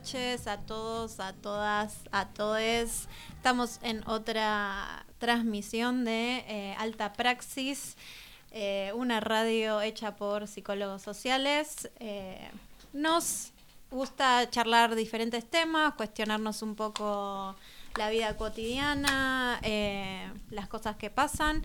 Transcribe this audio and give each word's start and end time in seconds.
noches 0.00 0.46
a 0.46 0.56
todos, 0.56 1.20
a 1.20 1.34
todas, 1.34 1.94
a 2.10 2.26
todes. 2.28 3.06
Estamos 3.36 3.78
en 3.82 4.02
otra 4.08 5.04
transmisión 5.18 6.06
de 6.06 6.42
eh, 6.48 6.74
Alta 6.78 7.12
Praxis, 7.12 7.98
eh, 8.50 8.92
una 8.94 9.20
radio 9.20 9.82
hecha 9.82 10.16
por 10.16 10.48
psicólogos 10.48 11.02
sociales. 11.02 11.90
Eh, 11.98 12.48
nos 12.94 13.52
gusta 13.90 14.48
charlar 14.48 14.94
diferentes 14.94 15.44
temas, 15.44 15.92
cuestionarnos 15.94 16.62
un 16.62 16.76
poco 16.76 17.54
la 17.96 18.08
vida 18.08 18.34
cotidiana, 18.38 19.60
las 20.48 20.68
cosas 20.68 20.96
que 20.96 21.10
pasan. 21.10 21.62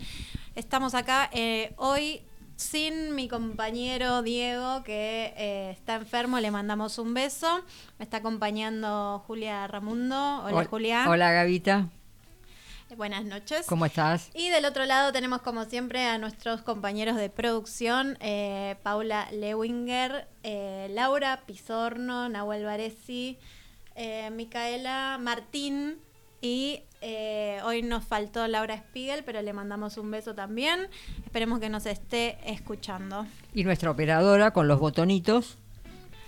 Estamos 0.54 0.94
acá 0.94 1.30
hoy 1.76 2.22
sin 2.56 3.14
mi 3.14 3.28
compañero 3.28 4.22
Diego, 4.22 4.82
que 4.82 5.34
eh, 5.36 5.70
está 5.70 5.94
enfermo, 5.96 6.40
le 6.40 6.50
mandamos 6.50 6.98
un 6.98 7.14
beso. 7.14 7.62
Me 7.98 8.04
está 8.04 8.18
acompañando 8.18 9.22
Julia 9.26 9.66
Ramundo. 9.66 10.42
Hola, 10.44 10.56
Hol- 10.62 10.66
Julia. 10.66 11.04
Hola 11.08 11.32
Gavita, 11.32 11.88
Eh, 12.90 12.94
Buenas 12.96 13.24
noches. 13.24 13.66
¿cómo 13.66 13.84
estás? 13.84 14.30
Y 14.34 14.48
del 14.50 14.64
otro 14.64 14.84
lado 14.86 15.12
tenemos 15.12 15.42
como 15.42 15.64
siempre 15.64 16.04
a 16.06 16.18
nuestros 16.18 16.62
compañeros 16.62 17.16
de 17.16 17.28
producción, 17.30 18.16
eh, 18.20 18.76
Paula 18.82 19.28
Lewinger, 19.32 20.26
eh, 20.44 20.88
Laura 20.92 21.42
Pizorno, 21.46 22.28
Nahuel 22.28 22.64
Varesi, 22.64 23.38
Micaela 24.32 25.18
Martín 25.20 25.98
y 26.46 26.82
eh, 27.00 27.60
hoy 27.64 27.82
nos 27.82 28.04
faltó 28.04 28.46
Laura 28.46 28.76
Spiegel, 28.76 29.24
pero 29.24 29.42
le 29.42 29.52
mandamos 29.52 29.96
un 29.96 30.10
beso 30.12 30.34
también. 30.34 30.88
Esperemos 31.24 31.58
que 31.58 31.68
nos 31.68 31.86
esté 31.86 32.38
escuchando. 32.46 33.26
Y 33.52 33.64
nuestra 33.64 33.90
operadora 33.90 34.52
con 34.52 34.68
los 34.68 34.78
botonitos, 34.78 35.58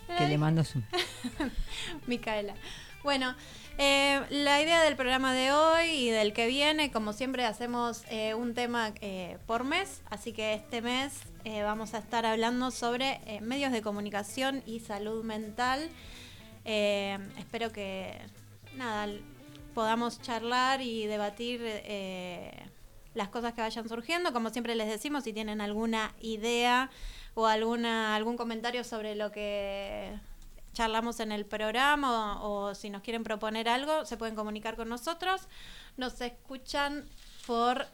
que 0.07 0.25
Ay. 0.25 0.29
le 0.31 0.39
mando 0.39 0.65
su... 0.65 0.83
Micaela. 2.09 2.55
Bueno, 3.05 3.37
eh, 3.79 4.21
la 4.31 4.61
idea 4.61 4.83
del 4.83 4.97
programa 4.97 5.33
de 5.33 5.53
hoy 5.53 5.87
y 5.87 6.11
del 6.11 6.33
que 6.33 6.49
viene, 6.49 6.91
como 6.91 7.13
siempre, 7.13 7.45
hacemos 7.45 8.03
eh, 8.11 8.35
un 8.35 8.55
tema 8.55 8.93
eh, 9.01 9.39
por 9.47 9.63
mes, 9.63 10.03
así 10.11 10.33
que 10.33 10.55
este 10.55 10.83
mes 10.83 11.23
vamos 11.65 11.95
a 11.95 11.99
estar 11.99 12.27
hablando 12.27 12.71
sobre 12.71 13.21
medios 13.41 13.73
de 13.73 13.81
comunicación 13.81 14.63
y 14.67 14.81
salud 14.81 15.25
mental. 15.25 15.89
Espero 16.67 17.73
que 17.73 18.19
nada 18.77 19.07
podamos 19.79 20.21
charlar 20.21 20.83
y 20.83 21.07
debatir 21.07 21.61
eh, 21.63 22.69
las 23.15 23.29
cosas 23.29 23.55
que 23.55 23.61
vayan 23.61 23.89
surgiendo. 23.89 24.33
Como 24.33 24.51
siempre 24.51 24.75
les 24.75 24.89
decimos, 24.89 25.23
si 25.23 25.33
tienen 25.33 25.61
alguna 25.61 26.17
idea 26.21 26.91
o 27.35 27.47
algún 27.47 28.37
comentario 28.37 28.83
sobre 28.83 29.15
lo 29.15 29.31
que 29.31 30.19
charlamos 30.73 31.21
en 31.21 31.31
el 31.31 31.47
programa 31.47 32.43
o, 32.43 32.71
o 32.71 32.75
si 32.75 32.91
nos 32.91 33.03
quieren 33.03 33.23
proponer 33.23 33.69
algo, 33.69 34.05
se 34.05 34.17
pueden 34.17 34.35
comunicar 34.35 34.75
con 34.75 34.89
nosotros. 34.89 35.43
Nos 35.97 36.21
escuchan 36.23 37.05
por 37.47 37.87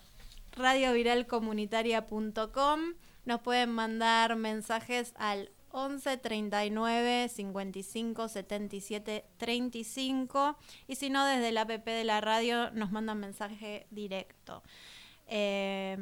radioviralcomunitaria.com. 0.52 2.80
Nos 3.26 3.40
pueden 3.42 3.72
mandar 3.72 4.36
mensajes 4.36 5.12
al 5.18 5.50
11 5.76 6.18
39 6.18 7.28
55 7.28 8.28
77 8.28 9.24
35 9.36 10.56
y 10.86 10.94
si 10.96 11.10
no 11.10 11.24
desde 11.26 11.50
la 11.50 11.62
app 11.62 11.84
de 11.84 12.04
la 12.04 12.20
radio 12.20 12.70
nos 12.70 12.92
mandan 12.92 13.18
mensaje 13.18 13.86
directo. 13.90 14.62
Eh, 15.26 15.96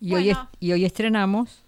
Y, 0.00 0.14
hoy, 0.14 0.30
es- 0.30 0.36
bueno, 0.36 0.50
y 0.58 0.72
hoy 0.72 0.84
estrenamos 0.84 1.62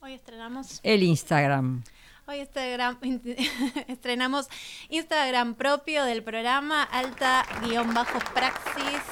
hoy 0.00 0.12
estrenamos 0.12 0.78
el 0.84 1.02
Instagram. 1.02 1.82
Hoy 2.26 2.38
Instagram, 2.40 2.98
estrenamos 3.88 4.46
Instagram 4.90 5.54
propio 5.54 6.04
del 6.04 6.22
programa, 6.22 6.82
alta-praxis. 6.84 9.02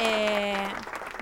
Eh, 0.00 0.56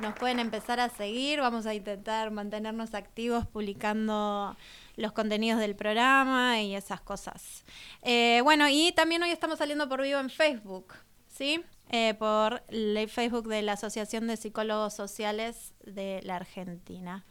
nos 0.02 0.18
pueden 0.18 0.40
empezar 0.40 0.80
a 0.80 0.88
seguir, 0.88 1.40
vamos 1.40 1.64
a 1.64 1.74
intentar 1.74 2.32
mantenernos 2.32 2.92
activos 2.92 3.46
publicando 3.46 4.56
los 4.96 5.12
contenidos 5.12 5.60
del 5.60 5.76
programa 5.76 6.60
y 6.60 6.74
esas 6.74 7.00
cosas. 7.00 7.64
Eh, 8.02 8.40
bueno, 8.42 8.68
y 8.68 8.90
también 8.92 9.22
hoy 9.22 9.30
estamos 9.30 9.58
saliendo 9.58 9.88
por 9.88 10.02
vivo 10.02 10.18
en 10.18 10.28
Facebook, 10.28 10.94
¿sí? 11.28 11.62
Eh, 11.90 12.14
por 12.14 12.64
el 12.68 13.08
Facebook 13.08 13.46
de 13.46 13.62
la 13.62 13.74
Asociación 13.74 14.26
de 14.26 14.36
Psicólogos 14.36 14.92
Sociales 14.92 15.72
de 15.84 16.20
la 16.24 16.36
Argentina. 16.36 17.24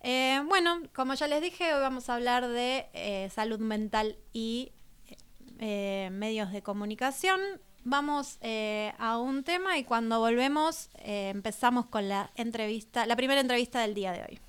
Eh, 0.00 0.42
bueno, 0.48 0.82
como 0.92 1.14
ya 1.14 1.28
les 1.28 1.40
dije, 1.40 1.72
hoy 1.72 1.80
vamos 1.80 2.10
a 2.10 2.16
hablar 2.16 2.48
de 2.48 3.30
salud 3.32 3.60
mental 3.60 4.18
y 4.32 4.72
medios 5.60 6.50
de 6.50 6.62
comunicación. 6.62 7.40
Vamos 7.88 8.38
eh, 8.40 8.92
a 8.98 9.16
un 9.16 9.44
tema 9.44 9.78
y 9.78 9.84
cuando 9.84 10.18
volvemos 10.18 10.90
eh, 10.96 11.28
empezamos 11.28 11.86
con 11.86 12.08
la 12.08 12.32
entrevista, 12.34 13.06
la 13.06 13.14
primera 13.14 13.40
entrevista 13.40 13.80
del 13.80 13.94
día 13.94 14.10
de 14.10 14.22
hoy. 14.22 14.40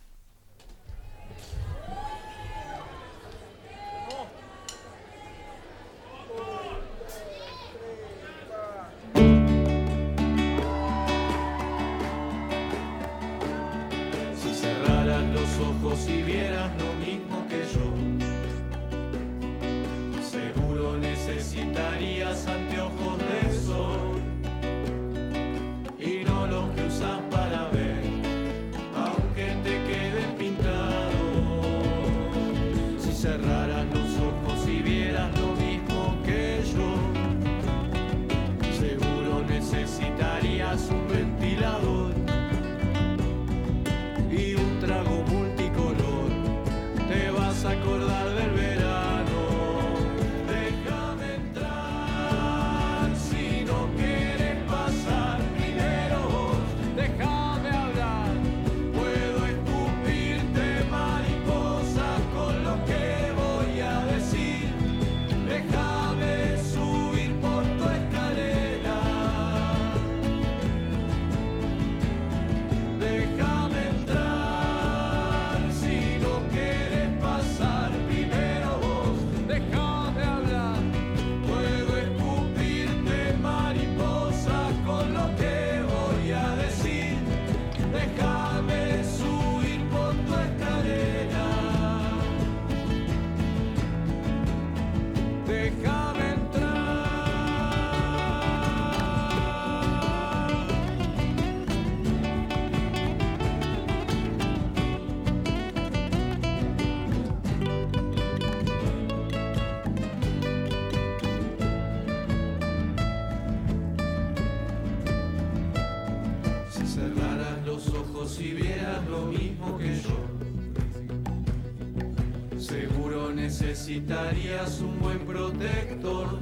Necesitarías 123.97 124.79
un 124.81 124.99
buen 124.99 125.19
protector, 125.19 126.39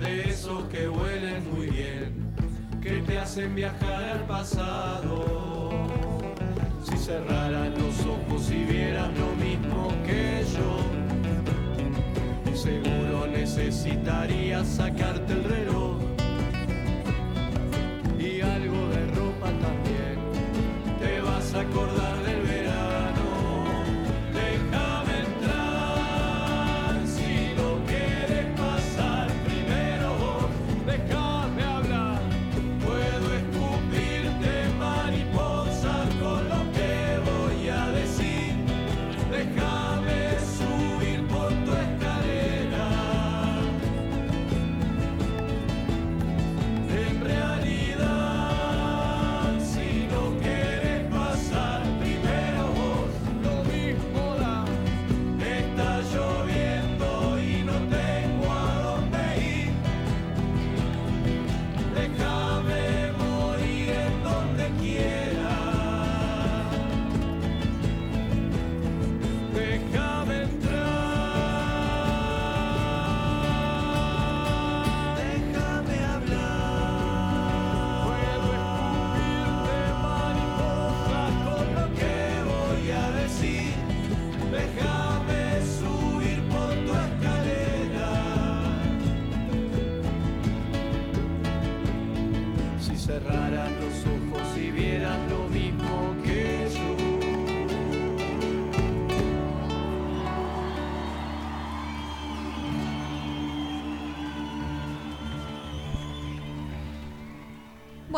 de 0.00 0.28
esos 0.28 0.64
que 0.64 0.88
huelen 0.88 1.54
muy 1.54 1.66
bien, 1.68 2.34
que 2.80 3.00
te 3.02 3.18
hacen 3.18 3.54
viajar 3.54 4.02
al 4.02 4.26
pasado. 4.26 5.70
Si 6.82 6.96
cerraran 6.96 7.74
los 7.74 8.00
ojos 8.00 8.50
y 8.50 8.64
vieras 8.64 9.10
lo 9.16 9.36
mismo 9.36 9.88
que 10.04 10.44
yo, 10.52 10.80
seguro 12.56 13.28
necesitarías 13.28 14.66
sacarte 14.66 15.32
el 15.32 15.44
reloj 15.44 15.61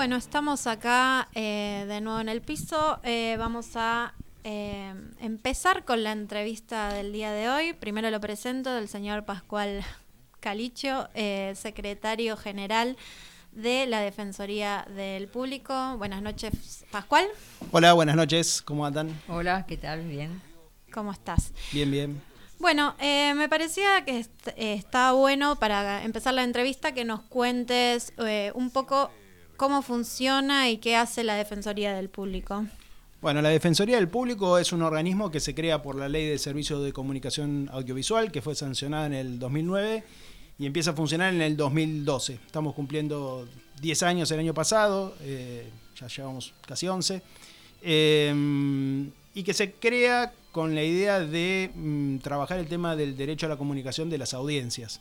Bueno, 0.04 0.16
estamos 0.16 0.66
acá 0.66 1.30
eh, 1.34 1.86
de 1.88 2.02
nuevo 2.02 2.20
en 2.20 2.28
el 2.28 2.42
piso. 2.42 3.00
Eh, 3.04 3.36
vamos 3.38 3.68
a 3.74 4.12
eh, 4.44 4.92
empezar 5.18 5.86
con 5.86 6.04
la 6.04 6.12
entrevista 6.12 6.92
del 6.92 7.10
día 7.10 7.32
de 7.32 7.48
hoy. 7.48 7.72
Primero 7.72 8.10
lo 8.10 8.20
presento 8.20 8.70
del 8.74 8.86
señor 8.86 9.24
Pascual 9.24 9.82
Calicho, 10.40 11.08
eh, 11.14 11.54
secretario 11.56 12.36
general 12.36 12.98
de 13.52 13.86
la 13.86 14.00
Defensoría 14.00 14.86
del 14.94 15.26
Público. 15.26 15.96
Buenas 15.96 16.20
noches, 16.20 16.84
Pascual. 16.90 17.24
Hola, 17.72 17.94
buenas 17.94 18.14
noches, 18.16 18.60
¿cómo 18.60 18.84
andan? 18.84 19.18
Hola, 19.26 19.64
¿qué 19.66 19.78
tal? 19.78 20.02
Bien. 20.02 20.42
¿Cómo 20.92 21.12
estás? 21.12 21.54
Bien, 21.72 21.90
bien. 21.90 22.20
Bueno, 22.58 22.94
eh, 22.98 23.32
me 23.34 23.48
parecía 23.48 24.04
que 24.04 24.18
est- 24.18 24.48
eh, 24.48 24.74
está 24.74 25.12
bueno 25.12 25.56
para 25.56 26.04
empezar 26.04 26.34
la 26.34 26.44
entrevista 26.44 26.92
que 26.92 27.06
nos 27.06 27.22
cuentes 27.22 28.12
eh, 28.18 28.52
un 28.54 28.70
poco 28.70 29.10
cómo 29.56 29.82
funciona 29.82 30.70
y 30.70 30.78
qué 30.78 30.96
hace 30.96 31.24
la 31.24 31.34
Defensoría 31.34 31.94
del 31.94 32.08
Público. 32.08 32.66
Bueno, 33.20 33.40
la 33.40 33.48
Defensoría 33.48 33.96
del 33.96 34.08
Público 34.08 34.58
es 34.58 34.72
un 34.72 34.82
organismo 34.82 35.30
que 35.30 35.40
se 35.40 35.54
crea 35.54 35.82
por 35.82 35.96
la 35.96 36.08
Ley 36.08 36.26
de 36.26 36.38
Servicios 36.38 36.84
de 36.84 36.92
Comunicación 36.92 37.70
Audiovisual, 37.72 38.30
que 38.30 38.42
fue 38.42 38.54
sancionada 38.54 39.06
en 39.06 39.14
el 39.14 39.38
2009 39.38 40.04
y 40.58 40.66
empieza 40.66 40.90
a 40.90 40.94
funcionar 40.94 41.32
en 41.32 41.40
el 41.40 41.56
2012. 41.56 42.34
Estamos 42.46 42.74
cumpliendo 42.74 43.48
10 43.80 44.02
años 44.02 44.30
el 44.30 44.40
año 44.40 44.54
pasado, 44.54 45.14
eh, 45.22 45.70
ya 45.98 46.06
llevamos 46.06 46.52
casi 46.66 46.86
11, 46.86 47.22
eh, 47.82 49.10
y 49.34 49.42
que 49.42 49.54
se 49.54 49.72
crea 49.72 50.32
con 50.52 50.74
la 50.74 50.84
idea 50.84 51.18
de 51.18 51.70
mm, 51.74 52.18
trabajar 52.18 52.58
el 52.58 52.66
tema 52.66 52.94
del 52.94 53.16
derecho 53.16 53.46
a 53.46 53.48
la 53.48 53.56
comunicación 53.56 54.10
de 54.10 54.18
las 54.18 54.34
audiencias. 54.34 55.00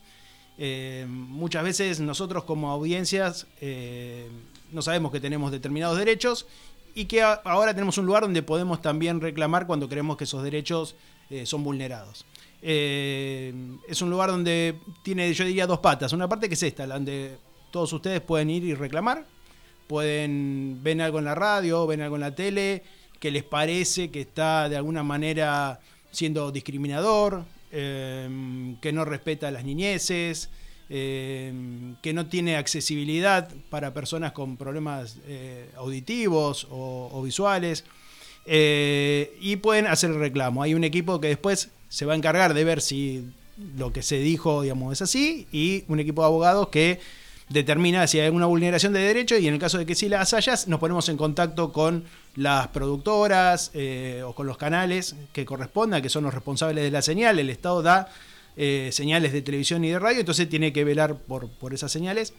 Eh, 0.58 1.06
muchas 1.08 1.64
veces 1.64 2.00
nosotros 2.00 2.44
como 2.44 2.70
audiencias 2.72 3.48
eh, 3.60 4.28
no 4.72 4.82
sabemos 4.82 5.12
que 5.12 5.20
tenemos 5.20 5.52
determinados 5.52 5.98
derechos 5.98 6.46
y 6.94 7.06
que 7.06 7.24
ahora 7.24 7.74
tenemos 7.74 7.98
un 7.98 8.06
lugar 8.06 8.24
donde 8.24 8.44
podemos 8.44 8.82
también 8.82 9.20
reclamar 9.20 9.66
cuando 9.66 9.90
creemos 9.90 10.16
que 10.16 10.26
esos 10.26 10.44
derechos 10.44 10.96
eh, 11.30 11.46
son 11.46 11.64
vulnerados. 11.64 12.26
Es 12.62 14.02
un 14.02 14.10
lugar 14.10 14.30
donde 14.30 14.76
tiene, 15.04 15.34
yo 15.34 15.44
diría, 15.44 15.68
dos 15.68 15.80
patas. 15.80 16.14
Una 16.14 16.30
parte 16.30 16.48
que 16.48 16.54
es 16.54 16.64
esta, 16.64 16.88
donde 16.88 17.36
todos 17.72 17.92
ustedes 17.92 18.22
pueden 18.22 18.50
ir 18.50 18.64
y 18.64 18.74
reclamar, 18.74 19.26
pueden 19.88 20.80
ven 20.82 21.02
algo 21.02 21.20
en 21.20 21.26
la 21.26 21.36
radio, 21.36 21.86
ven 21.88 22.02
algo 22.02 22.16
en 22.16 22.22
la 22.22 22.36
tele 22.36 22.84
que 23.20 23.32
les 23.32 23.44
parece 23.44 24.12
que 24.12 24.22
está 24.22 24.70
de 24.70 24.78
alguna 24.78 25.02
manera 25.02 25.80
siendo 26.12 26.52
discriminador, 26.52 27.46
eh, 27.74 28.76
que 28.82 28.94
no 28.94 29.04
respeta 29.06 29.48
a 29.50 29.52
las 29.52 29.66
niñeces, 29.66 30.50
eh, 30.90 31.52
que 32.02 32.14
no 32.14 32.28
tiene 32.28 32.56
accesibilidad 32.56 33.50
para 33.70 33.94
personas 33.94 34.32
con 34.34 34.58
problemas 34.58 35.18
eh, 35.28 35.70
auditivos 35.76 36.68
o, 36.70 37.10
o 37.12 37.22
visuales. 37.24 37.84
eh, 38.46 39.36
y 39.42 39.56
pueden 39.58 39.88
hacer 39.88 40.12
el 40.12 40.20
reclamo. 40.20 40.64
Hay 40.64 40.74
un 40.74 40.84
equipo 40.84 41.20
que 41.22 41.30
después 41.30 41.70
se 41.90 42.06
va 42.06 42.14
a 42.14 42.16
encargar 42.18 42.54
de 42.54 42.64
ver 42.64 42.82
si 42.82 43.26
lo 43.78 43.94
que 43.94 44.02
se 44.02 44.18
dijo 44.20 44.64
digamos, 44.64 44.94
es 44.94 45.02
así 45.02 45.48
y 45.52 45.84
un 45.88 46.00
equipo 46.00 46.22
de 46.24 46.28
abogados 46.28 46.68
que 46.70 47.00
determina 47.50 48.08
si 48.08 48.20
hay 48.20 48.26
alguna 48.28 48.46
vulneración 48.46 48.94
de 48.94 49.00
derechos 49.00 49.40
y 49.40 49.48
en 49.48 49.54
el 49.54 49.60
caso 49.60 49.78
de 49.78 49.86
que 49.86 49.96
sí 49.96 50.10
las 50.10 50.34
hayas, 50.34 50.68
nos 50.68 50.80
ponemos 50.80 51.10
en 51.10 51.18
contacto 51.18 51.72
con 51.72 52.06
las 52.36 52.68
productoras 52.70 53.72
eh, 53.74 54.24
o 54.26 54.34
con 54.34 54.48
los 54.48 54.58
canales 54.58 55.16
que 55.34 55.46
correspondan, 55.46 56.02
que 56.02 56.10
son 56.10 56.24
los 56.24 56.34
responsables 56.34 56.84
de 56.84 56.92
la 56.92 57.02
señal. 57.02 57.40
El 57.40 57.50
Estado 57.50 57.82
da 57.82 58.10
eh, 58.56 58.90
señales 58.92 59.34
de 59.34 59.42
televisión 59.42 59.84
y 59.86 59.90
de 59.90 60.00
radio, 60.00 60.20
entonces 60.20 60.50
tiene 60.50 60.74
que 60.74 60.84
velar 60.84 61.16
por, 61.16 61.50
por 61.50 61.74
esas 61.74 61.92
señales. 61.92 62.34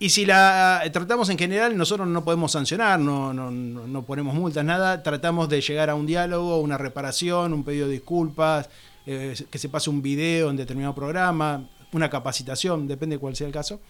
Y 0.00 0.10
si 0.10 0.24
la 0.24 0.82
tratamos 0.92 1.28
en 1.28 1.38
general, 1.38 1.76
nosotros 1.76 2.06
no 2.06 2.24
podemos 2.24 2.52
sancionar, 2.52 3.00
no, 3.00 3.34
no, 3.34 3.50
no, 3.50 3.86
no 3.86 4.02
ponemos 4.04 4.32
multas, 4.32 4.64
nada. 4.64 5.02
Tratamos 5.02 5.48
de 5.48 5.60
llegar 5.60 5.90
a 5.90 5.96
un 5.96 6.06
diálogo, 6.06 6.60
una 6.60 6.78
reparación, 6.78 7.52
un 7.52 7.64
pedido 7.64 7.88
de 7.88 7.94
disculpas, 7.94 8.68
eh, 9.06 9.34
que 9.50 9.58
se 9.58 9.68
pase 9.68 9.90
un 9.90 10.00
video 10.00 10.50
en 10.50 10.56
determinado 10.56 10.94
programa, 10.94 11.64
una 11.92 12.10
capacitación, 12.10 12.88
depende 12.88 13.18
cuál 13.18 13.36
sea 13.36 13.46
el 13.46 13.52
caso. 13.52 13.80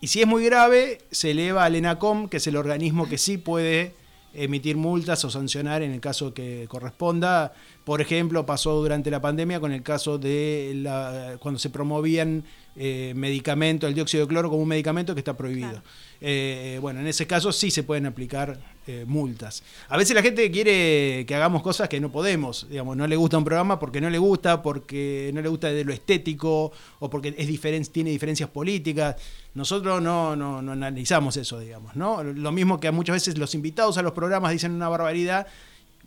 Y 0.00 0.08
si 0.08 0.20
es 0.20 0.26
muy 0.26 0.44
grave, 0.44 0.98
se 1.10 1.30
eleva 1.30 1.64
al 1.64 1.76
ENACOM, 1.76 2.28
que 2.28 2.38
es 2.38 2.46
el 2.46 2.56
organismo 2.56 3.08
que 3.08 3.18
sí 3.18 3.38
puede 3.38 3.94
emitir 4.34 4.76
multas 4.76 5.24
o 5.24 5.30
sancionar 5.30 5.82
en 5.82 5.92
el 5.92 6.00
caso 6.00 6.34
que 6.34 6.66
corresponda. 6.68 7.52
Por 7.84 8.00
ejemplo, 8.00 8.44
pasó 8.44 8.74
durante 8.74 9.10
la 9.10 9.20
pandemia 9.20 9.60
con 9.60 9.72
el 9.72 9.82
caso 9.82 10.18
de 10.18 10.72
la, 10.76 11.36
cuando 11.38 11.58
se 11.58 11.70
promovían 11.70 12.44
eh, 12.76 13.12
medicamentos, 13.14 13.88
el 13.88 13.94
dióxido 13.94 14.24
de 14.24 14.28
cloro 14.28 14.50
como 14.50 14.62
un 14.62 14.68
medicamento 14.68 15.14
que 15.14 15.20
está 15.20 15.36
prohibido. 15.36 15.70
Claro. 15.70 15.84
Eh, 16.20 16.78
bueno, 16.80 17.00
en 17.00 17.06
ese 17.06 17.26
caso 17.26 17.52
sí 17.52 17.70
se 17.70 17.82
pueden 17.82 18.06
aplicar 18.06 18.58
eh, 18.86 19.04
multas. 19.06 19.62
A 19.88 19.96
veces 19.96 20.14
la 20.14 20.22
gente 20.22 20.50
quiere 20.50 21.24
que 21.26 21.34
hagamos 21.34 21.62
cosas 21.62 21.88
que 21.88 22.00
no 22.00 22.10
podemos, 22.10 22.66
digamos, 22.68 22.96
no 22.96 23.06
le 23.06 23.14
gusta 23.16 23.38
un 23.38 23.44
programa 23.44 23.78
porque 23.78 24.00
no 24.00 24.10
le 24.10 24.18
gusta, 24.18 24.62
porque 24.62 25.30
no 25.34 25.40
le 25.40 25.48
gusta 25.48 25.68
de 25.68 25.84
lo 25.84 25.92
estético 25.92 26.72
o 26.98 27.10
porque 27.10 27.34
es 27.36 27.46
diferen 27.46 27.84
tiene 27.84 28.10
diferencias 28.10 28.48
políticas. 28.48 29.16
Nosotros 29.54 30.02
no, 30.02 30.34
no, 30.34 30.60
no 30.60 30.72
analizamos 30.72 31.36
eso, 31.36 31.60
digamos, 31.60 31.94
¿no? 31.94 32.22
Lo 32.22 32.52
mismo 32.52 32.80
que 32.80 32.90
muchas 32.90 33.14
veces 33.14 33.38
los 33.38 33.54
invitados 33.54 33.98
a 33.98 34.02
los 34.02 34.12
programas 34.12 34.50
dicen 34.50 34.72
una 34.72 34.88
barbaridad, 34.88 35.46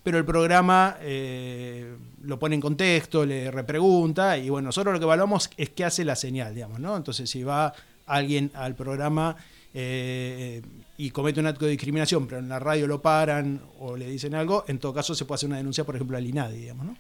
pero 0.08 0.20
el 0.20 0.24
programa 0.24 0.96
eh, 1.02 1.98
lo 2.24 2.40
pone 2.40 2.56
en 2.56 2.62
contexto, 2.62 3.26
le 3.26 3.52
repregunta, 3.52 4.38
y 4.38 4.50
bueno, 4.50 4.68
nosotros 4.68 4.94
lo 4.94 5.00
que 5.02 5.04
evaluamos 5.04 5.50
es 5.58 5.72
qué 5.72 5.84
hace 5.84 6.06
la 6.06 6.16
señal, 6.16 6.56
digamos, 6.56 6.80
¿no? 6.80 6.96
Entonces, 6.96 7.30
si 7.30 7.44
va 7.44 7.74
alguien 8.06 8.50
al 8.54 8.74
programa 8.74 9.36
eh, 9.74 10.62
y 10.98 11.10
comete 11.10 11.42
un 11.42 11.48
acto 11.48 11.66
de 11.66 11.72
discriminación, 11.72 12.26
pero 12.26 12.40
en 12.40 12.48
la 12.48 12.58
radio 12.58 12.88
lo 12.88 13.02
paran 13.02 13.60
o 13.80 13.98
le 13.98 14.10
dicen 14.10 14.34
algo, 14.34 14.64
en 14.70 14.80
todo 14.80 14.94
caso 14.94 15.14
se 15.14 15.26
puede 15.26 15.36
hacer 15.40 15.48
una 15.48 15.58
denuncia, 15.58 15.84
por 15.84 15.96
ejemplo, 15.96 16.16
al 16.16 16.26
INADI, 16.26 16.58
digamos, 16.58 16.86
¿no? 16.86 16.96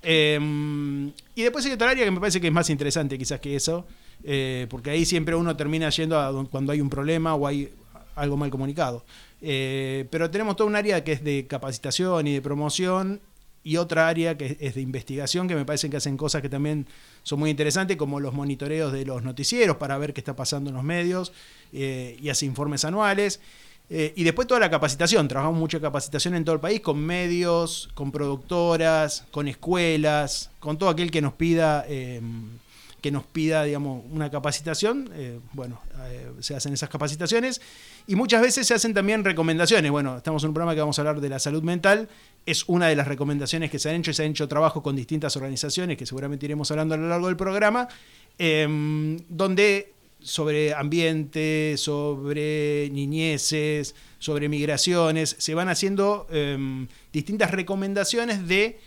Eh, 0.00 0.38
y 1.34 1.42
después 1.42 1.66
hay 1.66 1.72
otra 1.72 1.90
área 1.90 2.04
que 2.04 2.10
me 2.12 2.20
parece 2.20 2.40
que 2.40 2.46
es 2.46 2.52
más 2.52 2.70
interesante 2.70 3.18
quizás 3.18 3.40
que 3.40 3.56
eso, 3.56 3.84
eh, 4.22 4.68
porque 4.70 4.90
ahí 4.90 5.04
siempre 5.04 5.34
uno 5.34 5.56
termina 5.56 5.90
yendo 5.90 6.20
a 6.20 6.48
cuando 6.48 6.70
hay 6.70 6.80
un 6.80 6.88
problema 6.88 7.34
o 7.34 7.48
hay 7.48 7.72
algo 8.14 8.36
mal 8.36 8.50
comunicado. 8.50 9.04
Eh, 9.46 10.06
pero 10.10 10.30
tenemos 10.30 10.56
toda 10.56 10.70
un 10.70 10.74
área 10.74 11.04
que 11.04 11.12
es 11.12 11.22
de 11.22 11.46
capacitación 11.46 12.26
y 12.26 12.32
de 12.32 12.40
promoción 12.40 13.20
y 13.62 13.76
otra 13.76 14.08
área 14.08 14.38
que 14.38 14.56
es 14.58 14.74
de 14.74 14.80
investigación 14.80 15.48
que 15.48 15.54
me 15.54 15.66
parece 15.66 15.90
que 15.90 15.98
hacen 15.98 16.16
cosas 16.16 16.40
que 16.40 16.48
también 16.48 16.86
son 17.22 17.40
muy 17.40 17.50
interesantes, 17.50 17.98
como 17.98 18.20
los 18.20 18.32
monitoreos 18.32 18.90
de 18.90 19.04
los 19.04 19.22
noticieros 19.22 19.76
para 19.76 19.98
ver 19.98 20.14
qué 20.14 20.20
está 20.20 20.34
pasando 20.34 20.70
en 20.70 20.76
los 20.76 20.84
medios 20.84 21.32
eh, 21.72 22.16
y 22.22 22.28
hace 22.28 22.46
informes 22.46 22.84
anuales. 22.84 23.40
Eh, 23.90 24.14
y 24.16 24.24
después 24.24 24.48
toda 24.48 24.60
la 24.60 24.70
capacitación, 24.70 25.28
trabajamos 25.28 25.58
mucha 25.58 25.78
capacitación 25.78 26.34
en 26.34 26.44
todo 26.44 26.54
el 26.54 26.60
país 26.60 26.80
con 26.80 26.98
medios, 26.98 27.90
con 27.92 28.12
productoras, 28.12 29.26
con 29.30 29.46
escuelas, 29.46 30.50
con 30.58 30.78
todo 30.78 30.88
aquel 30.88 31.10
que 31.10 31.20
nos 31.20 31.34
pida, 31.34 31.84
eh, 31.86 32.22
que 33.02 33.10
nos 33.10 33.24
pida, 33.24 33.64
digamos, 33.64 34.02
una 34.10 34.30
capacitación. 34.30 35.10
bueno, 35.52 35.80
se 36.40 36.56
hacen 36.56 36.72
esas 36.72 36.88
capacitaciones 36.88 37.60
y 38.06 38.16
muchas 38.16 38.42
veces 38.42 38.66
se 38.66 38.74
hacen 38.74 38.92
también 38.92 39.24
recomendaciones. 39.24 39.90
Bueno, 39.90 40.18
estamos 40.18 40.42
en 40.42 40.48
un 40.48 40.54
programa 40.54 40.74
que 40.74 40.80
vamos 40.80 40.98
a 40.98 41.02
hablar 41.02 41.20
de 41.20 41.28
la 41.28 41.38
salud 41.38 41.62
mental. 41.62 42.08
Es 42.44 42.64
una 42.68 42.88
de 42.88 42.96
las 42.96 43.08
recomendaciones 43.08 43.70
que 43.70 43.78
se 43.78 43.88
han 43.88 43.96
hecho 43.96 44.10
y 44.10 44.14
se 44.14 44.24
han 44.24 44.30
hecho 44.30 44.46
trabajo 44.46 44.82
con 44.82 44.94
distintas 44.94 45.36
organizaciones 45.36 45.96
que 45.96 46.04
seguramente 46.04 46.44
iremos 46.44 46.70
hablando 46.70 46.94
a 46.94 46.98
lo 46.98 47.08
largo 47.08 47.28
del 47.28 47.36
programa, 47.36 47.88
eh, 48.38 49.16
donde 49.28 49.94
sobre 50.20 50.74
ambiente, 50.74 51.74
sobre 51.76 52.88
niñeces, 52.90 53.94
sobre 54.18 54.48
migraciones, 54.48 55.36
se 55.38 55.54
van 55.54 55.68
haciendo 55.68 56.26
eh, 56.30 56.86
distintas 57.12 57.50
recomendaciones 57.50 58.48
de 58.48 58.80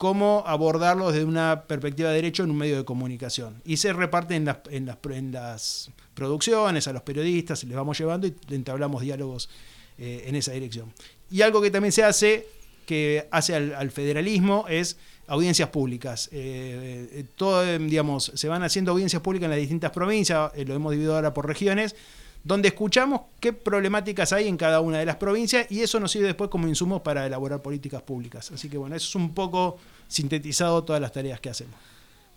cómo 0.00 0.42
abordarlo 0.46 1.12
desde 1.12 1.26
una 1.26 1.64
perspectiva 1.68 2.08
de 2.08 2.16
derecho 2.16 2.42
en 2.42 2.50
un 2.50 2.56
medio 2.56 2.78
de 2.78 2.84
comunicación. 2.84 3.60
Y 3.64 3.76
se 3.76 3.92
reparten 3.92 4.38
en 4.38 4.44
las, 4.46 4.58
en 4.70 4.86
las 4.86 4.96
producciones, 6.20 6.86
a 6.86 6.92
los 6.92 7.00
periodistas, 7.00 7.64
les 7.64 7.74
vamos 7.74 7.98
llevando 7.98 8.26
y 8.26 8.34
entablamos 8.50 9.00
diálogos 9.00 9.48
eh, 9.96 10.24
en 10.26 10.36
esa 10.36 10.52
dirección. 10.52 10.92
Y 11.30 11.40
algo 11.40 11.62
que 11.62 11.70
también 11.70 11.92
se 11.92 12.04
hace, 12.04 12.46
que 12.84 13.26
hace 13.30 13.54
al, 13.54 13.74
al 13.74 13.90
federalismo, 13.90 14.66
es 14.68 14.98
audiencias 15.28 15.70
públicas. 15.70 16.28
Eh, 16.30 17.08
eh, 17.10 17.24
todo, 17.36 17.64
digamos, 17.78 18.32
se 18.34 18.48
van 18.48 18.62
haciendo 18.62 18.90
audiencias 18.92 19.22
públicas 19.22 19.46
en 19.46 19.50
las 19.52 19.60
distintas 19.60 19.92
provincias, 19.92 20.52
lo 20.66 20.74
hemos 20.74 20.92
dividido 20.92 21.14
ahora 21.14 21.32
por 21.32 21.46
regiones, 21.46 21.96
donde 22.44 22.68
escuchamos 22.68 23.22
qué 23.40 23.54
problemáticas 23.54 24.34
hay 24.34 24.46
en 24.46 24.58
cada 24.58 24.80
una 24.82 24.98
de 24.98 25.06
las 25.06 25.16
provincias 25.16 25.70
y 25.70 25.80
eso 25.80 26.00
nos 26.00 26.12
sirve 26.12 26.26
después 26.26 26.50
como 26.50 26.68
insumos 26.68 27.00
para 27.00 27.24
elaborar 27.24 27.62
políticas 27.62 28.02
públicas. 28.02 28.50
Así 28.50 28.68
que 28.68 28.76
bueno, 28.76 28.94
eso 28.94 29.08
es 29.08 29.14
un 29.14 29.32
poco 29.32 29.78
sintetizado 30.06 30.84
todas 30.84 31.00
las 31.00 31.12
tareas 31.12 31.40
que 31.40 31.48
hacemos. 31.48 31.76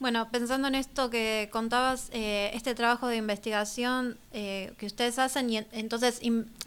Bueno, 0.03 0.27
pensando 0.29 0.67
en 0.67 0.75
esto 0.75 1.09
que 1.09 1.47
contabas, 1.49 2.09
eh, 2.11 2.51
este 2.53 2.75
trabajo 2.75 3.07
de 3.07 3.15
investigación 3.15 4.17
eh, 4.33 4.73
que 4.77 4.85
ustedes 4.85 5.17
hacen, 5.17 5.49
y 5.49 5.55
en- 5.59 5.67
entonces, 5.71 6.19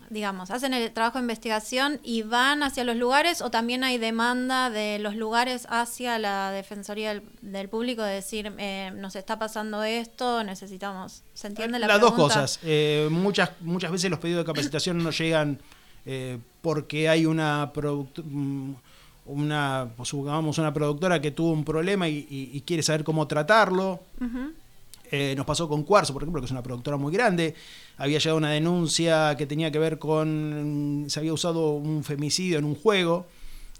digamos, 0.08 0.50
hacen 0.50 0.72
el 0.72 0.90
trabajo 0.90 1.18
de 1.18 1.24
investigación 1.24 2.00
y 2.02 2.22
van 2.22 2.62
hacia 2.62 2.82
los 2.82 2.96
lugares 2.96 3.42
o 3.42 3.50
también 3.50 3.84
hay 3.84 3.98
demanda 3.98 4.70
de 4.70 4.98
los 5.00 5.16
lugares 5.16 5.66
hacia 5.68 6.18
la 6.18 6.50
Defensoría 6.50 7.10
del, 7.10 7.24
del 7.42 7.68
Público 7.68 8.02
de 8.02 8.14
decir, 8.14 8.50
eh, 8.56 8.90
nos 8.96 9.16
está 9.16 9.38
pasando 9.38 9.82
esto, 9.84 10.42
necesitamos, 10.42 11.22
¿se 11.34 11.48
entiende 11.48 11.78
la 11.78 11.88
Las 11.88 12.00
dos 12.00 12.14
cosas. 12.14 12.58
Eh, 12.62 13.08
muchas, 13.10 13.50
muchas 13.60 13.90
veces 13.92 14.10
los 14.10 14.18
pedidos 14.18 14.46
de 14.46 14.46
capacitación 14.46 14.96
no 15.04 15.10
llegan 15.10 15.60
eh, 16.06 16.38
porque 16.62 17.10
hay 17.10 17.26
una 17.26 17.70
mm, 18.24 18.72
una, 19.26 19.88
pues, 19.96 20.08
supongamos 20.08 20.58
una 20.58 20.72
productora 20.72 21.20
que 21.20 21.30
tuvo 21.30 21.52
un 21.52 21.64
problema 21.64 22.08
y, 22.08 22.26
y- 22.30 22.50
y 22.54 22.60
quiere 22.62 22.82
saber 22.82 23.04
cómo 23.04 23.26
tratarlo. 23.26 24.00
Eh, 25.10 25.34
nos 25.36 25.46
pasó 25.46 25.68
con 25.68 25.84
Cuarzo, 25.84 26.12
por 26.12 26.22
ejemplo, 26.22 26.40
que 26.40 26.46
es 26.46 26.50
una 26.50 26.62
productora 26.62 26.96
muy 26.96 27.12
grande. 27.12 27.54
Había 27.98 28.18
llegado 28.18 28.38
una 28.38 28.50
denuncia 28.50 29.36
que 29.36 29.46
tenía 29.46 29.70
que 29.70 29.78
ver 29.78 29.98
con. 30.00 31.04
Se 31.08 31.20
había 31.20 31.32
usado 31.32 31.74
un 31.74 32.02
femicidio 32.02 32.58
en 32.58 32.64
un 32.64 32.74
juego. 32.74 33.26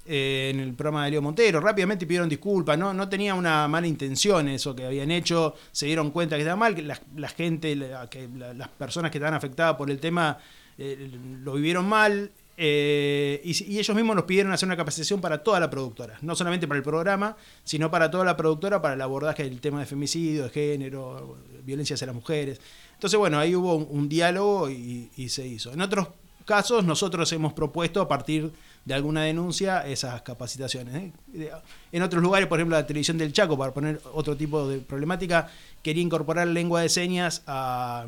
eh, 0.09 0.53
en 0.55 0.61
el 0.61 0.73
programa 0.75 1.05
de 1.05 1.11
Leo 1.11 1.21
Montero. 1.23 1.59
Rápidamente 1.59 2.07
pidieron 2.07 2.29
disculpas. 2.29 2.79
No, 2.79 2.95
no 2.95 3.09
tenía 3.09 3.35
una 3.35 3.67
mala 3.67 3.89
intención 3.89 4.47
eso 4.49 4.73
que 4.77 4.87
habían 4.87 5.11
hecho. 5.11 5.57
Se 5.73 5.87
dieron 5.87 6.13
cuenta 6.13 6.37
que 6.37 6.43
estaba 6.43 6.55
mal. 6.57 6.77
Que 6.77 6.83
la, 6.83 6.97
la 7.17 7.27
gente, 7.29 7.75
la- 7.75 8.09
que 8.09 8.29
la- 8.39 8.55
las 8.55 8.69
personas 8.69 9.11
que 9.11 9.19
estaban 9.19 9.35
afectadas 9.35 9.75
por 9.75 9.91
el 9.91 9.99
tema 9.99 10.39
eh, 10.79 11.11
lo 11.43 11.55
vivieron 11.55 11.89
mal. 11.89 12.31
Eh, 12.59 13.43
y, 13.45 13.79
ellos 13.79 13.95
mismos 13.95 14.17
nos 14.17 14.25
pidieron 14.25 14.53
hacer 14.53 14.67
una 14.67 14.77
capacitación 14.77 15.21
para 15.21 15.43
toda 15.43 15.61
la 15.61 15.69
productora, 15.69 16.19
no 16.23 16.35
solamente 16.35 16.67
para 16.67 16.79
el 16.79 16.85
programa, 16.85 17.37
sino 17.65 17.91
para 17.91 18.11
toda 18.11 18.25
la 18.25 18.37
productora 18.37 18.81
para 18.81 18.95
el 18.95 19.03
abordaje 19.03 19.45
del 19.45 19.61
tema 19.61 19.81
de 19.81 19.87
femicidio, 19.87 20.45
de 20.45 20.51
género, 20.51 21.39
violencia 21.65 21.95
hacia 21.95 22.07
las 22.07 22.17
mujeres. 22.17 22.61
Entonces, 22.95 23.19
bueno, 23.19 23.39
ahí 23.39 23.55
hubo 23.55 23.77
un, 23.77 24.09
diálogo 24.09 24.71
y, 24.71 25.29
se 25.29 25.47
hizo. 25.47 25.73
En 25.73 25.83
otros 25.83 26.09
casos, 26.47 26.85
nosotros 26.85 27.31
hemos 27.33 27.53
propuesto 27.53 28.01
a 28.01 28.09
partir 28.09 28.51
de 28.87 28.95
alguna 28.95 29.25
denuncia 29.25 29.87
esas 29.87 30.23
capacitaciones. 30.23 31.13
¿eh? 31.35 31.53
En 31.93 32.03
otros 32.03 32.23
lugares, 32.23 32.49
por 32.49 32.59
ejemplo, 32.59 32.77
la 32.77 32.87
televisión 32.87 33.19
del 33.19 33.33
Chaco, 33.35 33.59
para 33.59 33.75
poner 33.75 34.01
otro 34.15 34.37
tipo 34.37 34.67
de 34.67 34.79
problemática, 34.79 35.51
quería 35.83 36.03
incorporar 36.03 36.47
lengua 36.47 36.81
de 36.81 36.89
señas 36.89 37.43
a, 37.47 38.07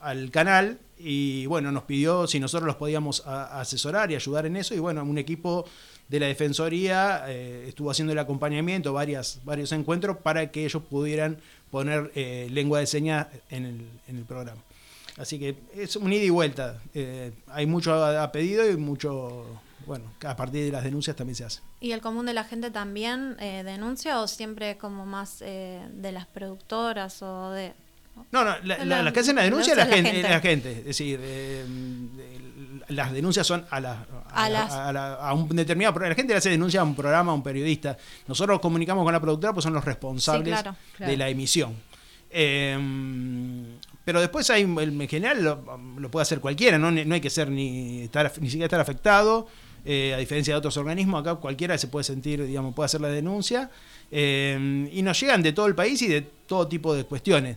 al 0.00 0.30
canal 0.32 0.80
y 0.98 1.46
bueno, 1.46 1.70
nos 1.72 1.84
pidió 1.84 2.26
si 2.26 2.40
nosotros 2.40 2.66
los 2.66 2.76
podíamos 2.76 3.22
asesorar 3.26 4.10
y 4.10 4.14
ayudar 4.14 4.46
en 4.46 4.56
eso 4.56 4.74
y 4.74 4.78
bueno, 4.78 5.02
un 5.02 5.18
equipo 5.18 5.66
de 6.08 6.20
la 6.20 6.26
Defensoría 6.26 7.24
eh, 7.28 7.66
estuvo 7.68 7.90
haciendo 7.90 8.12
el 8.12 8.18
acompañamiento, 8.18 8.92
varias, 8.92 9.40
varios 9.44 9.72
encuentros 9.72 10.18
para 10.18 10.50
que 10.50 10.64
ellos 10.64 10.82
pudieran 10.82 11.38
poner 11.70 12.12
eh, 12.14 12.48
lengua 12.50 12.80
de 12.80 12.86
señas 12.86 13.26
en 13.50 13.66
el, 13.66 13.88
en 14.08 14.16
el 14.16 14.24
programa. 14.24 14.62
Así 15.18 15.38
que 15.38 15.56
es 15.74 15.96
un 15.96 16.12
ida 16.12 16.24
y 16.24 16.30
vuelta. 16.30 16.80
Eh, 16.94 17.32
hay 17.48 17.66
mucho 17.66 18.04
pedido 18.32 18.70
y 18.70 18.76
mucho, 18.76 19.46
bueno, 19.86 20.04
a 20.24 20.36
partir 20.36 20.64
de 20.64 20.70
las 20.70 20.84
denuncias 20.84 21.16
también 21.16 21.34
se 21.34 21.44
hace. 21.44 21.60
¿Y 21.80 21.92
el 21.92 22.00
común 22.00 22.26
de 22.26 22.34
la 22.34 22.44
gente 22.44 22.70
también 22.70 23.36
denuncia 23.38 24.20
o 24.20 24.28
siempre 24.28 24.76
como 24.76 25.06
más 25.06 25.38
de 25.38 26.10
las 26.12 26.26
productoras 26.26 27.22
o 27.22 27.50
de... 27.50 27.72
No, 28.32 28.44
no, 28.44 28.44
la, 28.44 28.60
La- 28.78 28.84
la- 28.84 29.02
las 29.02 29.12
que 29.12 29.20
hacen 29.20 29.36
la 29.36 29.42
denuncia 29.42 29.72
es 29.72 29.76
la, 29.78 29.86
gente, 29.86 30.20
es 30.20 30.28
la 30.30 30.40
gente. 30.40 30.70
Es 30.80 30.84
decir, 30.86 31.18
eh, 31.22 31.64
las 32.88 33.12
denuncias 33.12 33.46
son 33.46 33.64
a, 33.70 33.80
la, 33.80 34.06
a, 34.30 34.44
A 34.44 34.48
la- 34.48 34.92
las- 34.92 35.18
a 35.20 35.32
un 35.34 35.48
determinado 35.54 35.92
programa. 35.94 36.10
La 36.10 36.16
gente 36.16 36.32
le 36.32 36.38
hace 36.38 36.50
denuncia 36.50 36.80
a 36.80 36.84
un 36.84 36.94
programa, 36.94 37.32
a 37.32 37.34
un 37.34 37.42
periodista. 37.42 37.96
Nosotros 38.26 38.60
comunicamos 38.60 39.04
con 39.04 39.12
la 39.12 39.20
productora, 39.20 39.52
pues 39.52 39.64
son 39.64 39.72
los 39.74 39.84
responsables 39.84 40.60
claro. 40.60 40.76
de 40.98 41.16
la 41.16 41.28
emisión. 41.28 41.74
Eh, 42.30 42.78
pero 44.04 44.20
después 44.20 44.48
hay, 44.50 44.62
en 44.62 45.08
general 45.08 45.42
lo, 45.42 45.78
lo 45.98 46.10
puede 46.10 46.22
hacer 46.22 46.40
cualquiera, 46.40 46.78
no, 46.78 46.90
no 46.90 47.14
hay 47.14 47.20
que 47.20 47.30
ser 47.30 47.50
ni, 47.50 48.02
estar, 48.02 48.32
ni 48.40 48.46
siquiera 48.48 48.66
estar 48.66 48.80
afectado. 48.80 49.46
eh, 49.84 50.14
a 50.14 50.18
diferencia 50.18 50.52
de 50.54 50.58
otros 50.58 50.76
organismos, 50.76 51.20
acá 51.20 51.36
cualquiera 51.36 51.76
se 51.78 51.86
puede 51.88 52.02
sentir, 52.04 52.44
digamos, 52.44 52.74
puede 52.74 52.86
hacer 52.86 53.00
la 53.00 53.08
denuncia. 53.08 53.70
eh, 54.10 54.88
y 54.92 55.02
nos 55.02 55.18
llegan 55.20 55.42
de 55.42 55.52
todo 55.52 55.66
el 55.66 55.74
país 55.74 56.00
y 56.02 56.08
de 56.08 56.22
todo 56.22 56.66
tipo 56.68 56.94
de 56.94 57.04
cuestiones. 57.04 57.56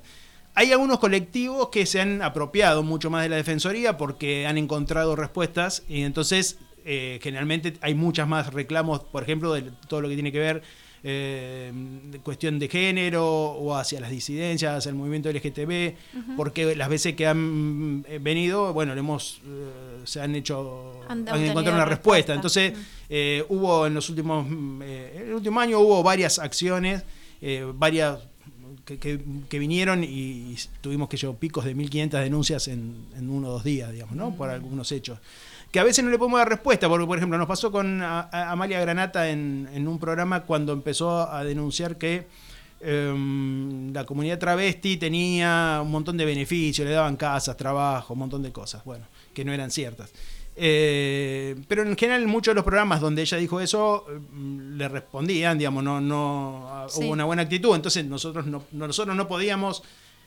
Hay 0.55 0.71
algunos 0.71 0.99
colectivos 0.99 1.69
que 1.69 1.85
se 1.85 2.01
han 2.01 2.21
apropiado 2.21 2.83
mucho 2.83 3.09
más 3.09 3.23
de 3.23 3.29
la 3.29 3.35
Defensoría 3.37 3.97
porque 3.97 4.45
han 4.45 4.57
encontrado 4.57 5.15
respuestas 5.15 5.83
y 5.87 6.01
entonces 6.01 6.57
eh, 6.85 7.19
generalmente 7.21 7.73
hay 7.81 7.93
muchas 7.95 8.27
más 8.27 8.53
reclamos, 8.53 9.01
por 9.01 9.23
ejemplo, 9.23 9.53
de 9.53 9.63
todo 9.87 10.01
lo 10.01 10.09
que 10.09 10.15
tiene 10.15 10.31
que 10.31 10.39
ver 10.39 10.61
eh, 11.03 11.71
de 12.11 12.19
cuestión 12.19 12.59
de 12.59 12.67
género 12.67 13.25
o 13.25 13.75
hacia 13.75 14.01
las 14.01 14.11
disidencias, 14.11 14.75
hacia 14.79 14.89
el 14.89 14.95
movimiento 14.95 15.31
LGTB, 15.31 16.35
porque 16.35 16.75
las 16.75 16.89
veces 16.89 17.15
que 17.15 17.25
han 17.25 18.03
eh, 18.07 18.19
venido, 18.21 18.73
bueno, 18.73 18.93
le 18.93 18.99
hemos, 18.99 19.41
eh, 19.45 20.01
se 20.03 20.19
han 20.19 20.35
hecho, 20.35 20.99
Han 21.07 21.19
encontrado 21.19 21.75
una 21.77 21.85
respuesta. 21.85 22.33
respuesta. 22.33 22.33
Entonces, 22.33 22.73
eh, 23.09 23.45
hubo 23.47 23.87
en 23.87 23.93
los 23.93 24.09
últimos, 24.09 24.45
eh, 24.83 25.23
el 25.27 25.33
último 25.33 25.59
año 25.61 25.79
hubo 25.79 26.03
varias 26.03 26.37
acciones, 26.37 27.03
eh, 27.41 27.65
varias 27.73 28.19
que, 28.89 28.97
que- 28.97 29.23
que 29.47 29.59
vinieron 29.59 30.03
y, 30.03 30.55
tuvimos 30.81 31.07
que 31.09 31.17
llevar 31.17 31.37
picos 31.37 31.63
de 31.65 31.75
1500 31.75 32.19
denuncias 32.21 32.67
en, 32.67 32.95
en 33.15 33.29
uno 33.29 33.49
o 33.49 33.51
dos 33.51 33.63
días, 33.63 33.91
digamos, 33.91 34.15
¿no? 34.15 34.33
Por 34.35 34.49
algunos 34.49 34.91
hechos. 34.91 35.19
Que 35.71 35.79
a 35.79 35.83
veces 35.83 36.03
no 36.03 36.09
le 36.09 36.17
podemos 36.17 36.39
dar 36.39 36.49
respuesta, 36.49 36.89
porque 36.89 37.05
por 37.05 37.17
ejemplo 37.19 37.37
nos 37.37 37.47
pasó 37.47 37.71
con 37.71 38.01
a- 38.01 38.21
a- 38.31 38.51
Amalia 38.51 38.79
Granata 38.81 39.29
en, 39.29 39.69
en 39.73 39.87
un 39.87 39.99
programa 39.99 40.41
cuando 40.41 40.73
empezó 40.73 41.31
a 41.31 41.43
denunciar 41.43 41.97
que 41.97 42.25
em, 42.81 43.93
la 43.93 44.05
comunidad 44.05 44.39
travesti 44.39 44.97
tenía 44.97 45.79
un 45.83 45.91
montón 45.91 46.17
de 46.17 46.25
beneficios, 46.25 46.87
le 46.87 46.93
daban 46.93 47.15
casas, 47.17 47.55
trabajo, 47.57 48.13
un 48.13 48.19
montón 48.19 48.41
de 48.41 48.51
cosas, 48.51 48.83
bueno, 48.85 49.05
que 49.33 49.43
no 49.45 49.53
eran 49.53 49.69
ciertas. 49.71 50.11
Eh, 50.61 51.55
pero 51.69 51.83
en 51.83 51.95
general 51.95 52.27
muchos 52.27 52.51
de 52.51 52.55
los 52.55 52.65
programas 52.65 52.99
donde 52.99 53.21
ella 53.21 53.37
dijo 53.37 53.61
eso 53.61 54.05
mm, 54.33 54.75
le 54.77 54.89
respondían, 54.89 55.57
digamos, 55.57 55.81
no, 55.85 56.01
no 56.01 56.67
ah, 56.69 56.87
Sí. 56.89 57.05
hubo 57.05 57.13
una 57.13 57.23
buena 57.23 57.43
actitud, 57.43 57.73
entonces 57.75 58.03
nosotros 58.05 58.45
no, 58.45 58.63
no- 58.73 58.87
nosotros 58.87 59.15
no 59.15 59.25
podíamos 59.29 59.83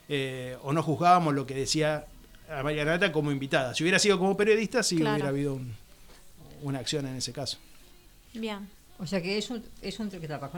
eh, 0.09 0.57
o 0.63 0.73
no 0.73 0.83
juzgábamos 0.83 1.35
lo 1.35 1.47
que 1.47 1.55
decía 1.55 2.07
a 2.51 2.63
María 2.63 2.83
Granata 2.85 3.13
como 3.13 3.31
invitada. 3.31 3.75
Si 3.75 3.85
hubiera 3.85 3.99
sido 3.99 4.19
como 4.19 4.35
periodista, 4.37 4.83
sí 4.83 4.97
Claro. 4.97 5.15
hubiera 5.17 5.29
habido 5.29 5.55
un- 5.55 5.75
una 6.63 6.79
acción 6.79 7.07
en 7.07 7.17
ese 7.17 7.33
caso. 7.33 7.59
Bien. 8.33 8.69
O 8.99 9.07
sea 9.07 9.21
que 9.21 9.37
es 9.37 9.51
un, 9.51 9.63
es 9.83 9.99
un, 10.01 10.11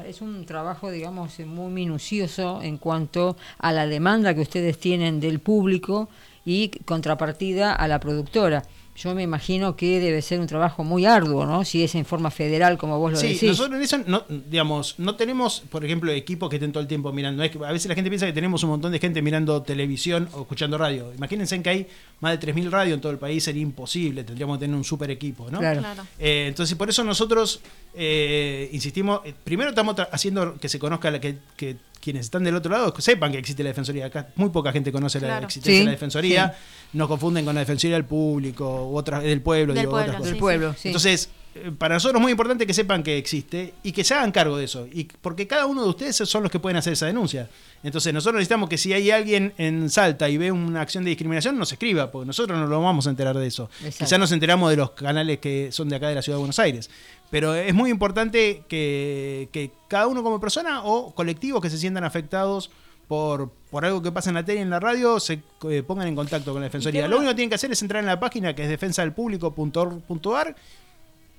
es 0.07 0.21
un 0.21 0.45
trabajo, 0.47 0.91
digamos, 0.91 1.39
muy 1.41 1.73
minucioso 1.73 2.63
en 2.63 2.79
cuanto 2.79 3.37
a 3.59 3.73
la 3.73 3.87
demanda 3.87 4.35
que 4.35 4.43
ustedes 4.43 4.79
tienen 4.79 5.19
del 5.19 5.41
público 5.41 6.09
y 6.45 6.69
contrapartida 6.85 7.75
a 7.75 7.89
la 7.89 7.99
productora. 8.01 8.63
Yo 8.97 9.13
me 9.13 9.23
imagino 9.25 9.75
que 9.75 9.99
debe 9.99 10.23
ser 10.23 10.39
un 10.39 10.47
trabajo 10.47 10.85
muy 10.85 11.05
arduo, 11.05 11.47
¿no? 11.47 11.65
Si 11.65 11.83
es 11.83 11.97
en 11.97 12.05
forma 12.05 12.31
federal, 12.31 12.79
como 12.79 12.99
vos 13.01 13.13
lo 13.13 13.19
Sí, 13.19 13.27
decís. 13.29 13.43
nosotros 13.49 13.77
en 13.77 13.83
eso, 13.83 13.99
no, 14.07 14.23
digamos, 14.29 14.95
no 14.99 15.17
tenemos, 15.17 15.65
por 15.69 15.85
ejemplo, 15.85 16.13
equipos 16.13 16.49
que 16.49 16.57
estén 16.57 16.71
todo 16.71 16.81
el 16.81 16.87
tiempo 16.87 17.13
mirando. 17.13 17.43
Es 17.43 17.51
que 17.51 17.59
a 17.59 17.73
veces 17.73 17.89
la 17.89 17.97
gente 17.97 18.09
piensa 18.09 18.25
que 18.27 18.33
tenemos 18.33 18.63
un 18.63 18.71
montón 18.71 18.93
de 18.93 19.01
gente 19.01 19.21
mirando 19.21 19.63
televisión 19.63 20.29
o 20.33 20.43
escuchando 20.43 20.79
radio. 20.79 21.13
Imagínense 21.17 21.61
que 21.61 21.71
hay 21.71 21.87
más 22.21 22.39
de 22.39 22.47
3.000 22.55 22.71
radios 22.71 22.95
en 22.95 23.01
todo 23.01 23.11
el 23.11 23.19
país, 23.19 23.43
sería 23.43 23.63
imposible, 23.63 24.23
tendríamos 24.23 24.59
que 24.59 24.61
tener 24.61 24.77
un 24.77 24.85
super 24.85 25.11
equipo, 25.11 25.51
¿no? 25.51 25.59
Claro. 25.59 25.81
Claro. 25.81 26.05
Eh, 26.21 26.47
entonces, 26.49 26.77
por 26.77 26.89
eso 26.89 27.03
nosotros 27.03 27.61
eh, 27.95 28.69
insistimos, 28.73 29.21
eh, 29.25 29.35
primero 29.43 29.71
estamos 29.71 29.97
haciendo 30.13 30.55
que 30.61 30.69
se 30.69 30.79
conozca 30.79 31.11
la 31.11 31.21
que, 31.21 31.39
que 31.57 31.77
quienes 32.05 32.27
están 32.27 32.45
del 32.45 32.55
otro 32.55 32.71
lado 32.71 32.95
sepan 32.99 33.33
que 33.33 33.39
existe 33.39 33.63
la 33.63 33.71
Defensoría. 33.71 34.05
Acá 34.07 34.29
muy 34.37 34.51
poca 34.51 34.71
gente 34.73 34.93
conoce 34.93 35.19
la 35.21 35.39
existencia 35.39 35.73
Sí, 35.73 35.79
de 35.81 35.85
la 35.87 35.91
Defensoría. 35.93 36.55
Nos 36.93 37.09
confunden 37.09 37.45
con 37.47 37.55
la 37.55 37.63
Defensoría 37.63 37.97
del 37.97 38.05
Público 38.05 38.89
u 38.91 38.97
otras 38.99 39.23
del 39.23 39.41
pueblo, 39.41 39.73
Del 39.73 39.83
digo, 39.85 39.93
pueblo, 39.93 40.05
otras 40.13 40.19
cosas. 40.19 40.27
del 40.31 40.35
sí, 40.35 40.41
pueblo, 40.41 40.75
sí. 40.79 40.89
Entonces, 40.89 41.31
para 41.79 41.95
nosotros 41.95 42.19
es 42.19 42.23
muy 42.23 42.33
importante 42.33 42.67
que 42.67 42.75
sepan 42.75 43.03
que 43.03 43.17
existe 43.17 43.75
y 43.83 43.93
que 43.93 44.05
se 44.05 44.15
hagan 44.15 44.33
cargo 44.33 44.57
de 44.57 44.65
eso. 44.65 44.87
Y 44.93 45.05
porque 45.05 45.47
cada 45.47 45.67
uno 45.67 45.83
de 45.83 45.89
ustedes 45.89 46.17
son 46.17 46.43
los 46.43 46.51
que 46.51 46.59
pueden 46.59 46.77
hacer 46.77 46.93
esa 46.93 47.07
denuncia. 47.07 47.49
Entonces, 47.83 48.13
nosotros 48.13 48.37
necesitamos 48.37 48.69
que 48.69 48.79
si 48.79 48.93
hay 48.93 49.11
alguien 49.11 49.53
en 49.59 49.89
Salta 49.91 50.29
y 50.29 50.37
ve 50.37 50.51
una 50.51 50.81
acción 50.81 51.05
de 51.05 51.11
discriminación, 51.11 51.59
nos 51.59 51.71
escriba, 51.71 52.11
porque 52.11 52.27
nosotros 52.27 52.59
no 52.59 52.67
lo 52.67 52.81
vamos 52.81 53.07
a 53.07 53.11
enterar 53.11 53.37
de 53.39 53.47
eso. 53.47 53.71
Exacto. 53.81 54.05
Quizás 54.05 54.19
nos 54.19 54.33
enteramos 54.33 54.71
de 54.71 54.77
los 54.77 54.91
canales 54.93 55.39
que 55.39 55.71
son 55.71 55.89
de 55.89 55.97
acá 55.97 56.09
de 56.09 56.15
la 56.17 56.23
ciudad 56.23 56.37
de 56.37 56.41
Buenos 56.41 56.59
Aires. 56.59 56.91
Pero 57.31 57.55
es 57.55 57.75
muy 57.75 57.91
importante 57.91 58.65
que, 58.69 59.49
que 59.53 59.71
cada 59.89 60.07
uno 60.07 60.23
como 60.23 60.41
persona 60.41 60.85
o 60.85 61.15
colectivos 61.15 61.61
que 61.61 61.71
se 61.71 61.79
sientan 61.79 62.05
afectados 62.05 62.71
por, 63.09 63.51
por 63.71 63.85
algo 63.85 64.03
que 64.03 64.13
pasa 64.13 64.31
en 64.31 64.35
la 64.35 64.45
tele 64.45 64.61
y 64.61 64.63
en 64.63 64.71
la 64.71 64.81
radio 64.81 65.21
se 65.21 65.43
eh, 65.69 65.83
pongan 65.87 66.09
en 66.09 66.17
contacto 66.17 66.53
con 66.53 66.61
la 66.63 66.67
Defensoría. 66.67 67.07
Lo 67.07 67.17
único 67.17 67.31
que 67.31 67.37
tienen 67.37 67.51
que 67.51 67.57
hacer 67.57 67.71
es 67.71 67.83
entrar 67.83 68.01
en 68.01 68.07
la 68.07 68.19
página 68.19 68.55
que 68.55 68.63
es 68.63 68.69
defensadelpublico.org.ar 68.69 70.57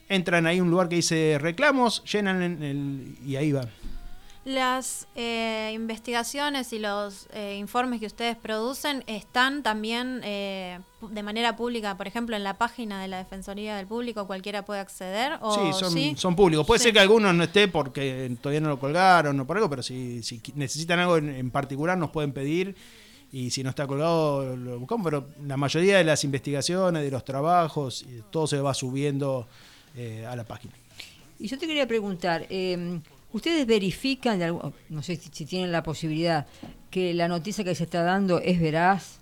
entran 0.10 0.46
ahí 0.48 0.60
a 0.60 0.64
un 0.64 0.70
lugar 0.72 0.90
que 0.90 0.96
dice 0.98 1.38
reclamos, 1.40 2.04
llenan 2.06 2.42
en 2.42 2.64
el, 2.64 3.18
y 3.26 3.36
ahí 3.36 3.52
van. 3.52 3.70
Las 4.44 5.08
eh, 5.16 5.72
investigaciones 5.74 6.72
y 6.72 6.78
los 6.78 7.26
eh, 7.34 7.56
informes 7.58 8.00
que 8.00 8.06
ustedes 8.06 8.36
producen 8.38 9.04
están 9.08 9.64
también 9.64 10.22
eh, 10.24 10.78
de 11.02 11.24
manera 11.24 11.56
pública, 11.56 11.98
por 11.98 12.06
ejemplo, 12.06 12.36
en 12.36 12.44
la 12.44 12.54
página 12.54 13.02
de 13.02 13.08
la 13.08 13.18
Defensoría 13.18 13.76
del 13.76 13.88
Público, 13.88 14.28
cualquiera 14.28 14.64
puede 14.64 14.82
acceder. 14.82 15.40
O, 15.42 15.56
sí, 15.56 15.80
son, 15.80 15.92
¿sí? 15.92 16.14
son 16.16 16.36
públicos. 16.36 16.64
Puede 16.68 16.78
Sí. 16.78 16.84
ser 16.84 16.94
que 16.94 17.00
algunos 17.00 17.34
no 17.34 17.44
esté 17.44 17.68
porque 17.70 18.38
todavía 18.40 18.62
no 18.62 18.70
lo 18.70 18.80
colgaron 18.80 19.40
o 19.40 19.48
por 19.48 19.58
algo, 19.58 19.68
pero 19.68 19.82
si, 19.82 20.22
si 20.22 20.40
necesitan 20.54 21.00
algo 21.00 21.18
en, 21.18 21.30
en 21.30 21.50
particular 21.50 21.98
nos 21.98 22.12
pueden 22.12 22.32
pedir 22.32 22.76
y 23.32 23.50
si 23.50 23.64
no 23.64 23.72
está 23.72 23.88
colgado 23.88 24.56
lo 24.56 24.78
buscamos. 24.78 25.06
Pero 25.06 25.28
la 25.44 25.58
mayoría 25.58 25.98
de 25.98 26.04
las 26.04 26.24
investigaciones, 26.24 27.02
de 27.02 27.10
los 27.10 27.26
trabajos, 27.26 28.06
y 28.08 28.22
todo 28.30 28.46
se 28.46 28.60
va 28.62 28.76
subiendo 28.76 29.48
eh, 29.96 30.26
a 30.26 30.36
la 30.36 30.44
página. 30.44 30.74
Y 31.40 31.48
yo 31.48 31.58
te 31.58 31.68
quería 31.68 31.88
preguntar, 31.88 32.46
eh, 32.50 33.00
¿ustedes 33.34 33.66
verifican, 33.68 34.40
de 34.40 34.46
algún- 34.46 34.74
no 34.90 35.04
sé 35.04 35.16
si, 35.18 35.30
si 35.32 35.46
tienen 35.46 35.72
la 35.72 35.84
posibilidad, 35.84 36.48
que 36.90 37.14
la 37.14 37.28
noticia 37.28 37.64
que 37.64 37.76
se 37.76 37.84
está 37.84 38.04
dando 38.04 38.40
es 38.40 38.60
veraz? 38.60 39.20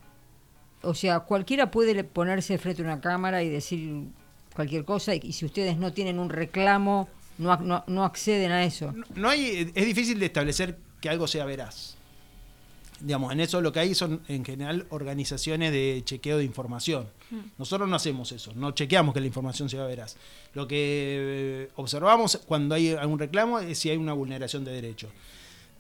O 0.82 0.94
sea, 0.94 1.22
cualquiera 1.22 1.72
puede 1.72 2.04
ponerse 2.04 2.58
frente 2.58 2.82
a 2.82 2.86
una 2.86 3.02
cámara 3.02 3.42
y 3.42 3.50
decir 3.50 4.04
cualquier 4.56 4.86
cosa 4.86 5.16
y, 5.16 5.22
y 5.24 5.32
si 5.34 5.46
ustedes 5.46 5.78
no 5.78 5.94
tienen 5.94 6.20
un 6.20 6.30
reclamo, 6.30 7.10
no, 7.38 7.58
no, 7.58 7.84
no 7.88 8.04
acceden 8.04 8.52
a 8.52 8.64
eso. 8.64 8.92
No- 8.92 9.06
No 9.16 9.30
hay, 9.30 9.72
es 9.74 9.86
difícil 9.86 10.20
de 10.20 10.28
establecer 10.28 10.78
que 11.02 11.10
algo 11.10 11.26
sea 11.28 11.46
veraz. 11.46 11.96
Digamos, 13.00 13.34
en 13.34 13.40
eso 13.42 13.60
lo 13.60 13.72
que 13.74 13.80
hay 13.80 13.96
son 13.96 14.22
en 14.28 14.46
general 14.46 14.86
organizaciones 14.90 15.72
de 15.72 16.02
chequeo 16.06 16.38
de 16.38 16.44
información. 16.46 17.08
Nosotros 17.58 17.90
no 17.90 17.96
hacemos 17.96 18.32
eso, 18.32 18.54
no 18.56 18.72
chequeamos 18.72 19.14
que 19.14 19.20
la 19.20 19.28
información 19.28 19.70
sea 19.70 19.86
veraz. 19.86 20.18
Lo 20.54 20.68
que 20.68 20.78
eh, 20.78 21.70
observamos 21.76 22.40
cuando 22.46 22.76
hay 22.76 22.92
algún 22.92 23.20
reclamo 23.20 23.60
es 23.60 23.78
si 23.78 23.90
hay 23.90 23.98
una 23.98 24.14
vulneración 24.14 24.64
de 24.64 24.72
derecho. 24.72 25.10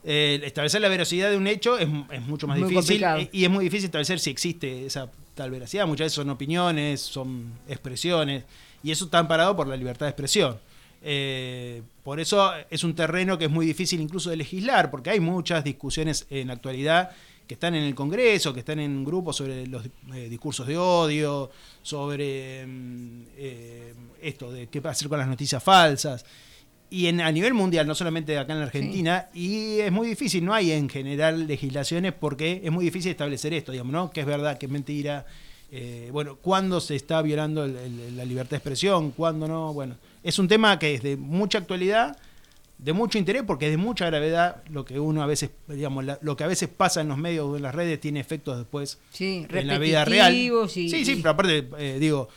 Eh, 0.05 0.41
establecer 0.43 0.81
la 0.81 0.89
veracidad 0.89 1.31
de 1.31 1.37
un 1.37 1.47
hecho 1.47 1.77
es, 1.77 1.87
es 2.11 2.21
mucho 2.23 2.45
más 2.45 2.59
Muy 2.59 2.69
difícil 2.69 3.01
complicado. 3.01 3.29
y 3.31 3.45
es 3.45 3.49
muy 3.49 3.63
difícil 3.63 3.85
establecer 3.85 4.19
si 4.19 4.29
existe 4.29 4.85
esa 4.85 5.09
tal 5.33 5.51
veracidad. 5.51 5.87
Muchas 5.87 6.05
veces 6.05 6.15
son 6.15 6.29
opiniones, 6.29 6.99
son 7.01 7.53
expresiones 7.67 8.43
y 8.83 8.91
eso 8.91 9.05
está 9.05 9.19
amparado 9.19 9.55
por 9.55 9.67
la 9.67 9.77
libertad 9.77 10.05
de 10.05 10.09
expresión. 10.09 10.57
Eh, 11.05 11.81
por 12.03 12.19
eso 12.19 12.51
es 12.69 12.83
un 12.83 12.95
terreno 12.95 13.37
que 13.37 13.45
es 13.45 13.51
muy 13.51 13.65
difícil 13.65 13.99
incluso 14.01 14.29
de 14.29 14.37
legislar, 14.37 14.89
porque 14.91 15.09
hay 15.09 15.19
muchas 15.19 15.63
discusiones 15.63 16.25
en 16.29 16.47
la 16.47 16.53
actualidad 16.53 17.11
que 17.47 17.55
están 17.55 17.75
en 17.75 17.83
el 17.83 17.93
Congreso, 17.95 18.53
que 18.53 18.59
están 18.61 18.79
en 18.79 19.03
grupos 19.03 19.35
sobre 19.35 19.67
los 19.67 19.85
eh, 20.13 20.27
discursos 20.29 20.65
de 20.67 20.77
odio, 20.77 21.49
sobre 21.81 22.65
mm, 22.65 23.23
eh, 23.37 23.93
esto 24.21 24.51
de 24.51 24.67
qué 24.67 24.81
hacer 24.85 25.09
con 25.09 25.19
las 25.19 25.27
noticias 25.27 25.61
falsas. 25.63 26.25
Y 26.89 27.07
en, 27.07 27.21
a 27.21 27.31
nivel 27.31 27.53
mundial, 27.53 27.87
no 27.87 27.95
solamente 27.95 28.37
acá 28.37 28.53
en 28.53 28.59
la 28.59 28.65
Argentina, 28.65 29.27
y 29.33 29.79
es 29.79 29.91
muy 29.91 30.07
difícil, 30.07 30.45
no 30.45 30.53
hay 30.53 30.71
en 30.71 30.87
general 30.89 31.47
legislaciones 31.47 32.13
porque 32.13 32.61
es 32.63 32.71
muy 32.71 32.85
difícil 32.85 33.11
establecer 33.11 33.51
esto, 33.53 33.71
digamos, 33.71 33.91
¿no? 33.93 34.11
Que 34.11 34.21
es 34.21 34.25
verdad, 34.27 34.57
que 34.57 34.67
es 34.67 34.71
mentira. 34.71 35.25
eh, 35.75 36.09
bueno, 36.11 36.35
¿cuándo 36.39 36.79
se 36.79 36.95
está 36.95 37.19
violando 37.23 37.65
el- 37.65 37.75
el- 37.75 38.15
la 38.17 38.25
libertad 38.25 38.51
de 38.51 38.57
expresión? 38.57 39.09
¿Cuándo 39.09 39.47
no? 39.47 39.73
Bueno, 39.73 39.95
es 40.21 40.37
un 40.37 40.47
tema 40.47 40.77
que 40.77 40.93
es 40.93 41.01
de 41.01 41.17
mucha 41.17 41.57
actualidad, 41.57 42.15
de 42.83 42.93
mucho 42.93 43.17
interés, 43.17 43.43
porque 43.45 43.65
es 43.65 43.71
de 43.71 43.77
mucha 43.77 44.05
gravedad 44.07 44.63
lo 44.69 44.83
que 44.85 44.99
uno 44.99 45.23
a 45.23 45.25
veces, 45.25 45.51
digamos, 45.67 46.03
la- 46.05 46.19
lo 46.21 46.35
que 46.35 46.43
a 46.43 46.47
veces 46.47 46.67
pasa 46.69 47.01
en 47.01 47.07
los 47.07 47.17
medios 47.17 47.45
o 47.47 47.55
en 47.55 47.63
las 47.63 47.73
redes 47.73 47.99
tiene 47.99 48.19
efectos 48.19 48.57
después 48.57 48.99
Sí, 49.11 49.45
en 49.49 49.67
la 49.67 49.77
vida 49.77 50.03
real. 50.05 50.33
y- 50.35 50.49
sí, 50.69 50.89
sí, 51.05 51.15
pero 51.17 51.29
aparte, 51.31 51.67
eh, 51.77 51.97
digo, 51.99 52.27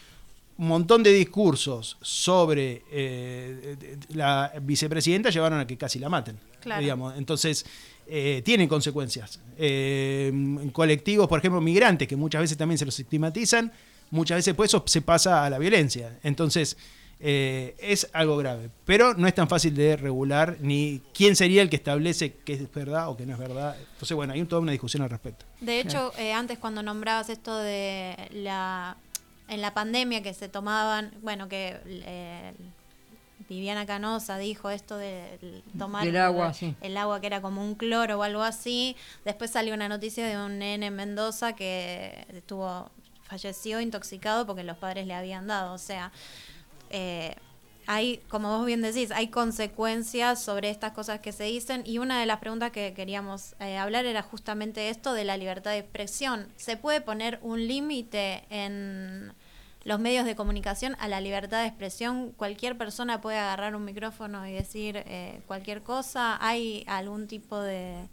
un 0.59 0.69
montón 0.69 1.03
de 1.03 1.13
discursos 1.13 1.99
sobre 2.01 2.83
eh, 2.91 3.77
la 4.15 4.53
vicepresidenta 4.63 5.31
llevaron 5.31 5.59
a 5.61 5.67
que 5.67 5.77
casi 5.77 5.99
la 5.99 6.09
maten. 6.09 6.39
Claro. 6.61 6.81
Digamos. 6.81 7.17
Entonces, 7.19 7.67
eh, 8.07 8.41
tienen 8.45 8.69
consecuencias. 8.69 9.41
En 9.59 10.71
colectivos, 10.71 11.29
por 11.29 11.39
ejemplo, 11.41 11.61
migrantes, 11.61 12.07
que 12.09 12.17
muchas 12.17 12.41
veces 12.41 12.57
también 12.57 12.79
se 12.79 12.85
los 12.87 12.99
estigmatizan, 12.99 13.73
muchas 14.11 14.37
veces 14.39 14.55
pues 14.55 14.71
eso 14.71 14.83
se 14.87 15.03
pasa 15.03 15.45
a 15.45 15.51
la 15.51 15.59
violencia. 15.59 16.19
Entonces, 16.23 16.77
eh, 17.19 17.75
es 17.79 18.09
algo 18.13 18.37
grave. 18.37 18.71
Pero 18.85 19.15
no 19.15 19.27
es 19.27 19.35
tan 19.35 19.49
fácil 19.49 19.75
de 19.75 19.97
regular 19.97 20.59
ni 20.61 21.01
quién 21.15 21.37
sería 21.37 21.63
el 21.63 21.71
que 21.71 21.77
establece 21.77 22.35
qué 22.45 22.55
es 22.55 22.73
verdad 22.73 23.09
o 23.09 23.17
qué 23.17 23.27
no 23.27 23.33
es 23.33 23.39
verdad. 23.39 23.77
Entonces, 23.93 24.15
bueno, 24.15 24.33
hay 24.33 24.45
toda 24.45 24.63
una 24.63 24.73
discusión 24.73 25.03
al 25.03 25.11
respecto. 25.11 25.45
De 25.61 25.81
hecho, 25.81 26.13
eh, 26.19 26.33
antes 26.33 26.59
cuando 26.59 26.83
nombrabas 26.83 27.31
esto 27.31 27.57
de 27.57 28.17
la 28.33 28.97
en 29.49 29.61
la 29.61 29.75
pandemia 29.75 30.23
que 30.23 30.35
se 30.35 30.49
tomaban, 30.49 31.13
bueno, 31.23 31.49
que 31.49 31.79
eh, 31.87 32.53
Viviana 33.49 33.87
Canosa 33.87 34.39
dijo 34.39 34.71
esto 34.71 34.97
de 34.97 35.63
tomar 35.79 36.05
Del 36.05 36.17
agua, 36.17 36.53
sí. 36.53 36.75
el 36.81 36.97
agua 36.97 37.21
que 37.21 37.29
era 37.29 37.41
como 37.41 37.63
un 37.63 37.77
cloro 37.77 38.19
o 38.19 38.23
algo 38.23 38.43
así. 38.43 38.97
Después 39.25 39.53
salió 39.53 39.75
una 39.75 39.89
noticia 39.89 40.27
de 40.27 40.37
un 40.37 40.59
nene 40.59 40.87
en 40.87 40.97
Mendoza 40.97 41.55
que 41.55 42.27
estuvo 42.35 42.91
falleció 43.23 43.81
intoxicado 43.81 44.47
porque 44.47 44.63
los 44.63 44.77
padres 44.77 45.07
le 45.07 45.15
habían 45.15 45.47
dado, 45.47 45.75
o 45.75 45.79
sea, 45.79 46.13
eh, 46.91 47.35
hay, 47.87 48.21
como 48.29 48.59
vos 48.59 48.67
bien 48.67 48.83
decís, 48.83 49.11
hay 49.13 49.29
consecuencias 49.29 50.43
sobre 50.43 50.71
estas 50.71 50.93
cosas 50.93 51.21
que 51.21 51.33
se 51.33 51.45
dicen 51.45 51.83
y 51.87 51.99
una 51.99 52.19
de 52.19 52.27
las 52.27 52.39
preguntas 52.39 52.73
que 52.73 52.93
queríamos 52.95 53.55
eh, 53.61 53.77
hablar 53.77 54.07
era 54.07 54.23
justamente 54.23 54.89
esto 54.89 55.13
de 55.13 55.25
la 55.25 55.37
libertad 55.37 55.71
de 55.71 55.79
expresión. 55.79 56.49
¿Se 56.57 56.77
puede 56.77 57.01
poner 57.01 57.39
un 57.43 57.67
límite 57.67 58.45
en 58.51 59.33
los 59.85 60.01
medios 60.01 60.25
de 60.27 60.35
comunicación 60.35 60.97
a 60.99 61.07
la 61.07 61.21
libertad 61.21 61.63
de 61.63 61.69
expresión? 61.69 62.33
¿Cualquier 62.33 62.77
persona 62.77 63.21
puede 63.21 63.39
agarrar 63.39 63.77
un 63.77 63.85
micrófono 63.85 64.47
y 64.47 64.53
decir 64.53 64.97
eh, 65.07 65.41
cualquier 65.47 65.83
cosa? 65.83 66.45
¿Hay 66.45 66.85
algún 66.89 67.29
tipo 67.29 67.61
de... 67.61 68.09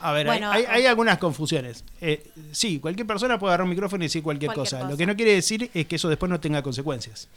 A 0.00 0.12
ver, 0.12 0.26
Bueno, 0.26 0.52
hay, 0.52 0.86
algunas 0.86 1.18
confusiones. 1.18 1.84
Eh, 2.00 2.30
sí, 2.52 2.78
cualquier 2.78 3.04
persona 3.04 3.36
puede 3.36 3.50
agarrar 3.50 3.64
un 3.64 3.70
micrófono 3.70 4.04
y 4.04 4.06
decir 4.06 4.22
cualquier, 4.22 4.50
Cualquier 4.50 4.64
cosa. 4.64 4.76
cosa. 4.78 4.90
Lo 4.92 4.96
que 4.96 5.06
no 5.06 5.16
quiere 5.16 5.34
decir 5.34 5.72
es 5.74 5.88
que 5.88 5.96
eso 5.96 6.08
después 6.08 6.30
no 6.30 6.38
tenga 6.38 6.62
consecuencias. 6.62 7.28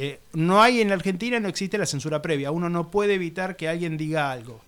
Eh, 0.00 0.20
no 0.32 0.62
hay 0.62 0.80
en 0.80 0.88
la 0.88 0.94
Argentina, 0.94 1.40
no 1.40 1.48
existe 1.48 1.76
la 1.76 1.86
censura 1.86 2.22
previa. 2.22 2.52
Uno 2.52 2.68
no 2.68 2.88
puede 2.88 3.14
evitar 3.14 3.56
que 3.56 3.68
alguien 3.68 3.96
diga 3.96 4.30
algo. 4.30 4.60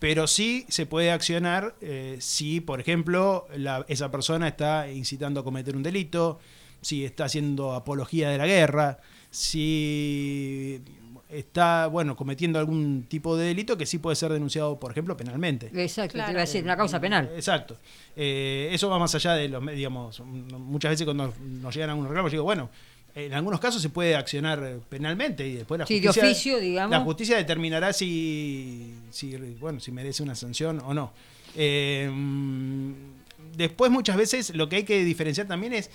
Pero 0.00 0.26
sí 0.26 0.64
se 0.70 0.86
puede 0.86 1.12
accionar 1.12 1.74
eh, 1.82 2.16
si, 2.20 2.60
por 2.60 2.80
ejemplo, 2.80 3.46
la- 3.56 3.84
esa 3.86 4.10
persona 4.10 4.48
está 4.48 4.90
incitando 4.90 5.40
a 5.40 5.44
cometer 5.44 5.76
un 5.76 5.82
delito, 5.84 6.40
si 6.80 7.04
está 7.04 7.26
haciendo 7.26 7.74
apología 7.74 8.28
de 8.30 8.38
la 8.38 8.46
guerra, 8.46 8.98
si 9.30 10.80
está, 11.28 11.86
bueno, 11.86 12.16
cometiendo 12.16 12.58
algún 12.58 13.04
tipo 13.08 13.36
de 13.36 13.46
delito 13.46 13.78
que 13.78 13.86
sí 13.86 13.98
puede 13.98 14.16
ser 14.16 14.32
denunciado, 14.32 14.78
por 14.80 14.90
ejemplo, 14.90 15.16
penalmente. 15.16 15.70
Exacto, 15.74 16.14
Claro. 16.14 16.26
te 16.26 16.32
iba 16.32 16.40
a 16.40 16.44
decir, 16.44 16.64
una 16.64 16.76
causa 16.76 17.00
penal. 17.00 17.30
Exacto. 17.34 17.76
Eh, 18.16 18.68
eso 18.72 18.88
va 18.90 18.98
más 18.98 19.14
allá 19.14 19.34
de 19.34 19.48
los, 19.48 19.64
digamos, 19.66 20.20
muchas 20.20 20.90
veces 20.90 21.04
cuando 21.04 21.32
nos 21.40 21.74
llegan 21.74 21.90
algunos 21.90 22.10
reclamos, 22.10 22.32
yo 22.32 22.36
digo, 22.36 22.44
bueno, 22.44 22.68
en 23.14 23.34
algunos 23.34 23.60
casos 23.60 23.82
se 23.82 23.90
puede 23.90 24.14
accionar 24.16 24.62
eh, 24.64 24.78
penalmente 24.88 25.46
y 25.46 25.54
después 25.54 25.78
la 25.78 25.86
Sí, 25.86 26.00
de 26.00 26.06
justicia, 26.08 26.30
oficio, 26.30 26.58
digamos. 26.58 26.90
la 26.90 27.00
justicia 27.00 27.36
determinará 27.36 27.92
si, 27.92 28.94
si, 29.10 29.36
bueno, 29.60 29.80
si 29.80 29.92
merece 29.92 30.22
una 30.22 30.34
sanción 30.34 30.80
o 30.84 30.94
no. 30.94 31.12
Eh, 31.54 32.08
mm, 32.10 32.92
después 33.56 33.90
muchas 33.90 34.16
veces 34.16 34.54
lo 34.54 34.68
que 34.68 34.76
hay 34.76 34.82
que 34.84 35.04
diferenciar 35.04 35.46
también 35.46 35.74
es 35.74 35.90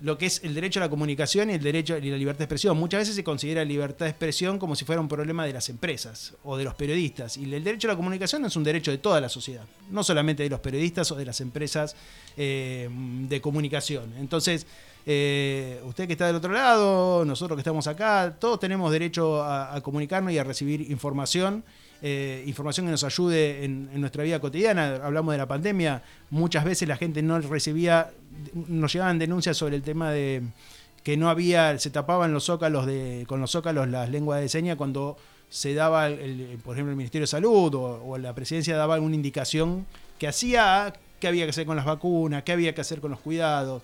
lo 0.00 0.16
que 0.16 0.26
es 0.26 0.42
el 0.44 0.54
derecho 0.54 0.78
a 0.78 0.84
la 0.84 0.88
comunicación 0.88 1.50
y 1.50 1.54
el 1.54 1.62
derecho 1.62 1.98
y 1.98 2.08
la 2.08 2.16
libertad 2.16 2.38
de 2.38 2.44
expresión. 2.44 2.78
Muchas 2.78 3.00
veces 3.00 3.16
se 3.16 3.24
considera 3.24 3.64
libertad 3.64 4.06
de 4.06 4.10
expresión 4.10 4.58
como 4.60 4.76
si 4.76 4.84
fuera 4.84 5.00
un 5.00 5.08
problema 5.08 5.44
de 5.44 5.52
las 5.52 5.68
empresas 5.68 6.34
o 6.44 6.56
de 6.56 6.62
los 6.62 6.74
periodistas. 6.76 7.36
Y 7.36 7.52
el 7.52 7.64
derecho 7.64 7.88
a 7.88 7.92
la 7.92 7.96
comunicación 7.96 8.44
es 8.44 8.54
un 8.54 8.62
derecho 8.62 8.92
de 8.92 8.98
toda 8.98 9.20
la 9.20 9.28
sociedad, 9.28 9.64
no 9.90 10.04
solamente 10.04 10.44
de 10.44 10.50
los 10.50 10.60
periodistas 10.60 11.10
o 11.10 11.16
de 11.16 11.24
las 11.26 11.40
empresas 11.40 11.96
eh, 12.36 12.88
de 12.90 13.40
comunicación. 13.40 14.14
Entonces, 14.20 14.68
eh, 15.10 15.80
usted 15.86 16.06
que 16.06 16.12
está 16.12 16.26
del 16.26 16.36
otro 16.36 16.52
lado, 16.52 17.24
nosotros 17.24 17.56
que 17.56 17.62
estamos 17.62 17.86
acá, 17.86 18.36
todos 18.38 18.60
tenemos 18.60 18.92
derecho 18.92 19.42
a, 19.42 19.80
comunicarnos 19.80 20.32
y 20.34 20.38
a 20.38 20.44
recibir 20.44 20.82
información. 20.90 21.64
eh, 22.02 22.44
información 22.46 22.86
que 22.86 22.92
nos 22.92 23.02
ayude 23.04 23.64
en, 23.64 23.88
nuestra 24.00 24.22
vida 24.22 24.38
cotidiana. 24.38 25.00
Hablamos 25.02 25.32
de 25.32 25.38
la 25.38 25.48
pandemia, 25.48 26.02
muchas 26.30 26.62
veces 26.64 26.86
la 26.86 26.96
gente 26.96 27.22
no 27.22 27.40
recibía, 27.40 28.10
nos 28.54 28.92
llegaban 28.92 29.18
denuncias 29.18 29.56
sobre 29.56 29.76
el 29.76 29.82
tema 29.82 30.10
de 30.12 30.42
que 31.02 31.16
no 31.16 31.30
había, 31.30 31.76
se 31.78 31.88
tapaban 31.90 32.32
los 32.34 32.44
zócalos 32.44 32.84
de, 32.86 33.24
con 33.26 33.40
los 33.40 33.50
zócalos 33.50 33.88
las 33.88 34.10
lenguas 34.10 34.40
de 34.42 34.48
señas 34.50 34.76
cuando 34.76 35.16
se 35.48 35.72
daba, 35.72 36.08
el- 36.08 36.58
por 36.62 36.74
ejemplo, 36.76 36.90
el 36.92 36.96
Ministerio 36.98 37.22
de 37.22 37.28
Salud 37.28 37.74
o 37.74 38.18
la 38.18 38.34
presidencia 38.34 38.76
daba 38.76 38.94
alguna 38.94 39.14
indicación 39.14 39.86
que 40.18 40.28
hacía 40.28 40.92
qué 41.18 41.26
había 41.28 41.44
que 41.46 41.50
hacer 41.50 41.66
con 41.66 41.76
las 41.76 41.86
vacunas, 41.86 42.42
qué 42.44 42.52
había 42.52 42.74
que 42.74 42.80
hacer 42.82 43.00
con 43.00 43.10
los 43.10 43.20
cuidados. 43.20 43.82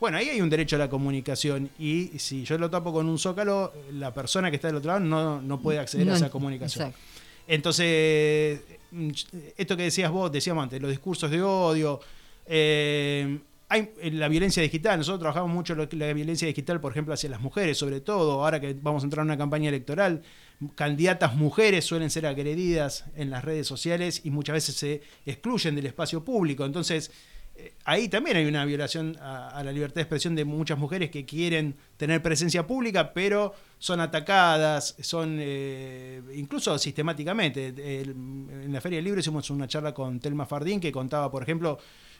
Bueno, 0.00 0.18
ahí 0.18 0.28
hay 0.28 0.40
un 0.40 0.50
derecho 0.50 0.76
a 0.76 0.78
la 0.78 0.88
comunicación 0.90 1.70
y 1.78 2.10
si 2.18 2.44
yo 2.44 2.58
lo 2.58 2.68
tapo 2.68 2.92
con 2.92 3.08
un 3.08 3.18
zócalo, 3.18 3.72
la 3.92 4.12
persona 4.12 4.50
que 4.50 4.56
está 4.56 4.68
del 4.68 4.76
otro 4.76 4.88
lado 4.88 5.00
no, 5.00 5.40
no 5.40 5.60
puede 5.60 5.78
acceder 5.78 6.06
No, 6.06 6.12
a 6.12 6.16
esa 6.16 6.30
comunicación. 6.30 6.88
exacto. 6.88 7.06
Entonces, 7.48 8.60
mm, 8.90 9.10
esto 9.56 9.76
que 9.76 9.84
decías 9.84 10.10
vos, 10.10 10.30
decíamos 10.30 10.62
antes, 10.64 10.80
los 10.82 10.90
discursos 10.90 11.30
de 11.30 11.40
odio, 11.42 12.00
eh, 12.46 13.38
hay 13.68 13.90
en 14.00 14.20
la 14.20 14.28
violencia 14.28 14.62
digital, 14.62 14.98
nosotros 14.98 15.20
trabajamos 15.20 15.50
mucho 15.52 15.74
la 15.74 16.12
violencia 16.12 16.46
digital, 16.46 16.80
por 16.80 16.92
ejemplo, 16.92 17.12
hacia 17.14 17.28
las 17.30 17.40
mujeres, 17.40 17.76
sobre 17.78 18.00
todo, 18.00 18.44
ahora 18.44 18.60
que 18.60 18.76
vamos 18.80 19.02
a 19.02 19.06
entrar 19.06 19.22
en 19.24 19.28
una 19.30 19.38
campaña 19.38 19.68
electoral, 19.70 20.22
candidatas 20.76 21.34
mujeres 21.34 21.84
suelen 21.84 22.10
ser 22.10 22.26
agredidas 22.26 23.04
en 23.16 23.30
las 23.30 23.44
redes 23.44 23.66
sociales 23.66 24.20
y 24.24 24.30
muchas 24.30 24.54
veces 24.54 24.76
se 24.76 25.02
excluyen 25.24 25.74
del 25.74 25.86
espacio 25.86 26.24
público. 26.24 26.64
Entonces, 26.64 27.10
eh, 27.10 27.12
ahí 27.84 28.08
también 28.08 28.36
hay 28.36 28.46
una 28.46 28.64
violación 28.64 29.16
a, 29.20 29.62
la 29.64 29.72
libertad 29.72 29.96
de 29.96 30.02
expresión 30.02 30.34
de 30.34 30.44
muchas 30.44 30.78
mujeres 30.78 31.10
que 31.10 31.24
quieren 31.24 31.74
tener 31.96 32.22
presencia 32.22 32.66
pública, 32.66 33.12
pero 33.12 33.54
son 33.78 34.00
atacadas, 34.00 34.96
son 35.00 35.38
eh, 35.40 36.20
incluso 36.34 36.78
sistemáticamente. 36.78 37.68
En 38.02 38.72
la 38.72 38.80
Feria 38.80 38.98
del 38.98 39.04
Libro 39.04 39.20
hicimos 39.20 39.48
una 39.50 39.68
charla 39.68 39.92
con 39.94 40.20
Telma 40.20 40.46
Fardín 40.46 40.80
que 40.80 40.92
contaba, 40.92 41.30
por 41.30 41.42
ejemplo, 41.42 41.78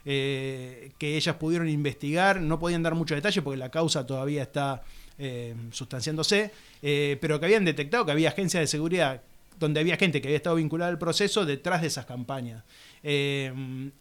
eh, 0.09 0.92
que 0.99 1.16
ellas 1.16 1.35
pudieron 1.35 1.68
investigar, 1.68 2.40
no 2.40 2.61
podían 2.61 2.81
dar 2.81 2.94
muchos 2.94 3.16
detalles 3.16 3.42
porque 3.42 3.57
la 3.57 3.70
causa 3.70 4.07
todavía 4.07 4.42
está 4.42 4.85
eh, 5.18 5.53
sustanciándose, 5.72 6.53
eh, 6.81 7.18
pero 7.20 7.40
que 7.40 7.46
habían 7.46 7.64
detectado 7.64 8.07
que 8.07 8.12
había 8.12 8.29
agencias 8.29 8.61
de 8.61 8.68
seguridad 8.68 9.22
donde 9.59 9.81
había 9.81 9.96
gente 9.96 10.20
que 10.20 10.29
había 10.29 10.37
estado 10.37 10.57
vinculada 10.57 10.92
al 10.92 10.99
proceso 10.99 11.44
detrás 11.44 11.81
de 11.81 11.88
esas 11.88 12.07
campañas. 12.07 12.62
Eh, 13.09 13.53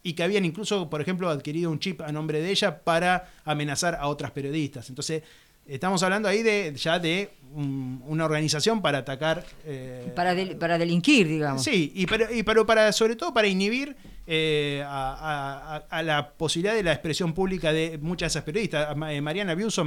y 0.02 0.14
que 0.14 0.24
habían 0.24 0.46
incluso, 0.46 0.90
por 0.90 1.00
ejemplo, 1.00 1.30
adquirido 1.30 1.70
un 1.70 1.78
chip 1.80 2.02
a 2.02 2.12
nombre 2.12 2.42
de 2.42 2.50
ella 2.50 2.80
para 2.80 3.32
amenazar 3.46 3.94
a 3.94 4.08
otras 4.08 4.32
periodistas. 4.32 4.90
Entonces, 4.90 5.22
estamos 5.68 6.02
hablando 6.02 6.28
ahí 6.28 6.42
de 6.42 6.74
ya 6.76 6.98
de 6.98 7.30
una 7.54 8.26
organización 8.26 8.82
para 8.82 8.98
atacar... 9.00 9.46
eh, 9.66 10.12
Para, 10.16 10.34
del- 10.34 10.56
para 10.58 10.80
delinquir, 10.80 11.28
digamos. 11.28 11.64
Sí, 11.64 11.92
y 11.94 12.08
pero, 12.08 12.34
y 12.34 12.42
pero 12.42 12.66
para, 12.66 12.92
sobre 12.92 13.16
todo 13.16 13.32
para 13.32 13.48
inhibir 13.48 13.96
eh, 14.26 14.84
a, 14.88 15.14
a- 15.14 15.76
a- 15.76 15.86
a 16.00 16.02
la 16.04 16.32
posibilidad 16.32 16.74
de 16.74 16.82
la 16.82 16.92
expresión 16.94 17.34
pública 17.34 17.72
de 17.72 18.00
muchas 18.02 18.34
de 18.34 18.40
esas 18.40 18.44
periodistas. 18.44 18.96
Eh, 19.10 19.22
Mariana 19.22 19.54
Biuso, 19.54 19.86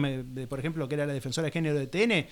por 0.48 0.58
ejemplo, 0.60 0.88
que 0.88 0.94
era 0.94 1.06
la 1.06 1.12
defensora 1.12 1.46
de 1.46 1.50
género 1.50 1.76
de 1.76 1.88
TN, 1.88 2.26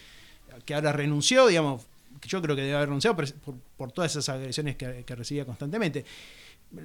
que 0.65 0.73
ahora 0.75 0.93
renunció, 0.93 1.49
digamos, 1.49 1.83
yo 2.29 2.41
creo 2.41 2.55
que 2.57 2.63
debe 2.63 2.77
haber 2.77 2.89
renunciado 2.89 3.17
por, 3.17 3.33
por- 3.41 3.55
por 3.77 3.91
todas 3.93 4.13
esas 4.13 4.29
agresiones 4.29 4.77
que, 4.77 5.03
que 5.05 5.15
recibía 5.17 5.45
constantemente. 5.45 6.05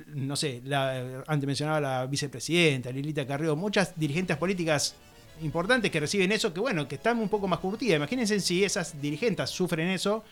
No 0.07 0.35
sé, 0.35 0.61
la, 0.65 1.23
antes 1.27 1.47
mencionaba 1.47 1.79
la 1.81 2.05
vicepresidenta, 2.05 2.91
Lilita 2.91 3.25
Carrió, 3.25 3.55
muchas 3.55 3.97
dirigentes 3.99 4.37
políticas 4.37 4.95
importantes 5.41 5.91
que 5.91 5.99
reciben 5.99 6.31
eso, 6.31 6.53
que 6.53 6.59
bueno, 6.59 6.87
que 6.87 6.95
están 6.95 7.19
un 7.19 7.29
poco 7.29 7.47
más 7.47 7.59
curtidas. 7.59 7.97
Imagínense 7.97 8.39
si 8.39 8.63
esas 8.63 9.01
dirigentes 9.01 9.49
sufren 9.49 9.89
eso. 9.89 10.23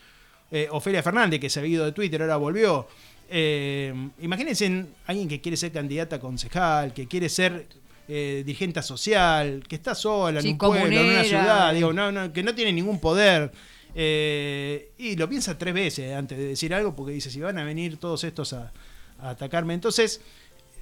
Eh, 0.50 0.68
Ofelia 0.70 1.02
Fernández, 1.02 1.40
que 1.40 1.48
se 1.48 1.60
había 1.60 1.74
ido 1.74 1.84
de 1.84 1.92
Twitter, 1.92 2.22
ahora 2.22 2.36
volvió. 2.36 2.86
Eh, 3.28 3.94
imagínense 4.20 4.66
en 4.66 4.88
alguien 5.06 5.28
que 5.28 5.40
quiere 5.40 5.56
ser 5.56 5.70
candidata 5.70 6.16
a 6.16 6.20
concejal, 6.20 6.92
que 6.92 7.06
quiere 7.06 7.28
ser 7.28 7.66
eh, 8.08 8.42
dirigente 8.44 8.82
social, 8.82 9.62
que 9.68 9.76
está 9.76 9.94
sola 9.94 10.42
Sí, 10.42 10.48
en 10.48 10.54
un 10.54 10.58
pueblo, 10.58 11.00
en 11.00 11.06
una 11.06 11.22
ciudad, 11.22 11.72
digo, 11.72 11.92
no, 11.92 12.10
no, 12.10 12.32
que 12.32 12.42
no 12.42 12.52
tiene 12.54 12.72
ningún 12.72 12.98
poder. 12.98 13.52
Eh, 13.94 14.90
y 14.98 15.14
lo 15.14 15.28
piensa 15.28 15.56
tres 15.56 15.74
veces 15.74 16.12
antes 16.14 16.36
de 16.36 16.44
decir 16.48 16.74
algo, 16.74 16.96
porque 16.96 17.12
dice, 17.12 17.30
si 17.30 17.40
van 17.40 17.58
a 17.58 17.64
venir 17.64 17.98
todos 17.98 18.24
estos 18.24 18.52
a, 18.52 18.72
a 19.22 19.30
atacarme. 19.30 19.74
Entonces, 19.74 20.20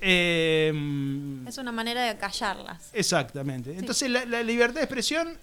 eh, 0.01 0.73
Es 1.47 1.59
una 1.59 1.73
manera 1.73 2.05
de 2.05 2.17
callarlas. 2.17 2.91
Exactamente. 2.93 3.77
Entonces, 3.77 4.11
la, 4.11 4.25
la 4.25 4.43
libertad 4.43 4.77
de 4.77 4.83
expresión, 4.83 5.37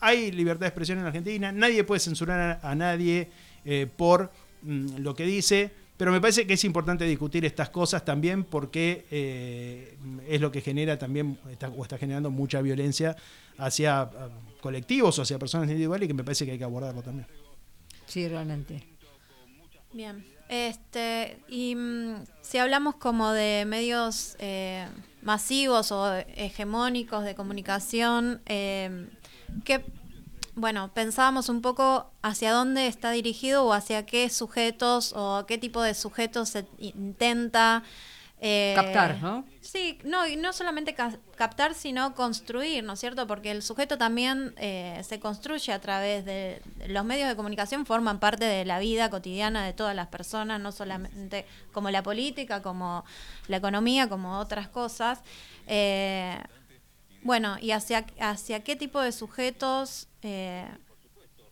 hay 0.00 0.30
libertad 0.32 0.60
de 0.60 0.68
expresión 0.68 0.98
en 0.98 1.06
Argentina, 1.06 1.52
nadie 1.52 1.84
puede 1.84 2.00
censurar 2.00 2.60
a, 2.62 2.70
a 2.70 2.74
nadie 2.74 3.28
eh, 3.64 3.86
por 3.96 4.30
mm, 4.62 4.98
lo 4.98 5.14
que 5.14 5.24
dice, 5.24 5.70
pero 5.96 6.12
me 6.12 6.20
parece 6.20 6.46
que 6.46 6.54
es 6.54 6.64
importante 6.64 7.04
discutir 7.04 7.44
estas 7.44 7.70
cosas 7.70 8.04
también 8.04 8.44
porque 8.44 9.04
eh, 9.10 9.96
es 10.28 10.40
lo 10.40 10.52
que 10.52 10.60
genera 10.60 10.96
también, 10.96 11.38
está, 11.50 11.68
o 11.68 11.82
está 11.82 11.98
generando 11.98 12.30
mucha 12.30 12.62
violencia 12.62 13.16
hacia 13.58 14.02
ah, 14.02 14.28
colectivos 14.60 15.18
o 15.18 15.22
hacia 15.22 15.38
personas 15.38 15.68
individuales 15.68 16.06
y 16.06 16.08
que 16.08 16.14
me 16.14 16.22
parece 16.24 16.46
que 16.46 16.52
hay 16.52 16.58
que 16.58 16.64
abordarlo 16.64 17.02
también. 17.02 17.26
Sí, 18.06 18.28
realmente. 18.28 18.82
Bien. 19.92 20.24
Este, 20.48 21.42
y 21.48 21.74
mm, 21.74 22.24
si 22.40 22.58
hablamos 22.58 22.96
como 22.96 23.32
de 23.32 23.64
medios 23.66 24.36
eh, 24.38 24.86
masivos 25.22 25.92
o 25.92 26.14
hegemónicos 26.36 27.24
de 27.24 27.34
comunicación, 27.34 28.40
eh, 28.46 29.08
¿qué, 29.64 29.84
bueno, 30.54 30.90
pensábamos 30.94 31.48
un 31.48 31.60
poco 31.60 32.10
hacia 32.22 32.52
dónde 32.52 32.86
está 32.86 33.10
dirigido 33.10 33.64
o 33.64 33.72
hacia 33.72 34.06
qué 34.06 34.28
sujetos 34.30 35.12
o 35.14 35.44
qué 35.46 35.58
tipo 35.58 35.82
de 35.82 35.94
sujetos 35.94 36.48
se 36.48 36.66
intenta 36.78 37.84
eh, 38.40 38.72
Captar, 38.76 39.20
¿no? 39.20 39.44
Sí, 39.60 39.98
no, 40.04 40.26
y 40.26 40.36
no 40.36 40.52
solamente 40.52 40.94
ca- 40.94 41.18
captar, 41.36 41.74
sino 41.74 42.14
construir, 42.14 42.84
¿no 42.84 42.92
es 42.92 43.00
cierto? 43.00 43.26
Porque 43.26 43.50
el 43.50 43.62
sujeto 43.62 43.98
también 43.98 44.54
eh, 44.56 45.00
se 45.04 45.18
construye 45.20 45.72
a 45.72 45.80
través 45.80 46.24
de, 46.24 46.62
los 46.86 47.04
medios 47.04 47.28
de 47.28 47.36
comunicación, 47.36 47.84
forman 47.84 48.20
parte 48.20 48.44
de 48.44 48.64
la 48.64 48.78
vida 48.78 49.10
cotidiana 49.10 49.64
de 49.66 49.72
todas 49.72 49.94
las 49.96 50.06
personas, 50.06 50.60
no 50.60 50.70
solamente 50.72 51.46
como 51.72 51.90
la 51.90 52.02
política, 52.02 52.62
como 52.62 53.04
la 53.48 53.56
economía, 53.58 54.08
como 54.08 54.38
otras 54.38 54.68
cosas. 54.68 55.20
Eh, 55.66 56.38
bueno, 57.22 57.56
y 57.60 57.72
hacia, 57.72 58.06
hacia 58.20 58.62
qué 58.62 58.76
tipo 58.76 59.00
de 59.00 59.10
sujetos 59.12 60.08
eh, 60.22 60.66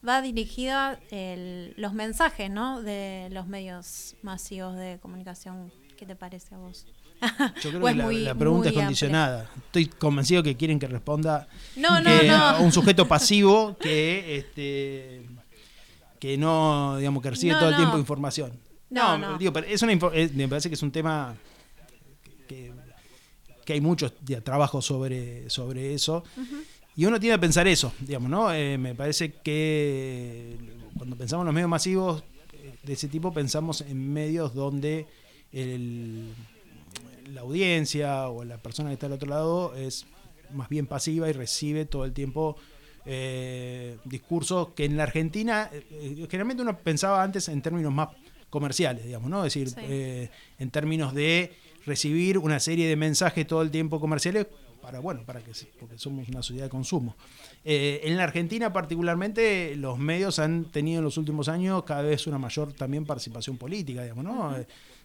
va 0.08 0.22
dirigida 0.22 1.00
el- 1.10 1.74
los 1.76 1.92
mensajes, 1.92 2.48
¿no? 2.48 2.80
De 2.80 3.28
los 3.32 3.46
medios 3.48 4.14
masivos 4.22 4.76
de 4.76 4.98
comunicación. 5.02 5.72
¿Qué 5.96 6.04
te 6.06 6.14
parece 6.16 6.54
a 6.54 6.58
vos? 6.58 6.86
Yo 7.62 7.70
creo 7.70 7.82
¿O 7.82 7.86
que 7.86 7.94
la, 8.18 8.34
pregunta 8.34 8.68
es 8.68 8.74
condicionada. 8.74 9.50
Estoy 9.56 9.86
convencido 9.86 10.42
que 10.42 10.56
quieren 10.56 10.78
que 10.78 10.86
responda 10.86 11.48
No, 11.76 12.00
no, 12.00 12.10
que 12.20 12.28
no. 12.28 12.60
un 12.62 12.72
sujeto 12.72 13.08
pasivo 13.08 13.76
que 13.78 14.36
este 14.36 15.22
que 16.20 16.36
no 16.38 16.96
digamos 16.98 17.22
que 17.22 17.30
recibe 17.30 17.54
todo 17.54 17.70
el 17.70 17.76
tiempo 17.76 17.98
información. 17.98 18.52
No, 18.90 19.18
no. 19.18 19.36
digo, 19.38 19.52
pero 19.52 19.66
es 19.66 19.82
una 19.82 19.92
es- 20.14 20.32
me 20.34 20.46
parece 20.48 20.68
que 20.68 20.74
es 20.74 20.82
un 20.82 20.90
tema 20.92 21.34
que, 22.48 22.72
que 23.64 23.72
hay 23.72 23.80
muchos 23.80 24.12
ya, 24.24 24.40
trabajos 24.40 24.84
sobre, 24.84 25.48
sobre 25.50 25.94
eso. 25.94 26.22
Y 26.94 27.04
uno 27.04 27.18
tiene 27.20 27.36
que 27.36 27.40
pensar 27.40 27.66
eso, 27.68 27.92
digamos, 28.00 28.30
¿no? 28.30 28.52
Eh, 28.52 28.78
me 28.78 28.94
parece 28.94 29.32
que 29.32 30.56
cuando 30.96 31.16
pensamos 31.16 31.42
en 31.42 31.46
los 31.46 31.54
medios 31.54 31.68
masivos 31.68 32.22
eh, 32.52 32.74
de 32.82 32.92
ese 32.94 33.08
tipo, 33.08 33.32
pensamos 33.34 33.82
en 33.82 34.12
medios 34.12 34.54
donde 34.54 35.06
el, 35.62 36.32
la 37.32 37.40
audiencia 37.42 38.28
o 38.28 38.44
la 38.44 38.58
persona 38.58 38.90
que 38.90 38.94
está 38.94 39.06
al 39.06 39.12
otro 39.12 39.28
lado 39.28 39.74
es 39.74 40.06
más 40.52 40.68
bien 40.68 40.86
pasiva 40.86 41.28
y 41.28 41.32
recibe 41.32 41.84
todo 41.86 42.04
el 42.04 42.12
tiempo 42.12 42.56
eh, 43.04 43.98
discursos 44.04 44.68
que 44.74 44.84
en 44.84 44.96
la 44.96 45.04
Argentina, 45.04 45.70
eh, 45.72 45.84
eh, 45.90 46.26
generalmente 46.30 46.62
uno 46.62 46.78
pensaba 46.78 47.22
antes 47.22 47.48
en 47.48 47.62
términos 47.62 47.92
más 47.92 48.08
comerciales, 48.50 49.04
digamos, 49.04 49.30
¿no? 49.30 49.44
Es 49.44 49.54
decir, 49.54 49.68
Sí. 49.70 49.76
eh, 49.82 50.30
en 50.58 50.70
términos 50.70 51.14
de 51.14 51.52
recibir 51.84 52.38
una 52.38 52.58
serie 52.58 52.88
de 52.88 52.96
mensajes 52.96 53.46
todo 53.46 53.62
el 53.62 53.70
tiempo 53.70 54.00
comerciales 54.00 54.46
para, 54.82 55.00
bueno, 55.00 55.22
para 55.24 55.40
que, 55.40 55.52
porque 55.80 55.98
somos 55.98 56.28
una 56.28 56.42
sociedad 56.42 56.66
de 56.66 56.70
consumo. 56.70 57.16
Eh, 57.64 58.00
en 58.04 58.16
la 58.16 58.24
Argentina 58.24 58.72
particularmente 58.72 59.74
los 59.76 59.98
medios 59.98 60.38
han 60.38 60.64
tenido 60.66 60.98
en 60.98 61.04
los 61.04 61.16
últimos 61.16 61.48
años 61.48 61.82
cada 61.84 62.02
vez 62.02 62.26
una 62.26 62.38
mayor 62.38 62.72
también 62.72 63.04
participación 63.04 63.56
política, 63.56 64.02
digamos, 64.02 64.24
¿no? 64.24 64.54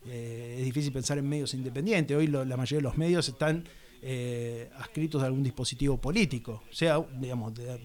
Eh, 0.08 0.56
es 0.60 0.66
difícil 0.66 0.92
pensar 0.92 1.18
en 1.18 1.28
medios 1.28 1.54
independientes. 1.54 2.16
Hoy 2.18 2.28
lo- 2.28 2.44
la 2.46 2.58
mayoría 2.58 2.78
de 2.80 2.84
los 2.84 2.98
medios 2.98 3.28
están 3.30 3.64
eh, 4.04 4.70
adscritos 4.78 5.22
a 5.22 5.28
algún 5.28 5.44
dispositivo 5.44 5.96
político, 5.98 6.64
sea, 6.72 7.00
digamos, 7.20 7.54
de- 7.54 7.80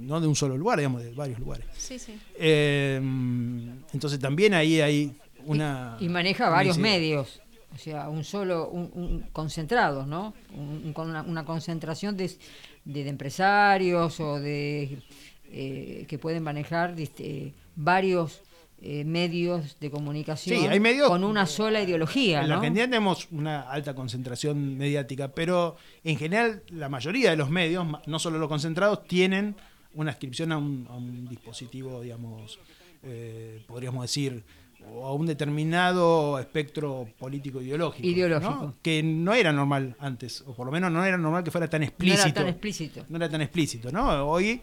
no 0.00 0.20
de 0.20 0.26
un 0.28 0.36
solo 0.36 0.56
lugar, 0.56 0.78
digamos, 0.78 1.02
de 1.02 1.12
varios 1.12 1.40
lugares. 1.40 1.66
Sí, 1.76 1.98
sí. 1.98 2.16
Eh, 2.36 2.96
entonces 3.92 4.18
también 4.20 4.54
ahí 4.54 4.80
hay 4.80 5.16
una... 5.46 5.96
Y 6.00 6.08
maneja 6.08 6.48
varios 6.48 6.78
medios, 6.78 7.40
o 7.74 7.78
sea, 7.78 8.08
un 8.08 8.22
solo, 8.22 8.68
un, 8.70 8.90
un- 8.94 9.20
concentrados, 9.32 10.06
¿no? 10.06 10.32
Un- 10.54 10.82
un- 10.86 10.92
con 10.92 11.10
una, 11.10 11.22
una 11.22 11.44
concentración 11.44 12.16
de, 12.16 12.30
de- 12.84 13.02
de 13.04 13.08
empresarios 13.10 14.20
o 14.20 14.38
de 14.38 14.98
eh, 15.50 16.04
que 16.08 16.18
pueden 16.18 16.42
manejar 16.44 16.94
este, 17.00 17.52
varios 17.74 18.42
eh, 18.80 19.04
medios 19.04 19.76
de 19.80 19.90
comunicación 19.90 20.58
Sí, 20.60 20.66
hay 20.66 20.78
medios- 20.80 21.08
con 21.08 21.24
una 21.24 21.46
sola 21.46 21.82
ideología, 21.82 22.42
En 22.42 22.48
la 22.48 22.54
¿no? 22.54 22.60
Argentina 22.60 22.86
tenemos 22.86 23.26
una 23.32 23.62
alta 23.62 23.94
concentración 23.94 24.78
mediática, 24.78 25.28
pero 25.28 25.76
en 26.04 26.16
general 26.16 26.62
la 26.70 26.88
mayoría 26.88 27.30
de 27.30 27.36
los 27.36 27.50
medios, 27.50 27.86
no 28.06 28.18
solo 28.18 28.38
los 28.38 28.48
concentrados, 28.48 29.04
tienen 29.06 29.56
una 29.94 30.10
inscripción 30.12 30.52
a 30.52 30.58
un, 30.58 30.86
a 30.88 30.94
un 30.96 31.28
dispositivo, 31.28 32.00
digamos, 32.02 32.58
eh, 33.02 33.64
podríamos 33.66 34.02
decir, 34.02 34.44
o 34.94 35.06
a 35.06 35.12
un 35.12 35.26
determinado 35.26 36.38
espectro 36.38 37.08
político 37.18 37.60
ideológico. 37.60 38.06
Ideológico. 38.06 38.50
¿no? 38.54 38.74
Que 38.80 39.02
no 39.02 39.34
era 39.34 39.52
normal 39.52 39.96
antes, 39.98 40.42
o 40.46 40.54
por 40.54 40.66
lo 40.66 40.72
menos 40.72 40.92
no 40.92 41.04
era 41.04 41.18
normal 41.18 41.42
que 41.42 41.50
fuera 41.50 41.68
tan 41.68 41.80
no 41.80 41.86
explícito. 41.88 42.22
era 42.26 42.34
tan 42.34 42.48
explícito. 42.48 43.04
no 43.08 43.16
era 43.16 43.28
tan 43.28 43.40
explícito, 43.42 43.90
¿no? 43.90 44.24
Hoy 44.30 44.60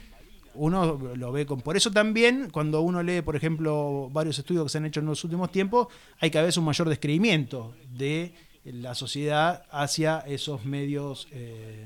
uno 0.55 0.99
lo 1.15 1.31
ve 1.31 1.45
con... 1.45 1.61
Por 1.61 1.77
eso 1.77 1.91
también, 1.91 2.49
cuando 2.51 2.81
uno 2.81 3.03
lee, 3.03 3.21
por 3.21 3.35
ejemplo, 3.35 4.09
varios 4.11 4.39
estudios 4.39 4.65
que 4.65 4.69
se 4.69 4.77
han 4.77 4.85
hecho 4.85 4.99
en 4.99 5.05
los 5.05 5.23
últimos 5.23 5.51
tiempos, 5.51 5.87
hay 6.19 6.31
cada 6.31 6.45
vez 6.45 6.57
un 6.57 6.65
mayor 6.65 6.89
descreimiento 6.89 7.75
de 7.89 8.33
la 8.63 8.95
sociedad 8.95 9.63
hacia 9.71 10.19
esos 10.19 10.65
medios... 10.65 11.27
eh, 11.31 11.85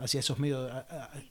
hacia 0.00 0.20
esos 0.20 0.38
medios 0.38 0.70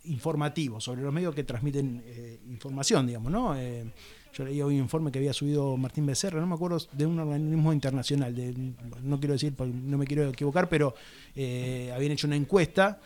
informativos, 0.06 0.84
sobre 0.84 1.02
los 1.02 1.14
medios 1.14 1.34
que 1.34 1.44
transmiten 1.44 2.04
eh, 2.06 2.40
información, 2.50 3.08
digamos, 3.08 3.32
¿no? 3.32 3.58
Eh, 3.58 3.92
yo 4.34 4.46
leí 4.46 4.62
hoy 4.62 4.76
un 4.76 4.82
informe 4.82 5.12
que 5.12 5.18
había 5.18 5.34
subido 5.34 5.76
Martín 5.76 6.06
Becerra, 6.06 6.40
no 6.40 6.46
me 6.46 6.54
acuerdo, 6.54 6.78
de 6.92 7.06
un 7.06 7.20
organismo 7.20 7.74
internacional, 7.74 8.36
de, 8.36 8.54
no 9.02 9.20
quiero 9.20 9.34
decir, 9.34 9.56
no 9.60 9.98
me 9.98 10.06
quiero 10.06 10.30
equivocar, 10.30 10.70
pero 10.70 10.94
eh, 11.36 11.92
habían 11.96 12.12
hecho 12.12 12.28
una 12.28 12.36
encuesta 12.36 13.00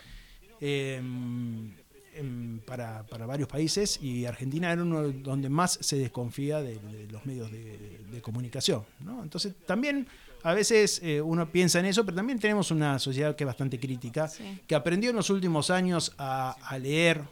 para, 2.66 3.04
para 3.06 3.26
varios 3.26 3.48
países 3.48 3.98
y 4.02 4.24
Argentina 4.26 4.72
era 4.72 4.82
uno 4.82 5.02
donde 5.10 5.48
más 5.48 5.78
se 5.80 5.96
desconfía 5.98 6.60
de, 6.62 6.78
de 6.78 7.06
los 7.10 7.24
medios 7.26 7.50
de, 7.50 8.00
de 8.12 8.20
comunicación. 8.22 8.82
¿no? 9.00 9.22
Entonces 9.22 9.54
también 9.66 10.06
a 10.42 10.52
veces 10.52 11.00
eh, 11.02 11.20
uno 11.22 11.50
piensa 11.50 11.80
en 11.80 11.86
eso, 11.86 12.04
pero 12.04 12.16
también 12.16 12.38
tenemos 12.38 12.70
una 12.70 12.98
sociedad 12.98 13.34
que 13.34 13.44
es 13.44 13.46
bastante 13.46 13.80
crítica, 13.80 14.28
Sí. 14.28 14.60
que 14.66 14.74
aprendió 14.74 15.10
en 15.10 15.16
los 15.16 15.30
últimos 15.30 15.70
años 15.70 16.12
a, 16.18 16.50
a 16.62 16.78
leer 16.78 17.22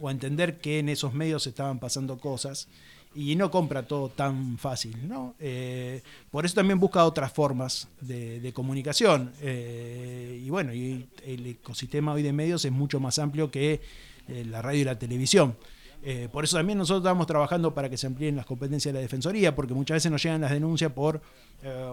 o 0.00 0.08
a 0.08 0.10
entender 0.10 0.58
que 0.58 0.80
en 0.80 0.88
esos 0.88 1.14
medios 1.14 1.46
estaban 1.46 1.78
pasando 1.78 2.18
cosas 2.18 2.68
y 3.14 3.34
no 3.34 3.50
compra 3.50 3.86
todo 3.86 4.10
tan 4.10 4.58
fácil. 4.58 5.08
¿no? 5.08 5.34
Eh, 5.38 6.02
por 6.30 6.44
eso 6.44 6.54
también 6.56 6.78
busca 6.78 7.04
otras 7.06 7.32
formas 7.32 7.88
de, 8.02 8.40
de 8.40 8.52
comunicación. 8.52 9.32
Eh, 9.40 10.42
y 10.44 10.50
bueno, 10.50 10.74
y 10.74 11.06
el 11.24 11.46
ecosistema 11.46 12.12
hoy 12.12 12.22
de 12.22 12.32
medios 12.34 12.64
es 12.66 12.72
mucho 12.72 13.00
más 13.00 13.18
amplio 13.18 13.50
que 13.50 13.80
la 14.28 14.62
radio 14.62 14.80
y 14.80 14.84
la 14.84 14.98
televisión. 14.98 15.56
Eh, 16.02 16.28
por 16.30 16.44
eso 16.44 16.56
también 16.56 16.78
nosotros 16.78 17.02
estamos 17.04 17.26
trabajando 17.26 17.74
para 17.74 17.88
que 17.90 17.96
se 17.96 18.06
amplíen 18.06 18.36
las 18.36 18.46
competencias 18.46 18.92
de 18.92 18.98
la 18.98 19.02
Defensoría, 19.02 19.54
porque 19.56 19.74
muchas 19.74 19.96
veces 19.96 20.12
nos 20.12 20.22
llegan 20.22 20.40
las 20.40 20.52
denuncias 20.52 20.92
por 20.92 21.20
eh, 21.62 21.92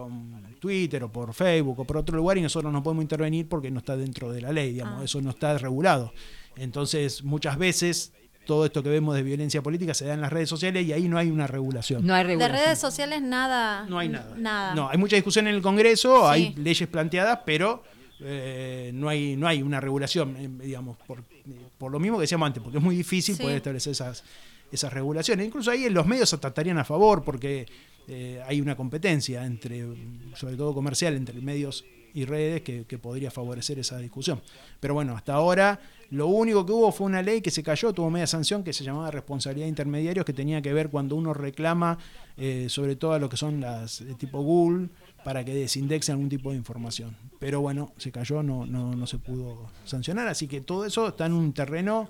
Twitter 0.60 1.02
o 1.04 1.10
por 1.10 1.32
Facebook 1.34 1.80
o 1.80 1.84
por 1.84 1.96
otro 1.96 2.16
lugar 2.16 2.38
y 2.38 2.42
nosotros 2.42 2.72
no 2.72 2.82
podemos 2.82 3.02
intervenir 3.02 3.48
porque 3.48 3.70
no 3.70 3.78
está 3.78 3.96
dentro 3.96 4.30
de 4.30 4.40
la 4.42 4.52
ley, 4.52 4.72
digamos, 4.74 5.00
Ah. 5.00 5.04
eso 5.04 5.20
no 5.20 5.30
está 5.30 5.56
regulado. 5.58 6.12
Entonces, 6.56 7.24
muchas 7.24 7.58
veces 7.58 8.12
todo 8.46 8.66
esto 8.66 8.82
que 8.82 8.90
vemos 8.90 9.14
de 9.16 9.22
violencia 9.22 9.62
política 9.62 9.94
se 9.94 10.04
da 10.04 10.14
en 10.14 10.20
las 10.20 10.32
redes 10.32 10.48
sociales 10.50 10.86
y 10.86 10.92
ahí 10.92 11.08
no 11.08 11.16
hay 11.18 11.30
una 11.30 11.46
regulación. 11.46 12.06
No 12.06 12.14
hay 12.14 12.22
De 12.24 12.28
regulación. 12.28 12.58
redes 12.66 12.78
sociales 12.78 13.22
nada. 13.22 13.86
No 13.88 13.98
hay 13.98 14.10
nada. 14.10 14.34
Nada. 14.36 14.74
No, 14.74 14.88
hay 14.90 14.98
mucha 14.98 15.16
discusión 15.16 15.48
en 15.48 15.54
el 15.54 15.62
Congreso, 15.62 16.18
Sí. 16.20 16.26
hay 16.30 16.54
leyes 16.56 16.86
planteadas, 16.88 17.40
pero 17.46 17.82
eh, 18.20 18.90
no 18.94 19.08
hay 19.08 19.36
no 19.36 19.46
hay 19.46 19.62
una 19.62 19.80
regulación, 19.80 20.36
eh, 20.36 20.48
digamos, 20.64 20.96
por, 21.06 21.22
por 21.78 21.90
lo 21.92 21.98
mismo 21.98 22.18
que 22.18 22.22
decíamos 22.22 22.46
antes, 22.46 22.62
porque 22.62 22.78
es 22.78 22.84
muy 22.84 22.96
difícil 22.96 23.34
Sí. 23.36 23.42
poder 23.42 23.56
establecer 23.56 23.92
esas, 23.92 24.24
esas 24.70 24.92
regulaciones. 24.92 25.46
Incluso 25.46 25.70
ahí 25.70 25.88
los 25.90 26.06
medios 26.06 26.32
hasta 26.32 26.48
estarían 26.48 26.78
a 26.78 26.84
favor, 26.84 27.22
porque 27.24 27.66
eh, 28.08 28.42
hay 28.46 28.60
una 28.60 28.76
competencia 28.76 29.44
entre, 29.44 29.84
sobre 30.34 30.56
todo 30.56 30.74
comercial, 30.74 31.14
entre 31.16 31.40
medios 31.40 31.84
y 32.12 32.24
redes 32.26 32.62
que, 32.62 32.84
que 32.84 32.96
podría 32.98 33.30
favorecer 33.30 33.78
esa 33.80 33.98
discusión. 33.98 34.40
Pero 34.78 34.94
bueno, 34.94 35.16
hasta 35.16 35.34
ahora 35.34 35.80
lo 36.10 36.28
único 36.28 36.64
que 36.64 36.70
hubo 36.70 36.92
fue 36.92 37.06
una 37.06 37.22
ley 37.22 37.40
que 37.40 37.50
se 37.50 37.62
cayó, 37.64 37.92
tuvo 37.92 38.08
media 38.08 38.28
sanción 38.28 38.62
que 38.62 38.72
se 38.72 38.84
llamaba 38.84 39.10
responsabilidad 39.10 39.64
de 39.64 39.70
intermediarios, 39.70 40.24
que 40.24 40.32
tenía 40.32 40.62
que 40.62 40.72
ver 40.72 40.90
cuando 40.90 41.16
uno 41.16 41.34
reclama 41.34 41.98
eh, 42.36 42.66
sobre 42.68 42.94
todo 42.94 43.14
a 43.14 43.18
lo 43.18 43.28
que 43.28 43.36
son 43.36 43.60
las 43.60 44.04
de 44.04 44.14
tipo 44.14 44.40
Google 44.42 44.88
para 45.24 45.44
que 45.44 45.54
desindexe 45.54 46.12
algún 46.12 46.28
tipo 46.28 46.50
de 46.50 46.56
información. 46.56 47.16
Pero 47.38 47.60
bueno, 47.60 47.92
se 47.96 48.12
cayó, 48.12 48.42
no, 48.42 48.66
no, 48.66 48.94
no 48.94 49.06
se 49.06 49.18
pudo 49.18 49.70
sancionar, 49.84 50.28
así 50.28 50.46
que 50.46 50.60
todo 50.60 50.84
eso 50.84 51.08
está 51.08 51.26
en 51.26 51.32
un 51.32 51.52
terreno 51.52 52.08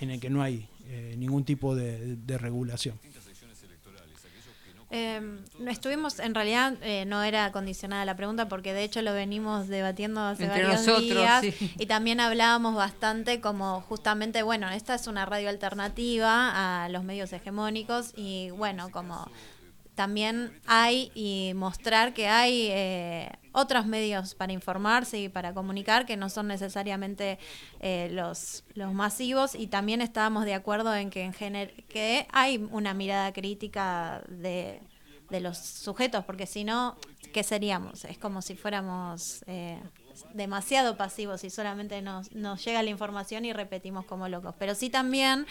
en 0.00 0.10
el 0.10 0.20
que 0.20 0.30
no 0.30 0.42
hay 0.42 0.68
eh, 0.86 1.14
ningún 1.18 1.44
tipo 1.44 1.74
de, 1.74 2.16
de 2.16 2.38
regulación. 2.38 2.98
Eh, 4.92 5.20
no 5.60 5.70
estuvimos, 5.70 6.18
en 6.18 6.34
realidad 6.34 6.74
eh, 6.82 7.04
no 7.06 7.22
era 7.22 7.52
condicionada 7.52 8.04
la 8.04 8.16
pregunta 8.16 8.48
porque 8.48 8.72
de 8.72 8.82
hecho 8.82 9.02
lo 9.02 9.12
venimos 9.12 9.68
debatiendo 9.68 10.20
hace 10.20 10.46
Entre 10.46 10.64
varios 10.64 10.84
nosotros, 10.84 11.08
días 11.08 11.42
sí. 11.42 11.72
y 11.78 11.86
también 11.86 12.18
hablábamos 12.18 12.74
bastante 12.74 13.40
como 13.40 13.82
justamente, 13.82 14.42
bueno, 14.42 14.68
esta 14.68 14.96
es 14.96 15.06
una 15.06 15.26
radio 15.26 15.48
alternativa 15.48 16.82
a 16.84 16.88
los 16.88 17.04
medios 17.04 17.32
hegemónicos 17.32 18.12
y 18.16 18.50
bueno, 18.50 18.90
como 18.90 19.30
también 20.00 20.58
hay 20.66 21.12
y 21.14 21.52
mostrar 21.54 22.14
que 22.14 22.26
hay 22.26 22.68
eh, 22.70 23.30
otros 23.52 23.84
medios 23.84 24.34
para 24.34 24.50
informarse 24.50 25.20
y 25.20 25.28
para 25.28 25.52
comunicar 25.52 26.06
que 26.06 26.16
no 26.16 26.30
son 26.30 26.48
necesariamente 26.48 27.38
eh, 27.80 28.08
los, 28.10 28.64
los 28.72 28.94
masivos. 28.94 29.54
Y 29.54 29.66
también 29.66 30.00
estábamos 30.00 30.46
de 30.46 30.54
acuerdo 30.54 30.94
en 30.94 31.10
que 31.10 31.20
en 31.20 31.34
gener 31.34 31.84
que 31.90 32.26
hay 32.32 32.66
una 32.70 32.94
mirada 32.94 33.30
crítica 33.34 34.22
de, 34.28 34.80
de 35.28 35.40
los 35.40 35.58
sujetos 35.58 36.24
porque 36.24 36.46
si 36.46 36.64
no 36.64 36.96
qué 37.34 37.42
seríamos 37.42 38.06
es 38.06 38.16
como 38.16 38.40
si 38.40 38.56
fuéramos 38.56 39.44
eh, 39.46 39.78
demasiado 40.34 40.96
pasivos 40.96 41.44
y 41.44 41.50
solamente 41.50 42.00
nos, 42.02 42.32
nos 42.32 42.64
llega 42.64 42.82
la 42.82 42.90
información 42.90 43.44
y 43.44 43.52
repetimos 43.52 44.04
como 44.06 44.28
locos. 44.28 44.54
Pero 44.58 44.74
sí 44.74 44.90
también 44.90 45.46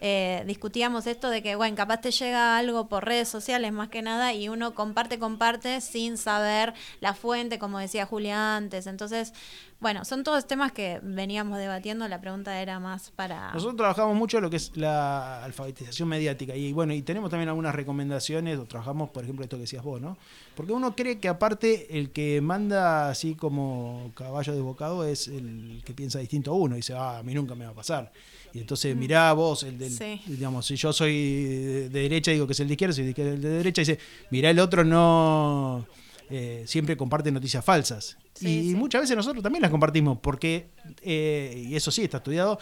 eh, 0.00 0.44
discutíamos 0.46 1.06
esto 1.06 1.30
de 1.30 1.42
que, 1.42 1.56
bueno, 1.56 1.76
capaz 1.76 2.00
te 2.00 2.10
llega 2.10 2.56
algo 2.56 2.88
por 2.88 3.04
redes 3.04 3.28
sociales 3.28 3.72
más 3.72 3.88
que 3.88 4.02
nada 4.02 4.32
y 4.32 4.48
uno 4.48 4.74
comparte, 4.74 5.18
comparte 5.18 5.80
sin 5.80 6.18
saber 6.18 6.74
la 7.00 7.14
fuente, 7.14 7.58
como 7.58 7.78
decía 7.78 8.06
Julia 8.06 8.56
antes. 8.56 8.86
Entonces, 8.86 9.32
bueno, 9.78 10.06
son 10.06 10.24
todos 10.24 10.46
temas 10.46 10.72
que 10.72 11.00
veníamos 11.02 11.58
debatiendo. 11.58 12.08
La 12.08 12.20
pregunta 12.20 12.60
era 12.60 12.80
más 12.80 13.10
para... 13.10 13.52
Nosotros 13.52 13.76
trabajamos 13.76 14.16
mucho 14.16 14.40
lo 14.40 14.48
que 14.48 14.56
es 14.56 14.76
la 14.76 15.44
alfabetización 15.44 16.08
mediática 16.08 16.56
y 16.56 16.72
bueno, 16.72 16.94
y 16.94 17.02
tenemos 17.02 17.30
también 17.30 17.48
algunas 17.48 17.74
recomendaciones, 17.74 18.58
o 18.58 18.64
trabajamos, 18.64 19.10
por 19.10 19.24
ejemplo, 19.24 19.44
esto 19.44 19.56
que 19.56 19.62
decías 19.62 19.84
vos, 19.84 20.00
¿no? 20.00 20.16
Porque 20.54 20.72
uno 20.72 20.96
cree 20.96 21.18
que 21.18 21.28
aparte 21.28 21.98
el 21.98 22.10
que 22.10 22.40
manda 22.40 23.10
así 23.10 23.34
como 23.34 24.12
caballo 24.14 24.54
desbocado 24.54 25.04
es 25.04 25.28
el 25.28 25.82
que 25.84 25.92
piensa 25.92 26.18
distinto 26.18 26.52
a 26.52 26.54
uno, 26.54 26.74
y 26.74 26.78
dice, 26.78 26.94
ah, 26.94 27.18
a 27.18 27.22
mí 27.22 27.34
nunca 27.34 27.54
me 27.54 27.66
va 27.66 27.72
a 27.72 27.74
pasar. 27.74 28.12
Y 28.56 28.60
entonces 28.60 28.96
mirá 28.96 29.32
vos, 29.32 29.62
el 29.62 29.78
del, 29.78 29.90
Sí. 29.90 30.20
digamos, 30.26 30.66
si 30.66 30.76
yo 30.76 30.92
soy 30.92 31.44
de, 31.44 31.88
de 31.90 32.00
derecha, 32.02 32.30
digo 32.32 32.46
que 32.46 32.52
es 32.54 32.60
el 32.60 32.68
de 32.68 32.74
izquierda, 32.74 32.92
si 32.94 33.02
es 33.02 33.18
el 33.18 33.40
de 33.42 33.48
derecha, 33.48 33.82
dice, 33.82 33.98
mirá 34.30 34.50
el 34.50 34.58
otro 34.58 34.82
no... 34.84 35.86
eh, 36.30 36.64
siempre 36.66 36.96
comparte 36.96 37.30
noticias 37.30 37.64
falsas. 37.64 38.16
Sí, 38.34 38.48
y 38.48 38.68
sí. 38.70 38.74
muchas 38.74 39.02
veces 39.02 39.16
nosotros 39.16 39.42
también 39.42 39.62
las 39.62 39.70
compartimos, 39.70 40.18
porque, 40.20 40.68
eh, 41.02 41.64
y 41.68 41.76
eso 41.76 41.90
sí 41.90 42.02
está 42.02 42.16
estudiado, 42.18 42.58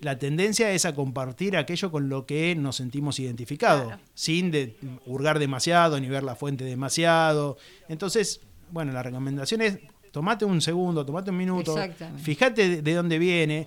la 0.00 0.18
tendencia 0.18 0.70
es 0.72 0.84
a 0.84 0.94
compartir 0.94 1.56
aquello 1.56 1.90
con 1.90 2.08
lo 2.10 2.26
que 2.26 2.54
nos 2.54 2.76
sentimos 2.76 3.18
identificados, 3.18 3.86
Claro. 3.86 4.02
sin 4.14 4.50
de 4.50 4.76
hurgar 5.06 5.38
demasiado 5.38 5.98
ni 5.98 6.08
ver 6.08 6.22
la 6.22 6.36
fuente 6.36 6.64
demasiado. 6.64 7.56
Entonces, 7.88 8.40
bueno, 8.70 8.92
la 8.92 9.02
recomendación 9.02 9.62
es 9.62 9.78
tomate 10.12 10.44
un 10.44 10.60
segundo, 10.60 11.04
tomate 11.06 11.30
un 11.30 11.36
minuto, 11.38 11.74
fíjate 12.22 12.68
de, 12.68 12.82
de 12.82 12.94
dónde 12.94 13.18
viene. 13.18 13.66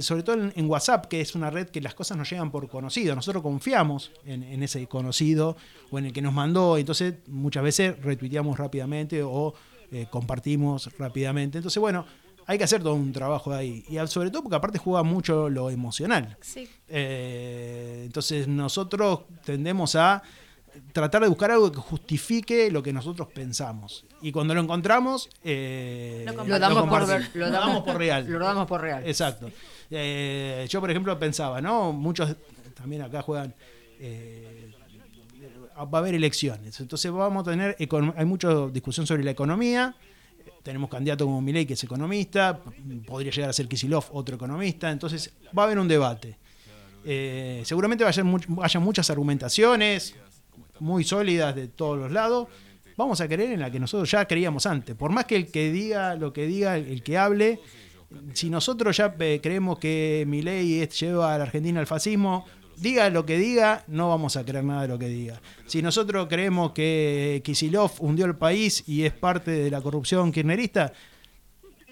Sobre 0.00 0.22
todo 0.22 0.36
en, 0.36 0.52
en 0.54 0.68
WhatsApp, 0.68 1.06
que 1.06 1.20
es 1.20 1.34
una 1.34 1.50
red 1.50 1.68
que 1.68 1.80
las 1.80 1.94
cosas 1.94 2.16
nos 2.16 2.30
llegan 2.30 2.50
por 2.50 2.68
conocido. 2.68 3.14
Nosotros 3.14 3.42
confiamos 3.42 4.12
en, 4.24 4.42
en 4.42 4.62
ese 4.62 4.86
conocido 4.86 5.56
o 5.90 5.98
en 5.98 6.06
el 6.06 6.12
que 6.12 6.22
nos 6.22 6.32
mandó, 6.32 6.78
entonces 6.78 7.14
muchas 7.28 7.62
veces 7.62 8.02
retuiteamos 8.02 8.58
rápidamente 8.58 9.22
o 9.22 9.54
eh, 9.90 10.06
compartimos 10.10 10.90
rápidamente. 10.98 11.58
Entonces, 11.58 11.78
bueno, 11.80 12.06
hay 12.46 12.58
que 12.58 12.64
hacer 12.64 12.82
todo 12.82 12.94
un 12.94 13.12
trabajo 13.12 13.52
ahí. 13.52 13.84
Y 13.88 13.98
sobre 14.06 14.30
todo 14.30 14.42
porque 14.42 14.56
aparte 14.56 14.78
juega 14.78 15.02
mucho 15.02 15.48
lo 15.48 15.70
emocional. 15.70 16.36
Sí. 16.40 16.68
Eh, 16.88 18.02
entonces 18.06 18.48
nosotros 18.48 19.20
tendemos 19.44 19.94
a 19.94 20.22
tratar 20.92 21.22
de 21.22 21.28
buscar 21.28 21.50
algo 21.50 21.70
que 21.70 21.78
justifique 21.78 22.70
lo 22.70 22.82
que 22.82 22.92
nosotros 22.92 23.28
pensamos. 23.28 24.04
Y 24.20 24.32
cuando 24.32 24.54
lo 24.54 24.60
encontramos, 24.60 25.28
eh, 25.44 26.24
Lo 26.26 26.44
Lo 26.44 26.58
damos 26.58 26.88
por, 26.88 27.36
lo 27.36 27.50
damos 27.50 27.94
real. 27.94 28.26
Lo 28.28 28.38
damos 28.38 28.66
por 28.66 28.80
real. 28.80 29.02
Exacto. 29.06 29.50
Eh, 29.90 30.66
yo, 30.68 30.80
por 30.80 30.90
ejemplo, 30.90 31.18
pensaba, 31.18 31.60
¿no? 31.60 31.92
Muchos 31.92 32.34
también 32.74 33.02
acá 33.02 33.22
juegan. 33.22 33.54
eh, 34.00 34.70
va 35.76 35.98
a 35.98 36.00
haber 36.00 36.14
elecciones. 36.14 36.78
Entonces 36.80 37.10
vamos 37.10 37.46
a 37.46 37.50
tener. 37.50 37.76
Hay 38.16 38.24
mucha 38.24 38.66
discusión 38.68 39.06
sobre 39.06 39.24
la 39.24 39.30
economía. 39.32 39.94
Tenemos 40.62 40.88
candidato 40.88 41.24
como 41.24 41.40
Milei, 41.40 41.66
que 41.66 41.72
es 41.74 41.82
economista. 41.84 42.60
Podría 43.06 43.32
llegar 43.32 43.50
a 43.50 43.52
ser 43.52 43.66
Kisilov, 43.66 44.04
otro 44.12 44.36
economista. 44.36 44.90
Entonces 44.90 45.32
va 45.56 45.62
a 45.62 45.66
haber 45.66 45.78
un 45.78 45.88
debate. 45.88 46.36
Seguramente 47.64 48.04
vayan, 48.04 48.36
haya 48.62 48.80
muchas 48.80 49.10
argumentaciones 49.10 50.14
muy 50.82 51.04
sólidas 51.04 51.54
de 51.54 51.68
todos 51.68 51.98
los 51.98 52.10
lados. 52.12 52.48
Vamos 52.96 53.20
a 53.20 53.28
creer 53.28 53.52
en 53.52 53.60
la 53.60 53.70
que 53.70 53.80
nosotros 53.80 54.10
ya 54.10 54.26
creíamos 54.26 54.66
antes. 54.66 54.94
Por 54.96 55.10
más 55.12 55.24
que 55.24 55.36
el 55.36 55.50
que 55.50 55.72
diga 55.72 56.14
lo 56.14 56.32
que 56.32 56.46
diga, 56.46 56.76
el, 56.76 57.02
que 57.02 57.16
hable, 57.16 57.60
si 58.34 58.50
nosotros 58.50 58.96
ya 58.96 59.14
eh, 59.20 59.40
creemos 59.42 59.78
que 59.78 60.24
Milei 60.26 60.80
es- 60.80 61.00
lleva 61.00 61.34
a 61.34 61.38
la 61.38 61.44
Argentina 61.44 61.80
al 61.80 61.86
fascismo, 61.86 62.44
diga 62.76 63.08
lo 63.10 63.24
que 63.24 63.38
diga, 63.38 63.84
no 63.86 64.08
vamos 64.08 64.36
a 64.36 64.44
creer 64.44 64.64
nada 64.64 64.82
de 64.82 64.88
lo 64.88 64.98
que 64.98 65.08
diga. 65.08 65.40
Si 65.66 65.80
nosotros 65.80 66.26
creemos 66.28 66.72
que 66.72 67.40
Kisilov 67.44 67.92
hundió 68.00 68.26
el 68.26 68.36
país 68.36 68.84
y 68.86 69.04
es 69.04 69.12
parte 69.12 69.50
de 69.52 69.70
la 69.70 69.80
corrupción 69.80 70.30
kirchnerista, 70.32 70.92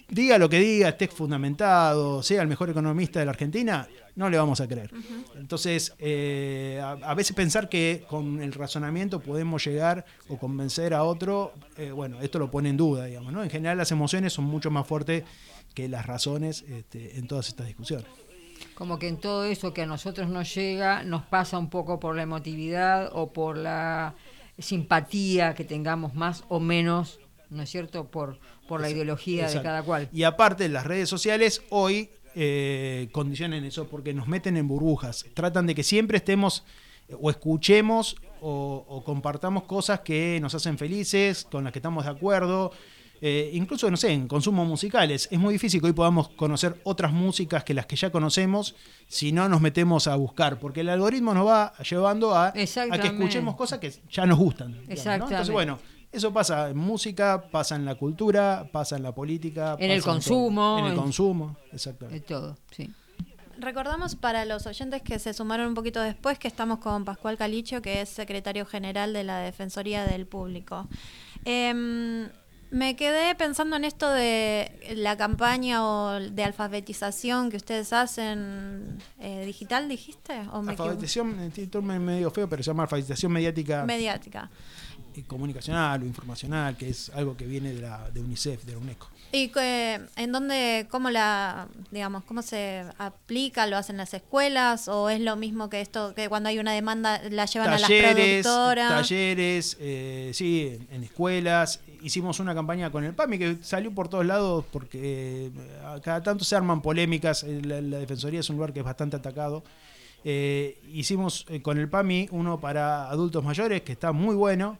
diga 0.09 0.37
lo 0.39 0.49
que 0.49 0.59
diga, 0.59 0.89
esté 0.91 1.09
fundamentado, 1.09 2.23
sea 2.23 2.43
el 2.43 2.49
mejor 2.49 2.69
economista 2.71 3.21
de 3.21 3.25
la 3.27 3.31
Argentina, 3.33 3.89
no 4.17 4.29
le 4.29 4.37
vamos 4.37 4.61
a 4.61 4.69
creer. 4.69 4.91
Entonces, 5.37 5.95
eh, 5.99 6.81
a, 6.83 6.93
a 6.93 7.15
veces 7.15 7.35
pensar 7.35 7.69
que 7.69 8.05
con 8.09 8.43
el 8.43 8.53
razonamiento 8.53 9.21
podemos 9.21 9.65
llegar 9.65 10.05
o 10.29 10.39
convencer 10.39 10.95
a 10.95 11.05
otro, 11.05 11.53
eh, 11.77 11.91
bueno, 11.91 12.21
esto 12.21 12.39
lo 12.39 12.51
pone 12.51 12.69
en 12.69 12.77
duda, 12.77 13.07
digamos, 13.07 13.33
¿no? 13.33 13.43
En 13.43 13.51
general 13.51 13.79
las 13.79 13.93
emociones 13.93 14.33
son 14.33 14.45
mucho 14.45 14.71
más 14.71 14.87
fuertes 14.87 15.25
que 15.75 15.89
las 15.89 16.07
razones 16.07 16.63
este, 16.63 17.19
en 17.19 17.27
todas 17.27 17.49
estas 17.49 17.67
discusiones. 17.67 18.07
Como 18.75 18.99
que 18.99 19.09
en 19.09 19.19
todo 19.19 19.45
eso 19.45 19.73
que 19.73 19.83
a 19.83 19.87
nosotros 19.87 20.29
nos 20.29 20.55
llega 20.55 21.03
nos 21.03 21.23
pasa 21.23 21.59
un 21.59 21.71
poco 21.71 21.99
por 22.01 22.17
la 22.17 22.23
emotividad 22.23 23.11
o 23.13 23.33
por 23.33 23.57
la 23.57 24.15
simpatía 24.59 25.55
que 25.55 25.65
tengamos 25.65 26.15
más 26.15 26.45
o 26.49 26.61
menos, 26.61 27.21
¿no 27.49 27.63
es 27.63 27.71
cierto?, 27.71 28.11
por, 28.11 28.39
por 28.69 28.81
la 28.81 28.91
ideología 28.91 29.45
Exacto. 29.45 29.59
de 29.61 29.65
cada 29.65 29.83
cual. 29.83 30.09
Y 30.13 30.25
aparte, 30.25 30.69
las 30.69 30.87
redes 30.87 31.09
sociales 31.09 31.63
hoy 31.71 32.11
eh, 32.35 33.09
condicionan 33.13 33.65
eso 33.65 33.87
porque 33.89 34.15
nos 34.15 34.29
meten 34.29 34.57
en 34.57 34.69
burbujas. 34.69 35.27
Tratan 35.35 35.67
de 35.67 35.75
que 35.75 35.83
siempre 35.83 36.19
estemos 36.19 36.65
o 37.21 37.31
escuchemos 37.31 38.17
o, 38.41 38.85
o 38.89 39.05
compartamos 39.05 39.65
cosas 39.65 40.01
que 40.01 40.39
nos 40.41 40.55
hacen 40.55 40.79
felices, 40.79 41.47
con 41.51 41.65
las 41.65 41.73
que 41.73 41.81
estamos 41.81 42.05
de 42.05 42.11
acuerdo. 42.11 42.73
Eh, 43.23 43.51
incluso, 43.53 43.91
no 43.91 43.99
sé, 43.99 44.13
en 44.13 44.27
consumos 44.29 44.67
musicales. 44.67 45.29
Es 45.31 45.39
muy 45.39 45.53
difícil 45.53 45.81
que 45.81 45.89
hoy 45.89 45.93
podamos 45.93 46.31
conocer 46.31 46.81
otras 46.85 47.13
músicas 47.13 47.65
que 47.65 47.75
las 47.75 47.85
que 47.85 47.97
ya 47.97 48.11
conocemos 48.11 48.75
si 49.09 49.31
no 49.33 49.49
nos 49.49 49.61
metemos 49.61 50.07
a 50.07 50.17
buscar, 50.17 50.59
porque 50.59 50.81
el 50.81 50.89
algoritmo 50.89 51.35
nos 51.35 51.47
va 51.47 51.75
llevando 51.83 52.35
a, 52.35 52.49
a 52.49 52.53
que 52.53 52.63
escuchemos 52.63 53.57
cosas 53.57 53.79
que 53.79 53.93
ya 54.11 54.25
nos 54.25 54.39
gustan. 54.39 54.73
digamos, 54.73 55.05
¿no? 55.05 55.13
Entonces, 55.13 55.51
bueno, 55.51 55.79
eso 56.13 56.33
pasa 56.33 56.71
en 56.71 56.77
música, 56.77 57.43
pasa 57.51 57.77
en 57.77 57.85
la 57.85 57.95
cultura, 57.95 58.69
pasa 58.73 58.97
en 58.97 59.03
la 59.03 59.13
política. 59.15 59.77
En 59.79 59.91
el 59.91 60.03
consumo, 60.03 60.77
En 60.79 60.87
el 60.87 60.93
en- 60.93 60.99
consumo, 60.99 61.57
De 61.71 61.77
exactamente. 61.77 62.21
todo, 62.27 62.57
sí. 62.71 62.91
Recordamos 63.59 64.17
para 64.17 64.47
los 64.47 64.67
oyentes 64.67 65.03
que 65.03 65.19
se 65.19 65.35
sumaron 65.35 65.69
un 65.69 65.75
poquito 65.75 66.01
después 66.01 66.39
que 66.39 66.49
estamos 66.49 66.79
con 66.79 67.05
Pascual 67.05 67.37
Calicho, 67.37 67.83
que 67.83 68.01
es 68.01 68.09
secretario 68.09 68.65
general 68.65 69.13
de 69.13 69.23
la 69.23 69.39
Defensoría 69.41 70.05
del 70.07 70.27
Público. 70.27 70.89
Em, 71.45 72.29
me 72.71 72.97
quedé 72.97 73.35
pensando 73.35 73.77
en 73.77 73.85
esto 73.85 74.09
de 74.11 74.95
la 74.97 75.17
campaña 75.17 75.85
o 75.85 76.21
de 76.21 76.45
alfabetización 76.45 77.51
que 77.51 77.57
ustedes 77.57 77.93
hacen 77.93 78.99
eh, 79.19 79.45
digital, 79.45 79.89
dijiste, 79.89 80.41
o 80.53 80.63
me? 80.63 80.71
Alfabetización, 80.73 81.39
el 81.41 81.53
título 81.53 81.93
es 81.93 82.01
medio 82.01 82.31
feo, 82.31 82.49
pero 82.49 82.63
se 82.63 82.71
llama 82.71 82.85
alfabetización 82.85 83.33
mediática 83.33 83.85
mediática. 83.85 84.51
Y 85.15 85.23
comunicacional 85.23 86.03
o 86.03 86.07
informacional, 86.07 86.77
que 86.77 86.89
es 86.89 87.11
algo 87.15 87.37
que 87.37 87.47
viene 87.47 87.73
de, 87.73 87.83
la, 87.83 88.11
de 88.11 88.21
UNICEF, 88.21 88.65
de 88.65 88.73
la 88.73 88.79
UNESCO. 88.79 89.09
¿Y 89.33 89.49
que, 89.49 90.01
en 90.17 90.33
dónde, 90.33 90.89
cómo 90.91 91.09
la, 91.11 91.69
digamos, 91.93 92.25
cómo 92.25 92.43
se 92.43 92.85
aplica? 92.99 93.67
¿Lo 93.67 93.77
hacen 93.77 93.97
las 93.97 94.13
escuelas 94.13 94.89
o 94.89 95.09
es 95.09 95.21
lo 95.21 95.37
mismo 95.37 95.71
que 95.71 95.81
esto, 95.81 96.15
que 96.15 96.29
cuando 96.29 96.49
hay 96.49 96.59
una 96.59 96.73
demanda 96.73 97.21
la 97.31 97.47
llevan 97.47 97.69
a 97.73 97.79
las 97.79 97.89
productoras? 97.89 98.91
talleres, 98.91 99.77
eh, 99.79 100.33
sí, 100.35 100.79
en, 100.91 100.97
en 100.97 101.05
escuelas. 101.05 101.81
Hicimos 102.03 102.41
una 102.41 102.55
campaña 102.55 102.91
con 102.91 103.05
el 103.05 103.15
PAMI 103.15 103.39
que 103.39 103.59
salió 103.63 103.95
por 103.95 104.09
todos 104.09 104.27
lados 104.27 104.65
porque 104.73 105.47
eh, 105.47 105.51
cada 106.03 106.23
tanto 106.23 106.45
se 106.45 106.57
arman 106.57 106.83
polémicas. 106.83 107.45
Eh, 107.45 107.61
La, 107.63 107.81
la 107.81 107.99
Defensoría 107.99 108.41
es 108.41 108.51
un 108.51 108.57
lugar 108.57 108.73
que 108.73 108.81
es 108.81 108.85
bastante 108.85 109.17
atacado. 109.17 109.63
Eh, 110.25 110.79
hicimos 110.93 111.47
eh, 111.49 111.63
con 111.63 111.79
el 111.79 111.89
PAMI 111.89 112.29
uno 112.31 112.61
para 112.61 113.09
adultos 113.09 113.45
mayores 113.45 113.83
que 113.83 113.93
está 113.93 114.13
muy 114.13 114.35
bueno. 114.35 114.79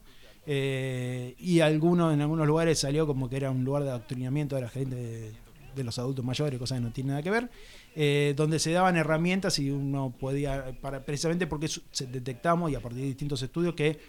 Eh, 0.53 1.37
y 1.39 1.61
alguno, 1.61 2.11
en 2.11 2.21
algunos 2.21 2.45
lugares 2.45 2.81
salió 2.81 3.07
como 3.07 3.31
que 3.31 3.37
era 3.37 3.53
un 3.53 3.65
lugar 3.65 3.85
de 3.85 3.91
adoctrinamiento 3.91 4.57
de 4.57 4.63
la 4.63 4.69
gente 4.69 5.33
de, 5.77 5.85
los 5.85 5.97
adultos 6.01 6.25
mayores, 6.25 6.59
cosas 6.59 6.79
que 6.79 6.85
no 6.85 6.93
tienen 6.93 7.11
nada 7.11 7.23
que 7.23 7.31
ver, 7.31 7.49
eh, 7.95 8.35
donde 8.37 8.59
se 8.59 8.73
daban 8.73 8.97
herramientas 8.97 9.61
y 9.61 9.71
uno 9.71 10.13
podía, 10.19 10.77
precisamente 11.07 11.47
porque 11.47 11.69
detectamos 12.11 12.69
y 12.73 12.75
a 12.75 12.81
partir 12.81 13.03
de 13.03 13.07
distintos 13.07 13.41
estudios 13.43 13.75
que 13.75 14.01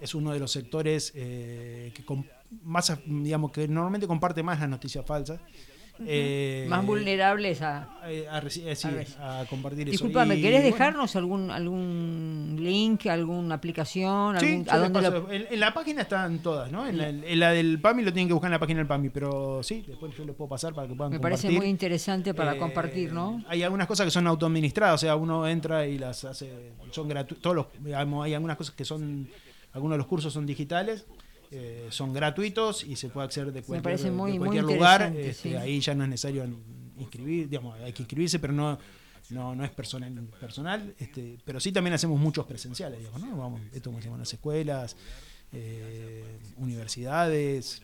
es 0.00 0.14
uno 0.14 0.32
de 0.32 0.38
los 0.40 0.50
sectores 0.50 1.12
eh, 1.14 1.92
que 1.94 2.02
más, 2.62 2.98
digamos, 3.04 3.52
que 3.52 3.68
normalmente 3.68 4.06
comparte 4.06 4.42
más 4.42 4.58
las 4.58 4.70
noticias 4.70 5.04
falsas. 5.04 5.38
Eh, 6.06 6.64
Más 6.68 6.84
vulnerables 6.86 7.60
a... 7.60 7.88
eh, 8.06 8.26
a, 8.30 8.38
eh, 8.38 8.50
sí, 8.76 8.88
a 9.20 9.44
compartir 9.50 9.82
eso. 9.88 9.90
Disculpame, 9.90 10.36
Y, 10.36 10.42
¿querés 10.42 10.60
bueno, 10.62 10.76
dejarnos 10.76 11.14
algún 11.16 11.50
algún 11.50 12.56
link, 12.58 13.06
alguna 13.06 13.56
aplicación? 13.56 14.38
Sí, 14.40 14.46
algún- 14.46 14.64
yo 14.64 14.70
¿A 14.72 14.74
les 14.76 14.82
dónde 14.92 15.10
paso- 15.10 15.26
lo- 15.26 15.32
en, 15.32 15.46
en 15.50 15.60
la 15.60 15.74
página 15.74 16.02
están 16.02 16.38
todas, 16.38 16.72
¿no? 16.72 16.86
En 16.86 16.96
la, 16.96 17.08
en 17.10 17.38
la 17.40 17.50
del 17.52 17.80
PAMI 17.80 18.02
lo 18.02 18.12
tienen 18.12 18.28
que 18.28 18.32
buscar 18.32 18.48
en 18.48 18.52
la 18.52 18.58
página 18.58 18.78
del 18.78 18.86
PAMI, 18.86 19.10
pero 19.10 19.62
sí, 19.62 19.84
después 19.86 20.16
yo 20.16 20.24
les 20.24 20.34
puedo 20.34 20.48
pasar 20.48 20.72
para 20.74 20.88
que 20.88 20.94
puedan 20.94 21.12
Me 21.12 21.20
parece 21.20 21.42
compartir. 21.48 21.58
muy 21.60 21.68
interesante 21.70 22.32
para 22.34 22.54
Eh, 22.54 22.58
compartir, 22.58 23.12
¿no? 23.12 23.42
Hay 23.48 23.62
algunas 23.62 23.86
cosas 23.86 24.04
que 24.06 24.10
son 24.10 24.26
autoadministradas, 24.26 24.94
o 24.94 24.98
sea, 24.98 25.16
uno 25.16 25.46
entra 25.46 25.86
y 25.86 25.98
las 25.98 26.24
hace, 26.24 26.50
son 26.92 27.08
gratuitos, 27.08 27.42
todos 27.42 27.56
los, 27.56 27.66
digamos, 27.78 28.24
hay 28.24 28.34
algunas 28.34 28.56
cosas 28.56 28.74
que 28.74 28.84
son, 28.86 29.28
algunos 29.72 29.94
de 29.94 29.98
los 29.98 30.06
cursos 30.06 30.32
son 30.32 30.46
digitales, 30.46 31.04
eh, 31.50 31.88
son 31.90 32.12
gratuitos 32.12 32.84
y 32.84 32.96
se 32.96 33.08
puede 33.08 33.26
acceder 33.26 33.52
de 33.52 33.62
cualquier, 33.62 34.12
muy- 34.12 34.32
de 34.32 34.38
cualquier 34.38 34.64
lugar, 34.76 35.02
este, 35.16 35.50
sí. 35.50 35.54
ahí 35.56 35.80
ya 35.80 35.94
no 35.94 36.04
es 36.04 36.10
necesario 36.10 36.46
inscribir, 36.98 37.48
digamos, 37.48 37.78
hay 37.80 37.92
que 37.92 38.02
inscribirse, 38.02 38.38
pero 38.38 38.52
no 38.52 38.78
no, 39.30 39.54
no 39.54 39.64
es 39.64 39.70
personal, 39.70 40.12
personal 40.40 40.92
este, 40.98 41.38
pero 41.44 41.60
sí 41.60 41.70
también 41.70 41.94
hacemos 41.94 42.18
muchos 42.18 42.46
presenciales, 42.46 42.98
digamos, 42.98 43.20
¿no? 43.20 43.36
Vamos, 43.36 43.60
esto 43.72 43.90
como 43.90 43.98
hacemos 44.00 44.16
en 44.16 44.20
las 44.20 44.32
escuelas, 44.32 44.96
eh, 45.52 46.24
universidades, 46.56 47.80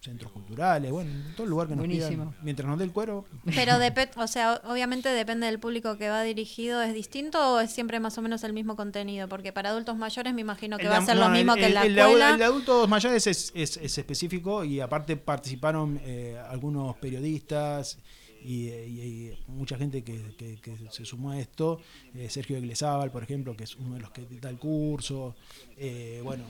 centros 0.00 0.32
culturales, 0.32 0.90
bueno, 0.90 1.10
en 1.10 1.34
todo 1.36 1.46
lugar 1.46 1.68
que 1.68 1.76
nos 1.76 1.86
Buenísimo. 1.86 2.30
pidan, 2.30 2.36
mientras 2.42 2.66
nos 2.66 2.78
dé 2.78 2.84
el 2.84 2.92
cuero, 2.92 3.26
Pero 3.44 3.72
depe- 3.78 4.10
o 4.16 4.26
sea, 4.26 4.60
obviamente 4.64 5.10
depende 5.10 5.46
del 5.46 5.58
público 5.60 5.98
que 5.98 6.08
va 6.08 6.22
dirigido, 6.22 6.80
¿es 6.80 6.94
distinto 6.94 7.38
o 7.56 7.60
es 7.60 7.70
siempre 7.70 8.00
más 8.00 8.16
o 8.16 8.22
menos 8.22 8.42
el 8.44 8.54
mismo 8.54 8.76
contenido? 8.76 9.28
Porque 9.28 9.52
para 9.52 9.68
adultos 9.70 9.96
mayores 9.98 10.32
me 10.32 10.40
imagino 10.40 10.78
que 10.78 10.84
El 10.84 10.90
va 10.92 10.96
a 10.96 11.04
ser 11.04 11.16
no, 11.16 11.28
lo 11.28 11.30
mismo 11.30 11.52
el- 11.52 11.60
que 11.60 11.66
en 11.66 11.74
la 11.74 11.82
el 11.84 11.94
de- 11.94 12.00
escuela. 12.00 12.30
El 12.30 12.38
de 12.38 12.44
adultos 12.44 12.88
mayores 12.88 13.26
es, 13.26 13.52
es- 13.54 13.76
es 13.76 13.98
específico 13.98 14.64
y 14.64 14.80
aparte 14.80 15.18
participaron 15.18 16.00
eh, 16.02 16.40
algunos 16.48 16.96
periodistas 16.96 17.98
y, 18.42 18.68
y- 18.68 19.02
y 19.02 19.38
mucha 19.48 19.76
gente 19.76 20.02
que, 20.02 20.34
que- 20.38 20.58
que 20.62 20.78
se 20.90 21.04
sumó 21.04 21.32
a 21.32 21.38
esto. 21.38 21.78
Eh, 22.14 22.30
Sergio 22.30 22.56
Eglesábal, 22.56 23.10
por 23.10 23.22
ejemplo, 23.22 23.54
que 23.54 23.64
es 23.64 23.76
uno 23.76 23.96
de 23.96 24.00
los 24.00 24.10
que 24.12 24.24
da 24.40 24.48
el 24.48 24.56
curso. 24.58 25.36
eh, 25.76 26.22
bueno, 26.24 26.44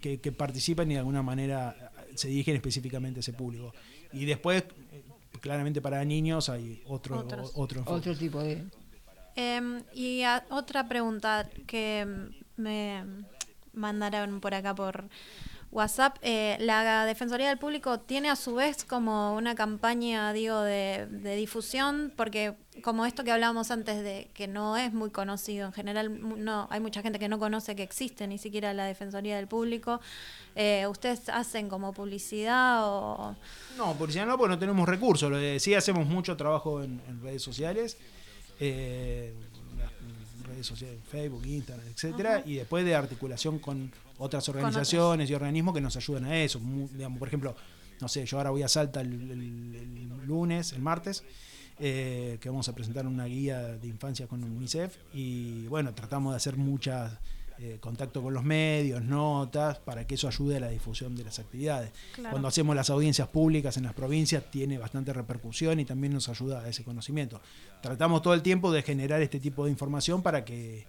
que, 0.00 0.20
que 0.20 0.30
participan 0.30 0.88
y 0.90 0.94
de 0.94 1.00
alguna 1.00 1.22
manera 1.22 1.74
se 2.16 2.28
dirigen 2.28 2.56
específicamente 2.56 3.18
a 3.18 3.22
ese 3.22 3.32
público. 3.32 3.72
Y 4.12 4.24
después, 4.24 4.64
eh, 4.92 5.02
claramente 5.40 5.80
para 5.80 6.04
niños 6.04 6.48
hay 6.48 6.82
otro, 6.86 7.18
Otros. 7.18 7.52
otro 7.54 7.80
enfoque. 7.80 7.96
Otro 7.98 8.16
tipo 8.16 8.42
de... 8.42 8.64
Em, 9.36 9.82
y 9.94 10.22
a- 10.22 10.44
otra 10.50 10.88
pregunta 10.88 11.48
que 11.66 12.06
me 12.56 13.04
mandaron 13.74 14.40
por 14.40 14.54
acá 14.54 14.74
por 14.74 15.08
WhatsApp. 15.76 16.16
Eh, 16.22 16.56
la 16.58 17.04
Defensoría 17.04 17.48
del 17.48 17.58
Público 17.58 18.00
tiene 18.00 18.30
a 18.30 18.36
su 18.36 18.54
vez 18.54 18.84
como 18.84 19.34
una 19.34 19.54
campaña, 19.54 20.32
digo, 20.32 20.60
de, 20.60 21.06
de 21.10 21.36
difusión, 21.36 22.12
porque 22.16 22.54
como 22.82 23.04
esto 23.06 23.24
que 23.24 23.32
hablábamos 23.32 23.70
antes 23.70 24.02
de 24.02 24.30
que 24.34 24.48
no 24.48 24.76
es 24.76 24.92
muy 24.92 25.10
conocido 25.10 25.66
en 25.66 25.72
general, 25.72 26.44
no 26.44 26.66
hay 26.70 26.80
mucha 26.80 27.02
gente 27.02 27.18
que 27.18 27.28
no 27.28 27.38
conoce 27.38 27.76
que 27.76 27.82
existe 27.82 28.26
ni 28.26 28.38
siquiera 28.38 28.72
la 28.72 28.84
Defensoría 28.84 29.36
del 29.36 29.46
Público. 29.48 30.00
Eh, 30.54 30.86
¿Ustedes 30.88 31.28
hacen 31.28 31.68
como 31.68 31.92
publicidad 31.92 32.80
o...? 32.84 33.36
No, 33.76 33.94
publicidad 33.94 34.26
no, 34.26 34.38
porque 34.38 34.54
no 34.54 34.58
tenemos 34.58 34.88
recursos. 34.88 35.30
Lo 35.30 35.38
sí 35.58 35.74
hacemos 35.74 36.06
mucho 36.06 36.36
trabajo 36.36 36.82
en, 36.82 37.00
en 37.08 37.22
redes 37.22 37.42
sociales, 37.42 37.98
eh, 38.60 39.34
redes 40.48 40.66
sociales, 40.66 40.98
Facebook, 41.10 41.44
Instagram, 41.44 41.86
etcétera, 41.88 42.42
y 42.46 42.54
después 42.54 42.84
de 42.84 42.94
articulación 42.94 43.58
con 43.58 43.92
otras 44.18 44.48
organizaciones 44.48 45.28
y 45.30 45.34
organismos 45.34 45.74
que 45.74 45.80
nos 45.80 45.96
ayudan 45.96 46.24
a 46.26 46.36
eso. 46.42 46.60
Mu- 46.60 46.88
digamos, 46.92 47.18
por 47.18 47.28
ejemplo, 47.28 47.54
no 48.00 48.08
sé, 48.08 48.24
yo 48.26 48.36
ahora 48.38 48.50
voy 48.50 48.62
a 48.62 48.68
Salta 48.68 49.00
el, 49.00 49.12
el- 49.30 49.74
el 50.20 50.26
lunes, 50.26 50.72
el 50.72 50.82
martes, 50.82 51.24
eh, 51.78 52.38
que 52.40 52.48
vamos 52.48 52.68
a 52.68 52.74
presentar 52.74 53.06
una 53.06 53.26
guía 53.26 53.60
de 53.62 53.86
infancia 53.86 54.26
con 54.26 54.42
UNICEF 54.42 54.96
y 55.12 55.66
bueno, 55.68 55.94
tratamos 55.94 56.32
de 56.32 56.36
hacer 56.38 56.56
muchas 56.56 57.12
eh, 57.58 57.78
contacto 57.80 58.22
con 58.22 58.34
los 58.34 58.44
medios, 58.44 59.02
notas, 59.02 59.78
para 59.78 60.06
que 60.06 60.16
eso 60.16 60.28
ayude 60.28 60.58
a 60.58 60.60
la 60.60 60.68
difusión 60.68 61.16
de 61.16 61.24
las 61.24 61.38
actividades. 61.38 61.90
Claro. 62.14 62.32
Cuando 62.32 62.48
hacemos 62.48 62.76
las 62.76 62.90
audiencias 62.90 63.28
públicas 63.28 63.78
en 63.78 63.84
las 63.84 63.94
provincias 63.94 64.50
tiene 64.50 64.76
bastante 64.76 65.12
repercusión 65.14 65.80
y 65.80 65.86
también 65.86 66.12
nos 66.12 66.28
ayuda 66.28 66.60
a 66.60 66.68
ese 66.68 66.84
conocimiento. 66.84 67.40
Tratamos 67.80 68.20
todo 68.20 68.34
el 68.34 68.42
tiempo 68.42 68.70
de 68.72 68.82
generar 68.82 69.22
este 69.22 69.40
tipo 69.40 69.64
de 69.64 69.70
información 69.70 70.20
para 70.22 70.44
que 70.44 70.84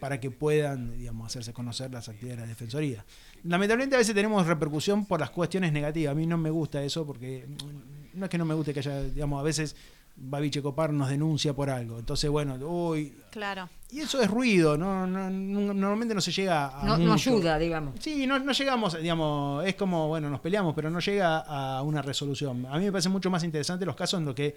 para 0.00 0.20
que 0.20 0.30
puedan, 0.30 0.96
digamos, 0.98 1.26
hacerse 1.26 1.52
conocer 1.52 1.90
las 1.92 2.08
actividades 2.08 2.38
de 2.38 2.42
la 2.42 2.48
Defensoría. 2.48 3.04
Lamentablemente 3.44 3.96
a 3.96 3.98
veces 3.98 4.14
tenemos 4.14 4.46
repercusión 4.46 5.06
por 5.06 5.20
las 5.20 5.30
cuestiones 5.30 5.72
negativas. 5.72 6.12
A 6.12 6.14
mí 6.14 6.26
no 6.26 6.38
me 6.38 6.50
gusta 6.50 6.82
eso 6.82 7.06
porque 7.06 7.46
mm, 7.48 8.18
no 8.18 8.24
es 8.26 8.30
que 8.30 8.38
no 8.38 8.44
me 8.44 8.54
guste 8.54 8.72
que 8.72 8.80
haya, 8.80 9.02
digamos, 9.02 9.40
a 9.40 9.42
veces 9.42 9.76
Babiche 10.20 10.60
Copar 10.60 10.92
nos 10.92 11.08
denuncia 11.08 11.52
por 11.54 11.70
algo. 11.70 11.98
Entonces, 11.98 12.28
bueno, 12.28 12.56
uy, 12.66 13.14
Claro. 13.30 13.68
y 13.92 14.00
eso 14.00 14.20
es 14.20 14.28
ruido, 14.28 14.76
no, 14.76 15.06
no- 15.06 15.30
no- 15.30 15.72
normalmente 15.74 16.12
no 16.14 16.20
se 16.20 16.32
llega 16.32 16.80
a 16.80 16.84
No, 16.84 16.98
no 16.98 17.12
ayuda, 17.12 17.56
digamos. 17.58 17.94
Sí, 18.00 18.26
no, 18.26 18.38
no 18.40 18.50
llegamos, 18.52 19.00
digamos, 19.00 19.64
es 19.64 19.76
como, 19.76 20.08
bueno, 20.08 20.28
nos 20.28 20.40
peleamos, 20.40 20.74
pero 20.74 20.90
no 20.90 20.98
llega 20.98 21.38
a 21.38 21.82
una 21.82 22.02
resolución. 22.02 22.66
A 22.66 22.78
mí 22.78 22.84
me 22.86 22.90
parece 22.92 23.08
mucho 23.08 23.30
más 23.30 23.44
interesante 23.44 23.86
los 23.86 23.94
casos 23.94 24.18
en 24.18 24.26
los 24.26 24.34
que 24.34 24.56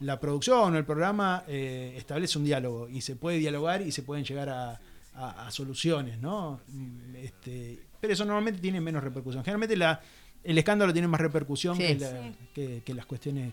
la 0.00 0.18
producción 0.18 0.74
o 0.74 0.78
el 0.78 0.84
programa 0.84 1.44
eh, 1.46 1.94
establece 1.96 2.38
un 2.38 2.44
diálogo 2.44 2.88
y 2.88 3.00
se 3.02 3.16
puede 3.16 3.38
dialogar 3.38 3.82
y 3.82 3.92
se 3.92 4.02
pueden 4.02 4.24
llegar 4.24 4.48
a, 4.48 4.80
a- 5.14 5.46
a 5.46 5.50
soluciones, 5.50 6.18
¿no? 6.18 6.60
Mm, 6.68 7.16
Este, 7.16 7.80
pero 8.00 8.12
eso 8.14 8.24
normalmente 8.24 8.60
tiene 8.60 8.80
menos 8.80 9.04
repercusión. 9.04 9.44
Generalmente 9.44 9.76
la, 9.76 10.00
el 10.42 10.56
escándalo 10.56 10.92
tiene 10.92 11.06
más 11.08 11.20
repercusión 11.20 11.76
Sí. 11.76 11.82
que, 11.82 11.94
la- 11.98 12.10
Sí. 12.22 12.36
que- 12.54 12.82
que 12.84 12.94
las 12.94 13.04
cuestiones 13.06 13.52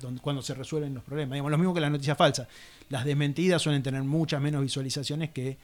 donde- 0.00 0.20
cuando 0.20 0.42
se 0.42 0.52
resuelven 0.52 0.92
los 0.94 1.02
problemas. 1.02 1.32
Digamos, 1.34 1.50
lo 1.50 1.58
mismo 1.58 1.72
que 1.72 1.80
las 1.80 1.90
noticias 1.90 2.18
falsas. 2.18 2.46
Las 2.90 3.04
desmentidas 3.06 3.62
suelen 3.62 3.82
tener 3.82 4.02
muchas 4.02 4.40
menos 4.42 4.60
visualizaciones 4.60 5.30
que 5.30 5.56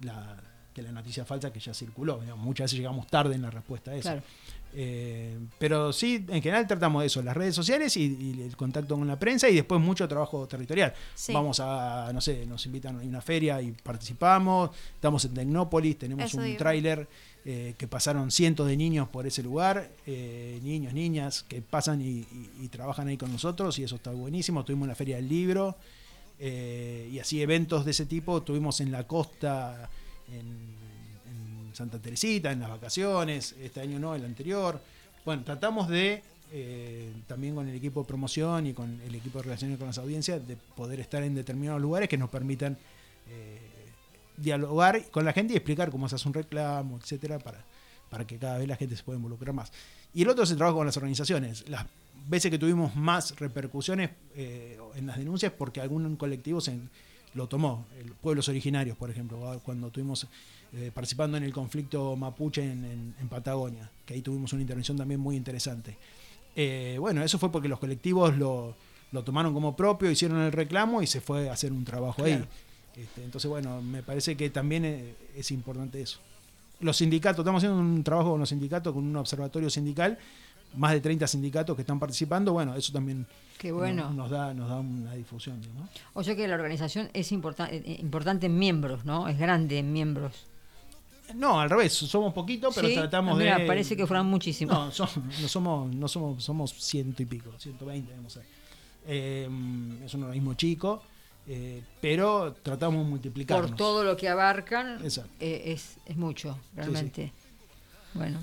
la, 0.00 0.36
que 0.74 0.82
la 0.82 0.90
noticia 0.92 1.24
falsa 1.24 1.52
que 1.52 1.60
ya 1.60 1.72
circuló. 1.72 2.18
Digamos, 2.20 2.44
muchas 2.44 2.64
veces 2.64 2.78
llegamos 2.80 3.06
tarde 3.06 3.34
en 3.36 3.42
la 3.42 3.50
respuesta 3.50 3.92
a 3.92 3.94
eso. 3.94 4.02
Claro. 4.02 4.22
Eh, 4.78 5.38
pero 5.58 5.90
sí, 5.90 6.22
en 6.28 6.42
general 6.42 6.66
tratamos 6.66 7.00
de 7.00 7.06
eso, 7.06 7.22
las 7.22 7.34
redes 7.34 7.54
sociales 7.54 7.96
y, 7.96 8.02
y 8.36 8.42
el 8.42 8.54
contacto 8.58 8.94
con 8.94 9.08
la 9.08 9.18
prensa 9.18 9.48
y 9.48 9.54
después 9.54 9.80
mucho 9.80 10.06
trabajo 10.06 10.46
territorial. 10.46 10.92
Sí. 11.14 11.32
Vamos 11.32 11.60
a, 11.60 12.10
no 12.12 12.20
sé, 12.20 12.44
nos 12.44 12.66
invitan 12.66 13.00
a 13.00 13.02
una 13.02 13.22
feria 13.22 13.62
y 13.62 13.72
participamos, 13.72 14.70
estamos 14.94 15.24
en 15.24 15.32
Tecnópolis, 15.32 15.98
tenemos 15.98 16.26
Eso 16.26 16.36
un 16.36 16.56
tráiler 16.58 17.08
eh, 17.46 17.74
que 17.78 17.88
pasaron 17.88 18.30
cientos 18.30 18.66
de 18.68 18.76
niños 18.76 19.08
por 19.08 19.26
ese 19.26 19.42
lugar, 19.42 19.90
eh, 20.06 20.60
niños, 20.62 20.92
niñas 20.92 21.42
que 21.48 21.62
pasan 21.62 22.02
y, 22.02 22.04
y- 22.04 22.50
y 22.62 22.68
trabajan 22.68 23.08
ahí 23.08 23.16
con 23.16 23.32
nosotros 23.32 23.78
y 23.78 23.84
eso 23.84 23.96
está 23.96 24.10
buenísimo. 24.10 24.62
Tuvimos 24.62 24.88
la 24.88 24.94
feria 24.94 25.16
del 25.16 25.28
libro 25.28 25.74
eh, 26.38 27.08
y 27.10 27.18
así 27.18 27.40
eventos 27.40 27.86
de 27.86 27.92
ese 27.92 28.04
tipo 28.04 28.42
tuvimos 28.42 28.80
en 28.82 28.92
la 28.92 29.06
costa, 29.06 29.88
en 30.30 30.76
Santa 31.76 31.98
Teresita, 31.98 32.50
en 32.50 32.60
las 32.60 32.70
vacaciones, 32.70 33.54
este 33.60 33.80
año 33.80 33.98
no, 33.98 34.14
el 34.14 34.24
anterior. 34.24 34.80
Bueno, 35.24 35.44
tratamos 35.44 35.88
de, 35.88 36.22
eh, 36.50 37.12
también 37.26 37.54
con 37.54 37.68
el 37.68 37.74
equipo 37.76 38.00
de 38.00 38.06
promoción 38.06 38.66
y 38.66 38.72
con 38.72 38.98
el 39.02 39.14
equipo 39.14 39.38
de 39.38 39.44
relaciones 39.44 39.78
con 39.78 39.86
las 39.86 39.98
audiencias, 39.98 40.46
de 40.48 40.56
poder 40.56 41.00
estar 41.00 41.22
en 41.22 41.34
determinados 41.34 41.80
lugares 41.80 42.08
que 42.08 42.16
nos 42.16 42.30
permitan 42.30 42.78
eh, 43.28 43.60
dialogar 44.38 45.02
con 45.10 45.24
la 45.24 45.32
gente 45.32 45.52
y 45.52 45.56
explicar 45.56 45.90
cómo 45.90 46.08
se 46.08 46.14
hace 46.14 46.26
un 46.26 46.34
reclamo, 46.34 46.98
etcétera, 46.98 47.38
para, 47.38 47.62
para 48.08 48.26
que 48.26 48.38
cada 48.38 48.56
vez 48.56 48.68
la 48.68 48.76
gente 48.76 48.96
se 48.96 49.02
pueda 49.02 49.18
involucrar 49.18 49.52
más. 49.52 49.70
Y 50.14 50.22
el 50.22 50.30
otro 50.30 50.44
es 50.44 50.50
el 50.50 50.56
trabajo 50.56 50.78
con 50.78 50.86
las 50.86 50.96
organizaciones. 50.96 51.68
Las 51.68 51.84
veces 52.26 52.50
que 52.50 52.58
tuvimos 52.58 52.96
más 52.96 53.38
repercusiones 53.38 54.10
eh, 54.34 54.78
en 54.94 55.06
las 55.06 55.18
denuncias 55.18 55.52
porque 55.52 55.82
algún 55.82 56.16
colectivo 56.16 56.60
se 56.60 56.78
lo 57.34 57.48
tomó, 57.48 57.86
el 58.00 58.12
pueblos 58.12 58.48
originarios, 58.48 58.96
por 58.96 59.10
ejemplo, 59.10 59.60
cuando 59.62 59.88
estuvimos 59.88 60.26
eh, 60.76 60.90
participando 60.94 61.36
en 61.36 61.42
el 61.44 61.52
conflicto 61.52 62.14
mapuche 62.16 62.62
en, 62.62 62.84
en- 62.84 63.14
en 63.20 63.28
Patagonia, 63.28 63.90
que 64.04 64.14
ahí 64.14 64.22
tuvimos 64.22 64.52
una 64.52 64.62
intervención 64.62 64.96
también 64.96 65.20
muy 65.20 65.34
interesante. 65.36 65.96
Eh, 66.54 66.96
bueno, 67.00 67.22
eso 67.22 67.38
fue 67.38 67.50
porque 67.50 67.68
los 67.68 67.78
colectivos 67.78 68.36
lo, 68.36 68.74
lo 69.12 69.24
tomaron 69.24 69.52
como 69.54 69.74
propio, 69.76 70.10
hicieron 70.10 70.40
el 70.40 70.52
reclamo 70.52 71.02
y 71.02 71.06
se 71.06 71.20
fue 71.20 71.48
a 71.48 71.52
hacer 71.52 71.72
un 71.72 71.84
trabajo 71.84 72.24
ahí. 72.24 72.44
Este, 72.96 73.24
entonces, 73.24 73.48
bueno, 73.50 73.82
me 73.82 74.02
parece 74.02 74.36
que 74.36 74.48
también 74.50 74.84
eh, 74.84 75.14
es 75.36 75.50
importante 75.50 76.00
eso. 76.00 76.18
Los 76.80 76.96
sindicatos, 76.98 77.40
estamos 77.40 77.60
haciendo 77.62 77.78
un 77.78 78.02
trabajo 78.04 78.30
con 78.32 78.40
los 78.40 78.48
sindicatos, 78.48 78.92
con 78.94 79.04
un 79.04 79.16
observatorio 79.16 79.68
sindical, 79.70 80.18
más 80.76 80.92
de 80.92 81.00
30 81.00 81.26
sindicatos 81.26 81.74
que 81.76 81.82
están 81.82 81.98
participando, 81.98 82.52
bueno, 82.52 82.74
eso 82.74 82.92
también 82.92 83.26
Qué 83.58 83.72
bueno. 83.72 84.04
nos, 84.08 84.14
nos 84.14 84.30
da, 84.30 84.52
nos 84.52 84.68
da 84.68 84.80
una 84.80 85.14
difusión. 85.14 85.58
¿no? 85.74 85.88
O 86.14 86.22
sea 86.22 86.34
que 86.36 86.46
la 86.48 86.54
organización 86.54 87.08
es 87.14 87.32
importa- 87.32 87.68
eh, 87.70 87.96
importante 88.00 88.46
en 88.46 88.58
miembros, 88.58 89.04
¿no? 89.06 89.28
Es 89.28 89.38
grande 89.38 89.78
en 89.78 89.92
miembros. 89.92 90.46
No, 91.34 91.60
al 91.60 91.68
revés, 91.68 91.92
somos 91.92 92.32
poquitos, 92.32 92.74
pero 92.74 92.88
Sí, 92.88 92.94
tratamos 92.94 93.34
ah, 93.34 93.38
mira, 93.38 93.58
de. 93.58 93.66
parece 93.66 93.96
que 93.96 94.06
fueran 94.06 94.26
muchísimos. 94.26 94.98
No, 94.98 95.08
no 95.42 95.48
somos, 95.48 95.94
no 95.94 96.08
somos, 96.08 96.44
somos 96.44 96.72
ciento 96.72 97.22
y 97.22 97.26
pico, 97.26 97.52
120, 97.58 98.10
debemos 98.10 98.32
ser. 98.32 98.44
Eh, 99.06 99.48
es 100.04 100.14
un 100.14 100.22
organismo 100.24 100.54
chico, 100.54 101.02
eh, 101.46 101.82
pero 102.00 102.54
tratamos 102.62 103.04
de 103.04 103.10
multiplicarnos. 103.10 103.70
Por 103.70 103.76
todo 103.76 104.04
lo 104.04 104.16
que 104.16 104.28
abarcan, 104.28 104.98
eh, 105.40 105.62
es, 105.66 105.96
es 106.06 106.16
mucho, 106.16 106.58
realmente. 106.74 107.32
Bueno. 108.14 108.38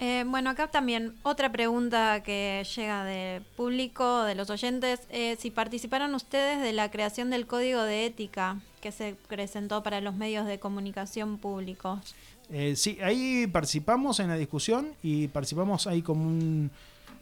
Eh, 0.00 0.24
bueno, 0.26 0.48
acá 0.48 0.68
también 0.68 1.14
otra 1.22 1.52
pregunta 1.52 2.22
que 2.22 2.66
llega 2.74 3.04
del 3.04 3.42
público, 3.42 4.22
de 4.22 4.34
los 4.34 4.48
oyentes, 4.48 5.00
eh, 5.10 5.36
si 5.38 5.50
participaron 5.50 6.14
ustedes 6.14 6.62
de 6.62 6.72
la 6.72 6.90
creación 6.90 7.28
del 7.28 7.46
código 7.46 7.82
de 7.82 8.06
ética 8.06 8.56
que 8.80 8.92
se 8.92 9.16
presentó 9.28 9.82
para 9.82 10.00
los 10.00 10.14
medios 10.14 10.46
de 10.46 10.58
comunicación 10.58 11.38
públicos. 11.38 12.14
Eh, 12.50 12.74
sí, 12.76 12.98
ahí 13.02 13.46
participamos 13.46 14.18
en 14.20 14.28
la 14.28 14.36
discusión 14.36 14.94
y 15.02 15.28
participamos 15.28 15.86
ahí 15.86 16.02
como 16.02 16.26
un. 16.26 16.70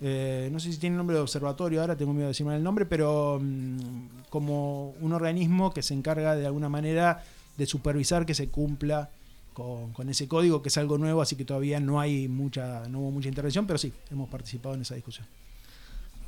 eh, 0.00 0.48
no 0.50 0.58
sé 0.58 0.72
si 0.72 0.78
tiene 0.78 0.96
nombre 0.96 1.16
de 1.16 1.22
observatorio, 1.22 1.80
ahora 1.80 1.96
tengo 1.96 2.12
miedo 2.12 2.26
de 2.26 2.28
decir 2.28 2.46
mal 2.46 2.56
el 2.56 2.62
nombre, 2.62 2.86
pero 2.86 3.38
mm, 3.40 4.28
como 4.30 4.90
un 5.00 5.12
organismo 5.12 5.72
que 5.74 5.82
se 5.82 5.92
encarga 5.94 6.34
de 6.34 6.46
alguna 6.46 6.68
manera 6.68 7.24
de 7.56 7.66
supervisar 7.66 8.24
que 8.24 8.34
se 8.34 8.48
cumpla 8.48 9.10
con, 9.52 9.92
con 9.92 10.08
ese 10.08 10.28
código, 10.28 10.62
que 10.62 10.68
es 10.68 10.78
algo 10.78 10.96
nuevo, 10.96 11.20
así 11.20 11.36
que 11.36 11.44
todavía 11.44 11.80
no 11.80 12.00
hay 12.00 12.28
mucha, 12.28 12.88
no 12.88 13.00
hubo 13.00 13.10
mucha 13.10 13.28
intervención, 13.28 13.66
pero 13.66 13.78
sí, 13.78 13.92
hemos 14.10 14.28
participado 14.30 14.76
en 14.76 14.82
esa 14.82 14.94
discusión. 14.94 15.26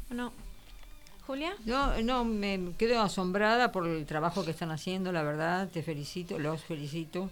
Bueno, 0.09 0.33
Julia. 1.27 1.55
Yo 1.65 2.03
no 2.03 2.25
me 2.25 2.73
quedo 2.79 3.01
asombrada 3.01 3.73
por 3.73 3.87
el 3.87 4.07
trabajo 4.07 4.45
que 4.45 4.51
están 4.51 4.71
haciendo, 4.71 5.13
la 5.13 5.23
verdad, 5.23 5.69
te 5.69 5.83
felicito, 5.83 6.39
los 6.39 6.63
felicito, 6.63 7.31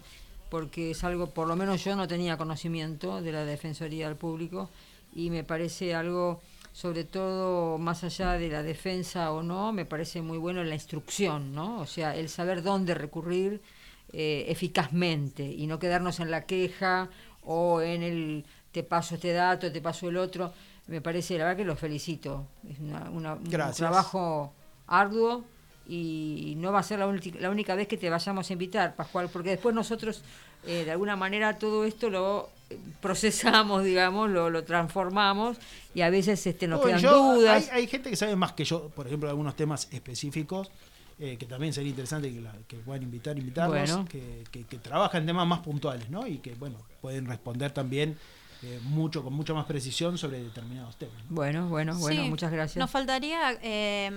porque 0.51 0.93
es 0.93 1.05
algo, 1.05 1.31
por 1.31 1.49
lo 1.49 1.57
menos 1.57 1.85
yo 1.85 1.97
no 1.97 2.09
tenía 2.09 2.37
conocimiento 2.37 3.21
de 3.21 3.33
la 3.33 3.45
Defensoría 3.45 4.09
del 4.09 4.17
Público 4.17 4.71
y 5.15 5.31
me 5.31 5.45
parece 5.45 5.95
algo, 5.95 6.41
sobre 6.73 7.05
todo 7.05 7.79
más 7.79 8.05
allá 8.05 8.33
de 8.33 8.49
la 8.49 8.63
defensa 8.63 9.33
o 9.33 9.43
no, 9.43 9.73
me 9.73 9.85
parece 9.85 10.23
muy 10.23 10.39
bueno 10.39 10.63
la 10.65 10.75
instrucción, 10.75 11.55
¿no? 11.55 11.81
O 11.81 11.87
sea, 11.87 12.15
el 12.15 12.29
saber 12.29 12.63
dónde 12.63 12.95
recurrir 12.95 13.61
eh, 14.13 14.47
eficazmente 14.49 15.45
y 15.45 15.67
no 15.67 15.79
quedarnos 15.79 16.21
en 16.21 16.31
la 16.31 16.47
queja 16.47 17.11
o 17.43 17.81
en 17.81 18.03
el 18.03 18.45
te 18.73 18.83
paso 18.83 19.17
este 19.17 19.33
dato, 19.33 19.73
te 19.73 19.81
paso 19.81 20.09
el 20.09 20.17
otro. 20.17 20.53
Me 20.89 21.01
parece, 21.01 21.37
la 21.39 21.45
verdad 21.45 21.57
que 21.59 21.65
los 21.65 21.79
felicito. 21.79 22.47
Es 22.69 22.79
una- 22.81 23.09
una- 23.11 23.35
un 23.35 23.45
trabajo 23.75 24.53
arduo 24.87 25.45
y 25.87 26.55
no 26.59 26.71
va 26.73 26.81
a 26.81 26.83
ser 26.83 26.99
la, 26.99 27.07
la 27.41 27.51
única 27.51 27.75
vez 27.75 27.89
que 27.89 27.97
te 27.97 28.11
vayamos 28.11 28.49
a 28.49 28.53
invitar, 28.53 28.95
Pascual, 28.95 29.29
porque 29.33 29.51
después 29.51 29.75
nosotros, 29.75 30.23
eh, 30.67 30.85
de 30.85 30.91
alguna 30.91 31.17
manera, 31.17 31.59
todo 31.59 31.85
esto 31.85 32.11
lo 32.11 32.51
eh, 32.71 32.79
procesamos, 33.01 33.85
digamos, 33.85 34.29
lo, 34.31 34.51
lo 34.51 34.65
transformamos 34.65 35.57
y 35.95 36.03
a 36.03 36.11
veces 36.11 36.47
este, 36.47 36.67
nos 36.67 36.81
Bueno, 36.83 36.99
quedan 36.99 37.11
yo- 37.13 37.35
dudas. 37.37 37.69
Hay, 37.73 37.81
hay 37.81 37.87
gente 37.87 38.11
que 38.11 38.17
sabe 38.17 38.37
más 38.37 38.53
que 38.53 38.65
yo, 38.65 38.89
por 38.91 39.07
ejemplo, 39.07 39.29
algunos 39.31 39.57
temas 39.57 39.89
específicos, 39.91 40.71
eh, 41.19 41.37
que 41.39 41.47
también 41.47 41.73
sería 41.73 41.91
interesante 41.91 42.33
que, 42.33 42.41
la- 42.41 42.55
que 42.67 42.77
puedan 42.77 43.03
invitar, 43.03 43.39
invitarnos, 43.39 43.91
Bueno. 43.91 44.05
que, 44.11 44.45
que, 44.51 44.65
que 44.65 44.77
trabajan 44.79 45.25
temas 45.27 45.47
más 45.47 45.61
puntuales, 45.61 46.11
¿no? 46.11 46.27
Y 46.27 46.39
que, 46.39 46.55
bueno, 46.55 46.77
pueden 47.01 47.27
responder 47.27 47.73
también 47.73 48.17
eh, 48.63 48.81
mucho 48.83 49.23
con 49.23 49.33
mucha 49.33 49.55
más 49.55 49.67
precisión 49.67 50.19
sobre 50.19 50.43
determinados 50.43 50.97
temas. 50.97 51.15
¿no? 51.29 51.37
Bueno, 51.37 51.69
bueno, 51.69 51.97
bueno, 51.99 52.23
Sí, 52.23 52.29
muchas 52.29 52.51
gracias. 52.51 52.77
Nos 52.77 52.91
faltaría 52.91 53.57
eh, 53.63 54.11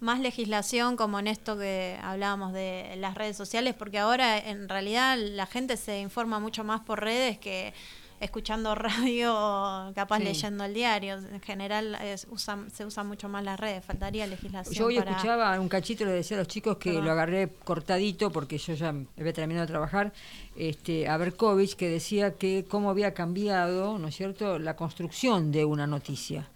más 0.00 0.20
legislación 0.20 0.96
como 0.96 1.18
en 1.18 1.26
esto 1.26 1.58
que 1.58 1.98
hablábamos 2.02 2.52
de 2.52 2.94
las 2.98 3.14
redes 3.14 3.36
sociales, 3.36 3.74
porque 3.74 3.98
ahora 3.98 4.38
en 4.38 4.68
realidad 4.68 5.18
la 5.18 5.46
gente 5.46 5.76
se 5.76 6.00
informa 6.00 6.38
mucho 6.38 6.62
más 6.62 6.80
por 6.82 7.00
redes 7.00 7.38
que 7.38 7.74
escuchando 8.20 8.74
radio 8.74 9.92
capaz 9.94 10.18
Sí. 10.18 10.24
leyendo 10.24 10.64
el 10.64 10.74
diario. 10.74 11.14
En 11.16 11.40
general 11.40 11.94
es- 12.02 12.26
usan- 12.30 12.70
se 12.70 12.84
usan 12.84 13.06
mucho 13.06 13.28
más 13.28 13.44
las 13.44 13.58
redes, 13.58 13.84
faltaría 13.84 14.26
legislación. 14.26 14.74
Yo 14.74 14.86
hoy 14.86 14.98
para- 14.98 15.10
escuchaba 15.12 15.58
un 15.60 15.68
cachito, 15.68 16.04
le 16.04 16.12
decía 16.12 16.36
a 16.36 16.40
los 16.40 16.48
chicos 16.48 16.76
que 16.78 16.90
Perdón. 16.90 17.04
lo 17.06 17.12
agarré 17.12 17.48
cortadito 17.64 18.30
porque 18.30 18.58
yo 18.58 18.74
ya 18.74 18.94
había 19.18 19.32
terminado 19.32 19.66
de 19.66 19.70
trabajar, 19.72 20.12
este, 20.56 21.08
a 21.08 21.16
Berkovich, 21.16 21.74
que 21.76 21.88
decía 21.88 22.34
que 22.34 22.64
cómo 22.68 22.90
había 22.90 23.14
cambiado, 23.14 23.98
¿no 23.98 24.08
es 24.08 24.16
cierto?, 24.16 24.58
la 24.58 24.76
construcción 24.76 25.52
de 25.52 25.64
una 25.64 25.86
noticia. 25.86 26.48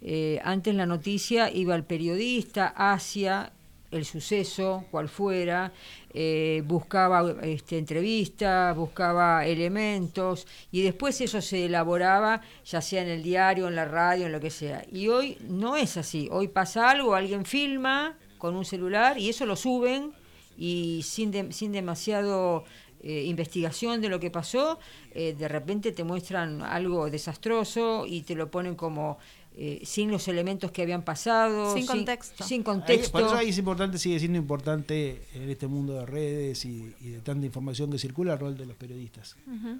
Eh, 0.00 0.40
antes 0.44 0.74
la 0.76 0.86
noticia 0.86 1.50
iba 1.50 1.74
al 1.74 1.84
periodista 1.84 2.68
hacia 2.76 3.52
el 3.90 4.04
suceso, 4.04 4.84
cual 4.90 5.08
fuera, 5.08 5.72
eh, 6.12 6.62
buscaba 6.66 7.34
este, 7.42 7.78
entrevistas, 7.78 8.76
buscaba 8.76 9.46
elementos 9.46 10.46
y 10.70 10.82
después 10.82 11.20
eso 11.20 11.40
se 11.40 11.66
elaboraba 11.66 12.42
ya 12.64 12.80
sea 12.80 13.02
en 13.02 13.08
el 13.08 13.22
diario, 13.22 13.66
en 13.68 13.76
la 13.76 13.84
radio, 13.86 14.26
en 14.26 14.32
lo 14.32 14.40
que 14.40 14.50
sea. 14.50 14.84
Y 14.92 15.08
hoy 15.08 15.38
no 15.48 15.76
es 15.76 15.96
así. 15.96 16.28
Hoy 16.30 16.48
pasa 16.48 16.90
algo, 16.90 17.14
alguien 17.14 17.44
filma 17.44 18.16
con 18.38 18.56
un 18.56 18.64
celular 18.64 19.18
y 19.18 19.28
eso 19.30 19.46
lo 19.46 19.56
suben 19.56 20.12
y 20.56 21.02
sin, 21.04 21.30
de- 21.30 21.52
sin 21.52 21.72
demasiado 21.72 22.64
eh, 23.00 23.22
investigación 23.26 24.00
de 24.00 24.08
lo 24.08 24.18
que 24.18 24.28
pasó, 24.30 24.80
eh, 25.12 25.32
de 25.38 25.46
repente 25.46 25.92
te 25.92 26.02
muestran 26.02 26.62
algo 26.62 27.08
desastroso 27.10 28.04
y 28.06 28.22
te 28.22 28.34
lo 28.34 28.50
ponen 28.50 28.74
como 28.74 29.18
eh, 29.60 29.80
sin 29.84 30.10
los 30.12 30.28
elementos 30.28 30.70
que 30.70 30.82
habían 30.82 31.02
pasado, 31.02 31.74
Sin 31.74 31.84
contexto. 31.84 32.44
sin 32.44 32.60
Ahí- 32.60 32.64
contexto. 32.64 33.10
por 33.10 33.22
eso 33.22 33.34
ahí 33.34 33.48
es 33.48 33.58
importante, 33.58 33.98
sigue 33.98 34.18
siendo 34.20 34.38
importante 34.38 35.22
en 35.34 35.50
este 35.50 35.66
mundo 35.66 35.94
de 35.94 36.06
redes 36.06 36.64
y, 36.64 36.94
y 37.00 37.08
de 37.08 37.18
tanta 37.20 37.44
información 37.44 37.90
que 37.90 37.98
circula 37.98 38.34
el 38.34 38.38
rol 38.38 38.56
de 38.56 38.66
los 38.66 38.76
periodistas 38.76 39.34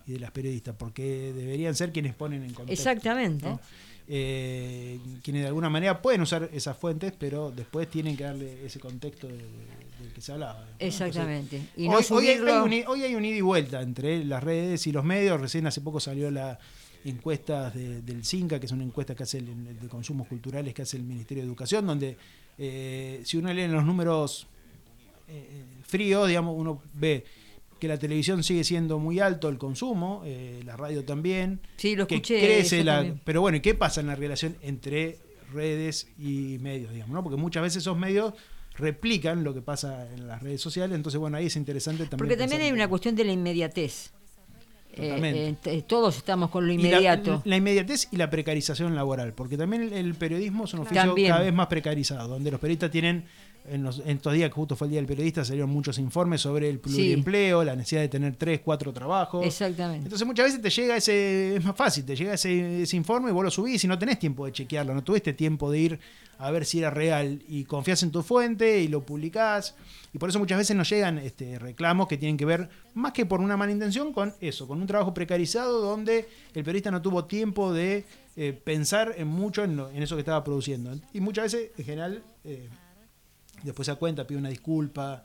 y 0.06 0.12
de 0.14 0.18
las 0.18 0.32
periodistas, 0.32 0.74
porque 0.76 1.32
deberían 1.32 1.76
ser 1.76 1.92
quienes 1.92 2.14
ponen 2.14 2.42
en 2.42 2.54
contexto. 2.54 2.72
Exactamente. 2.90 3.46
¿no? 3.48 3.60
Eh, 4.10 4.98
quienes 5.22 5.42
de 5.42 5.48
alguna 5.48 5.68
manera 5.70 6.00
pueden 6.02 6.22
usar 6.22 6.48
esas 6.52 6.76
fuentes, 6.76 7.12
pero 7.16 7.52
después 7.54 7.88
tienen 7.88 8.16
que 8.16 8.24
darle 8.24 8.64
ese 8.66 8.80
contexto 8.80 9.26
de- 9.28 9.34
de- 9.36 9.42
del 10.02 10.12
que 10.14 10.20
se 10.20 10.32
hablaba. 10.32 10.60
¿no? 10.60 10.66
Exactamente. 10.78 11.56
Entonces, 11.56 11.76
Y 11.76 11.88
no 11.88 11.96
hoy, 11.98 12.04
hoy 12.10 12.28
hay, 12.28 12.40
un, 12.40 12.88
hoy 12.88 13.02
hay 13.04 13.14
un 13.14 13.24
ida 13.24 13.36
y 13.36 13.40
vuelta 13.42 13.82
entre 13.82 14.24
las 14.24 14.42
redes 14.42 14.86
y 14.86 14.92
los 14.92 15.04
medios. 15.04 15.40
Recién 15.40 15.66
hace 15.66 15.80
poco 15.82 16.00
salió 16.00 16.30
la 16.30 16.58
encuesta 17.10 17.70
de- 17.70 18.02
del 18.02 18.24
CINCA, 18.24 18.58
que 18.60 18.66
es 18.66 18.72
una 18.72 18.84
encuesta 18.84 19.14
que 19.14 19.22
hace 19.22 19.38
el, 19.38 19.78
de 19.80 19.88
consumos 19.88 20.26
culturales 20.28 20.74
que 20.74 20.82
hace 20.82 20.96
el 20.96 21.02
Ministerio 21.04 21.42
de 21.42 21.48
Educación, 21.48 21.86
donde 21.86 22.16
eh, 22.58 23.20
si 23.24 23.36
uno 23.36 23.52
lee 23.52 23.68
los 23.68 23.84
números 23.84 24.46
eh, 25.28 25.64
fríos, 25.82 26.26
digamos, 26.28 26.54
uno 26.56 26.82
ve 26.94 27.24
que 27.78 27.86
la 27.86 27.96
televisión 27.98 28.42
sigue 28.42 28.64
siendo 28.64 28.98
muy 28.98 29.20
alto 29.20 29.48
el 29.48 29.56
consumo, 29.58 30.22
eh, 30.24 30.60
la 30.64 30.76
radio 30.76 31.04
también, 31.04 31.60
Sí, 31.76 31.94
lo 31.94 32.06
que 32.08 32.16
escuché, 32.16 32.40
crece 32.40 32.82
la, 32.82 32.96
también. 32.96 33.20
pero 33.24 33.40
bueno, 33.40 33.58
¿y 33.58 33.60
qué 33.60 33.74
pasa 33.74 34.00
en 34.00 34.08
la 34.08 34.16
relación 34.16 34.56
entre 34.62 35.18
redes 35.52 36.08
y 36.18 36.58
medios, 36.60 36.92
digamos, 36.92 37.14
¿no? 37.14 37.22
Porque 37.22 37.36
muchas 37.36 37.62
veces 37.62 37.82
esos 37.82 37.96
medios 37.96 38.34
replican 38.74 39.44
lo 39.44 39.54
que 39.54 39.60
pasa 39.62 40.12
en 40.12 40.26
las 40.26 40.42
redes 40.42 40.60
sociales, 40.60 40.94
entonces 40.96 41.18
bueno, 41.20 41.36
ahí 41.36 41.46
es 41.46 41.56
interesante 41.56 42.04
también. 42.06 42.18
Porque 42.18 42.36
también 42.36 42.62
hay 42.62 42.68
un 42.68 42.74
una 42.74 42.88
cuestión 42.88 43.14
de 43.14 43.24
la 43.24 43.32
inmediatez. 43.32 44.12
Eh, 44.98 45.54
eh, 45.64 45.82
todos 45.86 46.16
estamos 46.16 46.50
con 46.50 46.66
lo 46.66 46.68
la- 46.68 46.74
inmediato. 46.80 47.42
La, 47.44 47.56
inmediatez 47.56 48.08
y 48.10 48.16
la 48.16 48.28
precarización 48.30 48.94
laboral, 48.94 49.32
porque 49.32 49.56
también 49.56 49.82
el, 49.82 49.92
el 49.92 50.14
periodismo 50.14 50.64
es 50.64 50.74
un 50.74 50.80
oficio 50.80 51.02
También. 51.04 51.28
cada 51.30 51.42
vez 51.44 51.52
más 51.54 51.68
precarizado, 51.68 52.28
donde 52.28 52.50
los 52.50 52.60
periodistas 52.60 52.90
tienen, 52.90 53.24
en, 53.70 53.82
los- 53.82 54.00
en 54.00 54.16
estos 54.16 54.32
días 54.32 54.48
que 54.50 54.54
justo 54.54 54.76
fue 54.76 54.86
el 54.86 54.90
Día 54.92 55.00
del 55.00 55.06
Periodista, 55.06 55.44
salieron 55.44 55.70
muchos 55.70 55.98
informes 55.98 56.40
sobre 56.40 56.68
el 56.68 56.78
pluriempleo, 56.80 57.64
la 57.64 57.76
necesidad 57.76 58.00
de 58.02 58.08
tener 58.08 58.36
tres, 58.36 58.60
cuatro 58.64 58.92
trabajos. 58.92 59.44
Exactamente. 59.46 60.04
Entonces 60.04 60.26
muchas 60.26 60.46
veces 60.46 60.62
te 60.62 60.70
llega 60.70 60.96
ese, 60.96 61.56
es 61.56 61.64
más 61.64 61.76
fácil, 61.76 62.04
te 62.04 62.16
llega 62.16 62.34
ese, 62.34 62.82
ese 62.82 62.96
informe 62.96 63.30
y 63.30 63.32
vos 63.32 63.44
lo 63.44 63.50
subís 63.50 63.82
y 63.84 63.88
no 63.88 63.98
tenés 63.98 64.18
tiempo 64.18 64.46
de 64.46 64.52
chequearlo, 64.52 64.94
no 64.94 65.02
tuviste 65.04 65.32
tiempo 65.32 65.70
de 65.70 65.78
ir 65.78 66.00
a 66.40 66.52
ver 66.52 66.64
si 66.64 66.78
era 66.78 66.90
real 66.90 67.42
y 67.48 67.64
confías 67.64 68.02
en 68.04 68.12
tu 68.12 68.22
fuente 68.22 68.80
y 68.80 68.86
lo 68.88 69.02
publicás. 69.04 69.74
Y 70.14 70.18
por 70.18 70.28
eso 70.28 70.38
muchas 70.38 70.56
veces 70.58 70.76
nos 70.76 70.88
llegan 70.88 71.18
este, 71.18 71.58
reclamos 71.58 72.06
que 72.06 72.16
tienen 72.16 72.36
que 72.36 72.44
ver, 72.44 72.68
más 72.94 73.12
que 73.12 73.26
por 73.26 73.40
una 73.40 73.56
mala 73.56 73.72
intención, 73.72 74.12
con 74.12 74.32
eso, 74.40 74.68
con 74.68 74.80
un 74.80 74.86
trabajo 74.86 75.12
precarizado 75.12 75.80
donde 75.80 76.28
el 76.54 76.62
periodista 76.64 76.90
no 76.92 77.02
tuvo 77.02 77.24
tiempo 77.24 77.72
de 77.72 78.04
eh, 78.36 78.52
pensar 78.52 79.14
en 79.18 79.26
mucho 79.26 79.64
en, 79.64 79.76
lo- 79.76 79.90
en 79.90 80.00
eso 80.00 80.14
que 80.14 80.20
estaba 80.20 80.44
produciendo. 80.44 80.92
Y 81.12 81.20
muchas 81.20 81.52
veces, 81.52 81.70
en 81.76 81.84
general, 81.84 82.22
eh, 82.44 82.68
después 83.62 83.86
se 83.86 83.92
da 83.92 83.96
cuenta, 83.98 84.26
pide 84.26 84.38
una 84.38 84.48
disculpa. 84.48 85.24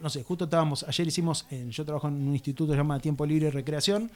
No 0.00 0.08
sé, 0.08 0.22
justo 0.22 0.44
estábamos, 0.44 0.84
ayer 0.84 1.06
hicimos, 1.06 1.46
en- 1.50 1.70
yo 1.70 1.84
trabajo 1.84 2.08
en 2.08 2.14
un 2.14 2.32
instituto 2.32 2.68
que 2.68 2.74
se 2.74 2.78
llama 2.78 2.98
Tiempo 3.00 3.26
Libre 3.26 3.48
y 3.48 3.50
Recreación, 3.50 4.10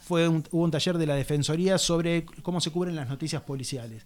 fue 0.00 0.28
un- 0.28 0.44
hubo 0.50 0.62
un 0.64 0.70
taller 0.70 0.96
de 0.98 1.06
la 1.06 1.14
Defensoría 1.16 1.76
sobre 1.78 2.24
cómo 2.42 2.60
se 2.60 2.70
cubren 2.70 2.94
las 2.94 3.08
noticias 3.08 3.42
policiales. 3.42 4.04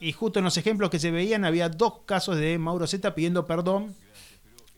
Y 0.00 0.12
justo 0.12 0.38
en 0.38 0.46
los 0.46 0.56
ejemplos 0.56 0.88
que 0.88 0.98
se 0.98 1.10
veían 1.10 1.44
había 1.44 1.68
dos 1.68 2.00
casos 2.06 2.36
de 2.38 2.56
Mauro 2.58 2.86
Zeta 2.86 3.14
pidiendo 3.14 3.46
perdón 3.46 3.94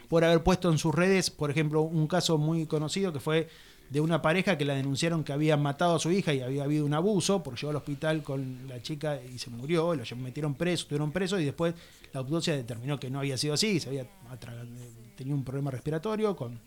por 0.09 0.24
haber 0.24 0.43
puesto 0.43 0.70
en 0.70 0.78
sus 0.78 0.93
redes, 0.95 1.30
por 1.30 1.51
ejemplo, 1.51 1.82
un 1.82 2.07
caso 2.09 2.38
muy 2.38 2.66
conocido 2.66 3.12
que 3.12 3.20
fue 3.20 3.49
de 3.93 4.01
una 4.01 4.22
pareja 4.22 4.57
que 4.57 4.64
la 4.64 4.74
denunciaron 4.74 5.22
que 5.22 5.34
había 5.34 5.59
matado 5.59 5.97
a 5.97 5.99
su 5.99 6.11
hija 6.11 6.32
y 6.32 6.40
había 6.40 6.64
habido 6.64 6.86
un 6.86 6.95
abuso, 6.95 7.43
porque 7.43 7.61
llegó 7.61 7.70
al 7.70 7.76
hospital 7.76 8.22
con 8.22 8.66
la 8.66 8.80
chica 8.80 9.20
y 9.22 9.38
se 9.38 9.51
murió, 9.51 9.95
lo 9.95 10.16
metieron 10.16 10.55
preso, 10.55 10.84
estuvieron 10.84 11.12
presos 11.12 11.43
y 11.43 11.45
después 11.45 11.74
la 12.14 12.20
autopsia 12.20 12.57
determinó 12.57 12.99
que 12.99 13.11
no 13.11 13.18
había 13.18 13.36
sido 13.36 13.53
así, 13.53 13.80
se 13.80 13.90
había 13.90 14.07
tenía 15.14 15.34
un 15.34 15.45
problema 15.45 15.70
respiratorio 15.70 16.34
con, 16.34 16.59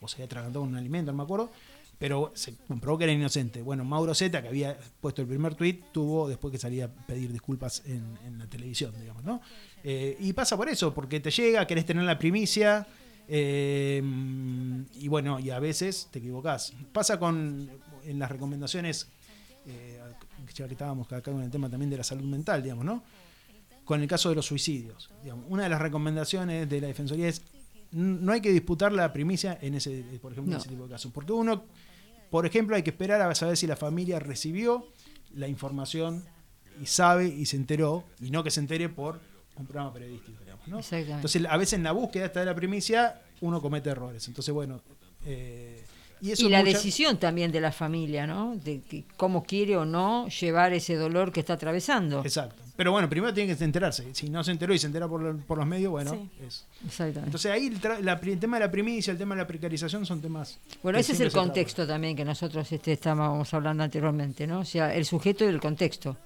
o 0.00 0.06
se 0.06 0.16
había 0.16 0.26
atragantado 0.26 0.60
con 0.60 0.68
un 0.68 0.76
alimento, 0.76 1.10
no 1.10 1.18
me 1.18 1.24
acuerdo, 1.24 1.50
pero 1.98 2.30
se 2.34 2.54
comprobó 2.68 2.96
que 2.96 3.04
era 3.04 3.12
inocente. 3.12 3.60
Bueno, 3.60 3.84
Mauro 3.84 4.14
Zeta, 4.14 4.40
que 4.40 4.46
había 4.46 4.78
puesto 5.00 5.20
el 5.20 5.26
primer 5.26 5.56
tuit, 5.56 5.86
tuvo 5.90 6.28
después 6.28 6.52
que 6.52 6.58
salía 6.58 6.84
a 6.84 6.88
pedir 6.88 7.32
disculpas 7.32 7.82
en, 7.86 8.16
en 8.24 8.38
la 8.38 8.46
televisión, 8.46 8.94
digamos, 9.00 9.24
¿no? 9.24 9.40
Eh, 9.82 10.16
y 10.20 10.32
pasa 10.32 10.56
por 10.56 10.68
eso, 10.68 10.94
porque 10.94 11.18
te 11.18 11.32
llega, 11.32 11.66
querés 11.66 11.86
tener 11.86 12.04
la 12.04 12.20
primicia, 12.20 12.86
eh, 13.28 14.02
y 14.94 15.08
bueno, 15.08 15.38
y 15.38 15.50
a 15.50 15.58
veces 15.58 16.08
te 16.10 16.18
equivocás. 16.18 16.72
Pasa 16.92 17.18
con 17.18 17.70
en 18.04 18.18
las 18.18 18.30
recomendaciones, 18.30 19.08
eh, 19.66 20.00
ya 20.54 20.66
que 20.66 20.72
estábamos 20.72 21.06
acá 21.06 21.20
con 21.20 21.42
el 21.42 21.50
tema 21.50 21.68
también 21.68 21.90
de 21.90 21.98
la 21.98 22.04
salud 22.04 22.24
mental, 22.24 22.62
digamos, 22.62 22.84
¿no? 22.84 23.02
Con 23.84 24.00
el 24.00 24.08
caso 24.08 24.30
de 24.30 24.34
los 24.34 24.46
suicidios. 24.46 25.10
digamos. 25.22 25.44
Una 25.48 25.64
de 25.64 25.68
las 25.68 25.80
recomendaciones 25.80 26.68
de 26.68 26.80
la 26.80 26.86
Defensoría 26.86 27.28
es 27.28 27.42
no 27.90 28.32
hay 28.32 28.40
que 28.40 28.50
disputar 28.50 28.92
la 28.92 29.12
primicia 29.12 29.58
en 29.60 29.74
ese, 29.74 30.04
por 30.20 30.32
ejemplo, 30.32 30.54
en 30.54 30.60
ese 30.60 30.68
tipo 30.68 30.84
de 30.84 30.90
casos. 30.90 31.12
Porque 31.12 31.32
uno, 31.32 31.64
por 32.30 32.46
ejemplo, 32.46 32.76
hay 32.76 32.82
que 32.82 32.90
esperar 32.90 33.20
a 33.20 33.34
saber 33.34 33.56
si 33.56 33.66
la 33.66 33.76
familia 33.76 34.18
recibió 34.18 34.86
la 35.34 35.48
información 35.48 36.24
y 36.80 36.86
sabe 36.86 37.28
y 37.28 37.46
se 37.46 37.56
enteró, 37.56 38.04
y 38.20 38.30
no 38.30 38.44
que 38.44 38.50
se 38.50 38.60
entere 38.60 38.88
por 38.88 39.20
un 39.60 39.66
programa 39.66 39.92
periodístico, 39.92 40.38
digamos, 40.42 40.66
¿no? 40.68 40.78
Exactamente. 40.78 41.14
Entonces, 41.14 41.46
a 41.48 41.56
veces 41.56 41.72
en 41.74 41.82
la 41.82 41.92
búsqueda 41.92 42.26
esta 42.26 42.40
de 42.40 42.46
la 42.46 42.54
primicia, 42.54 43.20
uno 43.40 43.60
comete 43.60 43.90
errores. 43.90 44.26
Entonces, 44.28 44.52
bueno, 44.54 44.80
eh, 45.26 45.84
y 46.20 46.32
eso 46.32 46.46
y 46.46 46.48
la 46.48 46.60
mucha- 46.60 46.72
decisión 46.72 47.16
también 47.18 47.52
de 47.52 47.60
la 47.60 47.70
familia, 47.70 48.26
¿no? 48.26 48.56
De 48.56 48.80
que 48.82 49.04
cómo 49.16 49.44
quiere 49.44 49.76
o 49.76 49.84
no 49.84 50.26
llevar 50.28 50.72
ese 50.72 50.96
dolor 50.96 51.30
que 51.32 51.40
está 51.40 51.52
atravesando. 51.54 52.20
Exacto. 52.24 52.62
Pero 52.76 52.92
bueno, 52.92 53.08
primero 53.08 53.34
tiene 53.34 53.56
que 53.56 53.64
enterarse. 53.64 54.14
Si 54.14 54.30
no 54.30 54.42
se 54.44 54.52
enteró 54.52 54.72
y 54.72 54.78
se 54.78 54.86
entera 54.86 55.08
por, 55.08 55.20
lo- 55.20 55.36
por 55.38 55.58
los 55.58 55.66
medios, 55.66 55.90
bueno, 55.90 56.12
Sí. 56.12 56.30
es. 56.46 56.64
Exactamente. 56.86 57.20
Entonces 57.26 57.50
ahí 57.52 57.66
el, 57.66 57.80
tra- 57.80 58.00
la 58.00 58.12
el 58.14 58.38
tema 58.38 58.58
de 58.58 58.66
la 58.66 58.70
primicia, 58.70 59.10
el 59.12 59.18
tema 59.18 59.34
de 59.34 59.40
la 59.42 59.46
precarización 59.48 60.06
son 60.06 60.20
temas. 60.20 60.58
Bueno, 60.82 60.98
ese 60.98 61.12
es 61.12 61.20
el 61.20 61.32
contexto 61.32 61.86
también 61.86 62.16
que 62.16 62.24
nosotros 62.24 62.70
este, 62.70 62.92
estábamos 62.92 63.52
hablando 63.54 63.82
anteriormente, 63.82 64.46
¿no? 64.46 64.60
O 64.60 64.64
sea, 64.64 64.94
el 64.94 65.04
sujeto 65.04 65.44
y 65.44 65.48
el 65.48 65.60
contexto. 65.60 66.16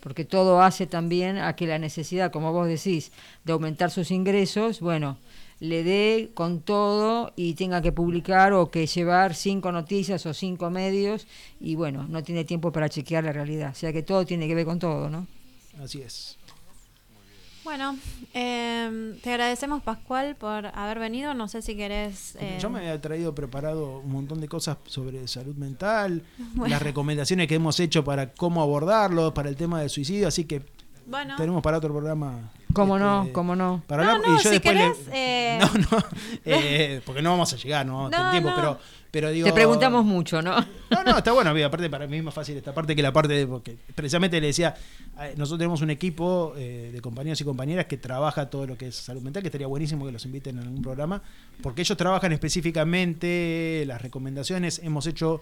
Porque 0.00 0.24
todo 0.24 0.62
hace 0.62 0.86
también 0.86 1.38
a 1.38 1.54
que 1.56 1.66
la 1.66 1.78
necesidad, 1.78 2.30
como 2.30 2.52
vos 2.52 2.68
decís, 2.68 3.12
de 3.44 3.52
aumentar 3.52 3.90
sus 3.90 4.10
ingresos, 4.10 4.80
bueno, 4.80 5.18
le 5.60 5.82
dé 5.82 6.30
con 6.34 6.60
todo 6.60 7.32
y 7.36 7.54
tenga 7.54 7.82
que 7.82 7.92
publicar 7.92 8.52
o 8.52 8.70
que 8.70 8.86
llevar 8.86 9.34
cinco 9.34 9.72
noticias 9.72 10.24
o 10.26 10.32
cinco 10.32 10.70
medios 10.70 11.26
y 11.60 11.74
bueno, 11.74 12.06
no 12.08 12.22
tiene 12.22 12.44
tiempo 12.44 12.70
para 12.70 12.88
chequear 12.88 13.24
la 13.24 13.32
realidad. 13.32 13.72
O 13.72 13.74
sea 13.74 13.92
que 13.92 14.02
todo 14.02 14.24
tiene 14.24 14.46
que 14.46 14.54
ver 14.54 14.64
con 14.64 14.78
todo, 14.78 15.10
¿no? 15.10 15.26
Así 15.82 16.00
es. 16.00 16.37
Bueno, 17.68 17.98
eh, 18.32 19.14
te 19.22 19.28
agradecemos 19.30 19.82
Pascual 19.82 20.36
por 20.36 20.64
haber 20.68 20.98
venido. 20.98 21.34
No 21.34 21.48
sé 21.48 21.60
si 21.60 21.76
querés... 21.76 22.34
eh, 22.40 22.56
Yo 22.58 22.70
me 22.70 22.78
había 22.78 22.98
traído 22.98 23.34
preparado 23.34 23.98
un 23.98 24.10
montón 24.10 24.40
de 24.40 24.48
cosas 24.48 24.78
sobre 24.86 25.28
salud 25.28 25.54
mental, 25.54 26.22
Bueno. 26.54 26.72
las 26.72 26.80
recomendaciones 26.80 27.46
que 27.46 27.56
hemos 27.56 27.78
hecho 27.78 28.02
para 28.02 28.32
cómo 28.32 28.62
abordarlo, 28.62 29.34
para 29.34 29.50
el 29.50 29.56
tema 29.56 29.80
del 29.82 29.90
suicidio, 29.90 30.28
así 30.28 30.44
que 30.46 30.62
Bueno, 31.06 31.36
tenemos 31.36 31.62
para 31.62 31.76
otro 31.76 31.90
programa 31.92 32.50
¿Cómo 32.72 32.98
no? 32.98 33.20
Este, 33.22 33.32
¿Cómo 33.34 33.54
no? 33.54 33.82
Para 33.86 34.04
No, 34.04 34.10
hablar, 34.12 34.28
no, 34.28 34.34
y 34.34 34.38
yo 34.38 34.42
si 34.44 34.48
después 34.48 34.74
le- 34.74 34.94
eh, 35.12 35.58
No, 35.60 35.66
no, 35.78 36.04
eh, 36.46 37.02
porque 37.04 37.20
no 37.20 37.30
vamos 37.32 37.52
a 37.52 37.56
llegar, 37.56 37.84
no 37.84 37.96
vamos 37.96 38.08
a 38.08 38.16
tener 38.16 38.24
No, 38.26 38.30
tiempo, 38.30 38.48
no. 38.50 38.56
pero, 38.56 38.78
pero 39.10 39.30
digo... 39.30 39.46
Te 39.46 39.52
preguntamos 39.52 40.04
mucho, 40.04 40.42
¿no? 40.42 40.58
No, 40.90 41.04
no, 41.04 41.18
está 41.18 41.32
bueno, 41.32 41.50
aparte 41.64 41.88
para 41.88 42.06
mí 42.06 42.18
es 42.18 42.22
más 42.22 42.34
fácil 42.34 42.56
esta 42.56 42.74
parte 42.74 42.94
que 42.94 43.02
la 43.02 43.12
parte 43.12 43.32
de, 43.34 43.46
porque 43.46 43.76
precisamente 43.94 44.40
le 44.40 44.48
decía, 44.48 44.74
eh, 45.20 45.34
nosotros 45.36 45.58
tenemos 45.58 45.80
un 45.80 45.90
equipo 45.90 46.54
eh, 46.56 46.90
de 46.92 47.00
compañeros 47.00 47.40
y 47.40 47.44
compañeras 47.44 47.86
que 47.86 47.96
trabaja 47.96 48.50
todo 48.50 48.66
lo 48.66 48.76
que 48.76 48.88
es 48.88 48.96
salud 48.96 49.22
mental, 49.22 49.42
que 49.42 49.48
estaría 49.48 49.66
buenísimo 49.66 50.04
que 50.04 50.12
los 50.12 50.24
inviten 50.24 50.58
en 50.58 50.64
algún 50.64 50.82
programa, 50.82 51.22
porque 51.62 51.82
ellos 51.82 51.96
trabajan 51.96 52.32
específicamente 52.32 53.84
las 53.86 54.02
recomendaciones, 54.02 54.80
hemos 54.82 55.06
hecho 55.06 55.40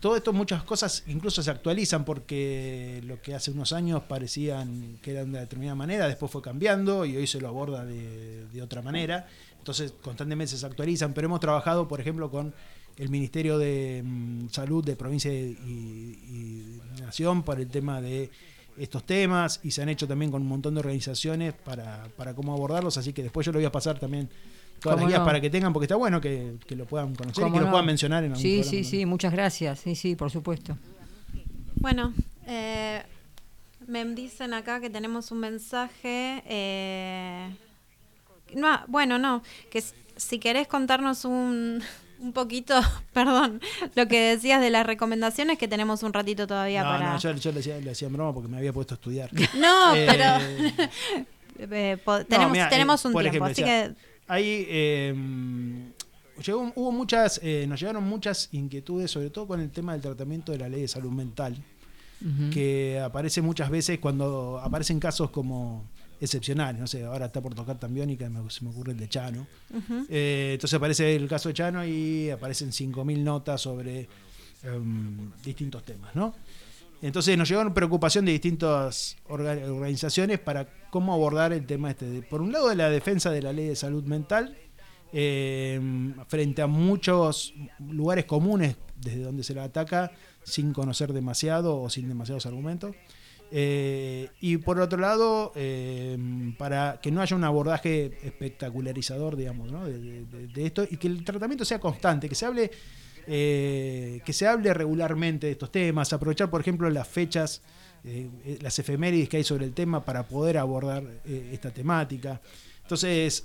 todo 0.00 0.16
esto, 0.16 0.32
muchas 0.32 0.62
cosas 0.62 1.02
incluso 1.08 1.42
se 1.42 1.50
actualizan 1.50 2.04
porque 2.04 3.02
lo 3.04 3.20
que 3.20 3.34
hace 3.34 3.50
unos 3.50 3.72
años 3.72 4.02
parecían 4.04 4.98
que 5.02 5.10
eran 5.10 5.32
de 5.32 5.40
determinada 5.40 5.74
manera, 5.74 6.06
después 6.06 6.30
fue 6.30 6.40
cambiando 6.40 7.04
y 7.04 7.16
hoy 7.16 7.26
se 7.26 7.40
lo 7.40 7.48
aborda 7.48 7.84
de, 7.84 8.46
de 8.46 8.62
otra 8.62 8.80
manera. 8.80 9.26
Entonces 9.58 9.92
constantemente 10.00 10.56
se 10.56 10.64
actualizan, 10.64 11.12
pero 11.14 11.26
hemos 11.26 11.40
trabajado, 11.40 11.88
por 11.88 12.00
ejemplo, 12.00 12.30
con 12.30 12.54
el 12.98 13.08
Ministerio 13.10 13.58
de 13.58 14.02
mm, 14.04 14.48
Salud 14.50 14.84
de 14.84 14.96
provincia 14.96 15.32
y, 15.32 16.80
nación 17.00 17.42
para 17.42 17.60
el 17.62 17.68
tema 17.68 18.02
de 18.02 18.28
estos 18.76 19.04
temas 19.04 19.60
y 19.62 19.70
se 19.70 19.80
han 19.80 19.88
hecho 19.88 20.06
también 20.06 20.30
con 20.30 20.42
un 20.42 20.48
montón 20.48 20.74
de 20.74 20.80
organizaciones 20.80 21.54
para, 21.54 22.06
para 22.16 22.34
cómo 22.34 22.52
abordarlos, 22.52 22.98
así 22.98 23.12
que 23.12 23.22
después 23.22 23.46
yo 23.46 23.52
lo 23.52 23.58
voy 23.58 23.64
a 23.64 23.72
pasar 23.72 23.98
también 23.98 24.28
todas 24.80 24.96
las 24.96 25.02
¿Cómo 25.02 25.08
guías 25.08 25.20
no? 25.20 25.24
para 25.24 25.40
que 25.40 25.48
tengan, 25.48 25.72
porque 25.72 25.84
está 25.84 25.96
bueno 25.96 26.20
que, 26.20 26.56
que 26.66 26.76
lo 26.76 26.84
puedan 26.84 27.14
conocer 27.14 27.40
y 27.40 27.44
¿Cómo 27.44 27.54
que 27.58 27.64
lo 27.64 27.70
puedan 27.70 27.86
mencionar 27.86 28.24
en 28.24 28.32
algún 28.32 28.42
Sí, 28.42 28.60
programa 28.60 28.70
sí, 28.70 28.84
sí, 28.84 29.06
muchas 29.06 29.32
gracias. 29.32 29.80
Sí, 29.80 29.94
sí, 29.94 30.16
por 30.16 30.30
supuesto. 30.30 30.76
Bueno, 31.76 32.12
eh, 32.46 33.02
me 33.86 34.04
dicen 34.04 34.52
acá 34.52 34.80
que 34.80 34.90
tenemos 34.90 35.30
un 35.32 35.40
mensaje. 35.40 36.42
eh, 36.46 37.48
no, 38.54 38.80
bueno, 38.88 39.18
no, 39.18 39.42
que 39.70 39.82
si 40.16 40.38
querés 40.38 40.68
contarnos 40.68 41.24
un, 41.24 41.82
un 42.20 42.32
poquito, 42.32 42.74
perdón, 43.12 43.60
lo 43.94 44.08
que 44.08 44.20
decías 44.20 44.60
de 44.60 44.70
las 44.70 44.86
recomendaciones, 44.86 45.58
que 45.58 45.68
tenemos 45.68 46.02
un 46.02 46.12
ratito 46.12 46.46
todavía 46.46 46.82
No, 46.82 46.88
para... 46.90 47.12
no, 47.14 47.18
yo, 47.18 47.32
yo 47.34 47.50
le, 47.50 47.56
decía, 47.58 47.78
le 47.78 47.90
hacía 47.90 48.08
en 48.08 48.14
broma 48.14 48.32
porque 48.34 48.48
me 48.48 48.56
había 48.58 48.72
puesto 48.72 48.94
a 48.94 48.96
estudiar. 48.96 49.30
No, 49.56 49.94
Eh, 49.94 50.06
pero 50.08 50.88
eh, 51.74 51.96
po- 52.04 52.24
tenemos, 52.24 52.52
mirá, 52.52 52.68
tenemos 52.68 53.04
eh, 53.04 53.08
un 53.08 53.12
tiempo, 53.14 53.28
ejemplo, 53.28 53.44
así 53.52 53.62
decía, 53.62 53.88
que 53.94 54.08
Ahí 54.30 54.66
eh, 54.68 55.14
llegó- 56.42 56.72
hubo 56.74 56.92
muchas, 56.92 57.40
eh, 57.42 57.64
nos 57.68 57.80
llegaron 57.80 58.04
muchas 58.04 58.48
inquietudes, 58.52 59.10
sobre 59.10 59.30
todo 59.30 59.46
con 59.46 59.60
el 59.60 59.70
tema 59.70 59.92
del 59.92 60.02
tratamiento 60.02 60.52
de 60.52 60.58
la 60.58 60.68
ley 60.68 60.82
de 60.82 60.88
salud 60.88 61.10
mental, 61.10 61.56
que 62.52 63.00
aparece 63.02 63.40
muchas 63.42 63.70
veces 63.70 64.00
cuando 64.00 64.60
aparecen 64.62 64.98
casos 64.98 65.30
como 65.30 65.84
excepcionales. 66.20 66.80
No 66.80 66.86
sé, 66.86 67.04
ahora 67.04 67.26
está 67.26 67.40
por 67.40 67.54
tocar 67.54 67.78
Tambiónica, 67.78 68.28
me, 68.28 68.48
se 68.50 68.64
me 68.64 68.70
ocurre 68.70 68.92
el 68.92 68.98
de 68.98 69.08
Chano. 69.08 69.46
Eh, 70.08 70.50
entonces 70.54 70.76
aparece 70.76 71.14
el 71.16 71.28
caso 71.28 71.48
de 71.48 71.54
Chano 71.54 71.84
y 71.84 72.30
aparecen 72.30 72.70
5.000 72.70 73.18
notas 73.22 73.60
sobre 73.60 74.08
em, 74.62 75.30
distintos 75.44 75.84
temas, 75.84 76.14
¿no? 76.14 76.34
Entonces 77.00 77.38
nos 77.38 77.48
llegaron 77.48 77.72
preocupación 77.72 78.24
de 78.24 78.32
distintas 78.32 79.16
orga- 79.28 79.62
organizaciones 79.70 80.40
para 80.40 80.68
cómo 80.90 81.14
abordar 81.14 81.52
el 81.52 81.64
tema 81.64 81.90
este. 81.90 82.22
Por 82.22 82.42
un 82.42 82.50
lado, 82.50 82.68
de 82.68 82.74
la 82.74 82.90
defensa 82.90 83.30
de 83.30 83.40
la 83.42 83.52
ley 83.52 83.66
de 83.68 83.76
salud 83.76 84.02
mental, 84.04 84.56
em, 85.12 86.14
frente 86.26 86.60
a 86.62 86.66
muchos 86.66 87.54
lugares 87.78 88.24
comunes 88.24 88.76
desde 89.00 89.20
donde 89.22 89.44
se 89.44 89.54
la 89.54 89.64
ataca, 89.64 90.10
sin 90.42 90.72
conocer 90.72 91.12
demasiado 91.12 91.80
o 91.80 91.88
sin 91.88 92.08
demasiados 92.08 92.46
argumentos. 92.46 92.94
Eh, 93.50 94.28
y 94.40 94.58
por 94.58 94.78
otro 94.80 94.98
lado, 94.98 95.52
eh, 95.54 96.18
para 96.58 97.00
que 97.00 97.10
no 97.10 97.22
haya 97.22 97.34
un 97.34 97.44
abordaje 97.44 98.18
espectacularizador, 98.22 99.36
digamos, 99.36 99.72
¿no? 99.72 99.86
de, 99.86 100.66
esto 100.66 100.86
y 100.88 100.96
que 100.96 101.06
el 101.08 101.24
tratamiento 101.24 101.64
sea 101.64 101.78
constante, 101.78 102.28
que 102.28 102.34
se 102.34 102.44
hable, 102.44 102.70
eh, 103.26 104.20
que 104.24 104.32
se 104.32 104.46
hable 104.46 104.74
regularmente 104.74 105.46
de 105.46 105.52
estos 105.52 105.72
temas, 105.72 106.12
aprovechar, 106.12 106.50
por 106.50 106.60
ejemplo, 106.60 106.90
las 106.90 107.08
fechas, 107.08 107.62
las 108.60 108.78
efemérides 108.78 109.28
que 109.28 109.38
hay 109.38 109.44
sobre 109.44 109.66
el 109.66 109.72
tema 109.72 110.04
para 110.04 110.26
poder 110.26 110.56
abordar 110.58 111.02
esta 111.24 111.70
temática. 111.70 112.40
Entonces, 112.82 113.44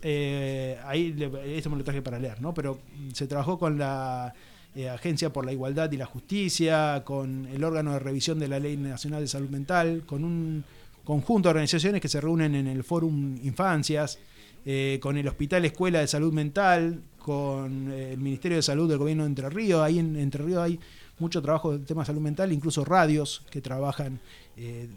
ahí 0.85 1.15
esto 1.47 1.69
me 1.69 1.77
lo 1.77 1.83
traje 1.83 2.01
para 2.01 2.19
leer, 2.19 2.41
¿no? 2.41 2.53
Pero 2.53 2.79
se 3.13 3.27
trabajó 3.27 3.57
con 3.57 3.77
la 3.77 4.33
eh, 4.75 4.89
Agencia 4.89 5.31
por 5.31 5.45
la 5.45 5.51
Igualdad 5.51 5.91
y 5.91 5.97
la 5.97 6.05
Justicia, 6.05 7.03
con 7.05 7.45
el 7.45 7.63
órgano 7.63 7.93
de 7.93 7.99
revisión 7.99 8.39
de 8.39 8.47
la 8.47 8.59
Ley 8.59 8.75
Nacional 8.77 9.21
de 9.21 9.27
Salud 9.27 9.49
Mental, 9.49 10.03
con 10.05 10.23
un 10.23 10.63
conjunto 11.03 11.49
de 11.49 11.51
organizaciones 11.51 12.01
que 12.01 12.07
se 12.07 12.21
reúnen 12.21 12.55
en 12.55 12.67
el 12.67 12.83
Fórum 12.83 13.37
Infancias, 13.43 14.19
eh, 14.65 14.97
con 15.01 15.17
el 15.17 15.27
Hospital 15.27 15.65
Escuela 15.65 15.99
de 15.99 16.07
Salud 16.07 16.31
Mental, 16.31 17.01
con 17.19 17.91
eh, 17.91 18.13
el 18.13 18.19
Ministerio 18.19 18.57
de 18.57 18.61
Salud 18.61 18.89
del 18.89 18.97
Gobierno 18.97 19.23
de 19.23 19.27
Entre 19.27 19.49
Ríos. 19.49 19.81
Ahí 19.81 19.99
en 19.99 20.15
Entre 20.15 20.43
Ríos 20.43 20.61
hay 20.61 20.79
mucho 21.19 21.41
trabajo 21.41 21.73
del 21.73 21.85
tema 21.85 22.03
salud 22.05 22.21
mental, 22.21 22.51
incluso 22.51 22.83
radios 22.83 23.43
que 23.51 23.61
trabajan 23.61 24.19
eh, 24.57 24.87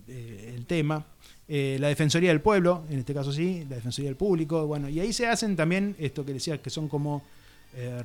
el 0.57 0.65
tema. 0.67 1.05
La 1.49 1.87
Defensoría 1.87 2.31
del 2.31 2.41
Pueblo, 2.41 2.83
en 2.91 2.99
este 2.99 3.15
caso 3.15 3.31
sí, 3.33 3.65
la 3.69 3.77
Defensoría 3.77 4.09
del 4.09 4.17
Público, 4.17 4.67
bueno, 4.67 4.89
y 4.89 4.99
ahí 4.99 5.13
se 5.13 5.29
hacen 5.29 5.55
también 5.55 5.95
esto 5.97 6.25
que 6.25 6.33
decía, 6.33 6.61
que 6.61 6.71
son 6.71 6.89
como 6.89 7.23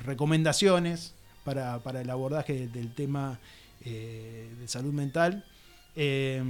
recomendaciones 0.04 1.14
para, 1.44 1.78
para 1.80 2.00
el 2.00 2.10
abordaje 2.10 2.68
del 2.68 2.92
tema 2.94 3.38
eh, 3.84 4.48
de 4.60 4.68
salud 4.68 4.92
mental. 4.92 5.44
Eh, 5.94 6.42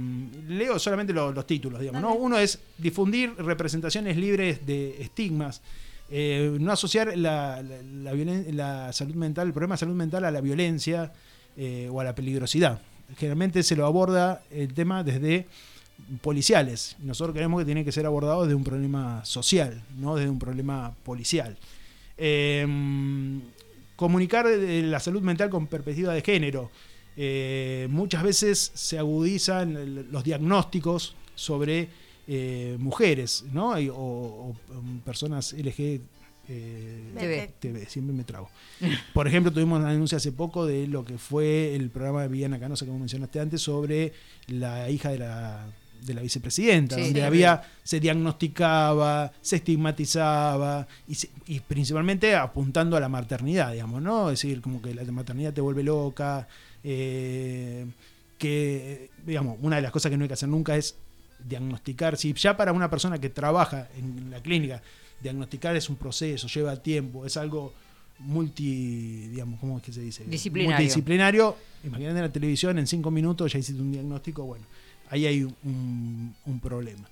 leo 0.47 0.79
solamente 0.79 1.11
lo- 1.13 1.31
los 1.31 1.45
títulos, 1.45 1.79
digamos. 1.81 2.01
¿no? 2.01 2.13
Uno 2.15 2.37
es 2.37 2.59
difundir 2.77 3.33
representaciones 3.37 4.15
libres 4.17 4.65
de 4.65 5.01
estigmas. 5.01 5.61
Eh, 6.09 6.55
no 6.59 6.71
asociar 6.71 7.17
la, 7.17 7.61
la- 7.61 7.81
la 7.81 8.13
violen- 8.13 8.51
la 8.53 8.93
salud 8.93 9.15
mental, 9.15 9.47
el 9.47 9.53
problema 9.53 9.75
de 9.75 9.79
salud 9.79 9.95
mental 9.95 10.25
a 10.25 10.31
la 10.31 10.41
violencia 10.41 11.11
o 11.91 11.99
a 11.99 12.03
la 12.03 12.15
peligrosidad. 12.15 12.81
Generalmente 13.17 13.61
se 13.63 13.75
lo 13.75 13.85
aborda 13.85 14.41
el 14.49 14.73
tema 14.73 15.03
desde 15.03 15.45
policiales. 16.21 16.95
Nosotros 16.99 17.35
creemos 17.35 17.59
que 17.61 17.65
tiene 17.65 17.85
que 17.85 17.91
ser 17.91 18.05
abordado 18.07 18.43
desde 18.43 18.55
un 18.55 18.63
problema 18.63 19.23
social, 19.25 19.83
no 19.99 20.15
desde 20.15 20.29
un 20.31 20.39
problema 20.39 20.93
policial. 21.03 21.55
Eh, 22.17 22.65
comunicar 24.03 24.45
de 24.47 24.81
la 24.83 24.99
salud 24.99 25.21
mental 25.21 25.49
con 25.49 25.67
perspectiva 25.67 26.13
de 26.13 26.21
género. 26.21 26.69
Eh, 27.15 27.87
muchas 27.89 28.21
veces 28.23 28.71
se 28.73 28.97
agudizan 28.99 29.77
el- 29.77 30.11
los 30.11 30.23
diagnósticos 30.23 31.15
sobre 31.35 31.87
eh, 32.27 32.75
mujeres, 32.79 33.43
¿no? 33.51 33.71
O, 33.71 33.93
o, 33.93 34.55
um, 34.77 34.99
personas 35.01 35.53
LG. 35.53 35.99
eh, 36.49 37.11
TV. 37.59 37.85
Siempre 37.87 38.13
me 38.15 38.23
trago. 38.25 38.49
Por 39.13 39.27
ejemplo, 39.27 39.51
tuvimos 39.51 39.79
una 39.79 39.91
denuncia 39.91 40.17
hace 40.17 40.31
poco 40.33 40.65
de 40.65 40.87
lo 40.87 41.05
que 41.05 41.17
fue 41.17 41.73
el 41.75 41.89
programa 41.89 42.21
de 42.23 42.27
Villana 42.29 42.59
Canosa, 42.59 42.85
como 42.85 42.99
mencionaste 42.99 43.39
antes, 43.39 43.61
sobre 43.61 44.11
la 44.47 44.89
hija 44.89 45.09
de 45.11 45.19
la, 45.19 45.65
de 46.05 46.13
la 46.13 46.21
vicepresidenta, 46.21 46.95
Sí, 46.95 47.01
donde 47.01 47.19
sí. 47.21 47.25
había, 47.25 47.61
se 47.83 47.99
diagnosticaba, 47.99 49.31
se 49.41 49.57
estigmatizaba, 49.57 50.87
y, 51.07 51.15
se- 51.15 51.29
y 51.47 51.59
principalmente 51.59 52.35
apuntando 52.35 52.97
a 52.97 52.99
la 52.99 53.09
maternidad, 53.09 53.71
digamos, 53.71 54.01
¿no? 54.01 54.29
Es 54.29 54.41
decir, 54.41 54.61
como 54.61 54.81
que 54.81 54.93
la 54.93 55.03
maternidad 55.11 55.53
te 55.53 55.61
vuelve 55.61 55.83
loca, 55.83 56.47
eh, 56.83 57.85
que, 58.37 59.09
digamos, 59.25 59.57
una 59.61 59.77
de 59.77 59.81
las 59.83 59.91
cosas 59.91 60.09
que 60.09 60.17
no 60.17 60.23
hay 60.23 60.27
que 60.27 60.33
hacer 60.33 60.49
nunca 60.49 60.75
es 60.75 60.95
diagnosticar, 61.47 62.17
si 62.17 62.33
ya 62.33 62.55
para 62.57 62.71
una 62.73 62.89
persona 62.89 63.17
que 63.19 63.29
trabaja 63.29 63.87
en 63.97 64.29
la 64.31 64.41
clínica, 64.41 64.81
diagnosticar 65.21 65.75
es 65.75 65.89
un 65.89 65.95
proceso, 65.95 66.47
lleva 66.47 66.75
tiempo, 66.77 67.25
es 67.25 67.37
algo 67.37 67.73
multi, 68.19 69.27
digamos, 69.29 69.59
¿cómo 69.59 69.77
es 69.77 69.83
que 69.83 69.91
se 69.93 70.01
dice? 70.01 70.23
Disciplinario. 70.25 70.71
Multidisciplinario. 70.75 71.57
Imagínate 71.83 72.15
en 72.17 72.21
la 72.23 72.31
televisión, 72.31 72.77
en 72.79 72.87
cinco 72.87 73.11
minutos 73.11 73.51
ya 73.51 73.59
hiciste 73.59 73.81
un 73.81 73.91
diagnóstico, 73.91 74.43
bueno, 74.43 74.65
ahí 75.13 75.25
hay 75.25 75.43
un, 75.43 76.35
un 76.45 76.59
problema. 76.59 77.07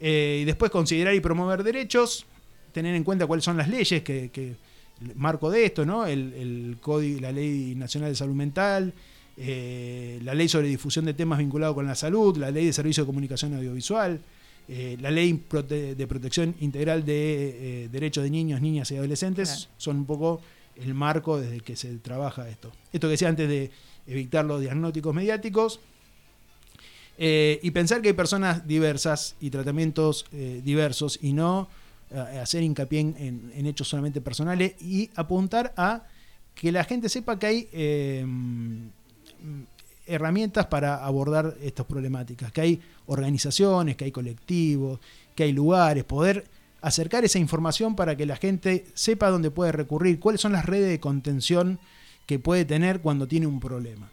Eh, 0.00 0.40
y 0.42 0.44
después 0.44 0.70
considerar 0.70 1.14
y 1.14 1.20
promover 1.20 1.62
derechos, 1.62 2.26
tener 2.72 2.94
en 2.94 3.04
cuenta 3.04 3.26
cuáles 3.26 3.44
son 3.44 3.56
las 3.56 3.68
leyes 3.68 4.02
que, 4.02 4.30
que 4.30 4.56
el 5.02 5.14
marco 5.16 5.50
de 5.50 5.64
esto, 5.64 5.84
¿no? 5.86 6.06
El, 6.06 6.32
el 6.34 6.76
código, 6.80 7.20
la 7.20 7.32
ley 7.32 7.74
nacional 7.76 8.10
de 8.10 8.16
salud 8.16 8.34
mental, 8.34 8.92
eh, 9.38 10.18
la 10.22 10.34
ley 10.34 10.48
sobre 10.48 10.68
difusión 10.68 11.04
de 11.04 11.14
temas 11.14 11.38
vinculados 11.38 11.74
con 11.74 11.86
la 11.86 11.94
salud, 11.94 12.36
la 12.36 12.50
ley 12.50 12.66
de 12.66 12.72
servicio 12.72 13.04
de 13.04 13.06
comunicación 13.06 13.54
audiovisual, 13.54 14.20
eh, 14.68 14.96
la 15.00 15.10
ley 15.10 15.32
prote- 15.48 15.94
de 15.94 16.06
protección 16.06 16.54
integral 16.60 17.04
de 17.04 17.88
derechos 17.92 18.24
de 18.24 18.30
niños, 18.30 18.60
niñas 18.60 18.90
y 18.90 18.96
adolescentes, 18.96 19.48
Claro. 19.50 19.70
son 19.78 19.96
un 19.98 20.06
poco 20.06 20.40
el 20.76 20.92
marco 20.94 21.38
desde 21.40 21.60
que 21.60 21.76
se 21.76 21.94
trabaja 21.98 22.48
esto. 22.48 22.72
Esto 22.92 23.06
que 23.06 23.12
decía 23.12 23.28
antes 23.28 23.48
de 23.48 23.70
evitar 24.06 24.44
los 24.44 24.60
diagnósticos 24.60 25.14
mediáticos, 25.14 25.80
eh, 27.18 27.58
y 27.62 27.70
pensar 27.70 28.02
que 28.02 28.08
hay 28.08 28.14
personas 28.14 28.66
diversas 28.66 29.36
y 29.40 29.50
tratamientos 29.50 30.26
eh, 30.32 30.60
diversos 30.64 31.18
y 31.22 31.32
no 31.32 31.68
eh, 32.10 32.18
hacer 32.42 32.62
hincapié 32.62 33.00
en, 33.00 33.52
en- 33.54 33.66
hechos 33.66 33.88
solamente 33.88 34.20
personales 34.20 34.74
y 34.82 35.10
apuntar 35.16 35.72
a 35.76 36.04
que 36.54 36.72
la 36.72 36.84
gente 36.84 37.08
sepa 37.08 37.38
que 37.38 37.46
hay 37.46 38.24
mm, 38.24 38.88
herramientas 40.06 40.66
para 40.66 41.04
abordar 41.04 41.56
estas 41.62 41.86
problemáticas, 41.86 42.52
que 42.52 42.60
hay 42.60 42.80
organizaciones, 43.06 43.96
que 43.96 44.04
hay 44.04 44.12
colectivos, 44.12 45.00
que 45.34 45.44
hay 45.44 45.52
lugares, 45.52 46.04
poder 46.04 46.44
acercar 46.80 47.24
esa 47.24 47.38
información 47.38 47.96
para 47.96 48.16
que 48.16 48.26
la 48.26 48.36
gente 48.36 48.84
sepa 48.94 49.30
dónde 49.30 49.50
puede 49.50 49.72
recurrir, 49.72 50.20
cuáles 50.20 50.40
son 50.40 50.52
las 50.52 50.64
redes 50.64 50.88
de 50.88 51.00
contención 51.00 51.78
que 52.26 52.38
puede 52.38 52.64
tener 52.64 53.00
cuando 53.00 53.26
tiene 53.26 53.46
un 53.46 53.60
problema. 53.60 54.08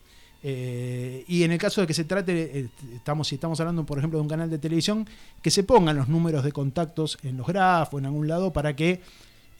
Eh, 0.46 1.24
y 1.28 1.44
en 1.44 1.52
el 1.54 1.58
caso 1.58 1.80
de 1.82 1.88
que 1.88 1.94
se 1.94 2.04
trate, 2.04 2.60
eh, 2.60 2.70
estamos, 2.96 3.28
si 3.30 3.36
estamos 3.36 3.60
hablando, 3.62 3.86
por 3.86 3.98
ejemplo, 3.98 4.20
de 4.20 4.24
un 4.24 4.28
canal 4.30 4.50
de 4.50 4.58
televisión, 4.58 5.08
que 5.42 5.50
se 5.50 5.64
pongan 5.64 5.96
los 5.96 6.10
números 6.10 6.44
de 6.44 6.52
contactos 6.52 7.18
en 7.24 7.38
los 7.38 7.48
grafos, 7.48 8.00
en 8.00 8.06
algún 8.08 8.28
lado, 8.28 8.52
para 8.52 8.76
que 8.76 9.00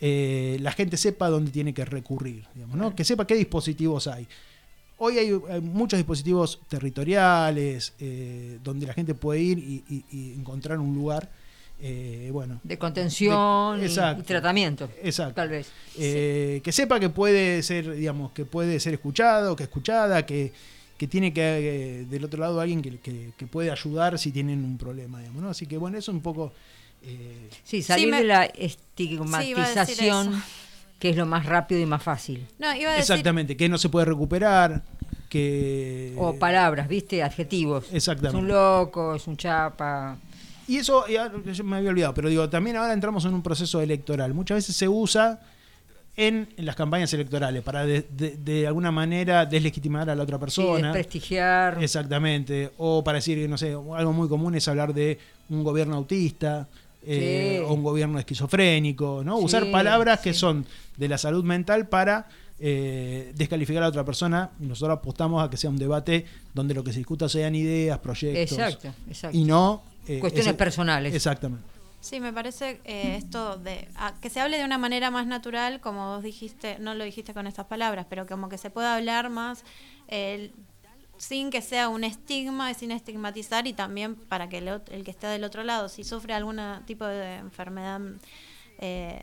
eh, 0.02 0.58
la 0.60 0.72
gente 0.74 0.98
sepa 0.98 1.30
dónde 1.30 1.52
tiene 1.52 1.74
que 1.74 1.86
recurrir, 1.86 2.44
digamos, 2.54 2.76
¿no? 2.76 2.96
que 2.96 3.06
sepa 3.06 3.26
qué 3.26 3.36
dispositivos 3.36 4.08
hay. 4.08 4.28
Hoy 4.98 5.18
hay, 5.18 5.32
hay 5.50 5.62
muchos 5.62 5.98
dispositivos 5.98 6.60
territoriales 6.68 7.94
eh, 8.00 8.60
donde 8.64 8.86
la 8.86 8.94
gente 8.94 9.14
puede 9.16 9.42
ir 9.42 9.58
y, 9.60 9.84
y- 9.90 10.06
y 10.12 10.34
encontrar 10.34 10.80
un 10.80 10.94
lugar. 10.94 11.30
Eh, 11.86 12.30
bueno, 12.32 12.62
De 12.64 12.78
contención 12.78 13.80
De- 13.82 13.88
y- 13.88 14.24
tratamiento. 14.24 14.90
Exacto. 15.04 15.34
Tal 15.36 15.50
vez. 15.50 15.68
eh, 15.98 16.62
que 16.64 16.72
sepa 16.72 16.98
que 17.00 17.10
puede 17.10 17.62
ser, 17.62 17.94
digamos, 17.96 18.32
que 18.32 18.46
puede 18.46 18.80
ser 18.80 18.94
escuchado, 18.94 19.56
que 19.58 19.64
escuchada, 19.64 20.26
que, 20.26 20.54
que 20.98 21.08
tiene 21.08 21.34
que 21.34 21.42
eh, 21.42 22.06
del 22.10 22.24
otro 22.24 22.40
lado 22.40 22.62
alguien 22.62 22.82
que, 22.82 22.98
que- 23.00 23.32
que 23.38 23.48
puede 23.48 23.70
ayudar 23.70 24.18
si 24.18 24.32
tienen 24.32 24.64
un 24.64 24.78
problema, 24.78 25.20
digamos, 25.20 25.44
¿no? 25.44 25.50
Así 25.50 25.66
que 25.68 25.78
bueno, 25.78 25.98
eso 25.98 26.12
un 26.14 26.22
poco 26.22 26.54
eh, 27.06 27.50
Sí, 27.66 27.82
salir 27.84 28.10
me- 28.10 28.20
de 28.22 28.24
la 28.24 28.46
estigmatización, 28.46 30.42
que 31.00 31.10
es 31.10 31.18
lo 31.18 31.26
más 31.26 31.46
rápido 31.46 31.82
y 31.82 31.86
más 31.86 32.02
fácil. 32.02 32.48
No, 32.60 32.68
iba 32.76 32.92
a 32.92 32.96
decir. 32.96 33.12
exactamente, 33.14 33.58
que 33.58 33.68
no 33.68 33.78
se 33.78 33.90
puede 33.90 34.06
recuperar, 34.06 34.84
que 35.30 36.14
O 36.18 36.36
palabras, 36.36 36.88
¿viste? 36.88 37.24
Adjetivos. 37.24 37.86
Es 37.88 37.96
Exactamente. 37.96 38.38
un 38.38 38.48
loco, 38.48 39.16
es 39.16 39.28
un 39.28 39.36
chapa. 39.36 40.18
Y 40.68 40.78
eso, 40.78 41.06
ya, 41.08 41.32
yo 41.52 41.64
me 41.64 41.78
había 41.78 41.90
olvidado, 41.90 42.14
pero 42.14 42.30
digo, 42.30 42.50
también 42.50 42.78
ahora 42.78 42.94
entramos 42.94 43.26
en 43.26 43.34
un 43.34 43.42
proceso 43.44 43.82
electoral. 43.82 44.34
Muchas 44.34 44.56
veces 44.58 44.76
se 44.76 44.88
usa 44.88 45.42
en, 46.16 46.48
en 46.58 46.66
las 46.66 46.76
campañas 46.76 47.12
electorales 47.14 47.64
para 47.64 47.86
de, 47.86 48.06
de- 48.16 48.38
de 48.38 48.68
alguna 48.68 48.92
manera 48.92 49.46
deslegitimar 49.46 50.10
a 50.10 50.16
la 50.16 50.24
otra 50.24 50.38
Sí, 50.38 50.42
persona. 50.42 50.88
desprestigiar. 50.94 51.84
Exactamente. 51.84 52.72
O 52.78 53.04
para 53.04 53.18
decir, 53.18 53.50
no 53.50 53.58
sé, 53.58 53.72
algo 53.72 54.14
muy 54.14 54.30
común 54.30 54.56
es 54.56 54.68
hablar 54.68 54.94
de 54.94 55.18
un 55.50 55.64
gobierno 55.64 55.96
autista. 55.96 56.68
eh, 57.06 57.58
Sí. 57.60 57.66
o 57.68 57.74
un 57.74 57.84
gobierno 57.84 58.18
esquizofrénico, 58.18 59.24
¿no? 59.26 59.36
Usar 59.38 59.66
Sí, 59.66 59.72
palabras 59.74 60.22
que 60.22 60.32
sí. 60.34 60.40
son 60.40 60.66
de 60.96 61.10
la 61.10 61.18
salud 61.18 61.44
mental 61.44 61.90
para 61.90 62.30
eh, 62.60 63.34
descalificar 63.36 63.84
a 63.84 63.90
otra 63.90 64.06
persona 64.06 64.52
y 64.62 64.66
nosotros 64.68 65.00
apostamos 65.00 65.44
a 65.44 65.50
que 65.50 65.58
sea 65.58 65.70
un 65.70 65.76
debate 65.78 66.26
donde 66.54 66.74
lo 66.74 66.82
que 66.82 66.94
se 66.94 67.00
discuta 67.00 67.28
sean 67.28 67.56
ideas, 67.56 68.00
proyectos 68.00 68.58
Exacto, 68.58 68.94
exacto. 69.10 69.38
y 69.38 69.44
no 69.44 69.84
eh, 70.08 70.20
Cuestiones 70.20 70.48
ese- 70.52 70.58
personales. 70.58 71.14
Exactamente. 71.14 71.66
Sí, 72.02 72.20
me 72.20 72.34
parece 72.34 72.82
eh, 72.84 73.16
esto 73.18 73.58
de 73.58 73.88
a- 73.96 74.14
que 74.20 74.30
se 74.30 74.42
hable 74.42 74.58
de 74.58 74.66
una 74.66 74.78
manera 74.78 75.10
más 75.10 75.26
natural, 75.26 75.80
como 75.80 76.16
vos 76.16 76.24
dijiste, 76.24 76.78
no 76.80 76.94
lo 76.96 77.06
dijiste 77.06 77.34
con 77.34 77.48
estas 77.48 77.66
palabras, 77.68 78.06
pero 78.10 78.28
como 78.28 78.50
que 78.50 78.58
se 78.58 78.70
pueda 78.70 78.96
hablar 78.96 79.30
más 79.30 79.64
eh, 80.10 80.52
sin 81.18 81.50
que 81.50 81.62
sea 81.62 81.88
un 81.88 82.04
estigma 82.04 82.70
y 82.72 82.74
sin 82.74 82.92
estigmatizar 82.92 83.68
y 83.68 83.74
también 83.74 84.16
para 84.16 84.50
que 84.50 84.58
el, 84.58 84.68
el 84.92 85.04
que 85.06 85.12
esté 85.12 85.28
del 85.28 85.46
otro 85.46 85.64
lado, 85.64 85.88
si 85.88 86.04
sufre 86.04 86.34
algún 86.34 86.60
tipo 86.86 87.06
de 87.06 87.36
enfermedad 87.36 88.02
eh, 88.80 89.22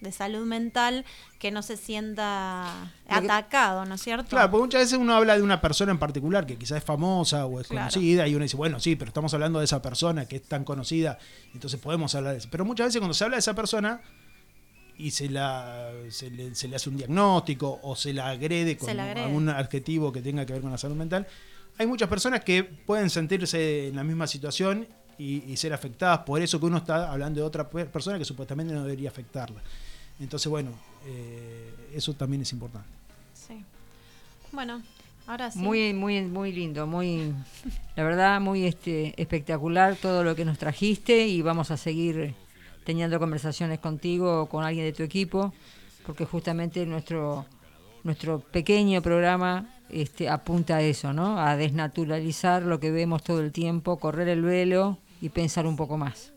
de 0.00 0.12
salud 0.12 0.46
mental, 0.46 1.04
que 1.38 1.50
no 1.50 1.62
se 1.62 1.76
sienta 1.76 2.92
que- 3.06 3.14
atacado, 3.14 3.84
¿no 3.84 3.94
es 3.96 4.02
cierto? 4.02 4.30
Claro, 4.30 4.50
porque 4.50 4.62
muchas 4.64 4.80
veces 4.82 4.98
uno 4.98 5.14
habla 5.14 5.36
de 5.36 5.42
una 5.42 5.60
persona 5.60 5.92
en 5.92 5.98
particular 5.98 6.46
que 6.46 6.56
quizás 6.56 6.78
es 6.78 6.84
famosa 6.84 7.46
o 7.46 7.60
es 7.60 7.68
Claro. 7.68 7.90
conocida 7.90 8.26
y 8.26 8.34
uno 8.34 8.42
dice, 8.44 8.56
bueno, 8.56 8.80
sí, 8.80 8.96
pero 8.96 9.08
estamos 9.10 9.32
hablando 9.34 9.58
de 9.58 9.64
esa 9.66 9.82
persona 9.82 10.26
que 10.26 10.36
es 10.36 10.42
tan 10.42 10.64
conocida, 10.64 11.18
entonces 11.54 11.78
podemos 11.80 12.14
hablar 12.14 12.32
de 12.32 12.38
eso. 12.38 12.48
Pero 12.50 12.64
muchas 12.64 12.86
veces 12.88 13.00
cuando 13.00 13.14
se 13.14 13.24
habla 13.24 13.36
de 13.36 13.40
esa 13.40 13.54
persona 13.54 14.00
y 14.96 15.10
se, 15.12 15.28
la, 15.30 15.90
se, 16.10 16.30
le, 16.30 16.54
se 16.54 16.68
le 16.68 16.76
hace 16.76 16.88
un 16.90 16.96
diagnóstico 16.96 17.80
o 17.82 17.96
se 17.96 18.12
la 18.12 18.28
agrede 18.30 18.76
con 18.76 18.94
la 18.96 19.04
agrede. 19.04 19.24
algún 19.26 19.48
adjetivo 19.48 20.12
que 20.12 20.20
tenga 20.22 20.44
que 20.46 20.52
ver 20.52 20.62
con 20.62 20.70
la 20.70 20.78
salud 20.78 20.96
mental, 20.96 21.26
hay 21.78 21.86
muchas 21.86 22.08
personas 22.08 22.42
que 22.44 22.64
pueden 22.64 23.08
sentirse 23.10 23.88
en 23.88 23.96
la 23.96 24.04
misma 24.04 24.26
situación 24.26 24.86
y, 25.16 25.44
y 25.50 25.56
ser 25.56 25.72
afectadas 25.72 26.20
por 26.20 26.40
eso 26.42 26.58
que 26.60 26.66
uno 26.66 26.76
está 26.78 27.10
hablando 27.10 27.40
de 27.40 27.46
otra 27.46 27.68
pe- 27.68 27.86
persona 27.86 28.18
que 28.18 28.24
supuestamente 28.24 28.72
no 28.74 28.82
debería 28.82 29.08
afectarla. 29.10 29.62
Entonces, 30.20 30.48
bueno, 30.48 30.70
eh, 31.06 31.72
eso 31.94 32.14
también 32.14 32.42
es 32.42 32.52
importante. 32.52 32.88
Sí. 33.34 33.64
Bueno, 34.52 34.82
ahora 35.26 35.50
sí. 35.50 35.58
Muy, 35.58 35.94
muy, 35.94 36.22
muy 36.22 36.52
lindo, 36.52 36.86
muy, 36.86 37.32
la 37.96 38.04
verdad, 38.04 38.40
muy 38.40 38.66
este, 38.66 39.20
espectacular 39.20 39.96
todo 39.96 40.22
lo 40.22 40.36
que 40.36 40.44
nos 40.44 40.58
trajiste 40.58 41.26
y 41.26 41.42
vamos 41.42 41.70
a 41.70 41.76
seguir 41.76 42.34
teniendo 42.84 43.18
conversaciones 43.18 43.78
contigo 43.78 44.42
o 44.42 44.46
con 44.46 44.64
alguien 44.64 44.84
de 44.84 44.92
tu 44.92 45.02
equipo, 45.02 45.52
porque 46.04 46.24
justamente 46.24 46.84
nuestro, 46.86 47.46
nuestro 48.04 48.40
pequeño 48.40 49.00
programa 49.00 49.74
este, 49.88 50.28
apunta 50.28 50.76
a 50.76 50.82
eso, 50.82 51.12
¿no? 51.12 51.38
A 51.38 51.56
desnaturalizar 51.56 52.62
lo 52.62 52.78
que 52.80 52.90
vemos 52.90 53.22
todo 53.22 53.40
el 53.40 53.52
tiempo, 53.52 53.98
correr 53.98 54.28
el 54.28 54.42
velo 54.42 54.98
y 55.20 55.30
pensar 55.30 55.66
un 55.66 55.76
poco 55.76 55.96
más. 55.96 56.32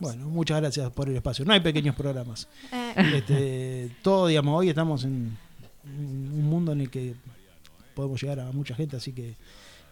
Bueno, 0.00 0.28
muchas 0.28 0.60
gracias 0.60 0.90
por 0.90 1.08
el 1.08 1.16
espacio. 1.16 1.44
No 1.44 1.52
hay 1.52 1.60
pequeños 1.60 1.94
programas. 1.94 2.48
Eh, 2.96 3.16
Este, 3.16 3.96
todo, 4.02 4.28
digamos, 4.28 4.56
hoy 4.58 4.68
estamos 4.68 5.04
en, 5.04 5.36
un 5.84 6.44
mundo 6.48 6.72
en 6.72 6.82
el 6.82 6.90
que 6.90 7.14
podemos 7.94 8.20
llegar 8.20 8.38
a 8.40 8.52
mucha 8.52 8.74
gente, 8.74 8.96
así 8.96 9.12
que 9.12 9.34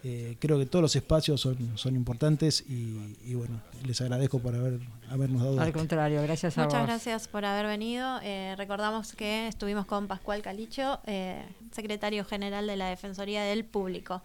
eh, 0.05 0.37
creo 0.41 0.59
que 0.59 0.67
todos 0.67 0.83
los 0.83 0.97
espacios 0.97 1.41
son, 1.41 1.77
son 1.79 1.95
importantes 1.97 2.65
y, 2.69 3.17
y 3.25 3.35
bueno, 3.35 3.61
les 3.85 4.01
agradezco 4.01 4.39
por 4.41 4.55
haber, 4.55 4.81
habernos 5.11 5.43
dado. 5.43 5.61
Al 5.61 5.73
contrario, 5.73 6.21
gracias 6.23 6.59
a 6.59 6.65
Muchas 6.65 6.81
vos. 6.81 6.89
gracias 6.89 7.29
por 7.29 7.45
haber 7.45 7.67
venido. 7.67 8.19
Eh, 8.23 8.55
recordamos 8.57 9.13
que 9.15 9.47
estuvimos 9.49 9.87
con 9.87 10.07
Pascual 10.09 10.43
Calicho, 10.43 10.99
eh, 11.07 11.45
secretario 11.73 12.25
general 12.25 12.67
de 12.67 12.77
la 12.77 12.89
Defensoría 12.89 13.43
del 13.45 13.65
Público. 13.65 14.23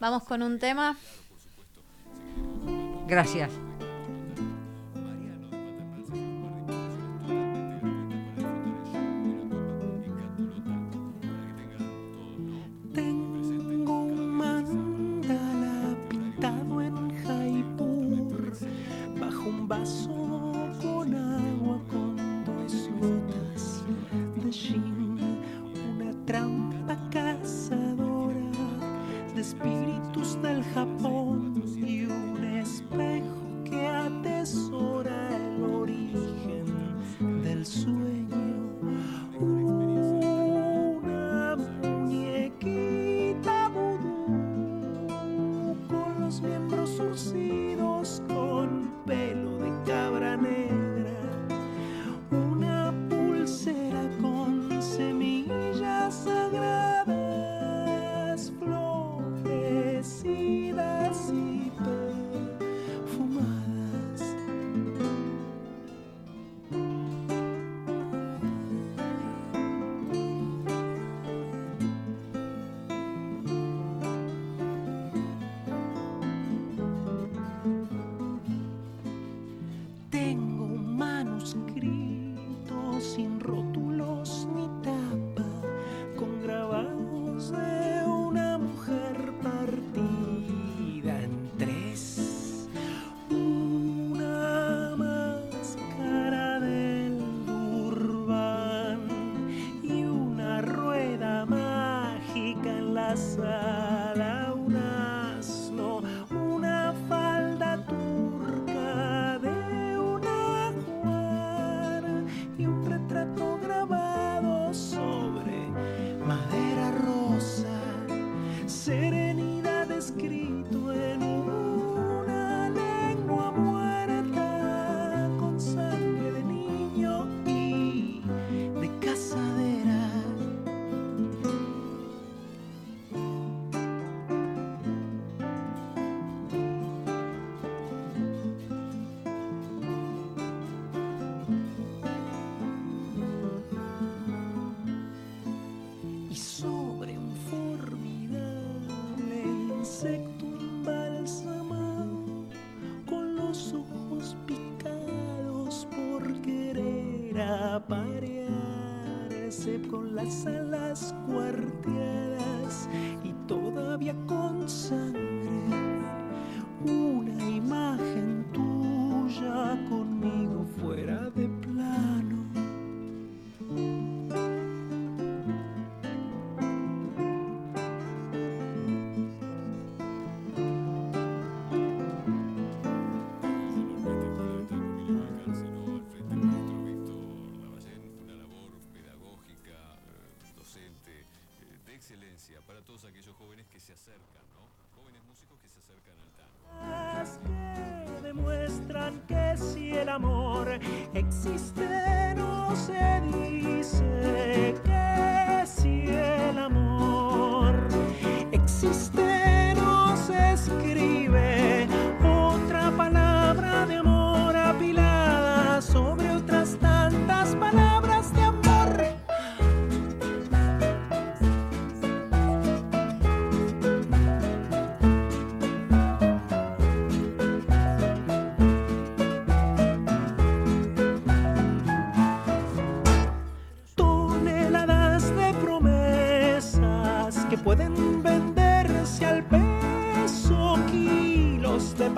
Vamos 0.00 0.24
con 0.24 0.42
un 0.42 0.58
tema. 0.58 0.96
Gracias. 3.06 3.50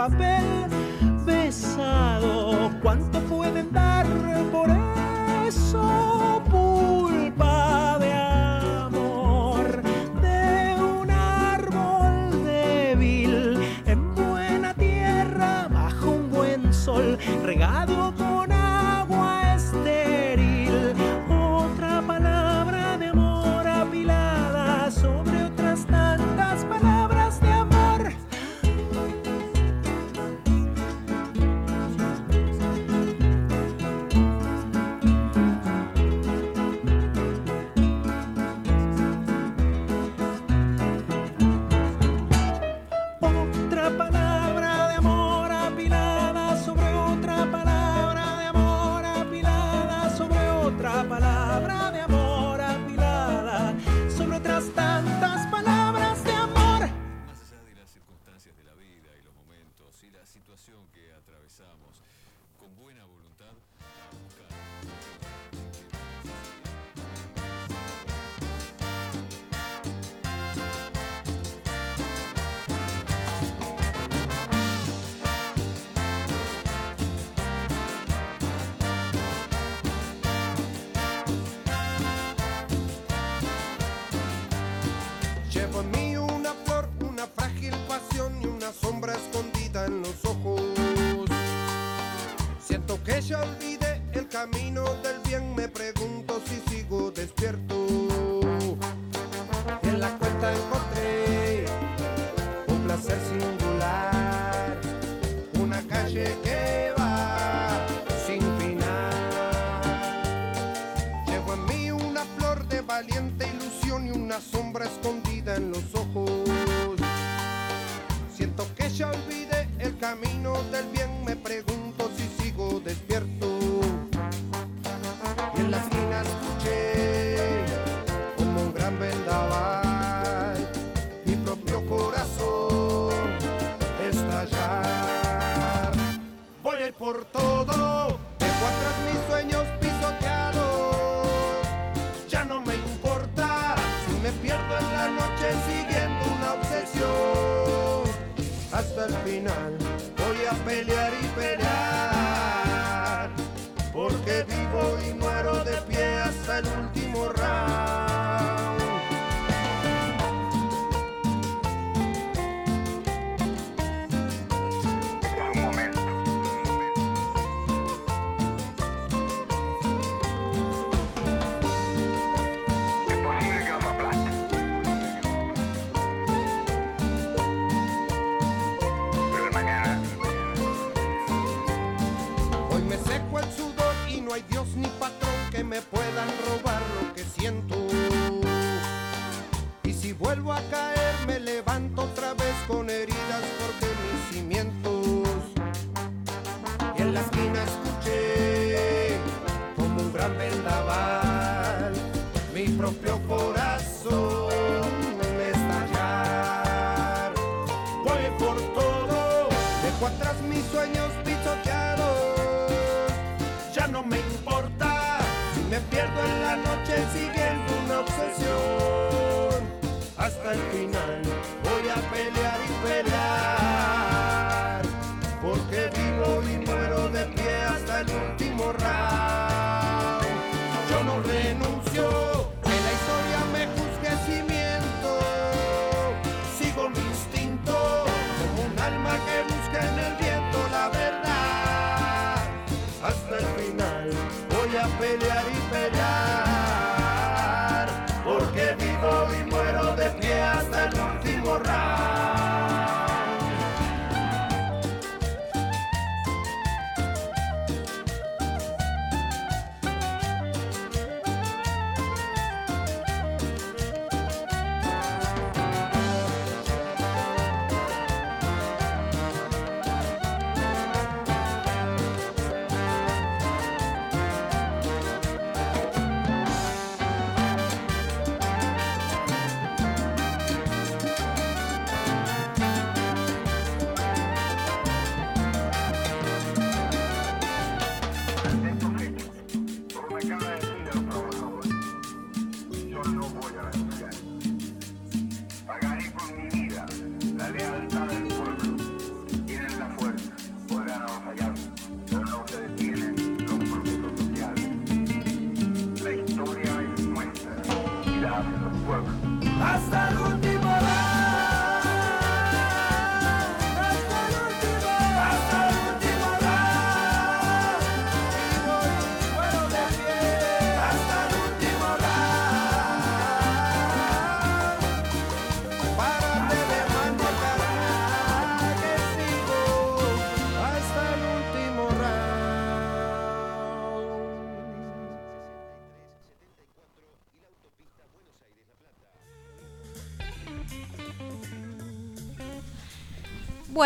Kilos 0.09 0.19
de 0.19 0.56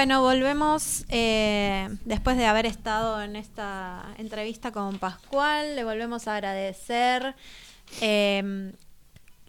Bueno, 0.01 0.23
volvemos 0.23 1.05
eh, 1.11 1.91
después 2.07 2.39
de 2.39 2.47
haber 2.47 2.65
estado 2.65 3.21
en 3.21 3.37
esta 3.37 4.15
entrevista 4.17 4.73
con 4.73 4.99
Pascual. 4.99 5.77
Le 5.77 5.85
volvemos 5.85 6.27
a 6.27 6.37
agradecer. 6.37 7.35
Eh, 8.01 8.73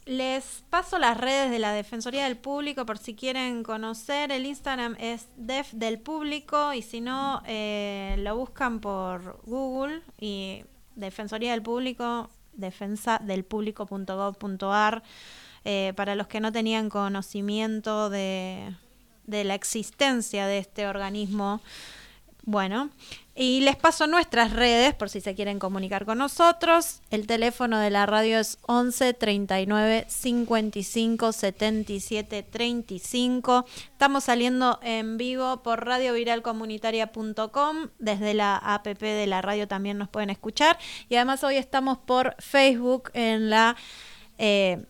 les 0.04 0.66
paso 0.70 1.00
las 1.00 1.18
redes 1.18 1.52
de 1.52 1.60
la 1.60 1.72
Defensoría 1.72 2.26
del 2.26 2.36
Público 2.36 2.86
por 2.86 2.98
si 2.98 3.16
quieren 3.16 3.64
conocer. 3.64 4.30
El 4.34 4.46
Instagram 4.46 4.98
es 5.00 5.30
Def 5.38 5.72
del 5.72 6.02
Público 6.02 6.74
y 6.74 6.82
si 6.82 7.00
no, 7.00 7.42
eh, 7.46 8.18
lo 8.20 8.36
buscan 8.36 8.82
por 8.82 9.40
Google 9.46 10.02
y 10.20 10.66
Defensoría 10.98 11.52
del 11.52 11.62
Público, 11.62 12.30
defensadelpublico.gov.ar. 12.52 15.02
Eh, 15.64 15.94
para 15.96 16.16
los 16.16 16.28
que 16.28 16.42
no 16.42 16.52
tenían 16.52 16.90
conocimiento 16.90 18.10
de, 18.10 18.76
de 19.32 19.44
la 19.44 19.56
existencia 19.56 20.46
de 20.46 20.60
este 20.60 20.86
organismo. 20.86 21.62
Bueno, 22.44 22.90
y 23.36 23.62
les 23.62 23.76
paso 23.76 24.08
nuestras 24.08 24.52
redes 24.52 24.96
por 24.96 25.10
si 25.10 25.22
se 25.22 25.36
quieren 25.36 25.60
comunicar 25.60 26.06
con 26.06 26.18
nosotros. 26.18 27.02
El 27.12 27.28
teléfono 27.28 27.78
de 27.80 27.92
la 27.92 28.08
radio 28.08 28.40
es 28.40 28.58
11 28.64 29.14
39 29.14 30.06
55 30.08 31.32
77 31.32 32.44
35. 32.44 33.66
Estamos 33.92 34.24
saliendo 34.24 34.80
en 34.82 35.18
vivo 35.18 35.62
por 35.64 35.86
radioviralcomunitaria.com. 35.86 37.90
Desde 38.00 38.34
la 38.34 38.58
app 38.58 38.88
de 38.88 39.28
la 39.28 39.42
radio 39.42 39.68
también 39.68 40.00
nos 40.00 40.10
pueden 40.10 40.32
escuchar. 40.32 40.80
Y 41.10 41.16
además 41.16 41.44
hoy 41.44 41.58
estamos 41.58 42.00
por 42.00 42.36
Facebook 42.40 43.12
en 43.14 43.50
la... 43.50 43.76
eh, 44.40 44.84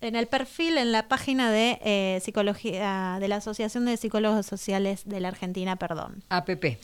en 0.00 0.16
el 0.16 0.26
perfil, 0.26 0.78
en 0.78 0.92
la 0.92 1.08
página 1.08 1.50
de 1.50 1.78
eh, 1.84 2.20
psicología 2.24 3.18
de 3.20 3.28
la 3.28 3.36
Asociación 3.36 3.84
de 3.84 3.96
Psicólogos 3.96 4.46
Sociales 4.46 5.02
de 5.04 5.20
la 5.20 5.28
Argentina, 5.28 5.76
perdón. 5.76 6.22
APP. 6.30 6.78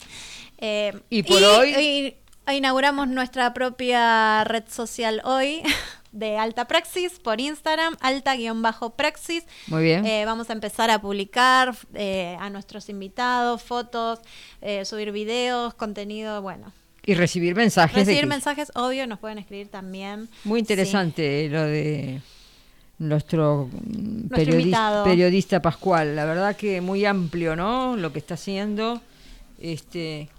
Eh, 0.59 0.93
Y 1.09 1.23
por 1.23 1.41
hoy- 1.43 2.15
y 2.47 2.53
inauguramos 2.53 3.07
nuestra 3.07 3.53
propia 3.53 4.43
red 4.43 4.63
social 4.69 5.21
hoy 5.25 5.61
de 6.11 6.37
Alta 6.37 6.65
Praxis 6.65 7.19
por 7.19 7.41
Instagram, 7.41 7.97
alta-praxis. 8.01 9.43
Muy 9.67 9.83
bien. 9.83 10.05
Eh, 10.05 10.23
vamos 10.25 10.49
a 10.49 10.53
empezar 10.53 10.89
a 10.89 10.99
publicar 11.01 11.75
a 12.39 12.49
nuestros 12.49 12.89
invitados, 12.89 13.61
fotos, 13.63 14.19
subir 14.85 15.11
videos, 15.11 15.73
contenido, 15.73 16.41
bueno. 16.41 16.71
Y 17.05 17.13
recibir 17.13 17.55
mensajes. 17.55 17.95
Recibir 17.95 18.25
mensajes, 18.27 18.71
obvio, 18.75 19.07
nos 19.07 19.19
pueden 19.19 19.37
escribir 19.37 19.69
también. 19.69 20.27
Muy 20.43 20.59
Sí. 20.59 20.63
interesante 20.63 21.47
lo 21.49 21.63
de 21.63 22.21
nuestro, 22.99 23.69
mm, 23.71 24.27
periodista, 25.03 25.61
Pascual. 25.61 26.15
La 26.15 26.25
verdad 26.25 26.55
que 26.55 26.81
muy 26.81 27.05
amplio, 27.05 27.55
¿no? 27.55 27.95
Lo 27.95 28.11
que 28.11 28.19
está 28.19 28.33
haciendo. 28.35 29.01
Este 29.59 30.29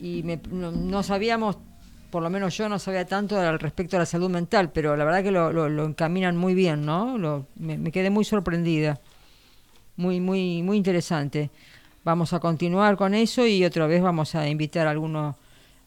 y 0.00 0.22
me- 0.24 0.40
no, 0.50 0.72
no 0.72 1.02
sabíamos, 1.02 1.56
por 2.10 2.22
lo 2.22 2.30
menos 2.30 2.56
yo 2.56 2.68
no 2.68 2.78
sabía 2.78 3.06
tanto 3.06 3.38
al 3.38 3.58
respecto 3.58 3.96
a 3.96 4.00
la 4.00 4.06
salud 4.06 4.30
mental, 4.30 4.70
pero 4.72 4.96
la 4.96 5.04
verdad 5.04 5.22
que 5.22 5.30
lo, 5.30 5.52
lo- 5.52 5.68
lo 5.68 5.84
encaminan 5.84 6.36
muy 6.36 6.54
bien, 6.54 6.84
¿no? 6.84 7.18
Lo- 7.18 7.46
me, 7.56 7.78
me 7.78 7.92
quedé 7.92 8.10
muy 8.10 8.24
sorprendida. 8.24 9.00
Muy, 9.96 10.20
muy, 10.20 10.62
muy 10.62 10.76
interesante. 10.78 11.50
Vamos 12.04 12.32
a 12.32 12.40
continuar 12.40 12.96
con 12.96 13.14
eso 13.14 13.46
y 13.46 13.64
otra 13.64 13.86
vez 13.86 14.02
vamos 14.02 14.34
a 14.34 14.48
invitar 14.48 14.86
a 14.86 14.90
alguno, 14.90 15.36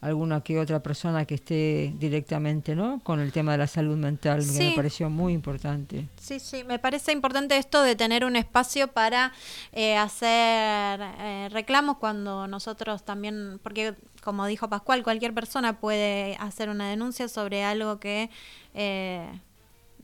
alguna 0.05 0.41
que 0.41 0.59
otra 0.59 0.83
persona 0.83 1.25
que 1.25 1.35
esté 1.35 1.93
directamente, 1.97 2.75
¿no? 2.75 2.99
Con 3.03 3.19
el 3.19 3.31
tema 3.31 3.53
de 3.53 3.57
la 3.57 3.67
salud 3.67 3.97
mental, 3.97 4.45
que 4.45 4.69
me 4.69 4.75
pareció 4.75 5.09
muy 5.09 5.33
importante. 5.33 6.07
Sí, 6.17 6.39
sí, 6.39 6.63
me 6.63 6.77
parece 6.77 7.11
importante 7.11 7.57
esto 7.57 7.81
de 7.81 7.95
tener 7.95 8.23
un 8.23 8.35
espacio 8.35 8.87
para 8.87 9.31
eh, 9.71 9.97
hacer 9.97 10.99
eh, 11.01 11.49
reclamos 11.51 11.97
cuando 11.97 12.47
nosotros 12.47 13.03
también, 13.03 13.59
porque 13.63 13.95
como 14.23 14.45
dijo 14.45 14.69
Pascual, 14.69 15.03
cualquier 15.03 15.33
persona 15.33 15.79
puede 15.79 16.35
hacer 16.39 16.69
una 16.69 16.87
denuncia 16.89 17.27
sobre 17.27 17.63
algo 17.63 17.99
que 17.99 18.29
eh, 18.75 19.27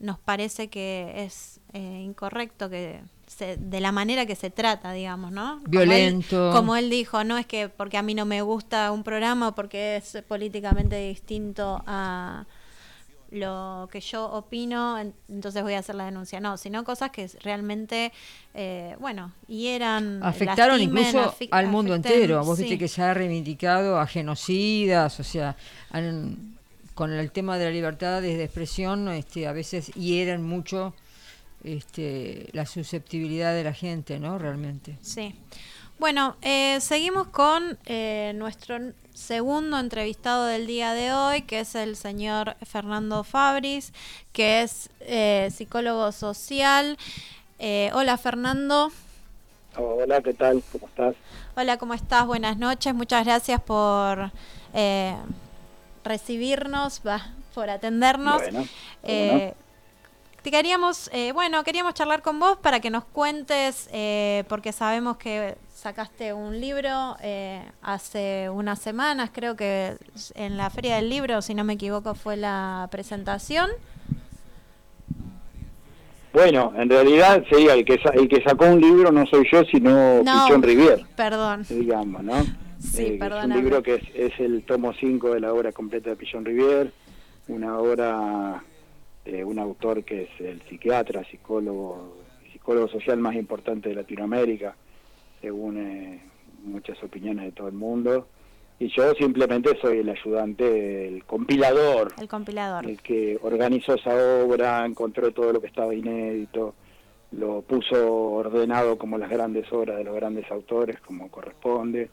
nos 0.00 0.18
parece 0.18 0.68
que 0.68 1.12
es 1.24 1.60
eh, 1.72 2.02
incorrecto, 2.04 2.68
que 2.68 3.00
se, 3.36 3.56
de 3.56 3.80
la 3.80 3.92
manera 3.92 4.26
que 4.26 4.34
se 4.36 4.50
trata, 4.50 4.92
digamos, 4.92 5.32
¿no? 5.32 5.60
Como 5.64 5.64
él- 5.64 5.88
Violento. 5.88 6.50
Como 6.52 6.76
él, 6.76 6.90
dijo, 6.90 7.24
no 7.24 7.38
es 7.38 7.46
que 7.46 7.68
porque 7.68 7.96
a 7.98 8.02
mí 8.02 8.14
no 8.14 8.24
me 8.24 8.42
gusta 8.42 8.92
un 8.92 9.02
programa 9.02 9.48
o 9.48 9.54
porque 9.54 9.96
es 9.96 10.22
políticamente 10.28 10.96
distinto 11.08 11.82
a 11.86 12.46
lo 13.30 13.88
que 13.90 14.00
yo 14.00 14.26
opino, 14.30 14.98
en- 14.98 15.14
entonces 15.30 15.62
voy 15.62 15.72
a 15.72 15.78
hacer 15.78 15.94
la 15.94 16.04
denuncia. 16.04 16.38
No, 16.38 16.58
sino 16.58 16.84
cosas 16.84 17.10
que 17.10 17.26
realmente, 17.42 18.12
eh, 18.52 18.94
bueno, 19.00 19.32
hieran. 19.48 20.22
Afectaron 20.22 20.76
lastimen, 20.78 21.06
incluso 21.06 21.30
afi- 21.32 21.48
al 21.50 21.66
mundo 21.68 21.94
afecten, 21.94 22.12
entero. 22.12 22.44
Vos 22.44 22.58
viste 22.58 22.74
sí. 22.74 22.78
que 22.78 22.88
se 22.88 23.02
ha 23.02 23.14
reivindicado 23.14 23.98
a 23.98 24.06
genocidas, 24.06 25.18
o 25.18 25.24
sea, 25.24 25.56
con 26.94 27.10
el 27.10 27.32
tema 27.32 27.56
de 27.56 27.64
la 27.64 27.70
libertad 27.70 28.20
de 28.20 28.44
expresión, 28.44 29.08
este, 29.08 29.46
a 29.46 29.52
veces 29.52 29.86
hieren 29.94 30.42
mucho 30.42 30.92
este, 31.64 32.48
la 32.52 32.66
susceptibilidad 32.66 33.54
de 33.54 33.64
la 33.64 33.72
gente, 33.74 34.18
¿no? 34.18 34.38
Realmente. 34.38 34.98
Sí. 35.02 35.34
Bueno, 35.98 36.36
eh, 36.42 36.78
seguimos 36.80 37.28
con 37.28 37.78
eh, 37.86 38.32
nuestro 38.34 38.78
segundo 39.14 39.78
entrevistado 39.78 40.46
del 40.46 40.66
día 40.66 40.94
de 40.94 41.12
hoy, 41.12 41.42
que 41.42 41.60
es 41.60 41.74
el 41.74 41.96
señor 41.96 42.56
Fernando 42.64 43.22
Fabris, 43.24 43.92
que 44.32 44.62
es 44.62 44.90
eh, 45.00 45.50
psicólogo 45.54 46.10
social. 46.12 46.98
Eh, 47.58 47.90
hola 47.94 48.16
Fernando. 48.18 48.90
Hola, 49.76 50.20
¿qué 50.22 50.34
tal? 50.34 50.62
¿Cómo 50.72 50.86
estás? 50.88 51.14
Hola, 51.56 51.78
¿cómo 51.78 51.94
estás? 51.94 52.26
Buenas 52.26 52.58
noches. 52.58 52.94
Muchas 52.94 53.24
gracias 53.24 53.60
por 53.60 54.32
eh, 54.74 55.14
recibirnos, 56.04 57.00
por 57.54 57.70
atendernos. 57.70 58.42
Bueno, 58.42 58.66
Eh, 59.04 59.54
te 60.42 60.50
queríamos, 60.50 61.08
eh, 61.12 61.32
bueno, 61.32 61.62
queríamos 61.64 61.94
charlar 61.94 62.22
con 62.22 62.38
vos 62.40 62.56
para 62.58 62.80
que 62.80 62.90
nos 62.90 63.04
cuentes, 63.04 63.88
eh, 63.92 64.44
porque 64.48 64.72
sabemos 64.72 65.16
que 65.16 65.54
sacaste 65.74 66.32
un 66.32 66.60
libro 66.60 67.16
eh, 67.22 67.62
hace 67.82 68.48
unas 68.50 68.80
semanas, 68.80 69.30
creo 69.32 69.54
que 69.56 69.96
en 70.34 70.56
la 70.56 70.68
Feria 70.70 70.96
del 70.96 71.08
Libro, 71.10 71.42
si 71.42 71.54
no 71.54 71.64
me 71.64 71.74
equivoco, 71.74 72.14
fue 72.14 72.36
la 72.36 72.88
presentación. 72.90 73.70
Bueno, 76.32 76.72
en 76.76 76.88
realidad, 76.88 77.44
sí, 77.50 77.66
el 77.68 77.84
que, 77.84 77.98
sa- 77.98 78.10
el 78.10 78.26
que 78.28 78.42
sacó 78.42 78.64
un 78.66 78.80
libro 78.80 79.12
no 79.12 79.26
soy 79.26 79.46
yo, 79.52 79.62
sino 79.64 80.22
No, 80.22 80.46
Pichón 80.46 80.62
Rivier, 80.62 81.04
Perdón. 81.14 81.66
digamos, 81.68 82.22
¿no? 82.24 82.42
Sí, 82.80 83.02
Eh, 83.04 83.18
es 83.20 83.44
un 83.44 83.50
libro 83.54 83.82
que 83.82 83.94
es, 83.96 84.02
es 84.14 84.40
el 84.40 84.64
tomo 84.64 84.92
5 84.94 85.34
de 85.34 85.40
la 85.40 85.52
obra 85.52 85.72
completa 85.72 86.10
de 86.10 86.16
Pichón 86.16 86.44
Rivier, 86.44 86.90
una 87.48 87.78
obra 87.78 88.62
de 89.24 89.44
un 89.44 89.58
autor 89.58 90.04
que 90.04 90.22
es 90.22 90.40
el 90.40 90.62
psiquiatra, 90.62 91.24
psicólogo, 91.24 92.16
psicólogo 92.52 92.88
social 92.88 93.18
más 93.18 93.34
importante 93.36 93.88
de 93.88 93.94
Latinoamérica, 93.94 94.74
según 95.40 95.78
eh, 95.78 96.22
muchas 96.64 97.02
opiniones 97.02 97.44
de 97.46 97.52
todo 97.52 97.68
el 97.68 97.74
mundo. 97.74 98.26
Y 98.78 98.88
yo 98.88 99.12
simplemente 99.14 99.78
soy 99.80 99.98
el 99.98 100.08
ayudante, 100.08 101.06
el 101.06 101.24
compilador, 101.24 102.12
El 102.18 102.26
compilador. 102.26 102.84
el 102.84 103.00
que 103.00 103.38
organizó 103.40 103.94
esa 103.94 104.12
obra, 104.44 104.84
encontró 104.84 105.30
todo 105.30 105.52
lo 105.52 105.60
que 105.60 105.68
estaba 105.68 105.94
inédito, 105.94 106.74
lo 107.30 107.62
puso 107.62 108.10
ordenado 108.10 108.98
como 108.98 109.18
las 109.18 109.30
grandes 109.30 109.72
obras 109.72 109.98
de 109.98 110.04
los 110.04 110.14
grandes 110.14 110.50
autores, 110.50 111.00
como 111.00 111.30
corresponde. 111.30 112.10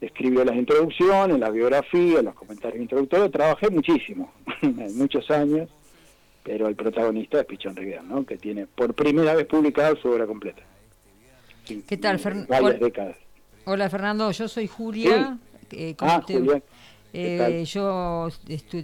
Escribió 0.00 0.44
las 0.44 0.56
introducciones, 0.56 1.38
las 1.38 1.52
biografías, 1.52 2.24
los 2.24 2.34
comentarios 2.34 2.82
introductorios. 2.82 3.30
Trabajé 3.30 3.70
muchísimo, 3.70 4.32
muchos 4.96 5.30
años, 5.30 5.68
pero 6.42 6.66
el 6.68 6.74
protagonista 6.76 7.40
es 7.40 7.46
Pichón 7.46 7.76
Rivière, 7.76 8.02
¿no? 8.02 8.24
que 8.26 8.36
tiene 8.36 8.66
por 8.66 8.94
primera 8.94 9.34
vez 9.34 9.46
publicado 9.46 9.96
su 9.96 10.08
obra 10.08 10.26
completa. 10.26 10.62
Sí, 11.64 11.84
¿Qué 11.86 11.96
tal, 11.96 12.16
eh, 12.16 12.18
Fern- 12.18 12.46
Varias 12.48 12.70
Hola. 12.74 12.78
décadas. 12.86 13.16
Hola 13.64 13.88
Fernando, 13.90 14.30
yo 14.32 14.48
soy 14.48 14.66
Julia. 14.66 15.38
eh, 15.70 15.94
como 15.96 16.10
Ah, 16.10 16.22
Julia. 16.26 16.62
Eh, 17.14 17.62
yo 17.66 18.28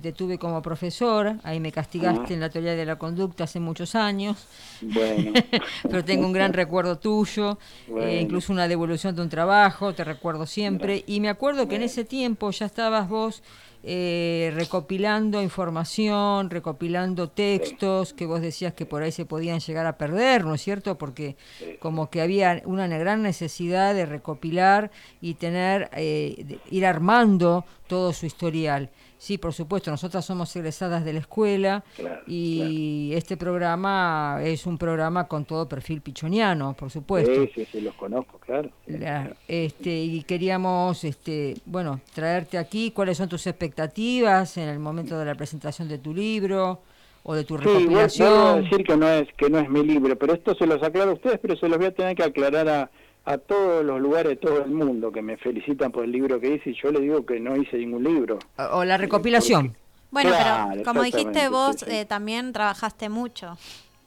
te 0.02 0.12
tuve 0.12 0.38
como 0.38 0.60
profesor, 0.60 1.36
ahí 1.44 1.60
me 1.60 1.72
castigaste 1.72 2.20
Ah. 2.30 2.34
en 2.34 2.40
la 2.40 2.50
teoría 2.50 2.74
de 2.76 2.84
la 2.84 2.96
conducta 2.96 3.44
hace 3.44 3.58
muchos 3.58 3.94
años, 3.94 4.46
Bueno, 4.82 5.32
pero 5.90 6.04
tengo 6.04 6.26
un 6.26 6.32
gran 6.34 6.52
recuerdo 6.52 6.98
tuyo, 6.98 7.52
eh, 7.52 7.90
Bueno. 7.90 8.12
incluso 8.12 8.52
una 8.52 8.68
devolución 8.68 9.16
de 9.16 9.22
un 9.22 9.30
trabajo, 9.30 9.94
te 9.94 10.04
recuerdo 10.04 10.44
siempre, 10.46 11.04
y 11.06 11.20
me 11.20 11.30
acuerdo 11.30 11.68
que 11.68 11.76
en 11.76 11.82
ese 11.82 12.04
tiempo 12.04 12.50
ya 12.50 12.66
estabas 12.66 13.08
vos 13.08 13.42
eh, 13.82 14.52
recopilando 14.54 15.40
información, 15.40 16.50
recopilando 16.50 17.28
textos 17.28 18.12
que 18.12 18.26
vos 18.26 18.40
decías 18.40 18.74
que 18.74 18.86
por 18.86 19.02
ahí 19.02 19.12
se 19.12 19.24
podían 19.24 19.60
llegar 19.60 19.86
a 19.86 19.96
perder, 19.96 20.44
¿no 20.44 20.54
es 20.54 20.62
cierto? 20.62 20.98
Porque 20.98 21.36
como 21.78 22.10
que 22.10 22.20
había 22.20 22.62
una 22.64 22.86
gran 22.86 23.22
necesidad 23.22 23.94
de 23.94 24.06
recopilar 24.06 24.90
y 25.20 25.34
tener, 25.34 25.90
eh, 25.92 26.58
ir 26.70 26.86
armando 26.86 27.64
todo 27.86 28.12
su 28.12 28.26
historial. 28.26 28.90
Sí, 29.18 29.36
por 29.36 29.52
supuesto, 29.52 29.90
nosotras 29.90 30.24
somos 30.24 30.54
egresadas 30.54 31.04
de 31.04 31.12
la 31.12 31.18
escuela 31.18 31.82
Claro, 31.96 32.22
y 32.28 33.10
este 33.14 33.36
programa 33.36 34.38
es 34.42 34.64
un 34.66 34.78
programa 34.78 35.26
con 35.26 35.44
todo 35.44 35.68
perfil 35.68 36.00
pichoniano, 36.02 36.74
por 36.74 36.90
supuesto. 36.90 37.34
sí, 37.34 37.50
sí, 37.54 37.66
sí, 37.72 37.80
los 37.80 37.94
conozco, 37.94 38.38
claro. 38.38 38.70
La- 38.86 39.34
este, 39.48 39.90
y 39.90 40.22
queríamos, 40.22 41.02
este, 41.04 41.56
bueno, 41.66 42.00
traerte 42.14 42.58
aquí. 42.58 42.92
¿Cuáles 42.92 43.16
son 43.18 43.28
tus 43.28 43.46
expectativas 43.46 44.56
en 44.56 44.68
el 44.68 44.78
momento 44.78 45.18
de 45.18 45.24
la 45.24 45.34
presentación 45.34 45.88
de 45.88 45.98
tu 45.98 46.14
libro 46.14 46.80
o 47.24 47.34
de 47.34 47.44
tu 47.44 47.56
Sí, 47.58 47.64
a 47.64 47.64
recopilación? 47.64 48.62
decir 48.62 48.84
que 48.86 48.96
no 48.96 49.08
es 49.08 49.28
que 49.36 49.50
no 49.50 49.58
es 49.58 49.68
mi 49.68 49.82
libro, 49.84 50.16
pero 50.16 50.34
esto 50.34 50.54
se 50.54 50.66
los 50.66 50.82
aclaro 50.82 51.10
a 51.10 51.14
ustedes, 51.14 51.38
pero 51.40 51.56
se 51.56 51.68
los 51.68 51.76
voy 51.78 51.88
a 51.88 51.94
tener 51.94 52.14
que 52.16 52.22
aclarar 52.22 52.68
a, 52.68 52.90
a 53.28 53.36
todos 53.38 53.84
los 53.84 54.00
lugares 54.00 54.30
de 54.30 54.36
todo 54.36 54.64
el 54.64 54.70
mundo 54.70 55.12
que 55.12 55.20
me 55.20 55.36
felicitan 55.36 55.92
por 55.92 56.04
el 56.04 56.12
libro 56.12 56.40
que 56.40 56.54
hice 56.54 56.70
y 56.70 56.74
yo 56.82 56.90
les 56.90 57.02
digo 57.02 57.26
que 57.26 57.38
no 57.38 57.56
hice 57.56 57.76
ningún 57.76 58.04
libro. 58.04 58.38
O, 58.72 58.84
la 58.84 58.96
recopilación. 58.96 59.76
Bueno, 60.10 60.30
Claro, 60.30 60.70
pero 60.72 60.84
como 60.84 61.02
dijiste 61.02 61.48
vos, 61.50 61.76
sí, 61.80 61.84
sí. 61.86 61.96
eh, 61.96 62.04
también 62.06 62.52
trabajaste 62.54 63.10
mucho. 63.10 63.58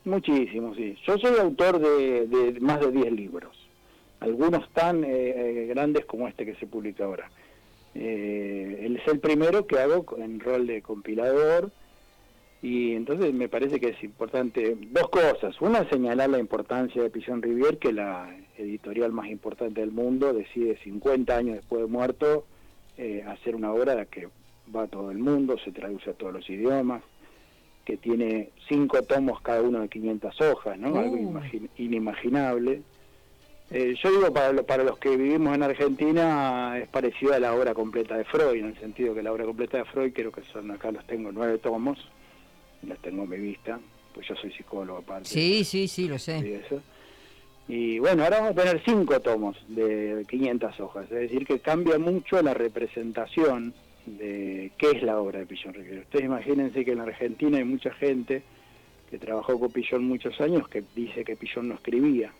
Muchísimo, 0.06 0.73
sí. 0.73 0.95
Yo 1.06 1.18
soy 1.19 1.38
autor 1.39 1.77
de, 1.80 2.26
de 2.26 2.60
más 2.60 2.80
de 2.80 2.91
10 2.91 3.11
libros, 3.11 3.56
algunos 4.19 4.68
tan 4.73 5.03
eh, 5.03 5.07
eh, 5.11 5.65
grandes 5.69 6.06
como 6.06 6.27
este 6.27 6.43
que 6.43 6.56
se 6.56 6.65
publica 6.65 7.06
ahora. 7.06 7.30
Eh, 7.93 8.80
él 8.85 8.95
es 8.98 9.07
el 9.11 9.19
primero 9.19 9.68
que 9.68 9.77
hago 9.77 10.03
con- 10.03 10.23
en 10.23 10.39
rol 10.39 10.65
de 10.65 10.81
compilador 10.81 11.69
y 12.64 12.93
entonces 12.93 13.34
me 13.34 13.49
parece 13.49 13.80
que 13.80 13.89
es 13.89 14.03
importante 14.03 14.76
dos 14.91 15.10
cosas. 15.10 15.60
Una, 15.61 15.88
señalar 15.89 16.30
la 16.31 16.39
importancia 16.39 17.03
de 17.03 17.10
Pillon 17.11 17.41
Rivier, 17.43 17.77
que 17.77 17.91
la 17.93 18.35
editorial 18.61 19.11
más 19.11 19.27
importante 19.27 19.81
del 19.81 19.91
mundo 19.91 20.33
decide 20.33 20.77
50 20.83 21.35
años 21.35 21.55
después 21.57 21.81
de 21.81 21.88
muerto 21.88 22.45
eh, 22.97 23.23
hacer 23.27 23.55
una 23.55 23.71
obra 23.73 24.05
que 24.05 24.27
va 24.75 24.83
a 24.83 24.88
todo 24.88 25.11
el 25.11 25.17
mundo, 25.17 25.57
se 25.63 25.71
traduce 25.71 26.09
a 26.09 26.13
todos 26.13 26.33
los 26.33 26.49
idiomas, 26.49 27.03
que 27.85 27.97
tiene 27.97 28.49
cinco 28.69 29.01
tomos 29.03 29.41
cada 29.41 29.61
uno 29.61 29.81
de 29.81 29.89
500 29.89 30.39
hojas, 30.41 30.77
¿no? 30.77 30.95
Algo 30.99 31.15
Uh. 31.15 31.31
imagi- 31.33 31.69
inimaginable. 31.77 32.81
Eh, 33.71 33.95
yo 34.03 34.11
digo, 34.11 34.31
para, 34.33 34.51
lo- 34.53 34.65
para 34.65 34.83
los 34.83 34.97
que 34.99 35.15
vivimos 35.15 35.55
en 35.55 35.63
Argentina, 35.63 36.77
es 36.77 36.88
parecido 36.89 37.33
a 37.33 37.39
la 37.39 37.53
obra 37.55 37.73
completa 37.73 38.17
de 38.17 38.25
Freud, 38.25 38.59
en 38.59 38.65
el 38.67 38.79
sentido 38.79 39.15
que 39.15 39.23
la 39.23 39.31
obra 39.31 39.45
completa 39.45 39.77
de 39.77 39.85
Freud, 39.85 40.11
creo 40.13 40.31
que 40.31 40.41
son, 40.53 40.69
acá 40.71 40.91
los 40.91 41.05
tengo 41.07 41.31
nueve 41.31 41.57
tomos, 41.57 41.97
los 42.85 42.99
tengo 42.99 43.23
a 43.23 43.25
mi 43.25 43.38
vista, 43.38 43.79
pues 44.13 44.27
yo 44.27 44.35
soy 44.35 44.51
psicólogo 44.51 44.99
aparte. 44.99 45.29
Sí, 45.29 45.63
sí, 45.63 45.88
sí, 45.88 46.07
lo 46.07 46.15
y 46.15 46.19
sé. 46.19 46.55
eso. 46.65 46.81
Y 47.73 47.99
bueno, 47.99 48.26
ahora 48.26 48.41
vamos 48.41 48.52
a 48.52 48.64
tener 48.65 48.84
cinco 48.84 49.18
tomos 49.22 49.56
de 49.69 50.26
500 50.30 50.77
hojas, 50.81 51.06
es 51.06 51.22
decir, 51.22 51.48
que 51.48 51.60
cambia 51.60 51.98
mucho 51.98 52.41
la 52.41 52.53
representación 52.53 53.73
de 54.06 54.73
qué 54.77 54.91
es 54.91 55.02
la 55.02 55.18
obra 55.18 55.39
de 55.39 55.45
Pillon 55.45 55.73
Rivera. 55.73 56.02
Ustedes 56.02 56.26
imagínense 56.26 56.84
que 56.84 56.91
en 56.91 56.98
la 56.98 57.06
Argentina 57.06 57.60
hay 57.60 57.64
mucha 57.64 57.93
gente 57.93 58.43
que 59.10 59.18
trabajó 59.18 59.57
con 59.57 59.72
Pillon 59.72 60.03
muchos 60.03 60.41
años 60.41 60.68
que 60.68 60.84
dice 60.93 61.23
que 61.23 61.38
Pillon 61.38 61.69
no 61.69 61.76
escribía. 61.76 62.34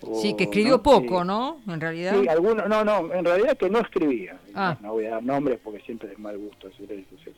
O, 0.00 0.20
Sí, 0.20 0.34
que 0.34 0.44
escribió 0.44 0.78
¿no? 0.78 0.82
poco. 0.82 1.22
¿no? 1.22 1.60
En 1.68 1.80
realidad. 1.80 2.20
Sí, 2.20 2.26
algunos, 2.26 2.68
no, 2.68 2.84
no, 2.84 3.14
en 3.14 3.24
realidad 3.24 3.56
que 3.56 3.70
no 3.70 3.78
escribía. 3.78 4.40
Ah. 4.56 4.76
No 4.82 4.94
voy 4.94 5.06
a 5.06 5.10
dar 5.10 5.22
nombres 5.22 5.60
porque 5.62 5.78
siempre 5.82 6.10
es 6.10 6.18
mal 6.18 6.36
gusto 6.36 6.66
decir 6.66 6.90
eso. 6.90 7.30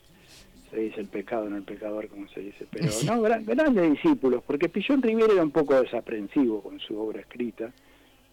Se, 0.71 0.77
dice 0.79 1.01
el 1.01 1.07
pecado, 1.07 1.49
no 1.49 1.57
el 1.57 1.63
pecador, 1.63 2.07
como 2.07 2.27
se 2.29 2.41
dice. 2.41 2.65
Pero 2.69 2.89
Sí. 2.89 3.05
no, 3.07 3.21
gran- 3.21 3.43
grandes 3.45 3.91
discípulos, 3.91 4.43
porque 4.45 4.69
Pillon 4.69 5.01
Riviera 5.01 5.33
era 5.33 5.43
un 5.43 5.51
poco 5.51 5.79
desaprensivo 5.81 6.61
con 6.61 6.79
su 6.79 6.97
obra 6.99 7.21
escrita. 7.21 7.71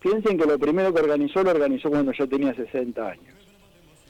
Piensen 0.00 0.38
que 0.38 0.44
lo 0.46 0.58
primero 0.58 0.92
que 0.92 1.00
organizó 1.00 1.42
lo 1.42 1.50
organizó 1.50 1.88
cuando 1.88 2.12
yo 2.12 2.28
tenía 2.28 2.54
60 2.54 3.08
años. 3.08 3.34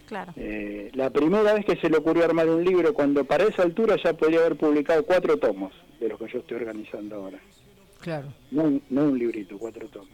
Claro. 0.07 0.33
Eh, 0.37 0.91
la 0.95 1.11
primera 1.11 1.55
vez 1.55 1.65
que 1.65 1.77
se 1.77 1.89
le 1.91 1.97
ocurrió 1.99 2.25
armar 2.25 2.49
un 2.49 2.65
libro, 2.65 2.93
cuando 2.95 3.25
para 3.25 3.45
esa 3.45 3.63
altura 3.63 3.97
ya 4.03 4.13
podría 4.15 4.41
haber 4.41 4.57
publicado 4.57 5.05
cuatro 5.05 5.37
tomos 5.37 5.73
de 6.01 6.09
los 6.09 6.19
que 6.19 6.29
yo 6.29 6.39
estoy 6.41 6.59
organizando 6.59 7.17
ahora 7.17 7.39
Claro. 8.01 8.29
no 8.53 8.65
un, 8.65 8.83
no 8.91 9.05
un 9.05 9.19
librito, 9.19 9.59
cuatro 9.59 9.89
tomos. 9.89 10.09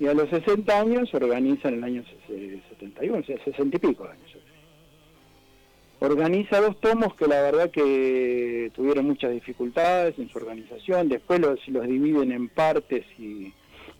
Y 0.00 0.06
a 0.06 0.14
los 0.14 0.30
60 0.30 0.78
años 0.80 1.12
organiza 1.12 1.68
en 1.68 1.74
el 1.74 1.84
año 1.84 2.04
ses- 2.28 2.62
71, 2.70 3.18
o 3.18 3.22
sea, 3.24 3.36
60 3.44 3.76
y 3.76 3.80
pico 3.80 4.04
años. 4.04 4.37
Organiza 6.00 6.60
dos 6.60 6.78
tomos 6.80 7.14
que 7.14 7.26
la 7.26 7.42
verdad 7.42 7.70
que 7.70 8.70
tuvieron 8.74 9.06
muchas 9.06 9.32
dificultades 9.32 10.16
en 10.18 10.28
su 10.28 10.38
organización, 10.38 11.08
después 11.08 11.40
los, 11.40 11.66
los 11.68 11.86
dividen 11.86 12.30
en 12.30 12.48
partes 12.48 13.04
y 13.18 13.52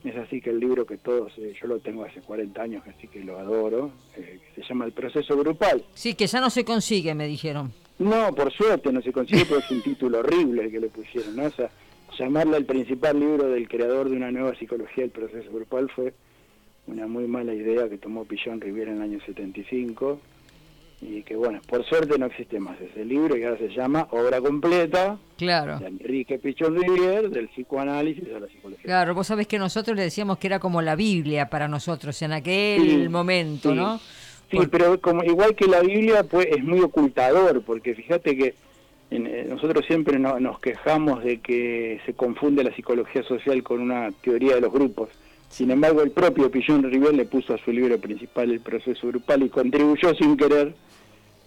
es 0.05 0.17
así 0.17 0.41
que 0.41 0.51
el 0.51 0.61
libro 0.61 0.87
que 0.87 0.97
todos, 0.97 1.33
eh, 1.39 1.55
yo 1.61 1.67
lo 1.67 1.81
tengo 1.81 2.05
hace 2.05 2.21
40 2.21 2.63
años, 2.63 2.85
así 2.87 3.09
que 3.09 3.25
lo 3.25 3.39
adoro, 3.39 3.91
eh, 4.17 4.39
que 4.55 4.63
se 4.63 4.69
llama 4.69 4.85
El 4.85 4.93
proceso 4.93 5.37
grupal. 5.37 5.85
Sí, 5.95 6.15
que 6.15 6.29
ya 6.29 6.41
no 6.41 6.51
se 6.51 6.65
consigue, 6.65 7.15
me 7.15 7.27
dijeron. 7.27 7.73
No, 7.99 8.33
por 8.33 8.53
suerte 8.53 8.93
no 8.93 9.03
se 9.03 9.13
consigue, 9.13 9.45
porque 9.45 9.65
es 9.65 9.71
un 9.73 9.83
título 9.83 10.21
horrible 10.21 10.65
el 10.65 10.71
que 10.71 10.81
le 10.81 10.89
pusieron, 10.89 11.35
¿no? 11.35 11.47
O 11.47 11.51
sea, 11.51 11.69
llamarle 12.17 12.59
el 12.59 12.65
principal 12.65 13.19
libro 13.19 13.49
del 13.49 13.69
creador 13.69 14.09
de 14.09 14.17
una 14.17 14.31
nueva 14.31 14.55
psicología 14.55 15.03
del 15.03 15.11
proceso 15.11 15.51
grupal 15.51 15.91
fue 15.91 16.15
una 16.87 17.07
muy 17.09 17.27
mala 17.27 17.53
idea 17.53 17.89
que 17.89 17.99
tomó 17.99 18.25
Pillon 18.25 18.61
Riviera 18.61 18.93
en 18.93 18.99
el 18.99 19.03
año 19.03 19.21
75 19.27 20.21
y 21.01 21.23
que, 21.23 21.37
bueno, 21.37 21.61
por 21.69 21.85
suerte 21.85 22.19
no 22.19 22.27
existe 22.27 22.59
más 22.59 22.77
ese 22.81 23.05
libro 23.05 23.37
y 23.37 23.45
ahora 23.45 23.59
se 23.59 23.69
llama 23.69 24.09
Obra 24.11 24.41
Completa 24.41 25.17
Claro. 25.37 25.79
de 25.79 25.87
Enrique 25.87 26.39
Pichon 26.39 26.75
Rivier, 26.77 27.31
del 27.31 27.49
psicoanálisis 27.49 28.25
a 28.35 28.41
la 28.41 28.49
psicología. 28.49 28.85
Claro, 28.85 29.15
vos 29.15 29.27
sabés 29.29 29.47
que 29.47 29.59
nosotros 29.59 29.97
le 29.97 30.03
decíamos 30.03 30.39
que 30.39 30.49
era 30.49 30.59
como 30.59 30.83
la 30.83 30.97
Biblia 30.97 31.49
para 31.49 31.69
nosotros 31.69 32.21
en 32.23 32.33
aquel 32.33 32.83
Sí, 33.05 33.09
momento, 33.09 33.71
sí. 33.71 33.77
¿no? 33.77 33.99
Sí, 34.51 34.57
Por- 34.57 34.71
pero 34.71 35.01
como 35.01 35.23
igual 35.23 35.55
que 35.55 35.67
la 35.67 35.81
Biblia, 35.83 36.25
pues 36.25 36.47
es 36.47 36.65
muy 36.65 36.81
ocultador, 36.81 37.63
porque 37.63 37.95
fíjate 37.95 38.37
que 38.37 38.55
en- 39.11 39.27
eh, 39.27 39.47
nosotros 39.49 39.85
siempre 39.87 40.19
no- 40.19 40.41
nos 40.41 40.59
quejamos 40.59 41.23
de 41.23 41.39
que 41.39 42.01
se 42.07 42.15
confunde 42.15 42.65
la 42.65 42.75
psicología 42.75 43.23
social 43.23 43.63
con 43.63 43.81
una 43.81 44.11
teoría 44.23 44.57
de 44.57 44.63
los 44.63 44.73
grupos. 44.73 45.11
Sin 45.49 45.71
embargo, 45.71 46.03
el 46.03 46.11
propio 46.11 46.51
Pillon 46.51 46.83
Rivier 46.83 47.15
le 47.15 47.25
puso 47.25 47.55
a 47.55 47.59
su 47.59 47.73
libro 47.73 47.99
principal 47.99 48.51
el 48.51 48.61
proceso 48.61 49.09
grupal 49.09 49.43
y 49.43 49.49
contribuyó 49.49 50.15
sin 50.15 50.37
querer 50.37 50.75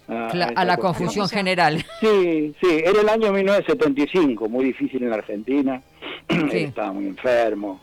a, 0.07 0.27
a 0.27 0.65
la 0.65 0.77
confusión 0.77 1.29
general. 1.29 1.85
Sí, 1.99 2.53
sí, 2.61 2.81
era 2.83 2.99
el 3.01 3.07
año 3.09 3.31
1975, 3.31 4.49
muy 4.49 4.65
difícil 4.65 5.03
en 5.03 5.09
la 5.11 5.17
Argentina, 5.17 5.81
Sí. 6.49 6.57
estaba 6.67 6.91
muy 6.93 7.07
enfermo, 7.07 7.79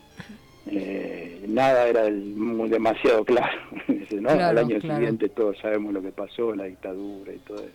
eh, 0.70 1.44
nada 1.48 1.86
era 1.86 2.02
demasiado 2.04 3.24
claro, 3.24 3.58
¿no? 3.88 4.28
Claro, 4.28 4.44
Al 4.44 4.58
año 4.58 4.78
claro. 4.80 4.96
siguiente 4.96 5.28
todos 5.28 5.56
sabemos 5.62 5.94
lo 5.94 6.02
que 6.02 6.10
pasó, 6.12 6.54
la 6.54 6.64
dictadura 6.64 7.32
y 7.32 7.38
todo 7.38 7.58
eso. 7.58 7.72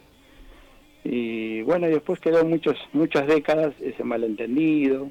Y 1.06 1.62
bueno, 1.64 1.88
y 1.88 1.92
después 1.92 2.20
quedó 2.20 2.46
muchos, 2.46 2.78
muchas 2.94 3.28
décadas 3.28 3.74
ese 3.82 4.04
malentendido, 4.04 5.10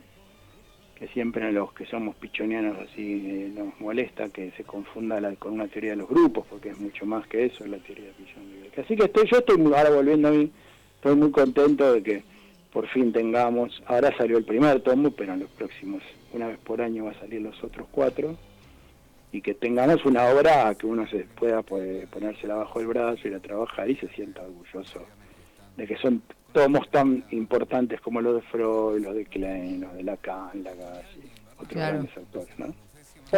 que 1.03 1.09
siempre 1.09 1.51
los 1.51 1.73
que 1.73 1.85
somos 1.87 2.15
pichonianos 2.15 2.79
así 2.79 3.25
eh, 3.27 3.53
nos 3.53 3.81
molesta 3.81 4.29
que 4.29 4.53
se 4.53 4.63
confunda 4.63 5.21
la- 5.21 5.35
con 5.35 5.55
una 5.55 5.67
teoría 5.67 5.91
de 5.91 5.97
los 5.97 6.09
grupos, 6.09 6.47
porque 6.49 6.69
es 6.69 6.79
mucho 6.79 7.05
más 7.07 7.27
que 7.27 7.47
eso, 7.47 7.67
la 7.67 7.79
teoría 7.79 8.05
de 8.05 8.13
Rivier. 8.13 8.71
Así 8.79 8.95
que 8.95 9.07
estoy, 9.07 9.29
yo 9.29 9.39
estoy, 9.39 9.57
ahora 9.65 9.91
volviendo 9.91 10.29
a 10.29 10.31
mí, 10.31 10.49
estoy 10.95 11.17
muy 11.17 11.33
contento 11.33 11.93
de 11.93 12.05
que 12.05 12.23
por 12.73 12.87
fin 12.87 13.13
tengamos, 13.13 13.83
ahora 13.87 14.17
salió 14.17 14.39
el 14.39 14.45
primer 14.45 14.81
tomo, 14.83 15.11
pero 15.11 15.33
en 15.33 15.41
los 15.41 15.51
próximos, 15.51 16.05
una 16.35 16.47
vez 16.47 16.59
por 16.59 16.81
año 16.81 17.07
va 17.07 17.11
a 17.11 17.19
salir 17.19 17.43
los 17.43 17.65
otros 17.65 17.89
cuatro, 17.91 18.37
y 19.33 19.43
que 19.43 19.55
tengamos 19.55 20.05
una 20.05 20.27
obra 20.29 20.73
que 20.77 20.87
uno 20.87 21.09
se 21.09 21.25
pueda 21.35 21.63
pues, 21.63 22.07
ponérsela 22.11 22.55
bajo 22.55 22.79
el 22.79 22.87
brazo, 22.87 23.27
ir 23.27 23.35
a 23.35 23.41
trabajar 23.41 23.91
y 23.91 23.97
se 23.97 24.07
sienta 24.11 24.43
orgulloso 24.43 25.05
de 25.77 25.85
que 25.85 25.97
son 25.97 26.23
tomos 26.53 26.89
tan 26.91 27.25
importantes 27.31 28.01
como 28.01 28.21
los 28.21 28.37
de 28.37 28.43
Freud, 28.43 29.03
los 29.05 29.15
de 29.15 29.25
Klein, 29.27 29.81
los 29.83 29.95
de 29.95 30.03
Lacan, 30.05 30.63
Lagasse, 30.63 31.19
otros 31.57 31.69
Claro. 31.69 31.95
grandes 31.99 32.17
autores, 32.17 32.59
¿no? 32.59 32.75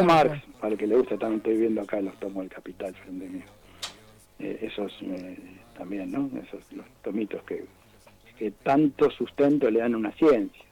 O 0.01 0.05
Marx, 0.05 0.43
para 0.61 0.73
el 0.73 0.79
que 0.79 0.87
le 0.87 0.97
gusta, 0.97 1.17
también 1.17 1.39
estoy 1.39 1.57
viendo 1.59 1.81
acá 1.83 2.01
los 2.01 2.15
tomos 2.19 2.43
del 2.43 2.49
Capital 2.51 2.95
frente 2.95 3.29
mío. 3.29 3.45
Eh, 4.41 4.59
esos 4.63 4.93
eh, 5.03 5.39
también, 5.79 6.11
¿no? 6.11 6.29
Esos 6.43 6.61
los 6.73 6.87
tomitos 7.03 7.43
que, 7.45 7.65
que 8.39 8.51
tanto 8.51 9.09
sustento 9.11 9.71
le 9.71 9.79
dan 9.81 9.95
a 9.95 9.99
una 9.99 10.13
ciencia. 10.13 10.65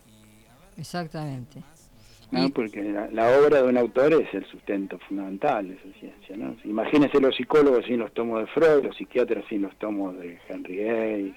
Exactamente. 0.76 1.62
¿no? 2.32 2.48
Porque 2.48 2.82
la, 2.82 3.08
la 3.10 3.38
obra 3.38 3.62
de 3.62 3.68
un 3.68 3.76
autor 3.76 4.14
es 4.14 4.32
el 4.32 4.44
sustento 4.46 4.98
fundamental 5.06 5.68
de 5.68 5.74
esa 5.74 5.98
ciencia, 6.00 6.36
¿no? 6.36 6.56
Imagínense 6.64 7.20
los 7.20 7.36
psicólogos 7.36 7.84
sin 7.84 7.98
los 7.98 8.12
tomos 8.14 8.40
de 8.40 8.46
Freud, 8.46 8.84
los 8.86 8.96
psiquiatras 8.96 9.44
sin 9.50 9.62
los 9.62 9.76
tomos 9.76 10.18
de 10.18 10.38
Henry 10.48 10.76
Gay, 10.76 11.34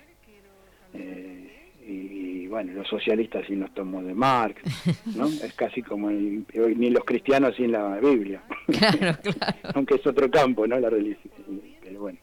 eh, 0.98 1.42
y, 1.88 2.48
bueno, 2.48 2.74
los 2.74 2.88
socialistas 2.88 3.46
sin 3.48 3.60
los 3.60 3.74
tomos 3.74 4.06
de 4.06 4.14
Marx, 4.14 4.62
¿no? 5.16 5.28
Es 5.44 5.54
casi 5.54 5.82
como 5.84 6.10
el- 6.10 6.46
ni 6.78 6.90
los 6.90 7.04
cristianos 7.04 7.56
sin 7.56 7.72
la 7.72 7.98
Biblia, 8.00 8.42
Claro, 8.68 9.18
claro. 9.24 9.58
aunque 9.76 9.96
es 9.96 10.08
otro 10.08 10.30
campo, 10.32 10.66
¿no? 10.66 10.80
La 10.80 10.90
religión, 10.90 11.32
pero 11.84 12.00
bueno. 12.02 12.18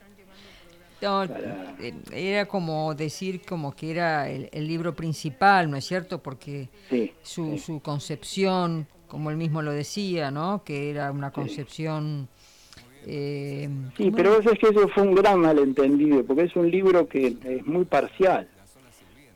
No, 1.01 1.24
Para- 1.27 1.74
eh, 1.81 1.94
era 2.12 2.47
como 2.47 2.94
decir 2.94 3.43
como 3.43 3.74
que 3.74 3.90
era 3.90 4.31
el, 4.31 4.49
el 4.53 4.66
libro 4.69 4.94
principal, 4.94 5.69
¿no 5.70 5.77
es 5.77 5.85
cierto? 5.85 6.23
Porque 6.23 6.69
Sí, 6.90 7.12
su, 7.23 7.53
sí. 7.53 7.59
su 7.59 7.81
concepción, 7.81 8.86
como 9.09 9.31
él 9.31 9.36
mismo 9.36 9.62
lo 9.62 9.73
decía, 9.73 10.31
¿no? 10.31 10.62
Que 10.65 10.90
era 10.90 11.11
una 11.11 11.31
concepción... 11.32 12.28
eh, 13.05 13.69
Sí, 13.97 14.05
¿cómo 14.05 14.16
pero 14.16 14.43
sabés 14.44 14.59
que 14.61 14.69
eso 14.69 14.89
fue 14.89 15.03
un 15.03 15.15
gran 15.16 15.40
malentendido, 15.40 16.24
porque 16.24 16.44
es 16.44 16.55
un 16.57 16.70
libro 16.70 17.09
que 17.09 17.36
es 17.44 17.66
muy 17.66 17.85
parcial. 17.85 18.49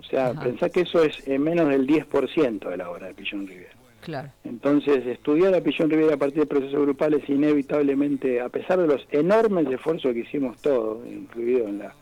O 0.07 0.09
sea, 0.09 0.29
Ajá. 0.29 0.41
pensá 0.45 0.69
que 0.69 0.83
eso 0.83 1.03
es 1.03 1.27
eh, 1.27 1.39
menos 1.39 1.69
del 1.69 1.87
10% 1.87 2.69
de 2.69 2.77
la 2.77 2.91
obra 2.91 3.09
de 3.09 3.15
Pillon 3.15 3.47
Rivera. 3.47 3.73
Claro, 4.03 4.31
Entonces, 4.45 5.05
estudiar 5.05 5.53
a 5.53 5.61
Pillon 5.61 5.91
Rivera 5.91 6.15
a 6.15 6.17
partir 6.17 6.41
de 6.41 6.47
procesos 6.47 6.81
grupales 6.81 7.29
inevitablemente, 7.29 8.41
a 8.41 8.49
pesar 8.49 8.79
de 8.79 8.87
los 8.87 9.05
enormes 9.11 9.67
esfuerzos 9.69 10.13
que 10.13 10.21
hicimos 10.21 10.63
todos, 10.63 11.05
incluido 11.09 11.67
en 11.67 11.79
la, 11.81 11.93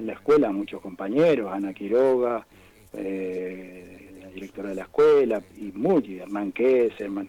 en 0.00 0.06
la 0.08 0.14
escuela, 0.14 0.50
muchos 0.50 0.80
compañeros, 0.80 1.52
Ana 1.52 1.72
Quiroga, 1.72 2.44
eh, 2.92 4.18
la 4.20 4.28
directora 4.30 4.70
de 4.70 4.74
la 4.74 4.82
escuela, 4.82 5.40
y 5.56 5.70
muy, 5.78 6.18
Hernán 6.18 6.50
Kesselman, 6.50 7.28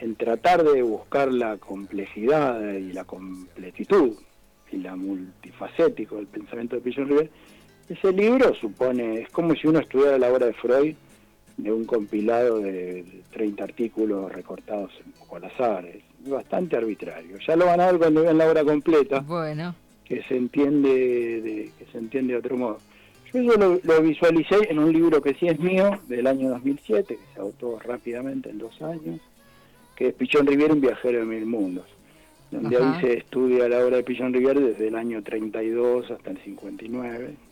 en 0.00 0.14
tratar 0.16 0.64
de 0.64 0.80
buscar 0.80 1.30
la 1.30 1.58
complejidad 1.58 2.72
y 2.72 2.92
la 2.92 3.04
completitud 3.04 4.14
y 4.72 4.78
la 4.78 4.96
multifacético 4.96 6.16
del 6.16 6.26
pensamiento 6.26 6.76
de 6.76 6.82
Pillon 6.82 7.08
Rivera, 7.08 7.28
ese 7.88 8.12
libro 8.12 8.54
supone, 8.54 9.22
es 9.22 9.30
como 9.30 9.54
si 9.54 9.66
uno 9.66 9.78
estudiara 9.80 10.18
la 10.18 10.32
obra 10.32 10.46
de 10.46 10.52
Freud 10.52 10.94
de 11.56 11.72
un 11.72 11.84
compilado 11.84 12.60
de 12.60 13.04
30 13.32 13.64
artículos 13.64 14.30
recortados 14.32 14.92
un 15.04 15.12
poco 15.12 15.36
al 15.36 15.44
azar, 15.44 15.84
es 15.86 16.30
bastante 16.30 16.76
arbitrario. 16.76 17.36
Ya 17.46 17.56
lo 17.56 17.66
van 17.66 17.80
a 17.80 17.86
ver 17.86 17.98
cuando 17.98 18.22
vean 18.22 18.38
la 18.38 18.48
obra 18.48 18.64
completa, 18.64 19.20
bueno, 19.20 19.74
que 20.04 20.22
se 20.24 20.36
entiende 20.36 21.40
de, 21.40 21.72
que 21.78 21.86
se 21.90 21.98
entiende 21.98 22.34
de 22.34 22.38
otro 22.38 22.56
modo. 22.56 22.78
Yo 23.32 23.40
eso 23.40 23.58
lo, 23.58 23.80
lo 23.82 24.02
visualicé 24.02 24.70
en 24.70 24.78
un 24.78 24.92
libro 24.92 25.20
que 25.20 25.34
sí 25.34 25.48
es 25.48 25.58
mío, 25.58 25.98
del 26.08 26.26
año 26.26 26.48
2007, 26.50 27.16
que 27.16 27.34
se 27.34 27.40
agotó 27.40 27.78
rápidamente 27.80 28.50
en 28.50 28.58
dos 28.58 28.80
años, 28.80 29.20
que 29.96 30.08
es 30.08 30.14
Pichón 30.14 30.46
Riviera, 30.46 30.74
un 30.74 30.80
viajero 30.80 31.18
de 31.18 31.24
mil 31.24 31.44
mundos, 31.44 31.86
donde 32.50 32.76
Ajá. 32.76 32.94
ahí 32.94 33.00
se 33.00 33.18
estudia 33.18 33.68
la 33.68 33.84
obra 33.84 33.96
de 33.96 34.04
Pichón 34.04 34.32
Riviera 34.32 34.60
desde 34.60 34.88
el 34.88 34.94
año 34.94 35.22
32 35.22 36.10
hasta 36.10 36.30
el 36.30 36.38
59. 36.38 37.47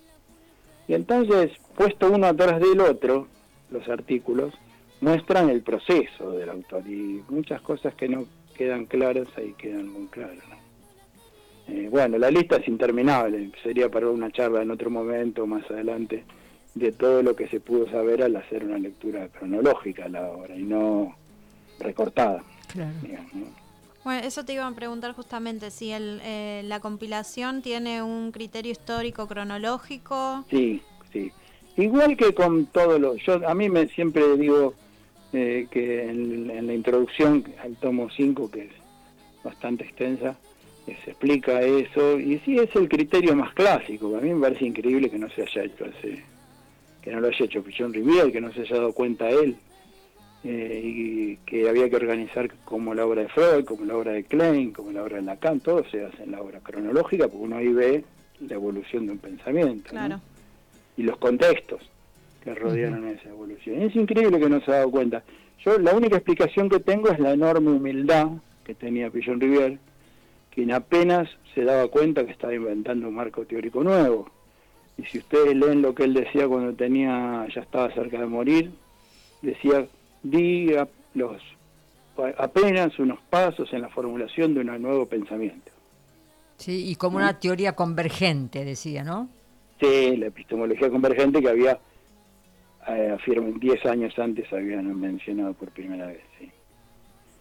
Y 0.89 0.95
entonces, 0.95 1.51
puesto 1.77 2.11
uno 2.11 2.27
atrás 2.27 2.61
del 2.61 2.81
otro, 2.81 3.27
los 3.71 3.89
artículos 3.89 4.55
muestran 5.01 5.51
el 5.51 5.63
proceso 5.63 6.33
del 6.33 6.51
autor 6.51 6.87
y 6.87 7.23
muchas 7.29 7.61
cosas 7.61 7.95
que 7.95 8.09
no 8.09 8.27
quedan 8.57 8.87
claras 8.87 9.29
ahí 9.37 9.55
quedan 9.59 9.89
muy 9.89 10.07
claras. 10.07 10.39
¿no? 10.49 11.75
Eh, 11.75 11.89
bueno, 11.91 12.17
la 12.19 12.31
lista 12.31 12.57
es 12.57 12.69
interminable, 12.69 13.51
sería 13.63 13.91
para 13.91 14.09
una 14.09 14.31
charla 14.31 14.63
en 14.63 14.71
otro 14.71 14.89
momento, 14.89 15.47
más 15.47 15.69
adelante, 15.71 16.25
de 16.75 16.93
todo 16.93 17.23
lo 17.23 17.35
que 17.35 17.49
se 17.49 17.61
pudo 17.61 17.91
saber 17.91 18.23
al 18.23 18.37
hacer 18.37 18.65
una 18.65 18.79
lectura 18.79 19.29
cronológica 19.29 20.05
a 20.05 20.09
la 20.09 20.31
obra 20.31 20.57
y 20.57 20.63
no 20.63 21.17
recortada. 21.81 22.43
claro. 22.73 22.93
digamos, 23.03 23.35
¿no? 23.35 23.66
Bueno, 24.07 24.25
eso 24.25 24.45
te 24.45 24.53
iban 24.53 24.73
a 24.73 24.77
preguntar 24.77 25.15
justamente, 25.15 25.73
si 25.73 25.91
el, 25.91 26.21
eh, 26.23 26.63
la 26.65 26.79
compilación 26.79 27.61
tiene 27.61 28.05
un 28.05 28.31
criterio 28.31 28.71
histórico 28.71 29.27
cronológico. 29.27 30.45
Sí, 30.49 30.81
sí. 31.13 31.33
Igual 31.77 32.17
que 32.17 32.33
con 32.33 32.67
todo 32.67 33.01
lo... 33.01 33.17
Yo 33.17 33.45
a 33.49 33.53
mí 33.57 33.69
me 33.69 33.89
siempre 33.89 34.37
digo 34.37 34.75
eh, 35.33 35.67
que 35.73 36.09
en, 36.09 36.67
la 36.69 36.73
introducción 36.73 37.53
al 37.61 37.75
tomo 37.79 38.09
5, 38.09 38.49
que 38.49 38.67
es 38.67 38.73
bastante 39.43 39.83
extensa, 39.83 40.37
eh, 40.87 40.97
se 41.05 41.11
explica 41.11 41.61
eso, 41.63 42.21
y 42.21 42.39
sí 42.45 42.59
es 42.59 42.77
el 42.77 42.89
criterio 42.89 43.35
más 43.35 43.55
clásico. 43.55 44.17
A 44.17 44.21
mí 44.21 44.33
me 44.33 44.41
parece 44.41 44.67
increíble 44.67 45.11
que 45.11 45.19
no 45.19 45.29
se 45.31 45.43
haya 45.43 45.65
hecho 45.65 45.85
ese, 45.85 46.23
que 47.03 47.11
no 47.11 47.19
lo 47.19 47.27
haya 47.27 47.45
hecho 47.45 47.61
Pichón 47.61 47.93
Rivière, 47.93 48.31
que 48.31 48.41
no 48.41 48.53
se 48.53 48.61
haya 48.61 48.77
dado 48.77 48.93
cuenta 48.93 49.29
él, 49.29 49.57
eh, 50.49 50.81
y 50.81 51.37
que 51.39 51.69
había 51.69 51.91
que 51.91 51.97
organizar 51.97 52.49
como 52.65 52.95
la 52.95 53.05
obra 53.05 53.23
de 53.23 53.29
Freud, 53.29 53.65
como 53.65 53.85
la 53.85 53.97
obra 53.97 54.13
de 54.13 54.23
Klein, 54.23 54.73
como 54.73 54.93
la 54.93 55.03
obra 55.03 55.17
de 55.17 55.23
Lacan, 55.23 55.59
todo 55.59 55.85
se 55.91 56.05
hace 56.05 56.23
en 56.23 56.31
la 56.31 56.41
obra 56.41 56.61
cronológica, 56.61 57.25
porque 57.27 57.45
uno 57.45 57.57
ahí 57.57 57.73
ve 57.73 58.05
la 58.47 58.55
evolución 58.55 59.07
de 59.07 59.13
un 59.13 59.19
pensamiento. 59.19 59.91
y 60.97 61.03
los 61.03 61.17
contextos 61.19 61.83
que 62.45 62.55
rodearon 62.55 63.09
esa 63.09 63.29
evolución. 63.29 63.83
Y 63.83 63.85
es 63.87 63.97
increíble 63.97 64.39
que 64.39 64.49
no 64.49 64.61
se 64.61 64.71
ha 64.71 64.77
dado 64.77 64.91
cuenta. 64.93 65.25
Yo 65.65 65.81
la 65.81 65.93
única 65.95 66.17
explicación 66.17 66.69
que 66.69 66.79
tengo 66.79 67.09
es 67.09 67.19
la 67.19 67.33
enorme 67.33 67.73
humildad 67.73 68.29
que 68.63 68.77
tenía 68.77 69.11
Pillon 69.11 69.41
Rivière, 69.41 69.79
quien 70.55 70.73
apenas 70.73 71.29
se 71.57 71.65
daba 71.65 71.89
cuenta 71.89 72.25
que 72.25 72.31
estaba 72.31 72.55
inventando 72.55 73.09
un 73.09 73.17
marco 73.17 73.45
teórico 73.47 73.83
nuevo. 73.83 74.31
Y 74.97 75.03
si 75.07 75.19
ustedes 75.19 75.57
leen 75.57 75.83
lo 75.83 75.93
que 75.93 76.05
él 76.05 76.15
decía 76.15 76.47
cuando 76.47 76.73
tenía 76.73 77.47
ya 77.53 77.63
estaba 77.63 77.93
cerca 77.93 78.21
de 78.21 78.27
morir, 78.27 78.71
decía, 79.43 79.87
di 80.23 80.75
a- 80.75 80.89
los 81.15 81.41
apenas 82.39 82.99
unos 82.99 83.19
pasos 83.29 83.71
en 83.73 83.83
la 83.83 83.89
formulación 83.91 84.55
de 84.55 84.61
un 84.61 84.83
nuevo 84.83 85.05
pensamiento. 85.07 85.71
Sí, 86.57 86.89
y 86.91 86.95
como 86.97 87.19
una 87.19 87.39
teoría 87.39 87.73
convergente, 87.73 88.65
decía, 88.65 89.05
¿no? 89.05 89.29
Sí, 89.79 90.17
la 90.17 90.27
epistemología 90.29 90.89
convergente 90.89 91.43
que 91.43 91.49
había, 91.51 91.79
eh, 92.89 93.11
afirmo, 93.15 93.59
10 93.59 93.85
años 93.85 94.19
antes 94.19 94.51
habían 94.51 94.99
mencionado 94.99 95.53
por 95.53 95.69
primera 95.71 96.07
vez, 96.07 96.21
sí. 96.39 96.51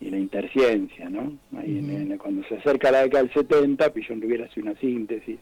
Y 0.02 0.10
la 0.10 0.18
interciencia, 0.18 1.10
¿no? 1.10 1.32
Ahí 1.58 1.78
en- 1.78 2.12
en- 2.12 2.18
cuando 2.18 2.46
se 2.50 2.56
acerca 2.58 2.92
la 2.92 3.04
década 3.04 3.24
del 3.24 3.34
70, 3.34 3.94
Pillon 3.94 4.20
Riviera 4.20 4.46
hace 4.46 4.60
una 4.60 4.76
síntesis 4.76 5.40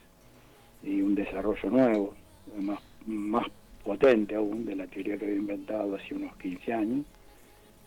y 0.84 1.02
un 1.02 1.16
desarrollo 1.16 1.70
nuevo, 1.72 2.14
más, 2.62 2.80
más 3.08 3.48
potente 3.84 4.36
aún 4.36 4.64
de 4.66 4.76
la 4.76 4.86
teoría 4.86 5.18
que 5.18 5.26
había 5.26 5.38
inventado 5.38 5.96
hace 5.96 6.14
unos 6.14 6.36
15 6.38 6.72
años. 6.72 7.04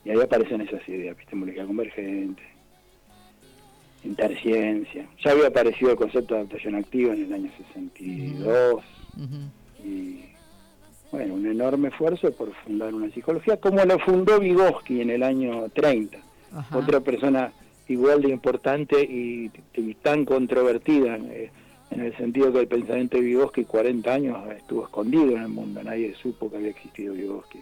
Y 0.06 0.10
ahí 0.10 0.20
aparecen 0.20 0.60
esas 0.60 0.88
ideas, 0.88 1.16
epistemología 1.16 1.66
convergente, 1.66 2.42
interciencia. 4.04 5.08
Ya 5.24 5.32
había 5.32 5.48
aparecido 5.48 5.90
el 5.90 5.96
concepto 5.96 6.34
de 6.34 6.40
adaptación 6.40 6.76
activa 6.76 7.12
en 7.12 7.24
el 7.24 7.32
año 7.32 7.50
62 7.72 8.74
Ujú. 8.74 9.84
y 9.84 10.20
bueno, 11.10 11.34
un 11.34 11.46
enorme 11.46 11.88
esfuerzo 11.88 12.30
por 12.32 12.54
fundar 12.62 12.94
una 12.94 13.10
psicología, 13.10 13.56
como 13.56 13.84
lo 13.84 13.98
fundó 13.98 14.38
Vygotsky 14.38 15.00
en 15.00 15.10
el 15.10 15.24
año 15.24 15.68
30, 15.70 16.18
Ajá. 16.52 16.78
otra 16.78 17.00
persona 17.00 17.52
igual 17.88 18.22
de 18.22 18.30
importante 18.30 19.02
y, 19.02 19.50
y 19.74 19.94
tan 19.94 20.24
controvertida, 20.24 21.16
eh, 21.16 21.50
en 21.90 22.00
el 22.00 22.16
sentido 22.16 22.52
que 22.52 22.60
el 22.60 22.68
pensamiento 22.68 23.16
de 23.16 23.24
Vygotsky 23.24 23.64
40 23.64 24.12
años 24.14 24.38
estuvo 24.56 24.84
escondido 24.84 25.36
en 25.36 25.42
el 25.42 25.48
mundo, 25.48 25.82
nadie 25.82 26.14
supo 26.14 26.48
que 26.48 26.58
había 26.58 26.70
existido 26.70 27.12
Vygotsky. 27.12 27.58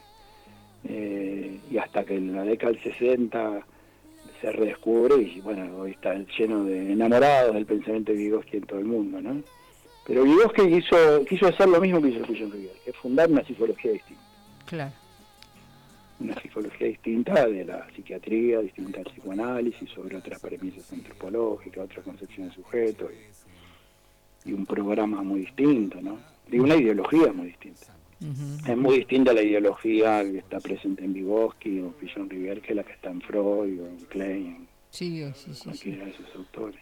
Eh, 0.87 1.59
y 1.71 1.79
hasta 1.79 2.05
que 2.05 2.17
en 2.17 2.35
la 2.35 2.45
década 2.45 2.73
del 2.73 2.83
60 2.83 3.67
se 4.41 4.53
redescubre 4.53 5.17
y 5.17 5.41
bueno, 5.41 5.79
hoy 5.79 5.93
está 5.93 6.15
lleno 6.39 6.65
de 6.65 6.93
enamorados 6.93 7.55
del 7.55 7.65
pensamiento 7.65 8.13
de 8.13 8.19
Vygotsky 8.19 8.59
en 8.59 8.67
todo 8.67 8.79
el 8.79 8.85
mundo, 8.85 9.21
¿no? 9.21 9.43
Pero 10.07 10.25
Vygotsky 10.25 10.69
quiso, 10.69 11.25
quiso 11.25 11.47
hacer 11.47 11.69
lo 11.69 11.81
mismo 11.81 12.03
que 12.03 12.09
hizo 12.09 12.27
Pillon 12.27 12.53
Rivière, 12.53 12.79
que 12.85 12.91
es 12.91 12.97
fundar 12.97 13.31
una 13.31 13.43
psicología 13.45 13.93
distinta. 13.93 14.23
Claro. 14.67 14.93
Una 16.21 16.35
psicología 16.41 16.89
distinta 16.89 17.47
de 17.47 17.65
la 17.65 17.87
psiquiatría, 17.95 18.61
distinta 18.61 18.99
al 18.99 19.07
psicoanálisis, 19.07 19.89
sobre 19.91 20.17
otras 20.17 20.41
premisas 20.41 20.93
antropológicas, 20.93 21.85
otras 21.85 22.05
concepciones 22.05 22.55
de 22.55 22.63
sujeto, 22.63 23.09
y, 23.11 24.51
y 24.51 24.53
un 24.53 24.67
programa 24.67 25.23
muy 25.23 25.41
distinto, 25.41 26.01
¿no? 26.03 26.19
Y 26.51 26.59
una 26.59 26.77
ideología 26.77 27.33
muy 27.33 27.47
distinta. 27.47 27.95
Es 28.67 28.77
muy 28.77 28.99
distinta 28.99 29.33
la 29.33 29.43
ideología 29.43 30.23
que 30.23 30.39
está 30.39 30.59
presente 30.61 31.05
en 31.05 31.13
Vygotsky 31.13 31.81
o 31.81 31.93
Pillon 31.93 32.29
Rivière 32.31 32.61
que 32.63 32.75
la 32.75 32.83
que 32.83 32.93
está 32.93 33.11
en 33.11 33.21
Freud 33.21 33.81
o 33.81 33.87
en 33.87 33.97
Klein, 34.09 34.69
Sí, 34.91 35.23
sí. 35.35 35.51
cualquiera 35.65 36.05
de 36.07 36.11
esos 36.13 36.27
autores. 36.37 36.81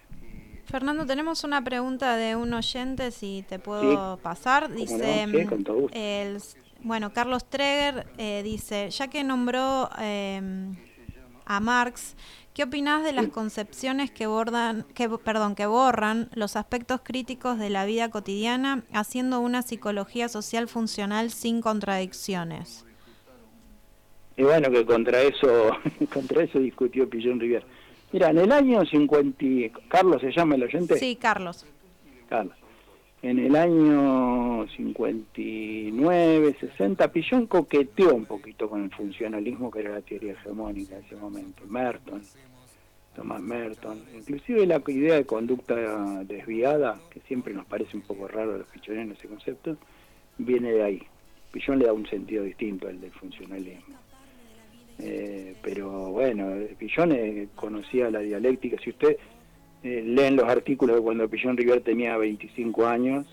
Fernando, 0.66 1.04
tenemos 1.04 1.42
una 1.44 1.62
pregunta 1.64 2.16
de 2.16 2.36
un 2.36 2.52
oyente, 2.54 3.10
si 3.10 3.44
te 3.48 3.58
puedo 3.58 4.16
pasar. 4.18 4.64
¿Cómo 4.64 4.76
Dice, 4.76 5.26
no? 5.26 5.38
Sí, 5.40 5.46
con 5.46 5.64
todo 5.64 5.76
gusto. 5.80 5.98
el- 5.98 6.38
bueno, 6.84 7.12
Carlos 7.12 7.44
Treger 7.48 8.06
eh, 8.18 8.42
dice, 8.44 8.90
ya 8.90 9.08
que 9.08 9.22
nombró 9.24 9.88
eh, 10.00 10.40
a 11.46 11.60
Marx, 11.60 12.16
¿qué 12.54 12.64
opinás 12.64 13.02
de 13.04 13.12
las 13.12 13.28
concepciones 13.28 14.10
que 14.10 14.26
bordan, 14.26 14.84
que, 14.94 15.08
perdón, 15.08 15.54
que 15.54 15.66
borran 15.66 16.28
los 16.34 16.56
aspectos 16.56 17.00
críticos 17.02 17.58
de 17.58 17.70
la 17.70 17.84
vida 17.86 18.10
cotidiana, 18.10 18.82
haciendo 18.92 19.40
una 19.40 19.62
psicología 19.62 20.28
social 20.28 20.68
funcional 20.68 21.30
sin 21.30 21.60
contradicciones? 21.60 22.84
Y 24.36 24.42
bueno, 24.42 24.70
que 24.70 24.84
contra 24.84 25.20
eso, 25.22 25.70
contra 26.12 26.42
eso 26.44 26.58
discutió 26.58 27.08
Pillón 27.08 27.38
Rivier. 27.40 27.64
Mira, 28.12 28.30
en 28.30 28.38
el 28.38 28.52
año 28.52 28.84
50, 28.84 29.44
y- 29.44 29.70
Carlos 29.88 30.20
se 30.20 30.32
llama 30.32 30.54
el 30.54 30.64
oyente. 30.64 30.98
Sí, 30.98 31.16
Carlos. 31.16 31.64
Carlos. 32.28 32.56
En 33.22 33.38
el 33.38 33.54
año 33.54 34.66
59, 34.66 36.56
60, 36.58 37.12
Pillón 37.12 37.46
coqueteó 37.46 38.16
un 38.16 38.24
poquito 38.24 38.68
con 38.68 38.82
el 38.82 38.90
funcionalismo 38.90 39.70
que 39.70 39.78
era 39.78 39.90
la 39.90 40.00
teoría 40.00 40.32
hegemónica 40.32 40.96
en 40.96 41.04
ese 41.04 41.14
momento. 41.14 41.62
Merton, 41.68 42.20
Tomás 43.14 43.40
Merton. 43.40 44.02
Inclusive 44.12 44.66
la 44.66 44.82
idea 44.88 45.14
de 45.14 45.24
conducta 45.24 46.24
desviada, 46.24 47.00
que 47.10 47.20
siempre 47.20 47.54
nos 47.54 47.64
parece 47.66 47.96
un 47.96 48.02
poco 48.02 48.26
raro 48.26 48.56
a 48.56 48.58
los 48.58 48.66
pichoneros 48.66 49.16
ese 49.16 49.28
concepto, 49.28 49.76
viene 50.38 50.72
de 50.72 50.82
ahí. 50.82 51.02
Pillón 51.52 51.78
le 51.78 51.86
da 51.86 51.92
un 51.92 52.08
sentido 52.08 52.42
distinto 52.42 52.88
al 52.88 53.00
del 53.00 53.12
funcionalismo. 53.12 53.94
Eh, 54.98 55.54
pero 55.62 56.10
bueno, 56.10 56.54
Pillón 56.76 57.12
eh, 57.12 57.46
conocía 57.54 58.10
la 58.10 58.18
dialéctica. 58.18 58.78
Si 58.82 58.90
usted 58.90 59.16
eh, 59.82 60.02
leen 60.04 60.36
los 60.36 60.48
artículos 60.48 60.96
de 60.96 61.02
cuando 61.02 61.28
Pillón 61.28 61.56
Rivier 61.56 61.80
tenía 61.82 62.16
25 62.16 62.86
años, 62.86 63.26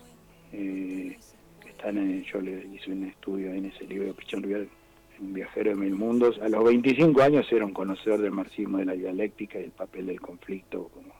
eh, 0.52 1.16
están 1.68 1.96
en- 1.98 2.24
yo 2.24 2.40
le 2.40 2.66
hice 2.74 2.90
un 2.92 3.04
estudio 3.04 3.52
en 3.52 3.66
ese 3.66 3.84
libro, 3.86 4.12
Pillón 4.14 4.42
Rivier, 4.42 4.68
un 5.20 5.32
viajero 5.34 5.70
de 5.70 5.76
mil 5.76 5.94
mundos, 5.94 6.38
a 6.40 6.48
los 6.48 6.64
25 6.64 7.20
años 7.22 7.46
era 7.52 7.64
un 7.64 7.72
conocedor 7.72 8.20
del 8.20 8.30
marxismo, 8.32 8.78
de 8.78 8.86
la 8.86 8.94
dialéctica 8.94 9.60
y 9.60 9.64
el 9.64 9.70
papel 9.70 10.06
del 10.06 10.20
conflicto 10.20 10.88
como 10.94 11.12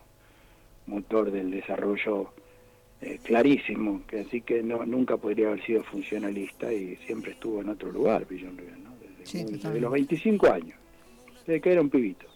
motor 0.87 1.31
del 1.31 1.51
desarrollo 1.51 2.33
eh, 3.03 3.19
clarísimo, 3.23 4.03
que 4.07 4.21
así 4.21 4.43
que 4.43 4.63
no, 4.63 4.85
nunca 4.85 5.17
podría 5.17 5.49
haber 5.49 5.65
sido 5.65 5.83
funcionalista 5.85 6.71
y 6.73 6.97
siempre 7.07 7.33
estuvo 7.33 7.61
en 7.63 7.71
otro 7.71 7.91
lugar, 7.91 8.27
Pillón 8.27 8.59
Rivier, 8.59 8.79
¿no? 8.79 8.91
Sí, 9.25 9.45
desde 9.45 9.81
los 9.81 9.93
25 9.93 10.47
años, 10.53 10.77
desde 11.47 11.61
que 11.63 11.73
era 11.73 11.81
un 11.81 11.89
pibito. 11.89 12.27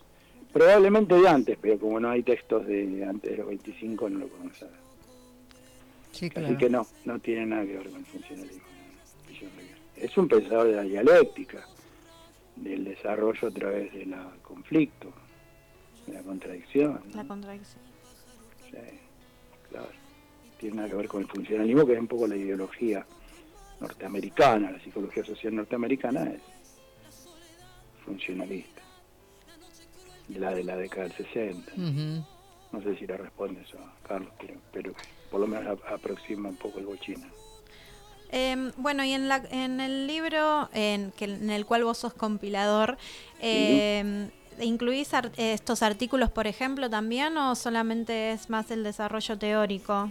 Probablemente 0.54 1.16
de 1.16 1.28
antes, 1.28 1.58
pero 1.60 1.80
como 1.80 1.98
no 1.98 2.10
hay 2.10 2.22
textos 2.22 2.64
de 2.64 3.04
antes 3.04 3.32
de 3.32 3.38
los 3.38 3.48
25 3.48 4.08
no 4.08 4.20
lo 4.20 4.28
podemos 4.28 4.56
saber. 4.56 4.76
Sí, 6.12 6.30
Así 6.32 6.56
que 6.56 6.70
no, 6.70 6.86
no 7.04 7.18
tiene 7.18 7.44
nada 7.46 7.66
que 7.66 7.76
ver 7.76 7.90
con 7.90 7.98
el 7.98 8.06
funcionalismo. 8.06 8.62
Es 9.96 10.16
un 10.16 10.28
pensador 10.28 10.68
de 10.68 10.76
la 10.76 10.82
dialéctica, 10.82 11.66
del 12.54 12.84
desarrollo 12.84 13.48
a 13.48 13.50
través 13.50 13.92
del 13.92 14.14
conflicto, 14.42 15.12
de 16.06 16.12
la 16.12 16.22
contradicción. 16.22 17.00
¿no? 17.10 17.16
La 17.16 17.26
contradicción. 17.26 17.82
Sí, 18.70 19.00
claro. 19.70 19.88
Tiene 20.60 20.76
nada 20.76 20.88
que 20.88 20.94
ver 20.94 21.08
con 21.08 21.22
el 21.22 21.28
funcionalismo, 21.28 21.84
que 21.84 21.94
es 21.94 21.98
un 21.98 22.06
poco 22.06 22.28
la 22.28 22.36
ideología 22.36 23.04
norteamericana, 23.80 24.70
la 24.70 24.78
psicología 24.78 25.24
social 25.24 25.56
norteamericana 25.56 26.30
es 26.30 26.42
funcionalista. 28.04 28.73
La 30.28 30.54
de 30.54 30.64
la 30.64 30.76
década 30.76 31.08
del 31.08 31.16
60. 31.16 31.72
Ujú. 31.72 32.24
No 32.72 32.82
sé 32.82 32.96
si 32.98 33.06
le 33.06 33.16
responde 33.16 33.60
eso 33.62 33.78
a 33.78 34.08
Carlos, 34.08 34.32
pero, 34.40 34.54
pero 34.72 34.92
por 35.30 35.40
lo 35.40 35.46
menos 35.46 35.78
aproxima 35.88 36.48
un 36.48 36.56
poco 36.56 36.78
el 36.78 36.86
bochino. 36.86 37.26
Eh, 38.30 38.72
bueno, 38.78 39.04
y 39.04 39.12
en, 39.12 39.28
la, 39.28 39.42
en 39.50 39.80
el 39.80 40.06
libro 40.08 40.68
en, 40.72 41.12
que, 41.12 41.26
en 41.26 41.50
el 41.50 41.66
cual 41.66 41.84
vos 41.84 41.98
sos 41.98 42.14
compilador, 42.14 42.96
eh, 43.40 44.28
¿incluís 44.60 45.14
ar- 45.14 45.30
estos 45.36 45.82
artículos, 45.84 46.30
por 46.30 46.48
ejemplo, 46.48 46.90
también 46.90 47.36
o 47.36 47.54
solamente 47.54 48.32
es 48.32 48.50
más 48.50 48.70
el 48.72 48.82
desarrollo 48.82 49.38
teórico? 49.38 50.10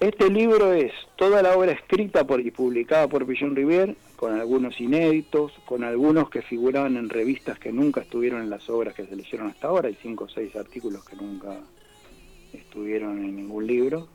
Este 0.00 0.30
libro 0.30 0.72
es 0.72 0.92
toda 1.16 1.42
la 1.42 1.56
obra 1.56 1.72
escrita 1.72 2.24
por, 2.24 2.40
y 2.40 2.52
publicada 2.52 3.08
por 3.08 3.26
Pillón 3.26 3.56
Rivier, 3.56 3.96
con 4.14 4.38
algunos 4.38 4.80
inéditos, 4.80 5.50
con 5.66 5.82
algunos 5.82 6.30
que 6.30 6.40
figuraban 6.42 6.96
en 6.96 7.08
revistas 7.08 7.58
que 7.58 7.72
nunca 7.72 8.02
estuvieron 8.02 8.42
en 8.42 8.50
las 8.50 8.70
obras 8.70 8.94
que 8.94 9.06
se 9.06 9.16
leyeron 9.16 9.48
hasta 9.48 9.66
ahora, 9.66 9.88
hay 9.88 9.98
cinco 10.00 10.24
o 10.24 10.28
seis 10.28 10.54
artículos 10.54 11.04
que 11.04 11.16
nunca 11.16 11.58
estuvieron 12.52 13.24
en 13.24 13.34
ningún 13.34 13.66
libro. 13.66 14.06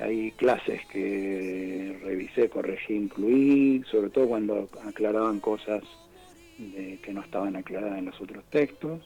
Hay 0.00 0.32
clases 0.32 0.84
que 0.86 1.96
revisé, 2.02 2.48
corregí, 2.48 2.94
incluí, 2.94 3.84
sobre 3.88 4.10
todo 4.10 4.26
cuando 4.26 4.68
aclaraban 4.84 5.38
cosas 5.38 5.84
que 6.56 7.12
no 7.12 7.20
estaban 7.20 7.54
aclaradas 7.54 7.98
en 7.98 8.06
los 8.06 8.20
otros 8.20 8.42
textos 8.50 9.00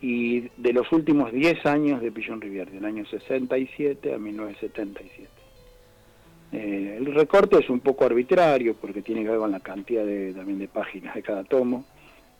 y 0.00 0.48
de 0.56 0.72
los 0.72 0.90
últimos 0.92 1.32
10 1.32 1.66
años 1.66 2.00
de 2.00 2.10
Pillón 2.10 2.40
Rivier, 2.40 2.70
del 2.70 2.84
año 2.84 3.04
67 3.04 4.14
a 4.14 4.18
1977. 4.18 5.28
Eh, 6.52 6.96
el 6.98 7.14
recorte 7.14 7.58
es 7.58 7.70
un 7.70 7.80
poco 7.80 8.06
arbitrario 8.06 8.74
porque 8.74 9.02
tiene 9.02 9.22
que 9.22 9.28
ver 9.28 9.38
con 9.38 9.52
la 9.52 9.60
cantidad 9.60 10.04
de, 10.04 10.32
también 10.32 10.58
de 10.58 10.68
páginas 10.68 11.14
de 11.14 11.22
cada 11.22 11.44
tomo, 11.44 11.84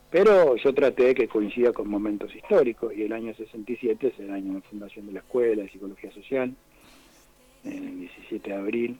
pero 0.09 0.55
yo 0.57 0.73
traté 0.73 1.05
de 1.05 1.15
que 1.15 1.27
coincida 1.27 1.71
con 1.71 1.87
momentos 1.87 2.35
históricos 2.35 2.93
y 2.95 3.03
el 3.03 3.13
año 3.13 3.33
67 3.33 4.07
es 4.07 4.19
el 4.19 4.31
año 4.31 4.55
de 4.55 4.61
fundación 4.61 5.05
de 5.07 5.13
la 5.13 5.19
Escuela 5.19 5.63
de 5.63 5.69
Psicología 5.69 6.11
Social, 6.11 6.53
el 7.63 7.99
17 7.99 8.49
de 8.49 8.55
abril, 8.55 8.99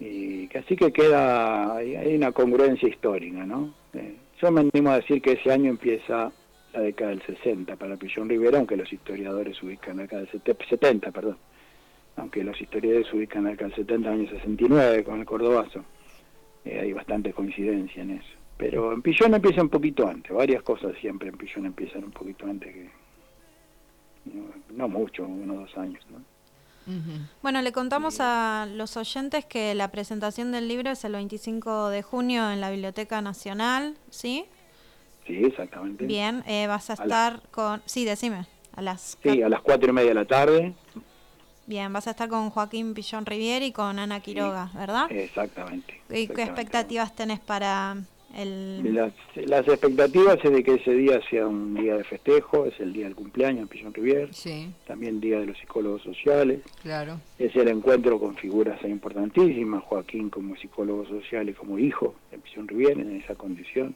y 0.00 0.46
que 0.48 0.58
así 0.58 0.76
que 0.76 0.92
queda, 0.92 1.76
hay, 1.76 1.96
hay 1.96 2.14
una 2.14 2.32
congruencia 2.32 2.88
histórica, 2.88 3.44
¿no? 3.44 3.74
Eh, 3.92 4.14
yo 4.40 4.50
me 4.50 4.60
animo 4.60 4.90
a 4.90 4.96
decir 4.96 5.20
que 5.20 5.32
ese 5.32 5.52
año 5.52 5.70
empieza 5.70 6.32
la 6.74 6.80
década 6.80 7.10
del 7.10 7.22
60 7.22 7.76
para 7.76 7.96
Pillón 7.96 8.28
Rivera, 8.28 8.58
aunque 8.58 8.76
los 8.76 8.92
historiadores 8.92 9.62
ubican 9.62 9.96
la 9.96 10.02
década 10.02 10.22
del 10.22 10.30
sete- 10.32 10.56
70, 10.68 11.10
perdón, 11.12 11.38
aunque 12.16 12.42
los 12.42 12.60
historiadores 12.60 13.12
ubican 13.12 13.44
la 13.44 13.50
década 13.50 13.68
del 13.68 13.76
70, 13.86 14.10
año 14.10 14.28
69 14.28 15.04
con 15.04 15.20
el 15.20 15.26
Cordobazo, 15.26 15.84
Eh, 16.66 16.80
hay 16.80 16.94
bastante 16.94 17.30
coincidencia 17.34 18.02
en 18.02 18.12
eso. 18.12 18.28
Pero 18.56 18.90
en 18.94 19.02
Pillón 19.02 19.34
empieza 19.34 19.60
un 19.60 19.68
poquito 19.68 20.08
antes, 20.08 20.32
varias 20.32 20.62
cosas 20.62 20.94
siempre 20.98 21.28
en 21.28 21.36
Pillón 21.36 21.66
empiezan 21.66 22.04
un 22.04 22.10
poquito 22.10 22.46
antes 22.46 22.72
que, 22.72 22.90
no, 24.32 24.44
no 24.74 24.88
mucho, 24.88 25.26
uno 25.26 25.54
o 25.54 25.60
dos 25.60 25.76
años, 25.76 26.02
¿no? 26.10 26.22
Bueno, 27.42 27.60
le 27.60 27.70
contamos 27.72 28.16
a 28.20 28.66
los 28.66 28.96
oyentes 28.96 29.44
que 29.44 29.74
la 29.74 29.88
presentación 29.88 30.52
del 30.52 30.66
libro 30.68 30.90
es 30.90 31.04
el 31.04 31.12
25 31.12 31.90
de 31.90 32.00
junio 32.02 32.50
en 32.50 32.62
la 32.62 32.70
Biblioteca 32.70 33.20
Nacional, 33.20 33.94
¿sí? 34.08 34.46
Sí, 35.26 35.36
exactamente. 35.44 36.06
Bien, 36.06 36.42
eh, 36.46 36.66
vas 36.66 36.90
a 36.90 36.94
A 36.94 36.96
la- 36.96 37.02
estar 37.04 37.48
con... 37.50 37.82
Sí, 37.86 38.04
decime. 38.04 38.46
A 38.76 38.82
las... 38.82 39.16
Sí, 39.22 39.42
a 39.42 39.48
las 39.48 39.60
cuatro 39.62 39.90
y 39.90 39.92
media 39.92 40.08
de 40.10 40.14
la 40.14 40.24
tarde, 40.26 40.72
Bien, 41.66 41.90
vas 41.94 42.06
a 42.06 42.10
estar 42.10 42.28
con 42.28 42.50
Joaquín 42.50 42.92
Pillón 42.92 43.24
Rivier 43.24 43.62
y 43.62 43.72
con 43.72 43.98
Ana 43.98 44.20
Quiroga, 44.20 44.70
¿verdad? 44.74 45.10
exactamente. 45.10 45.98
¿Y 46.10 46.28
qué 46.28 46.42
expectativas 46.42 47.16
tenés 47.16 47.40
para 47.40 47.96
el... 48.36 48.94
Las, 48.94 49.14
las 49.34 49.66
expectativas 49.66 50.36
es 50.44 50.52
de 50.52 50.62
que 50.62 50.74
ese 50.74 50.92
día 50.92 51.22
sea 51.30 51.46
un 51.46 51.72
día 51.74 51.96
de 51.96 52.04
festejo, 52.04 52.66
es 52.66 52.78
el 52.80 52.92
día 52.92 53.04
del 53.06 53.14
cumpleaños 53.14 53.62
en 53.62 53.68
Pillón 53.68 53.94
Rivier, 53.94 54.34
Sí, 54.34 54.68
también 54.86 55.22
día 55.22 55.40
de 55.40 55.46
los 55.46 55.56
psicólogos 55.58 56.02
sociales, 56.02 56.60
claro. 56.82 57.18
es 57.38 57.56
el 57.56 57.68
encuentro 57.68 58.20
con 58.20 58.36
figuras 58.36 58.78
importantísimas, 58.84 59.82
Joaquín 59.84 60.28
como 60.28 60.56
psicólogo 60.56 61.06
social 61.06 61.48
y 61.48 61.54
como 61.54 61.78
hijo 61.78 62.14
de 62.30 62.36
Pillón 62.40 62.68
Rivier 62.68 62.98
en 63.00 63.16
esa 63.22 63.36
condición. 63.36 63.94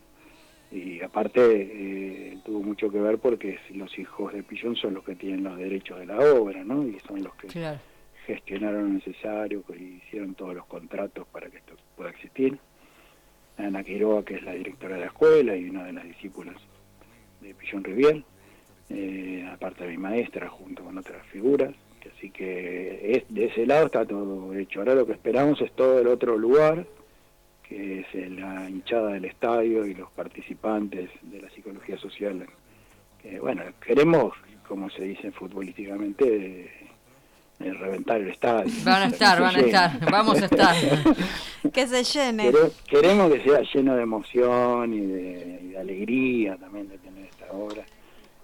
Y 0.70 1.00
aparte 1.00 1.40
eh, 1.42 2.38
tuvo 2.44 2.62
mucho 2.62 2.90
que 2.90 3.00
ver 3.00 3.18
porque 3.18 3.58
los 3.74 3.98
hijos 3.98 4.32
de 4.34 4.42
Pillón 4.42 4.76
son 4.76 4.94
los 4.94 5.04
que 5.04 5.14
tienen 5.14 5.42
los 5.44 5.56
derechos 5.56 5.98
de 5.98 6.06
la 6.06 6.18
obra, 6.18 6.62
¿no? 6.62 6.86
Y 6.86 6.98
son 7.06 7.22
los 7.22 7.34
que 7.36 7.46
Claro. 7.48 7.78
gestionaron 8.26 8.82
lo 8.82 8.88
necesario, 8.90 9.62
que 9.64 9.76
hicieron 9.76 10.34
todos 10.34 10.54
los 10.54 10.66
contratos 10.66 11.26
para 11.28 11.48
que 11.48 11.56
esto 11.58 11.74
pueda 11.96 12.10
existir. 12.10 12.58
Ana 13.56 13.82
Quiroga, 13.82 14.24
que 14.24 14.34
es 14.34 14.42
la 14.42 14.52
directora 14.52 14.94
de 14.96 15.00
la 15.00 15.06
escuela 15.06 15.56
y 15.56 15.68
una 15.70 15.84
de 15.84 15.92
las 15.94 16.04
discípulas 16.04 16.54
de 17.40 17.54
Pillón 17.54 17.82
Rivier, 17.84 18.22
eh, 18.90 19.48
aparte 19.50 19.84
de 19.84 19.90
mi 19.90 19.98
maestra, 19.98 20.48
junto 20.48 20.84
con 20.84 20.98
otras 20.98 21.26
figuras. 21.28 21.74
Así 22.16 22.30
que 22.30 23.12
es, 23.16 23.24
de 23.34 23.46
ese 23.46 23.66
lado 23.66 23.86
está 23.86 24.04
todo 24.04 24.54
hecho. 24.54 24.80
Ahora 24.80 24.94
lo 24.94 25.06
que 25.06 25.12
esperamos 25.12 25.60
es 25.60 25.72
todo 25.72 25.98
el 26.00 26.06
otro 26.08 26.36
lugar, 26.38 26.86
que 27.68 28.00
es 28.00 28.06
eh, 28.14 28.30
la 28.30 28.68
hinchada 28.68 29.12
del 29.12 29.24
estadio 29.26 29.84
y 29.86 29.94
los 29.94 30.10
participantes 30.12 31.10
de 31.22 31.42
la 31.42 31.50
psicología 31.50 31.98
social. 31.98 32.46
Que, 33.22 33.38
bueno, 33.40 33.62
queremos, 33.84 34.32
como 34.66 34.88
se 34.90 35.02
dice 35.04 35.30
futbolísticamente, 35.32 36.24
eh, 36.62 36.70
eh, 37.60 37.72
reventar 37.74 38.20
el 38.20 38.28
estadio. 38.28 38.72
Van 38.84 39.02
a 39.02 39.06
estar, 39.06 39.40
van 39.40 39.56
a 39.56 39.60
estar, 39.60 40.10
vamos 40.10 40.40
a 40.42 40.44
estar. 40.46 40.74
Que 41.72 41.86
se 41.88 42.04
llene. 42.04 42.50
Quere- 42.52 42.70
Queremos 42.88 43.32
que 43.32 43.40
sea 43.42 43.60
lleno 43.74 43.96
de 43.96 44.02
emoción 44.02 44.94
y 44.94 45.00
de, 45.00 45.60
y 45.64 45.66
de 45.70 45.78
alegría 45.78 46.56
también 46.56 46.88
de 46.88 46.96
tener 46.98 47.24
esta 47.26 47.50
obra. 47.52 47.84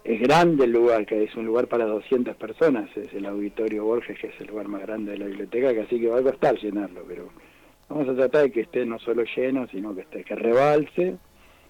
Es 0.03 0.19
grande 0.19 0.65
el 0.65 0.71
lugar, 0.71 1.05
que 1.05 1.23
es 1.23 1.33
un 1.35 1.45
lugar 1.45 1.67
para 1.67 1.85
200 1.85 2.35
personas, 2.35 2.89
es 2.95 3.11
el 3.13 3.25
Auditorio 3.25 3.85
Borges, 3.85 4.19
que 4.19 4.27
es 4.27 4.39
el 4.41 4.47
lugar 4.47 4.67
más 4.67 4.81
grande 4.81 5.13
de 5.13 5.17
la 5.17 5.25
biblioteca, 5.25 5.73
que 5.73 5.79
así 5.81 5.99
que 5.99 6.07
va 6.09 6.19
a 6.19 6.23
costar 6.23 6.55
llenarlo, 6.57 7.03
pero 7.07 7.29
vamos 7.89 8.09
a 8.09 8.15
tratar 8.15 8.43
de 8.43 8.51
que 8.51 8.61
esté 8.61 8.85
no 8.85 8.99
solo 8.99 9.23
lleno, 9.35 9.67
sino 9.67 9.93
que 9.95 10.01
esté 10.01 10.23
que 10.23 10.35
rebalse. 10.35 11.17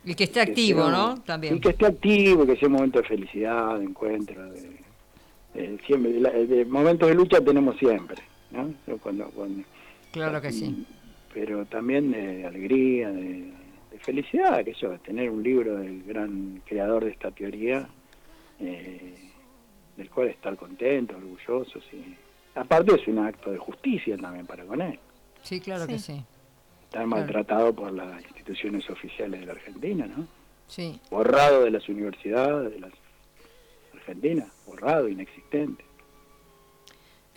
Y 0.03 0.13
que 0.15 0.25
esté 0.25 0.43
que 0.45 0.51
activo, 0.51 0.81
sea- 0.83 0.91
¿no? 0.91 1.21
También. 1.23 1.55
Y 1.55 1.59
que 1.59 1.69
esté 1.69 1.85
activo, 1.87 2.45
que 2.45 2.55
sea 2.57 2.67
un 2.67 2.73
momento 2.75 3.01
de 3.01 3.07
felicidad, 3.07 3.77
de 3.79 3.85
encuentro, 3.85 4.51
de, 4.51 4.61
de 5.53 5.77
siempre, 5.85 6.19
la- 6.19 6.29
de 6.31 6.65
momentos 6.65 7.09
de 7.09 7.15
lucha 7.15 7.41
tenemos 7.41 7.77
siempre, 7.77 8.17
¿no? 8.51 8.73
Cuando, 8.99 9.25
cuando, 9.31 9.63
Claro 10.11 10.41
que 10.41 10.51
sí. 10.51 10.85
pero 11.33 11.65
también 11.65 12.11
de 12.11 12.45
alegría, 12.45 13.09
de, 13.09 13.51
de 13.91 13.99
felicidad, 13.99 14.63
que 14.63 14.71
eso, 14.71 14.89
de 14.89 14.99
tener 14.99 15.29
un 15.29 15.41
libro 15.43 15.75
del 15.77 16.03
gran 16.03 16.61
creador 16.65 17.03
de 17.05 17.11
esta 17.11 17.31
teoría, 17.31 17.87
eh, 18.59 19.15
del 19.97 20.09
cual 20.09 20.27
estar 20.29 20.55
contento, 20.55 21.15
orgulloso. 21.17 21.79
Sí. 21.89 22.15
Aparte 22.53 22.95
es 22.95 23.07
un 23.07 23.19
acto 23.19 23.51
de 23.51 23.57
justicia 23.57 24.15
también 24.17 24.45
para 24.45 24.63
con 24.65 24.81
él. 24.81 24.99
Sí, 25.45 25.59
claro 25.59 25.85
que 25.85 25.99
sí. 25.99 26.23
Está 26.85 27.05
maltratado 27.05 27.73
por 27.73 27.93
las 27.93 28.23
instituciones 28.23 28.89
oficiales 28.89 29.39
de 29.39 29.45
la 29.45 29.51
Argentina, 29.53 30.07
¿no? 30.07 30.27
Sí. 30.67 30.99
Borrado 31.11 31.63
de 31.63 31.71
las 31.71 31.87
universidades 31.87 32.71
de 32.73 32.79
las 32.79 32.91
Argentinas, 33.93 34.49
borrado, 34.65 35.07
inexistente. 35.07 35.83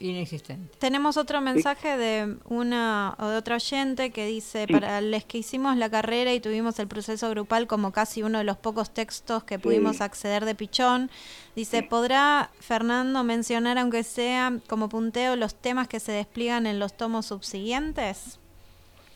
Inexistente. 0.01 0.77
Tenemos 0.79 1.17
otro 1.17 1.41
mensaje 1.41 1.97
de 1.97 2.37
una 2.45 3.17
o 3.19 3.27
de 3.27 3.37
otra 3.37 3.57
oyente 3.57 4.11
que 4.11 4.27
dice, 4.27 4.67
Sí. 4.69 4.73
para 4.73 5.01
los 5.01 5.25
que 5.25 5.39
hicimos 5.39 5.77
la 5.77 5.91
carrera 5.91 6.33
y 6.33 6.41
tuvimos 6.41 6.79
el 6.79 6.87
proceso 6.87 7.29
grupal 7.31 7.67
como 7.67 7.91
casi 7.91 8.23
uno 8.23 8.39
de 8.39 8.45
los 8.45 8.57
pocos 8.57 8.95
textos 8.95 9.43
que 9.43 9.59
pudimos 9.59 10.01
acceder 10.01 10.45
de 10.45 10.55
Pichón, 10.55 11.11
dice, 11.57 11.83
¿podrá 11.83 12.51
Fernando 12.61 13.25
mencionar, 13.25 13.77
aunque 13.79 14.05
sea 14.05 14.59
como 14.69 14.89
punteo, 14.89 15.35
los 15.35 15.57
temas 15.57 15.89
que 15.89 15.99
se 15.99 16.13
despliegan 16.13 16.67
en 16.67 16.79
los 16.79 16.97
tomos 16.97 17.27
subsiguientes? 17.27 18.39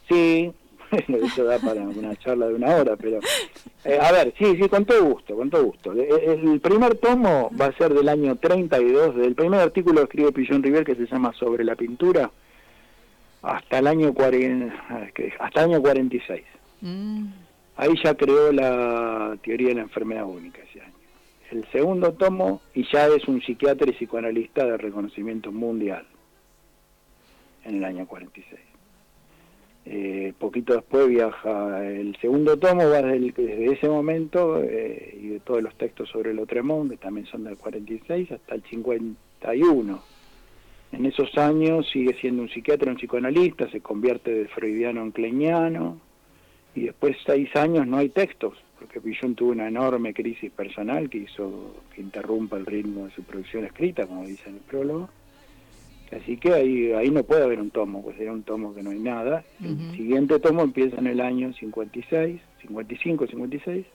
Sí, 0.09 0.53
eso 1.25 1.45
da 1.45 1.59
para 1.59 1.81
una 1.83 2.15
charla 2.17 2.49
de 2.49 2.55
una 2.55 2.75
hora, 2.77 2.97
pero... 2.97 3.19
eh, 3.85 3.99
a 4.01 4.13
ver, 4.13 4.35
sí, 4.39 4.57
sí, 4.61 4.69
con 4.69 4.85
todo 4.85 5.03
gusto, 5.05 5.35
con 5.37 5.51
todo 5.51 5.65
gusto. 5.65 5.93
Eh, 5.95 6.39
El 6.43 6.61
primer 6.61 6.97
tomo 6.97 7.51
va 7.61 7.67
a 7.67 7.77
ser 7.77 7.95
del 7.95 8.09
año 8.09 8.37
32, 8.37 9.17
del 9.17 9.35
primer 9.35 9.61
artículo 9.61 9.97
que 10.01 10.05
escribe 10.05 10.33
Pillón 10.33 10.63
River 10.63 10.85
que 10.85 10.95
se 10.95 11.07
llama 11.07 11.33
Sobre 11.35 11.65
la 11.65 11.75
pintura, 11.77 12.31
hasta 13.43 13.79
el 13.79 13.87
año, 13.87 14.13
40, 14.15 15.11
hasta 15.41 15.65
el 15.65 15.71
año 15.71 15.81
46. 15.83 16.43
Mm, 16.83 17.27
Ahí 17.77 17.95
ya 18.05 18.15
creó 18.15 18.53
la 18.53 19.37
teoría 19.43 19.69
de 19.69 19.75
la 19.77 19.83
enfermedad 19.83 20.27
única 20.27 20.61
ese 20.63 20.83
año. 20.83 20.93
El 21.51 21.65
segundo 21.73 22.13
tomo, 22.13 22.61
y 22.75 22.85
ya 22.93 23.07
es 23.09 23.27
un 23.27 23.41
psiquiatra 23.43 23.89
y 23.91 23.95
psicoanalista 23.95 24.65
de 24.65 24.77
reconocimiento 24.77 25.51
mundial, 25.53 26.07
en 27.65 27.77
el 27.77 27.85
año 27.85 28.07
46. 28.07 28.61
Eh, 29.85 30.33
poquito 30.39 30.75
después 30.75 31.09
viaja 31.09 31.85
el 31.85 32.17
segundo 32.21 32.57
tomo, 32.57 32.89
va 32.89 33.03
desde, 33.03 33.33
desde 33.33 33.73
ese 33.73 33.89
momento, 33.89 34.63
eh, 34.63 35.19
y 35.21 35.29
de 35.29 35.41
todos 35.41 35.63
los 35.63 35.75
textos 35.77 36.09
sobre 36.09 36.31
el 36.31 36.39
Otremont, 36.39 36.91
que 36.91 36.97
también 36.97 37.27
son 37.27 37.45
del 37.45 37.57
46, 37.57 38.31
hasta 38.31 38.55
el 38.55 38.63
51. 38.63 40.03
En 40.93 41.07
esos 41.07 41.37
años 41.37 41.89
sigue 41.91 42.15
siendo 42.21 42.43
un 42.43 42.49
psiquiatra, 42.49 42.93
un 42.93 42.99
psicoanalista, 42.99 43.69
se 43.71 43.81
convierte 43.81 44.33
de 44.33 44.49
freudiano 44.49 45.03
en 45.03 45.11
kleiniano, 45.11 45.99
y 46.75 46.83
después 46.83 47.17
seis 47.27 47.55
años 47.57 47.87
no 47.87 47.99
hay 47.99 48.11
textos, 48.11 48.59
porque 48.79 49.01
Pillon 49.01 49.35
tuvo 49.35 49.51
una 49.51 49.69
enorme 49.69 50.15
crisis 50.15 50.51
personal 50.53 51.11
que 51.11 51.19
hizo 51.19 51.83
que 51.95 52.01
interrumpa 52.01 52.57
el 52.57 52.67
ritmo 52.67 53.07
de 53.07 53.13
su 53.13 53.23
producción 53.23 53.65
escrita, 53.65 54.07
como 54.07 54.27
dice 54.27 54.49
en 54.49 54.57
el 54.57 54.61
prólogo. 54.63 55.09
Así 56.13 56.37
que 56.37 56.53
ahí, 56.53 56.93
ahí 56.93 57.11
no 57.11 57.25
puede 57.25 57.43
haber 57.43 57.59
un 57.61 57.71
tomo, 57.71 58.03
pues 58.03 58.17
sería 58.17 58.33
un 58.33 58.43
tomo 58.43 58.75
que 58.75 58.83
no 58.83 58.91
hay 58.91 58.99
nada. 58.99 59.45
El 59.63 59.97
siguiente 59.97 60.39
tomo 60.41 60.63
empieza 60.63 60.99
en 60.99 61.07
el 61.07 61.21
año 61.21 61.53
56, 61.55 62.41
55, 62.61 63.27
56, 63.27 63.87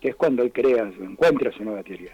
que 0.00 0.08
es 0.08 0.16
cuando 0.16 0.42
él 0.42 0.52
crea, 0.52 0.90
encuentra 1.00 1.52
su 1.52 1.64
nueva 1.64 1.82
teoría, 1.84 2.12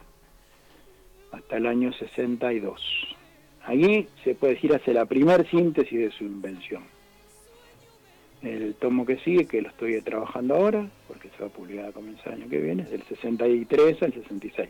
hasta 1.32 1.56
el 1.56 1.66
año 1.66 1.92
62. 1.92 3.16
Allí 3.64 4.06
se 4.24 4.34
puede 4.34 4.54
decir 4.54 4.74
hace 4.74 4.92
la 4.92 5.06
primer 5.06 5.48
síntesis 5.48 5.98
de 5.98 6.10
su 6.10 6.24
invención. 6.24 6.82
El 8.42 8.74
tomo 8.74 9.06
que 9.06 9.18
sigue, 9.18 9.46
que 9.46 9.62
lo 9.62 9.68
estoy 9.68 10.00
trabajando 10.02 10.54
ahora, 10.54 10.88
porque 11.08 11.30
se 11.30 11.42
va 11.42 11.48
a 11.48 11.52
publicar 11.52 11.86
a 11.86 11.92
comenzar 11.92 12.34
el 12.34 12.42
año 12.42 12.50
que 12.50 12.58
viene, 12.58 12.82
es 12.82 12.90
del 12.90 13.02
63 13.04 14.02
al 14.02 14.12
66. 14.12 14.68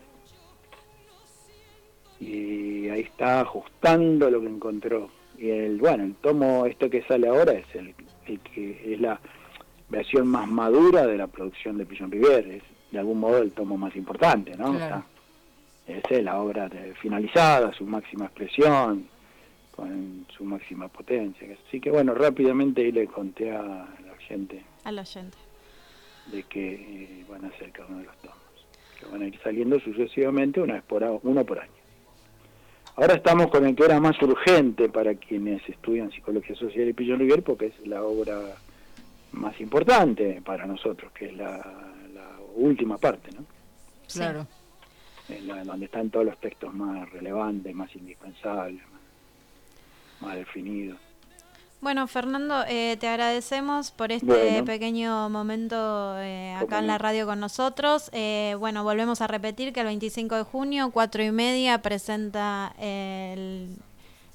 Y 2.21 2.87
ahí 2.89 3.01
está 3.01 3.41
ajustando 3.41 4.29
lo 4.29 4.39
que 4.41 4.47
encontró. 4.47 5.09
Y 5.37 5.49
el, 5.49 5.77
bueno, 5.79 6.03
el 6.03 6.13
tomo, 6.15 6.65
esto 6.67 6.89
que 6.89 7.01
sale 7.03 7.27
ahora 7.27 7.53
es 7.53 7.65
el, 7.75 7.93
el 8.27 8.39
que 8.39 8.93
es 8.93 9.01
la 9.01 9.19
versión 9.89 10.27
más 10.27 10.47
madura 10.47 11.05
de 11.07 11.17
la 11.17 11.27
producción 11.27 11.77
de 11.77 11.85
Pillon 11.85 12.11
Rivier, 12.11 12.47
es 12.47 12.63
de 12.91 12.99
algún 12.99 13.19
modo 13.19 13.39
el 13.39 13.51
tomo 13.51 13.75
más 13.77 13.95
importante, 13.95 14.55
¿no? 14.55 14.73
Claro. 14.75 15.03
Está- 15.87 16.15
es 16.15 16.23
la 16.23 16.39
obra 16.39 16.69
de- 16.69 16.93
finalizada, 16.95 17.73
su 17.73 17.85
máxima 17.85 18.25
expresión, 18.25 19.07
con 19.75 20.25
su 20.37 20.43
máxima 20.45 20.87
potencia. 20.87 21.47
Así 21.67 21.81
que 21.81 21.89
bueno, 21.89 22.13
rápidamente 22.13 22.81
ahí 22.81 22.91
le 22.91 23.07
conté 23.07 23.51
a 23.51 23.61
la 23.63 24.15
gente 24.19 24.63
Al 24.83 24.99
oyente. 24.99 25.37
de 26.27 26.43
que 26.43 26.73
eh, 26.75 27.25
van 27.29 27.43
a 27.45 27.51
ser 27.57 27.71
cada 27.71 27.89
uno 27.89 27.97
de 27.99 28.05
los 28.05 28.17
tomos, 28.17 28.37
que 28.99 29.05
van 29.07 29.21
a 29.23 29.27
ir 29.27 29.37
saliendo 29.43 29.79
sucesivamente 29.79 30.61
una 30.61 30.75
vez 30.75 30.83
por 30.83 31.03
a- 31.03 31.11
uno 31.23 31.43
por 31.45 31.59
año. 31.59 31.71
Ahora 32.95 33.15
estamos 33.15 33.47
con 33.49 33.65
el 33.65 33.75
que 33.75 33.85
era 33.85 33.99
más 33.99 34.21
urgente 34.21 34.89
para 34.89 35.15
quienes 35.15 35.67
estudian 35.67 36.11
psicología 36.11 36.55
social 36.55 36.87
y 36.89 36.93
Pillon 36.93 37.41
porque 37.43 37.67
es 37.67 37.87
la 37.87 38.03
obra 38.03 38.39
más 39.31 39.59
importante 39.61 40.41
para 40.43 40.65
nosotros, 40.65 41.11
que 41.13 41.25
es 41.27 41.37
la, 41.37 41.57
la 42.13 42.27
última 42.55 42.97
parte, 42.97 43.31
¿no? 43.31 43.45
Claro. 44.11 44.45
En 45.29 45.47
la- 45.47 45.63
donde 45.63 45.85
están 45.85 46.09
todos 46.09 46.25
los 46.25 46.37
textos 46.39 46.73
más 46.73 47.09
relevantes, 47.11 47.73
más 47.73 47.95
indispensables, 47.95 48.81
más, 48.91 49.01
más 50.21 50.35
definidos. 50.35 50.99
Bueno, 51.81 52.05
Fernando, 52.07 52.63
eh, 52.67 52.95
te 52.99 53.07
agradecemos 53.07 53.89
por 53.89 54.11
este 54.11 54.27
Bueno. 54.27 54.65
pequeño 54.65 55.29
momento 55.31 56.15
eh, 56.19 56.53
acá 56.53 56.77
en 56.77 56.85
la 56.85 56.99
radio 56.99 57.25
con 57.25 57.39
nosotros. 57.39 58.11
Eh, 58.13 58.55
bueno, 58.59 58.83
volvemos 58.83 59.19
a 59.21 59.27
repetir 59.27 59.73
que 59.73 59.79
el 59.79 59.87
25 59.87 60.35
de 60.35 60.43
junio, 60.43 60.91
cuatro 60.93 61.23
y 61.23 61.31
media, 61.31 61.81
presenta 61.81 62.75
el- 62.79 63.75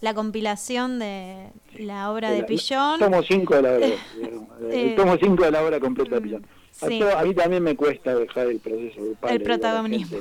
la 0.00 0.12
compilación 0.12 0.98
de 0.98 1.50
la 1.78 2.10
obra 2.10 2.32
de 2.32 2.42
Pillón. 2.42 2.98
Tomo 2.98 3.22
5 3.22 3.54
de 3.54 3.62
la 3.62 3.70
obra, 3.76 3.86
Eh, 4.70 4.94
tomo 4.96 5.16
5 5.16 5.44
de 5.44 5.50
la 5.52 5.62
obra 5.62 5.78
completa 5.78 6.16
de 6.16 6.20
Pillon. 6.22 6.46
A, 6.82 6.88
sí. 6.88 6.98
to- 6.98 7.16
a 7.16 7.22
mí 7.24 7.32
también 7.34 7.62
me 7.62 7.74
cuesta 7.74 8.14
dejar 8.14 8.48
el 8.48 8.58
proceso 8.58 9.00
grupal. 9.02 9.32
El 9.36 9.42
protagonismo. 9.42 10.18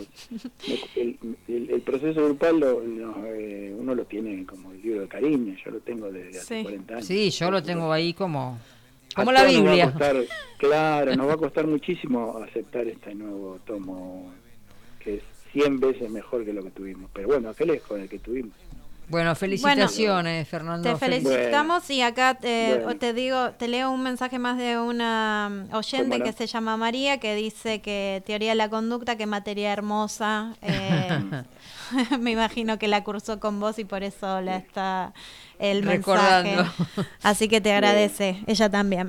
El, 0.95 1.17
el- 1.47 1.69
el 1.69 1.81
proceso 1.81 2.23
grupal 2.25 2.59
lo- 2.59 2.81
lo, 2.81 3.25
eh, 3.25 3.75
uno 3.77 3.93
lo 3.93 4.05
tiene 4.05 4.45
como 4.45 4.71
el 4.71 4.81
libro 4.81 5.01
de 5.01 5.07
cariño, 5.07 5.55
yo 5.63 5.71
lo 5.71 5.79
tengo 5.79 6.11
desde 6.11 6.39
hace 6.39 6.57
Sí. 6.59 6.63
40 6.63 6.93
años. 6.95 7.05
Sí, 7.07 7.29
yo 7.29 7.51
lo 7.51 7.61
tengo 7.61 7.91
ahí 7.91 8.13
como, 8.13 8.57
como 9.15 9.31
la 9.33 9.41
todos 9.41 9.53
nos 9.53 9.63
va 9.65 9.67
a 9.67 9.73
Biblia. 9.73 9.91
costar- 9.91 10.25
claro, 10.57 11.15
nos 11.15 11.27
va 11.27 11.33
a 11.33 11.37
costar 11.37 11.67
muchísimo 11.67 12.37
aceptar 12.37 12.87
este 12.87 13.13
nuevo 13.15 13.59
tomo, 13.65 14.31
que 14.99 15.15
es 15.15 15.23
100 15.51 15.79
veces 15.79 16.09
mejor 16.09 16.45
que 16.45 16.53
lo 16.53 16.63
que 16.63 16.71
tuvimos. 16.71 17.09
Pero 17.13 17.27
bueno, 17.27 17.49
aquel 17.49 17.71
es 17.71 17.81
con 17.81 17.99
el 18.01 18.07
que 18.09 18.19
tuvimos. 18.19 18.53
Bueno, 19.07 19.35
felicitaciones, 19.35 20.47
Fernando. 20.47 20.89
Te 20.89 20.95
Fel- 20.95 21.21
felicitamos 21.21 21.89
y 21.91 22.01
acá 22.01 22.33
te, 22.35 22.79
Bueno. 22.83 22.99
te 22.99 23.13
digo, 23.13 23.51
te 23.51 23.67
leo 23.67 23.91
un 23.91 24.01
mensaje 24.01 24.39
más 24.39 24.57
de 24.57 24.79
una 24.79 25.49
mm, 25.71 25.75
oyente 25.75 26.21
que 26.21 26.33
se 26.33 26.47
llama 26.47 26.75
María 26.77 27.19
que 27.19 27.35
dice 27.35 27.81
que 27.81 28.23
teoría 28.25 28.49
de 28.49 28.55
la 28.55 28.69
conducta, 28.69 29.15
que 29.15 29.25
materia 29.27 29.71
hermosa. 29.71 30.53
eh, 30.61 31.09
me 32.19 32.31
imagino 32.31 32.79
que 32.79 32.87
la 32.87 33.03
cursó 33.03 33.39
con 33.39 33.59
vos 33.59 33.77
y 33.77 33.85
por 33.85 34.01
eso 34.03 34.41
la 34.41 34.57
está 34.57 35.13
el 35.59 35.83
mensaje. 35.83 36.55
Recordando. 36.57 36.73
Así 37.21 37.47
que 37.47 37.61
te 37.61 37.71
agradece, 37.73 38.43
ella 38.47 38.69
también. 38.69 39.07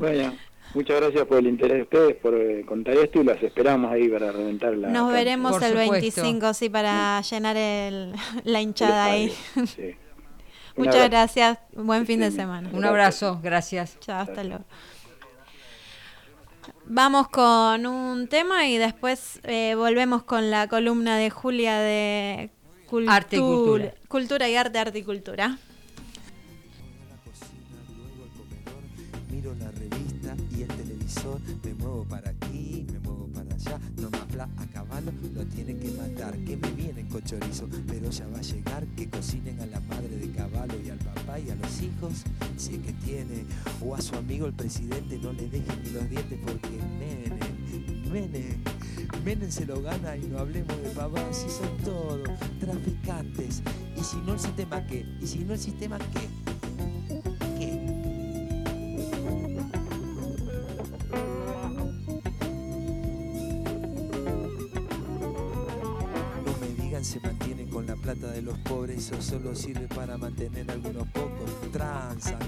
Muchas 0.74 1.01
gracias 1.01 1.24
por 1.26 1.38
el 1.38 1.47
interés 1.47 1.76
de 1.78 1.82
ustedes, 1.84 2.16
por 2.16 2.34
eh, 2.34 2.64
contar 2.66 2.94
esto 2.97 3.20
y 3.20 3.24
las 3.24 3.43
esperamos 3.43 3.90
ahí 3.90 4.09
para 4.09 4.30
reventar 4.30 4.76
la... 4.76 4.88
Nos 4.88 5.10
veremos 5.10 5.52
Por 5.52 5.62
el 5.62 5.68
supuesto. 5.70 5.93
25, 6.22 6.55
sí, 6.55 6.68
para 6.68 7.20
llenar 7.22 7.56
el, 7.56 8.12
la 8.44 8.60
hinchada 8.60 9.05
ahí. 9.06 9.30
sí. 9.66 9.94
Muchas 10.76 10.94
abrazo. 10.97 11.10
gracias, 11.10 11.59
buen 11.74 12.05
fin 12.05 12.20
de 12.20 12.30
semana. 12.30 12.68
Un 12.74 12.84
abrazo, 12.84 13.40
gracias. 13.43 13.98
Chao, 14.01 14.20
hasta 14.20 14.44
luego. 14.44 14.64
Vamos 16.84 17.28
con 17.28 17.86
un 17.86 18.28
tema 18.28 18.66
y 18.68 18.76
después 18.76 19.40
eh, 19.44 19.74
volvemos 19.76 20.22
con 20.24 20.51
la 20.51 20.68
columna 20.68 21.16
de 21.16 21.30
Julia 21.30 21.78
de 21.78 22.51
cultu- 22.90 23.09
Arte 23.10 23.36
y 23.36 23.40
cultura. 23.40 23.94
Cultura 24.09 24.48
y 24.48 24.55
arte, 24.56 24.78
arte 24.78 24.98
y 24.98 25.02
cultura. 25.02 25.59
A 34.44 34.66
caballo, 34.72 35.12
lo 35.34 35.46
tienen 35.46 35.78
que 35.80 35.90
matar, 35.92 36.36
que 36.38 36.56
me 36.56 36.70
vienen 36.72 37.08
con 37.08 37.22
chorizo, 37.22 37.68
pero 37.86 38.10
ya 38.10 38.26
va 38.28 38.38
a 38.38 38.42
llegar, 38.42 38.86
que 38.88 39.08
cocinen 39.08 39.58
a 39.60 39.66
la 39.66 39.80
madre 39.80 40.08
de 40.08 40.30
caballo 40.30 40.74
y 40.84 40.90
al 40.90 40.98
papá 40.98 41.38
y 41.38 41.50
a 41.50 41.54
los 41.54 41.80
hijos, 41.80 42.24
si 42.56 42.74
es 42.74 42.80
que 42.80 42.92
tiene, 43.04 43.44
o 43.80 43.94
a 43.94 44.00
su 44.02 44.14
amigo 44.14 44.46
el 44.46 44.52
presidente, 44.52 45.18
no 45.18 45.32
le 45.32 45.48
dejen 45.48 45.82
ni 45.82 45.90
los 45.90 46.08
dientes 46.10 46.38
porque 46.44 46.68
Menem, 46.98 48.12
Menem, 48.12 48.62
Menem 49.24 49.50
se 49.50 49.64
lo 49.64 49.80
gana 49.80 50.16
y 50.16 50.26
no 50.26 50.38
hablemos 50.38 50.76
de 50.82 50.90
pavas, 50.90 51.36
si 51.36 51.48
son 51.48 51.76
todos 51.78 52.28
traficantes, 52.60 53.62
y 53.96 54.04
si 54.04 54.16
no 54.18 54.34
el 54.34 54.40
sistema 54.40 54.86
qué, 54.86 55.06
y 55.20 55.26
si 55.26 55.38
no 55.44 55.54
el 55.54 55.60
sistema 55.60 55.98
qué. 55.98 57.26
Plata 68.07 68.31
de 68.31 68.43
los 68.43 68.57
pobres, 68.59 68.99
eso 68.99 69.20
solo 69.20 69.53
sirve 69.57 69.89
para 69.89 70.16
mantener 70.16 70.70
a 70.70 70.74
algunos 70.74 71.09
pocos. 71.09 71.51
Transan, 71.73 72.39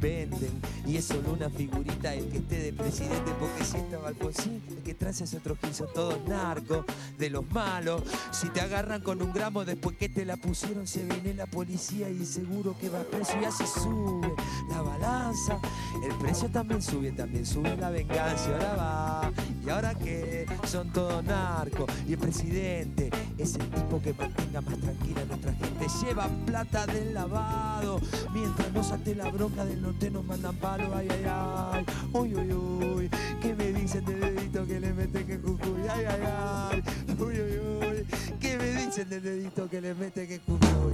venden, 0.00 0.62
y 0.86 0.96
es 0.96 1.04
solo 1.04 1.34
una 1.34 1.50
figurita 1.50 2.14
el 2.14 2.30
que 2.30 2.38
esté 2.38 2.58
de 2.58 2.72
presidente, 2.72 3.30
porque 3.38 3.64
si 3.64 3.76
estaba 3.76 4.08
Alfonsín, 4.08 4.62
el 4.66 4.82
que 4.82 4.94
transa 4.94 5.24
es 5.24 5.34
otro 5.34 5.58
gil, 5.60 5.74
son 5.74 5.88
todos 5.94 6.26
narcos, 6.26 6.86
de 7.18 7.28
los 7.28 7.44
malos. 7.50 8.02
Si 8.30 8.48
te 8.48 8.62
agarran 8.62 9.02
con 9.02 9.20
un 9.20 9.30
gramo 9.30 9.66
después 9.66 9.94
que 9.98 10.08
te 10.08 10.24
la 10.24 10.38
pusieron, 10.38 10.86
se 10.86 11.04
viene 11.04 11.34
la 11.34 11.44
policía 11.44 12.08
y 12.08 12.24
seguro 12.24 12.74
que 12.80 12.88
va 12.88 13.02
preso 13.02 13.32
y 13.42 13.44
así 13.44 13.64
sube 13.66 14.32
la 14.70 14.80
balanza. 14.80 15.58
El 16.02 16.16
precio 16.16 16.48
también 16.48 16.80
sube, 16.80 17.12
también 17.12 17.44
sube 17.44 17.76
la 17.76 17.90
venganza. 17.90 18.46
Ahora 18.54 18.74
va, 18.74 19.32
y 19.64 19.68
ahora 19.68 19.94
que 19.94 20.46
son 20.66 20.90
todos 20.92 21.22
narcos. 21.24 21.90
Y 22.08 22.14
el 22.14 22.18
presidente 22.18 23.10
es 23.36 23.54
el 23.54 23.68
tipo 23.70 24.00
que 24.00 24.14
mantenga 24.14 24.60
más 24.62 24.78
tranquila 24.94 25.24
nuestra 25.26 25.52
gente. 25.52 25.86
Lleva 26.02 26.28
plata 26.46 26.86
del 26.86 27.14
lavado. 27.14 28.00
Mientras 28.32 28.72
no 28.72 28.82
salte 28.82 29.14
la 29.14 29.30
bronca 29.30 29.64
del 29.64 29.82
norte 29.82 30.10
nos 30.10 30.24
mandan 30.24 30.56
palo. 30.56 30.94
Ay, 30.94 31.08
ay, 31.10 31.24
ay. 31.26 31.84
Uy, 32.12 32.34
uy, 32.34 32.52
uy. 32.52 33.10
¿Qué 33.40 33.54
me 33.54 33.72
dicen 33.72 34.04
de 34.04 34.14
dedito 34.14 34.66
que 34.66 34.80
le 34.80 34.92
meten 34.92 35.26
que 35.26 35.38
cucuy? 35.38 35.82
Ay, 35.88 36.04
ay, 36.06 36.20
ay. 36.26 36.82
Uy, 37.18 37.40
uy, 37.40 37.58
uy. 37.58 38.06
¿Qué 38.40 38.56
me 38.58 38.84
dicen 38.84 39.08
del 39.08 39.22
dedito 39.22 39.68
que 39.68 39.80
le 39.80 39.94
meten 39.94 40.28
que 40.28 40.40
cucuy? 40.40 40.92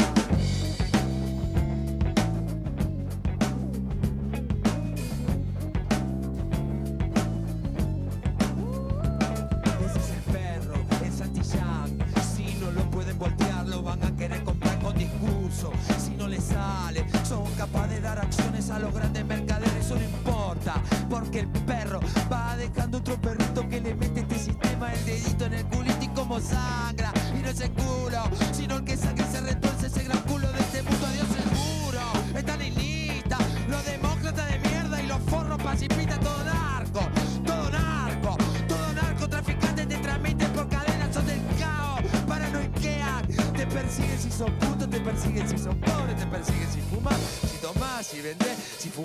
Ese 9.80 9.98
es 9.98 10.10
Si 15.98 16.10
no 16.16 16.26
les 16.26 16.44
sale, 16.44 17.04
son 17.28 17.44
capaces 17.56 17.90
de 17.90 18.00
dar 18.00 18.18
acciones 18.18 18.70
a 18.70 18.78
los 18.78 18.94
grandes 18.94 19.24
mercaderes. 19.26 19.74
Eso 19.84 19.94
no 19.94 20.02
importa, 20.02 20.82
porque 21.10 21.40
el 21.40 21.48
perro 21.48 22.00
va 22.32 22.56
dejando 22.56 22.98
otro 22.98 23.20
perrito 23.20 23.68
que 23.68 23.80
le 23.80 23.94
mete 23.94 24.20
este 24.20 24.38
sistema 24.38 24.92
el 24.92 25.04
dedito 25.04 25.44
en 25.44 25.54
el 25.54 25.66
culito 25.66 26.02
y 26.02 26.08
como 26.08 26.40
sangra. 26.40 27.12
Y 27.38 27.42
no 27.42 27.48
es 27.48 27.60
el 27.60 27.72
culo, 27.72 28.22
sino 28.52 28.76
el 28.76 28.84
que 28.84 28.96
sangra 28.96 29.26
y 29.26 29.32
se 29.32 29.40
retuerce 29.40 29.69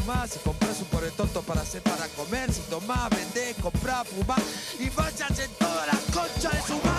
si 0.06 0.40
compras 0.40 0.80
un 0.82 0.86
pobre 0.86 1.10
tonto 1.12 1.42
para 1.42 1.62
hacer 1.62 1.82
para 1.82 2.08
comer, 2.10 2.54
si 2.54 2.62
tomás, 2.70 3.10
vendés, 3.10 3.56
comprás, 3.60 4.08
fumás 4.08 4.40
y 4.80 4.88
váyanse 4.90 5.48
todas 5.58 5.88
las 5.88 6.00
conchas 6.14 6.54
de 6.54 6.62
su 6.62 6.76
madre 6.86 6.95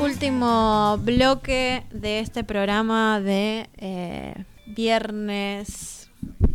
Último 0.00 0.98
bloque 1.02 1.84
de 1.92 2.18
este 2.18 2.42
programa 2.42 3.20
de 3.20 3.68
eh, 3.76 4.34
viernes. 4.66 6.10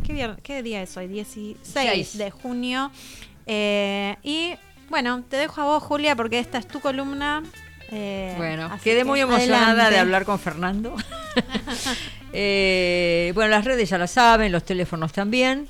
¿qué, 0.05 0.13
vier- 0.13 0.37
qué 0.43 0.61
día 0.61 0.81
es 0.81 0.97
hoy? 0.97 1.07
16 1.07 1.57
Seis. 1.61 2.17
de 2.17 2.31
junio. 2.31 2.91
Eh, 3.45 4.17
y 4.23 4.55
bueno, 4.89 5.23
te 5.29 5.37
dejo 5.37 5.61
a 5.61 5.65
vos, 5.65 5.83
Julia, 5.83 6.17
porque 6.17 6.39
esta 6.39 6.57
es 6.57 6.67
tu 6.67 6.81
columna. 6.81 7.43
eh, 7.91 8.33
Bueno, 8.37 8.69
quedé 8.83 8.99
que 8.99 9.05
muy 9.05 9.21
emocionada 9.21 9.67
adelante. 9.71 9.93
de 9.93 9.99
hablar 9.99 10.25
con 10.25 10.37
Fernando. 10.39 10.95
Bueno, 12.33 13.47
las 13.49 13.63
redes 13.63 13.89
ya 13.89 13.97
las 13.99 14.11
saben, 14.11 14.51
los 14.51 14.63
teléfonos 14.65 15.13
también. 15.13 15.67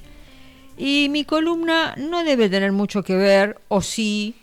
Y 0.77 1.07
mi 1.11 1.23
columna 1.25 1.93
no 1.97 2.23
debe 2.23 2.49
tener 2.49 2.71
mucho 2.71 3.03
que 3.03 3.15
ver, 3.15 3.59
o 3.67 3.81
sí, 3.81 4.33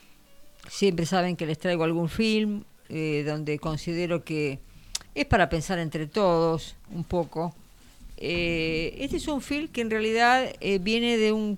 siempre 0.69 1.07
saben 1.07 1.35
que 1.37 1.47
les 1.47 1.59
traigo 1.59 1.82
algún 1.82 2.09
film 2.11 2.62
eh, 2.93 3.23
donde 3.25 3.61
considero 3.61 4.25
que 4.25 4.59
es 5.15 5.25
para 5.25 5.49
pensar 5.49 5.79
entre 5.79 6.09
todos 6.09 6.75
un 6.93 7.05
poco. 7.05 7.55
Eh, 8.17 8.97
este 8.99 9.19
es 9.19 9.29
un 9.29 9.41
film 9.41 9.69
que 9.69 9.81
en 9.81 9.91
realidad 9.91 10.53
eh, 10.61 10.81
viene 10.81 11.17
de 11.17 11.31
un, 11.31 11.57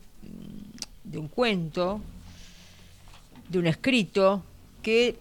de 1.05 1.17
un 1.17 1.29
cuento, 1.29 2.03
de 3.49 3.59
un 3.59 3.67
escrito, 3.67 4.45
que 4.83 5.17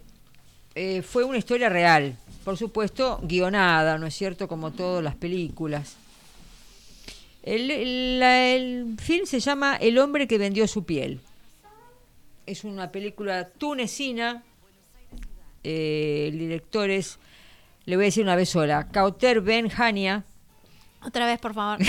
fue 1.03 1.23
una 1.23 1.37
historia 1.37 1.69
real, 1.69 2.17
por 2.43 2.57
supuesto 2.57 3.19
guionada, 3.23 3.97
¿no 3.97 4.05
es 4.05 4.13
cierto? 4.13 4.47
Como 4.49 4.71
todas 4.71 5.03
las 5.03 5.15
películas. 5.15 5.95
El, 7.43 7.71
el 7.71 8.95
film 8.99 9.25
se 9.25 9.39
llama 9.39 9.77
El 9.77 9.97
hombre 9.97 10.27
que 10.27 10.37
vendió 10.37 10.67
su 10.67 10.83
piel. 10.83 11.21
Es 12.45 12.65
una 12.65 12.91
película 12.91 13.47
tunecina. 13.47 14.43
Eh, 15.63 16.29
el 16.31 16.39
director 16.39 16.89
es, 16.89 17.19
le 17.85 17.95
voy 17.95 18.05
a 18.05 18.07
decir 18.07 18.23
una 18.23 18.35
vez 18.35 18.49
sola, 18.49 18.87
Kauter 18.89 19.41
Ben 19.41 19.69
Hania. 19.75 20.23
Otra 21.03 21.25
vez, 21.25 21.39
por 21.39 21.53
favor. 21.53 21.79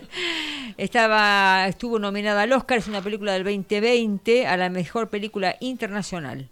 Estaba, 0.76 1.66
estuvo 1.68 1.98
nominada 1.98 2.42
al 2.42 2.52
Oscar, 2.52 2.78
es 2.78 2.88
una 2.88 3.02
película 3.02 3.32
del 3.32 3.44
2020 3.44 4.46
a 4.46 4.56
la 4.56 4.70
mejor 4.70 5.08
película 5.08 5.56
internacional. 5.60 6.48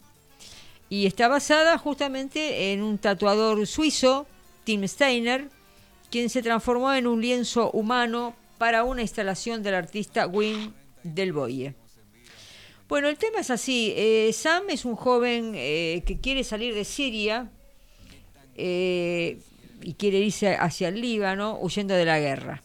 Y 0.88 1.06
está 1.06 1.28
basada 1.28 1.76
justamente 1.78 2.72
en 2.72 2.82
un 2.82 2.98
tatuador 2.98 3.66
suizo, 3.66 4.26
Tim 4.64 4.86
Steiner, 4.86 5.48
quien 6.10 6.30
se 6.30 6.42
transformó 6.42 6.92
en 6.92 7.06
un 7.06 7.20
lienzo 7.20 7.70
humano 7.72 8.34
para 8.58 8.84
una 8.84 9.02
instalación 9.02 9.62
del 9.62 9.74
artista 9.74 10.26
Wim 10.26 10.72
Del 11.02 11.32
Boye. 11.32 11.74
Bueno, 12.88 13.08
el 13.08 13.18
tema 13.18 13.40
es 13.40 13.50
así. 13.50 13.92
eh, 13.94 14.30
Sam 14.32 14.70
es 14.70 14.86
un 14.86 14.96
joven 14.96 15.52
eh, 15.54 16.02
que 16.06 16.18
quiere 16.20 16.42
salir 16.42 16.74
de 16.74 16.86
Siria 16.86 17.50
eh, 18.54 19.40
y 19.82 19.92
quiere 19.92 20.20
irse 20.20 20.54
hacia 20.54 20.88
el 20.88 20.98
Líbano 20.98 21.58
huyendo 21.60 21.92
de 21.92 22.06
la 22.06 22.18
guerra 22.18 22.62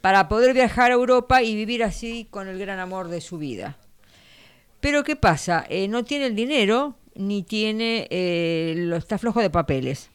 para 0.00 0.28
poder 0.28 0.54
viajar 0.54 0.90
a 0.90 0.94
Europa 0.94 1.40
y 1.40 1.54
vivir 1.54 1.84
así 1.84 2.26
con 2.30 2.48
el 2.48 2.58
gran 2.58 2.80
amor 2.80 3.06
de 3.06 3.20
su 3.20 3.38
vida. 3.38 3.78
Pero 4.80 5.04
¿qué 5.04 5.14
pasa? 5.14 5.68
No 5.88 6.02
tiene 6.02 6.26
el 6.26 6.34
dinero 6.34 6.96
ni 7.14 7.44
tiene, 7.44 8.08
lo, 8.76 8.96
está 8.96 9.18
flojo 9.18 9.40
de 9.40 9.50
papeles. 9.50 10.10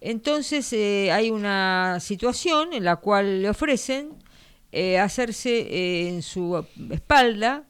Entonces 0.00 0.72
hay 1.12 1.30
una 1.30 1.98
situación 2.00 2.72
en 2.72 2.82
la 2.82 2.96
cual 2.96 3.42
le 3.42 3.50
ofrecen 3.50 4.14
hacerse 4.98 6.08
en 6.08 6.22
su 6.22 6.66
espalda 6.90 7.64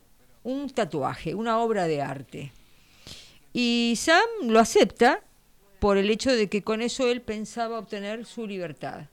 un 0.45 0.71
tatuaje, 0.71 1.35
una 1.35 1.59
obra 1.59 1.87
de 1.87 2.01
arte. 2.01 2.53
Y 3.53 3.95
Sam 3.97 4.49
lo 4.49 4.61
acepta 4.61 5.21
por 5.79 5.97
el 5.97 6.11
hecho 6.11 6.33
de 6.33 6.49
que 6.49 6.63
con 6.63 6.81
eso 6.81 7.09
él 7.09 7.21
pensaba 7.21 7.79
obtener 7.79 8.25
su 8.25 8.47
libertad. 8.47 9.07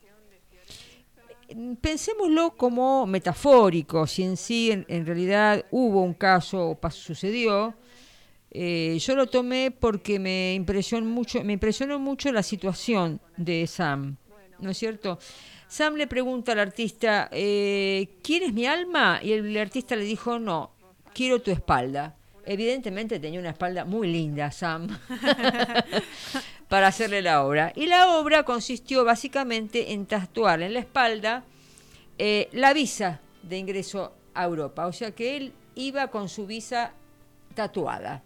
Pensémoslo 1.81 2.55
como 2.55 3.05
metafórico, 3.05 4.07
si 4.07 4.23
en 4.23 4.37
sí 4.37 4.71
en, 4.71 5.05
realidad 5.05 5.65
hubo 5.71 6.01
un 6.01 6.13
caso 6.13 6.69
o 6.69 6.89
sucedió. 6.91 7.73
eh, 8.51 8.97
yo 8.99 9.15
lo 9.15 9.27
tomé 9.27 9.71
porque 9.71 10.17
me 10.17 10.53
impresionó 10.53 11.05
mucho, 11.05 11.43
me 11.43 11.53
impresionó 11.53 11.99
mucho 11.99 12.31
la 12.31 12.43
situación 12.43 13.19
de 13.37 13.67
Sam, 13.67 14.17
¿no 14.59 14.69
es 14.69 14.77
cierto? 14.77 15.19
Sam 15.67 15.95
le 15.95 16.07
pregunta 16.07 16.51
al 16.53 16.59
artista, 16.59 17.29
eh, 17.31 18.09
¿quieres 18.23 18.53
mi 18.53 18.65
alma? 18.65 19.19
Y 19.23 19.33
el 19.33 19.57
artista 19.57 19.95
le 19.95 20.03
dijo, 20.03 20.39
no, 20.39 20.71
quiero 21.13 21.41
tu 21.41 21.51
espalda. 21.51 22.15
Evidentemente 22.45 23.19
tenía 23.19 23.39
una 23.39 23.51
espalda 23.51 23.85
muy 23.85 24.11
linda, 24.11 24.51
Sam, 24.51 24.87
para 26.67 26.87
hacerle 26.87 27.21
la 27.21 27.43
obra. 27.43 27.71
Y 27.75 27.85
la 27.85 28.17
obra 28.17 28.43
consistió 28.43 29.05
básicamente 29.05 29.93
en 29.93 30.05
tatuar 30.05 30.61
en 30.61 30.73
la 30.73 30.79
espalda 30.79 31.43
eh, 32.17 32.49
la 32.51 32.73
visa 32.73 33.21
de 33.43 33.57
ingreso 33.57 34.13
a 34.33 34.45
Europa. 34.45 34.87
O 34.87 34.93
sea 34.93 35.11
que 35.11 35.37
él 35.37 35.53
iba 35.75 36.07
con 36.07 36.29
su 36.29 36.47
visa 36.47 36.93
tatuada. 37.53 38.23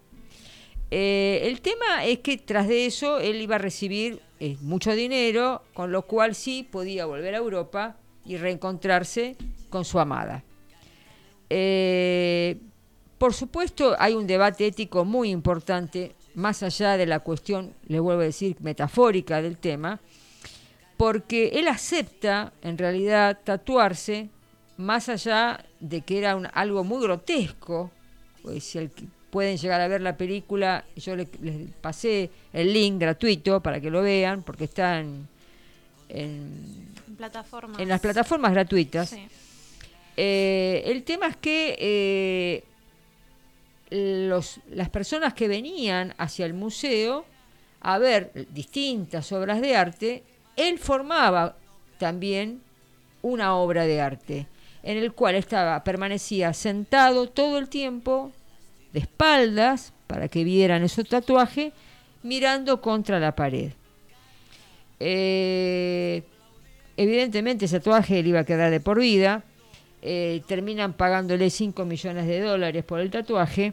Eh, 0.90 1.40
el 1.44 1.60
tema 1.60 2.04
es 2.04 2.20
que 2.20 2.38
tras 2.38 2.68
de 2.68 2.86
eso 2.86 3.18
él 3.18 3.40
iba 3.42 3.56
a 3.56 3.58
recibir 3.58 4.22
eh, 4.38 4.56
mucho 4.60 4.92
dinero, 4.92 5.62
con 5.74 5.92
lo 5.92 6.02
cual 6.02 6.34
sí 6.34 6.62
podía 6.62 7.06
volver 7.06 7.34
a 7.34 7.38
Europa 7.38 7.96
y 8.24 8.36
reencontrarse 8.36 9.36
con 9.68 9.84
su 9.84 9.98
amada. 9.98 10.44
Por 13.18 13.32
supuesto, 13.34 13.96
hay 13.98 14.14
un 14.14 14.26
debate 14.26 14.66
ético 14.66 15.04
muy 15.04 15.30
importante, 15.30 16.14
más 16.34 16.62
allá 16.62 16.96
de 16.96 17.06
la 17.06 17.20
cuestión, 17.20 17.72
le 17.88 17.98
vuelvo 18.00 18.20
a 18.22 18.26
decir, 18.26 18.56
metafórica 18.60 19.40
del 19.40 19.56
tema, 19.56 20.00
porque 20.96 21.48
él 21.54 21.68
acepta, 21.68 22.52
en 22.62 22.78
realidad, 22.78 23.38
tatuarse, 23.44 24.28
más 24.76 25.08
allá 25.08 25.64
de 25.80 26.02
que 26.02 26.18
era 26.18 26.36
un- 26.36 26.48
algo 26.52 26.84
muy 26.84 27.02
grotesco, 27.02 27.90
pues 28.42 28.64
si 28.64 28.78
el 28.78 28.90
pueden 29.30 29.58
llegar 29.58 29.80
a 29.82 29.88
ver 29.88 30.00
la 30.00 30.16
película, 30.16 30.84
yo 30.96 31.14
le- 31.16 31.28
les 31.42 31.70
pasé 31.82 32.30
el 32.54 32.72
link 32.72 32.98
gratuito 33.00 33.60
para 33.62 33.80
que 33.80 33.90
lo 33.90 34.00
vean, 34.00 34.42
porque 34.42 34.64
está 34.64 35.00
en, 35.00 35.28
en- 36.08 36.86
Plataformas. 37.18 37.78
en 37.78 37.88
las 37.88 38.00
plataformas 38.00 38.52
gratuitas. 38.52 39.10
Sí. 39.10 39.26
Eh, 40.16 40.82
el 40.86 41.02
tema 41.02 41.26
es 41.26 41.36
que 41.36 41.76
eh, 41.78 42.64
las 43.96 44.90
personas 44.90 45.34
que 45.34 45.48
venían 45.48 46.14
hacia 46.18 46.46
el 46.46 46.54
museo 46.54 47.24
a 47.80 47.98
ver 47.98 48.32
distintas 48.50 49.30
obras 49.32 49.60
de 49.60 49.76
arte, 49.76 50.22
él 50.56 50.78
formaba 50.78 51.56
también 51.98 52.60
una 53.22 53.56
obra 53.56 53.86
de 53.86 54.00
arte, 54.00 54.46
en 54.82 54.98
el 54.98 55.12
cual 55.12 55.34
estaba, 55.34 55.82
permanecía 55.84 56.52
sentado 56.52 57.28
todo 57.28 57.58
el 57.58 57.68
tiempo, 57.68 58.32
de 58.92 59.00
espaldas, 59.00 59.92
para 60.06 60.28
que 60.28 60.44
vieran 60.44 60.82
ese 60.82 61.04
tatuaje, 61.04 61.72
mirando 62.22 62.80
contra 62.80 63.20
la 63.20 63.34
pared. 63.34 63.72
Eh, 65.00 66.22
evidentemente 66.96 67.66
ese 67.66 67.80
tatuaje 67.80 68.22
le 68.22 68.28
iba 68.30 68.40
a 68.40 68.44
quedar 68.44 68.70
de 68.70 68.80
por 68.80 69.00
vida. 69.00 69.44
Eh, 70.08 70.40
terminan 70.46 70.92
pagándole 70.92 71.50
5 71.50 71.84
millones 71.84 72.28
de 72.28 72.40
dólares 72.40 72.84
por 72.84 73.00
el 73.00 73.10
tatuaje. 73.10 73.72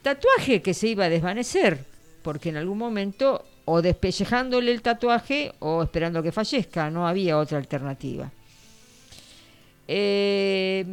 Tatuaje 0.00 0.62
que 0.62 0.74
se 0.74 0.86
iba 0.86 1.06
a 1.06 1.08
desvanecer, 1.08 1.84
porque 2.22 2.50
en 2.50 2.56
algún 2.56 2.78
momento 2.78 3.44
o 3.64 3.82
despellejándole 3.82 4.70
el 4.70 4.80
tatuaje 4.80 5.52
o 5.58 5.82
esperando 5.82 6.22
que 6.22 6.30
fallezca, 6.30 6.88
no 6.88 7.08
había 7.08 7.36
otra 7.36 7.58
alternativa. 7.58 8.30
Eh, 9.88 10.84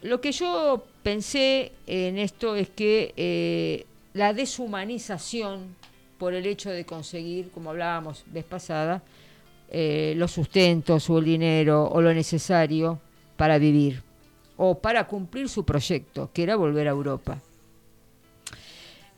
lo 0.00 0.18
que 0.18 0.32
yo 0.32 0.82
pensé 1.02 1.72
en 1.86 2.16
esto 2.16 2.56
es 2.56 2.70
que 2.70 3.12
eh, 3.18 3.84
la 4.14 4.32
deshumanización 4.32 5.76
por 6.16 6.32
el 6.32 6.46
hecho 6.46 6.70
de 6.70 6.86
conseguir, 6.86 7.50
como 7.50 7.68
hablábamos 7.68 8.24
vez 8.26 8.46
pasada, 8.46 9.02
los 9.70 10.32
sustentos 10.32 11.10
o 11.10 11.18
el 11.18 11.26
dinero 11.26 11.86
o 11.92 12.00
lo 12.00 12.14
necesario 12.14 12.98
para 13.36 13.58
vivir 13.58 14.07
o 14.58 14.78
para 14.78 15.06
cumplir 15.06 15.48
su 15.48 15.64
proyecto, 15.64 16.30
que 16.34 16.42
era 16.42 16.56
volver 16.56 16.88
a 16.88 16.90
Europa. 16.90 17.40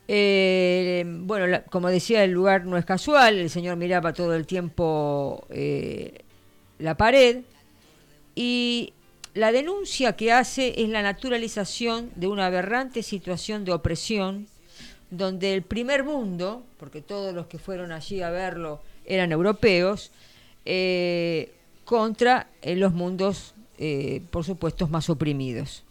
Eh, 0.07 1.03
bueno, 1.05 1.61
como 1.69 1.89
decía, 1.89 2.23
el 2.23 2.31
lugar 2.31 2.65
no 2.65 2.77
es 2.77 2.85
casual, 2.85 3.37
el 3.37 3.49
señor 3.49 3.75
miraba 3.75 4.13
todo 4.13 4.35
el 4.35 4.45
tiempo 4.45 5.45
eh, 5.49 6.19
la 6.79 6.95
pared 6.95 7.41
y 8.35 8.93
la 9.33 9.51
denuncia 9.51 10.15
que 10.15 10.31
hace 10.31 10.81
es 10.81 10.89
la 10.89 11.01
naturalización 11.01 12.11
de 12.15 12.27
una 12.27 12.47
aberrante 12.47 13.03
situación 13.03 13.65
de 13.65 13.71
opresión 13.71 14.47
donde 15.09 15.53
el 15.53 15.63
primer 15.63 16.03
mundo, 16.03 16.63
porque 16.77 17.01
todos 17.01 17.33
los 17.33 17.47
que 17.47 17.57
fueron 17.57 17.91
allí 17.91 18.21
a 18.21 18.29
verlo 18.29 18.81
eran 19.05 19.31
europeos, 19.31 20.11
eh, 20.65 21.51
contra 21.85 22.47
los 22.63 22.93
mundos, 22.93 23.55
eh, 23.83 24.21
por 24.29 24.43
supuesto, 24.43 24.87
más 24.87 25.09
oprimidos. 25.09 25.83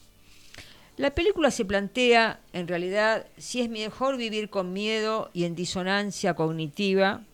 La 0.97 1.11
película 1.11 1.51
se 1.51 1.65
plantea, 1.65 2.39
en 2.53 2.69
realidad, 2.69 3.27
si 3.37 3.61
es 3.61 3.69
mejor 3.69 4.17
vivir 4.17 4.49
con 4.49 4.73
miedo 4.73 5.29
y 5.33 5.43
en 5.43 5.57
disonancia 5.57 6.35
cognitiva 6.35 7.25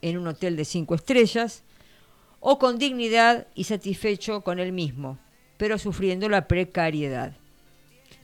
en 0.00 0.16
un 0.16 0.26
hotel 0.26 0.56
de 0.56 0.64
cinco 0.64 0.94
estrellas, 0.94 1.64
o 2.40 2.58
con 2.58 2.78
dignidad 2.78 3.46
y 3.54 3.64
satisfecho 3.64 4.40
con 4.40 4.58
él 4.58 4.72
mismo, 4.72 5.18
pero 5.58 5.76
sufriendo 5.76 6.30
la 6.30 6.48
precariedad. 6.48 7.36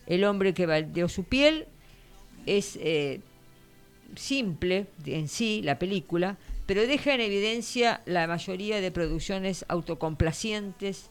El 0.06 0.24
hombre 0.24 0.54
que 0.54 0.64
baldeó 0.64 1.10
su 1.10 1.24
piel 1.24 1.66
es 2.46 2.78
eh, 2.80 3.20
simple 4.16 4.86
en 5.04 5.28
sí, 5.28 5.60
la 5.62 5.78
película, 5.78 6.38
pero 6.64 6.86
deja 6.86 7.12
en 7.12 7.20
evidencia 7.20 8.00
la 8.06 8.26
mayoría 8.26 8.80
de 8.80 8.90
producciones 8.90 9.66
autocomplacientes, 9.68 11.10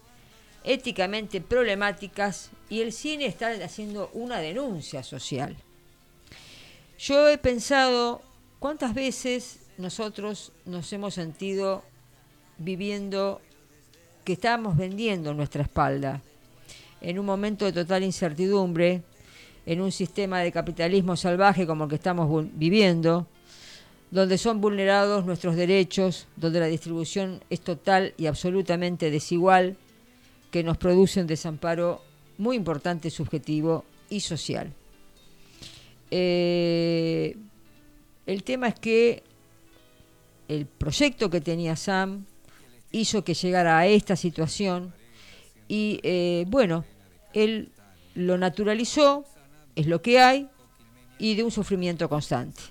éticamente 0.63 1.41
problemáticas, 1.41 2.51
y 2.69 2.81
el 2.81 2.93
cine 2.93 3.25
está 3.25 3.49
haciendo 3.63 4.09
una 4.13 4.39
denuncia 4.39 5.03
social. 5.03 5.55
Yo 6.99 7.27
he 7.29 7.37
pensado 7.37 8.21
cuántas 8.59 8.93
veces 8.93 9.59
nosotros 9.77 10.51
nos 10.65 10.91
hemos 10.93 11.15
sentido 11.15 11.83
viviendo 12.57 13.41
que 14.23 14.33
estábamos 14.33 14.77
vendiendo 14.77 15.33
nuestra 15.33 15.63
espalda 15.63 16.21
en 17.01 17.17
un 17.17 17.25
momento 17.25 17.65
de 17.65 17.73
total 17.73 18.03
incertidumbre, 18.03 19.01
en 19.65 19.81
un 19.81 19.91
sistema 19.91 20.39
de 20.39 20.51
capitalismo 20.51 21.15
salvaje 21.15 21.65
como 21.65 21.85
el 21.85 21.89
que 21.89 21.95
estamos 21.95 22.45
viviendo, 22.53 23.27
donde 24.11 24.37
son 24.37 24.61
vulnerados 24.61 25.25
nuestros 25.25 25.55
derechos, 25.55 26.27
donde 26.35 26.59
la 26.59 26.67
distribución 26.67 27.43
es 27.49 27.61
total 27.61 28.13
y 28.17 28.27
absolutamente 28.27 29.09
desigual, 29.09 29.77
que 30.51 30.63
nos 30.63 30.77
produce 30.77 31.21
un 31.21 31.27
desamparo 31.27 32.03
muy 32.37 32.57
importante 32.57 33.09
subjetivo 33.09 33.85
y 34.09 34.19
social. 34.19 34.73
Eh, 36.11 37.37
el 38.25 38.43
tema 38.43 38.67
es 38.67 38.75
que 38.75 39.23
el 40.49 40.65
proyecto 40.65 41.29
que 41.29 41.39
tenía 41.39 41.75
Sam 41.75 42.25
hizo 42.91 43.23
que 43.23 43.33
llegara 43.33 43.79
a 43.79 43.87
esta 43.87 44.17
situación 44.17 44.93
y 45.69 46.01
eh, 46.03 46.45
bueno, 46.49 46.83
él 47.33 47.71
lo 48.13 48.37
naturalizó, 48.37 49.23
es 49.75 49.87
lo 49.87 50.01
que 50.01 50.19
hay, 50.19 50.49
y 51.17 51.35
de 51.35 51.43
un 51.43 51.51
sufrimiento 51.51 52.09
constante. 52.09 52.61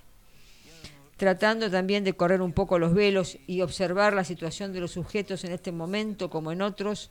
Tratando 1.17 1.71
también 1.71 2.05
de 2.05 2.15
correr 2.15 2.43
un 2.43 2.53
poco 2.53 2.79
los 2.79 2.93
velos 2.93 3.39
y 3.47 3.63
observar 3.63 4.13
la 4.13 4.25
situación 4.25 4.73
de 4.73 4.81
los 4.81 4.91
sujetos 4.91 5.45
en 5.45 5.53
este 5.53 5.73
momento 5.73 6.29
como 6.29 6.53
en 6.53 6.61
otros, 6.61 7.11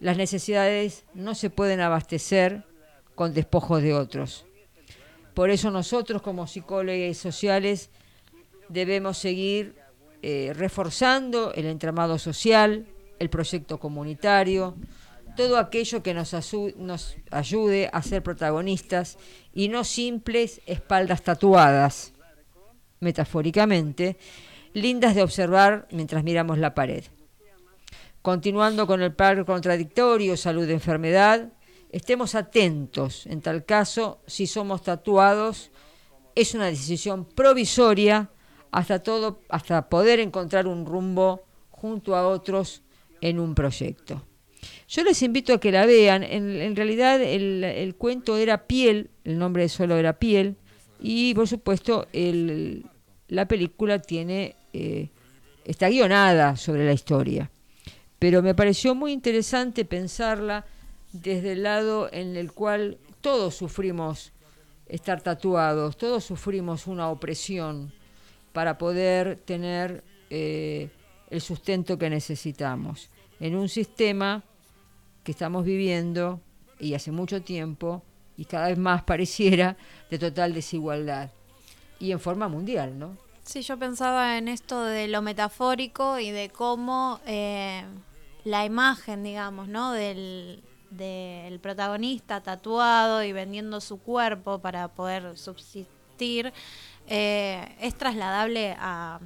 las 0.00 0.16
necesidades 0.16 1.04
no 1.14 1.34
se 1.34 1.50
pueden 1.50 1.80
abastecer 1.80 2.64
con 3.14 3.34
despojos 3.34 3.82
de 3.82 3.94
otros. 3.94 4.46
Por 5.34 5.50
eso 5.50 5.70
nosotros 5.70 6.22
como 6.22 6.46
psicólogos 6.46 7.16
sociales 7.16 7.90
debemos 8.68 9.18
seguir 9.18 9.76
eh, 10.22 10.52
reforzando 10.54 11.52
el 11.54 11.66
entramado 11.66 12.18
social, 12.18 12.86
el 13.18 13.30
proyecto 13.30 13.78
comunitario, 13.78 14.76
todo 15.36 15.58
aquello 15.58 16.02
que 16.02 16.14
nos, 16.14 16.34
ayude 17.30 17.88
a 17.92 18.02
ser 18.02 18.24
protagonistas 18.24 19.16
y 19.54 19.68
no 19.68 19.84
simples 19.84 20.60
espaldas 20.66 21.22
tatuadas, 21.22 22.12
metafóricamente, 22.98 24.16
lindas 24.72 25.14
de 25.14 25.22
observar 25.22 25.86
mientras 25.92 26.24
miramos 26.24 26.58
la 26.58 26.74
pared. 26.74 27.04
Continuando 28.28 28.86
con 28.86 29.00
el 29.00 29.14
par 29.14 29.42
contradictorio 29.46 30.36
salud-enfermedad, 30.36 31.50
estemos 31.90 32.34
atentos, 32.34 33.24
en 33.24 33.40
tal 33.40 33.64
caso, 33.64 34.20
si 34.26 34.46
somos 34.46 34.82
tatuados, 34.82 35.70
es 36.34 36.52
una 36.52 36.66
decisión 36.66 37.24
provisoria 37.24 38.30
hasta 38.70 39.02
todo 39.02 39.40
hasta 39.48 39.88
poder 39.88 40.20
encontrar 40.20 40.66
un 40.66 40.84
rumbo 40.84 41.46
junto 41.70 42.16
a 42.16 42.28
otros 42.28 42.82
en 43.22 43.40
un 43.40 43.54
proyecto. 43.54 44.26
Yo 44.88 45.04
les 45.04 45.22
invito 45.22 45.54
a 45.54 45.58
que 45.58 45.72
la 45.72 45.86
vean. 45.86 46.22
En, 46.22 46.76
realidad 46.76 47.22
el, 47.22 47.94
cuento 47.96 48.36
era 48.36 48.66
Piel, 48.66 49.08
el 49.24 49.38
nombre 49.38 49.70
solo 49.70 49.96
era 49.96 50.18
Piel, 50.18 50.56
y 51.00 51.32
por 51.32 51.48
supuesto 51.48 52.06
la 52.12 53.48
película 53.48 54.02
tiene 54.02 54.54
eh, 54.74 55.08
está 55.64 55.88
guionada 55.88 56.56
sobre 56.56 56.84
la 56.84 56.92
historia. 56.92 57.50
Pero 58.18 58.42
me 58.42 58.54
pareció 58.54 58.94
muy 58.94 59.12
interesante 59.12 59.84
pensarla 59.84 60.66
desde 61.12 61.52
el 61.52 61.62
lado 61.62 62.08
en 62.12 62.36
el 62.36 62.52
cual 62.52 62.98
todos 63.20 63.54
sufrimos 63.54 64.32
estar 64.86 65.20
tatuados, 65.20 65.96
todos 65.96 66.24
sufrimos 66.24 66.86
una 66.86 67.08
opresión 67.10 67.92
para 68.52 68.78
poder 68.78 69.36
tener 69.44 70.02
eh, 70.30 70.88
el 71.30 71.40
sustento 71.40 71.98
que 71.98 72.10
necesitamos 72.10 73.10
en 73.40 73.54
un 73.54 73.68
sistema 73.68 74.42
que 75.22 75.32
estamos 75.32 75.64
viviendo 75.64 76.40
y 76.80 76.94
hace 76.94 77.12
mucho 77.12 77.42
tiempo 77.42 78.02
y 78.36 78.44
cada 78.44 78.68
vez 78.68 78.78
más 78.78 79.02
pareciera 79.02 79.76
de 80.10 80.18
total 80.18 80.54
desigualdad 80.54 81.30
y 82.00 82.12
en 82.12 82.20
forma 82.20 82.48
mundial, 82.48 82.98
¿no? 82.98 83.16
Sí, 83.44 83.62
yo 83.62 83.78
pensaba 83.78 84.36
en 84.38 84.48
esto 84.48 84.84
de 84.84 85.08
lo 85.08 85.22
metafórico 85.22 86.18
y 86.18 86.30
de 86.30 86.50
cómo 86.50 87.20
eh, 87.26 87.84
la 88.48 88.64
imagen, 88.64 89.22
digamos, 89.22 89.68
¿no? 89.68 89.92
Del, 89.92 90.62
del 90.90 91.60
protagonista 91.60 92.40
tatuado 92.42 93.22
y 93.22 93.32
vendiendo 93.32 93.80
su 93.80 93.98
cuerpo 94.00 94.58
para 94.58 94.88
poder 94.88 95.36
subsistir 95.36 96.52
eh, 97.06 97.76
es 97.80 97.94
trasladable 97.94 98.74
a, 98.78 99.20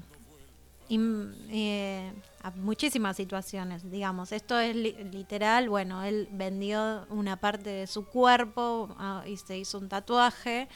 eh, 1.50 2.12
a 2.42 2.50
muchísimas 2.52 3.16
situaciones, 3.16 3.88
digamos. 3.90 4.32
Esto 4.32 4.58
es 4.58 4.74
li- 4.76 4.96
literal, 5.12 5.68
bueno, 5.68 6.02
él 6.04 6.28
vendió 6.32 7.06
una 7.08 7.36
parte 7.36 7.70
de 7.70 7.86
su 7.86 8.04
cuerpo 8.06 8.94
ah, 8.98 9.22
y 9.26 9.36
se 9.36 9.56
hizo 9.58 9.78
un 9.78 9.88
tatuaje. 9.88 10.68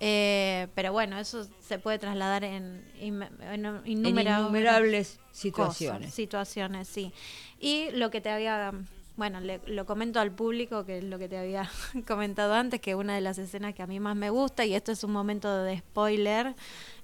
eh, 0.00 0.66
pero 0.74 0.92
bueno, 0.92 1.18
eso 1.18 1.46
se 1.60 1.78
puede 1.78 1.98
trasladar 2.00 2.42
en, 2.44 2.84
in- 3.00 3.22
en 3.22 3.64
En 3.64 3.84
innumerables, 3.86 5.08
cosas, 5.18 5.36
situaciones. 5.38 6.14
situaciones, 6.14 6.88
sí. 6.88 7.12
Y 7.64 7.90
lo 7.92 8.10
que 8.10 8.20
te 8.20 8.30
había, 8.30 8.72
bueno, 9.16 9.40
le- 9.40 9.60
lo 9.66 9.86
comento 9.86 10.20
al 10.20 10.30
público, 10.32 10.84
que 10.84 10.98
es 10.98 11.04
lo 11.04 11.18
que 11.18 11.28
te 11.28 11.38
había 11.38 11.68
comentado 12.06 12.54
antes, 12.54 12.80
que 12.80 12.94
una 12.94 13.14
de 13.14 13.20
las 13.20 13.38
escenas 13.38 13.74
que 13.74 13.82
a 13.82 13.86
mí 13.86 14.00
más 14.00 14.16
me 14.16 14.30
gusta, 14.30 14.64
y 14.64 14.74
esto 14.74 14.92
es 14.92 15.02
un 15.04 15.12
momento 15.12 15.62
de 15.62 15.78
spoiler, 15.78 16.54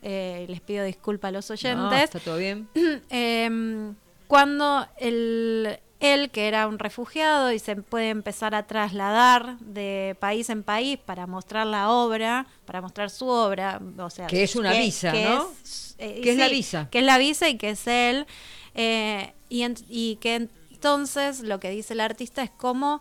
eh, 0.02 0.46
les 0.48 0.60
pido 0.60 0.84
disculpas 0.84 1.28
a 1.30 1.32
los 1.32 1.48
No, 1.50 1.54
oyentes, 1.54 2.02
está 2.04 2.20
todo 2.20 2.36
bien. 2.36 2.68
Em, 3.10 3.94
cuando 4.26 4.86
el, 4.98 5.78
él, 5.98 6.30
que 6.30 6.46
era 6.48 6.66
un 6.68 6.78
refugiado 6.78 7.52
y 7.52 7.58
se 7.58 7.76
puede 7.76 8.10
empezar 8.10 8.54
a 8.54 8.66
trasladar 8.66 9.58
de 9.58 10.16
país 10.20 10.48
en 10.50 10.62
país 10.62 10.98
para 11.04 11.26
mostrar 11.26 11.66
la 11.66 11.90
obra, 11.90 12.46
para 12.64 12.80
mostrar 12.80 13.10
su 13.10 13.26
obra, 13.26 13.80
o 13.98 14.08
sea, 14.10 14.26
Que 14.28 14.44
es 14.44 14.54
una 14.56 14.72
visa, 14.72 15.12
¿no? 15.12 15.48
es, 15.64 15.96
eh, 15.98 16.20
Que 16.22 16.30
es 16.32 16.36
la 16.38 16.48
visa. 16.48 16.88
Que 16.90 17.00
es 17.00 17.04
la 17.04 17.18
visa 17.18 17.48
y 17.48 17.56
que 17.58 17.70
es 17.70 17.86
él, 17.86 18.26
eh, 18.74 19.32
y, 19.48 19.62
en- 19.62 19.76
y 19.88 20.16
que 20.16 20.48
entonces 20.70 21.40
lo 21.40 21.60
que 21.60 21.70
dice 21.70 21.92
el 21.94 22.00
artista 22.00 22.42
es 22.42 22.50
cómo 22.50 23.00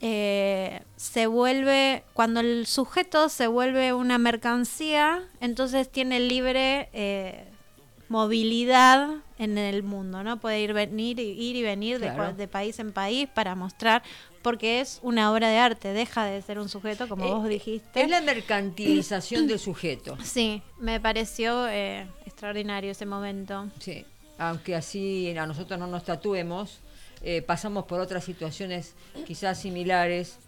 eh, 0.00 0.82
se 0.96 1.26
vuelve, 1.28 2.02
cuando 2.12 2.40
el 2.40 2.66
sujeto 2.66 3.28
se 3.28 3.46
vuelve 3.46 3.92
una 3.92 4.18
mercancía, 4.18 5.22
entonces 5.40 5.88
tiene 5.90 6.18
libre 6.20 6.88
eh, 6.92 7.44
movilidad 8.08 9.08
en 9.38 9.58
el 9.58 9.82
mundo, 9.82 10.22
¿no? 10.22 10.38
Puede 10.40 10.60
ir, 10.60 10.72
venir, 10.72 11.18
y- 11.18 11.30
ir 11.32 11.56
y 11.56 11.62
venir 11.62 11.98
Claro. 11.98 12.32
de 12.34 12.46
país 12.48 12.78
en 12.78 12.92
país 12.92 13.28
para 13.32 13.54
mostrar, 13.54 14.02
porque 14.42 14.80
es 14.80 14.98
una 15.02 15.32
obra 15.32 15.48
de 15.48 15.58
arte, 15.58 15.92
deja 15.92 16.24
de 16.24 16.42
ser 16.42 16.58
un 16.58 16.68
sujeto, 16.68 17.08
como 17.08 17.24
Eh, 17.24 17.30
vos 17.30 17.48
dijiste. 17.48 18.02
Es 18.02 18.10
la 18.10 18.20
mercantilización 18.20 19.46
del 19.46 19.58
sujeto. 19.58 20.18
Sí, 20.22 20.62
me 20.78 21.00
pareció 21.00 21.66
eh, 21.68 22.06
extraordinario 22.26 22.90
ese 22.90 23.06
momento. 23.06 23.68
Sí, 23.78 24.04
aunque 24.48 24.74
así 24.74 25.36
a 25.36 25.46
nosotros 25.46 25.78
no 25.78 25.86
nos 25.86 26.04
tatuemos, 26.04 26.80
eh, 27.22 27.42
pasamos 27.42 27.84
por 27.84 28.00
otras 28.00 28.24
situaciones 28.24 28.94
quizás 29.26 29.60
similares, 29.60 30.38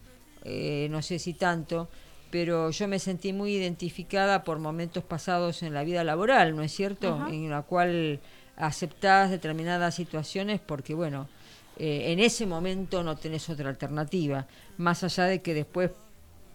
eh, 0.44 0.88
no 0.90 1.02
sé 1.02 1.18
si 1.18 1.34
tanto, 1.34 1.88
pero 2.30 2.70
yo 2.70 2.88
me 2.88 2.98
sentí 2.98 3.32
muy 3.32 3.54
identificada 3.54 4.42
por 4.42 4.58
momentos 4.58 5.04
pasados 5.04 5.62
en 5.62 5.72
la 5.72 5.84
vida 5.84 6.02
laboral, 6.02 6.56
¿no 6.56 6.62
es 6.62 6.72
cierto? 6.72 7.26
En 7.28 7.48
la 7.48 7.62
cual 7.62 8.18
aceptás 8.56 9.30
determinadas 9.30 9.94
situaciones 9.94 10.60
porque, 10.60 10.94
bueno, 10.94 11.28
eh, 11.76 12.12
en 12.12 12.18
ese 12.18 12.46
momento 12.46 13.04
no 13.04 13.16
tenés 13.16 13.48
otra 13.48 13.68
alternativa, 13.68 14.46
más 14.76 15.04
allá 15.04 15.24
de 15.24 15.42
que 15.42 15.54
después 15.54 15.92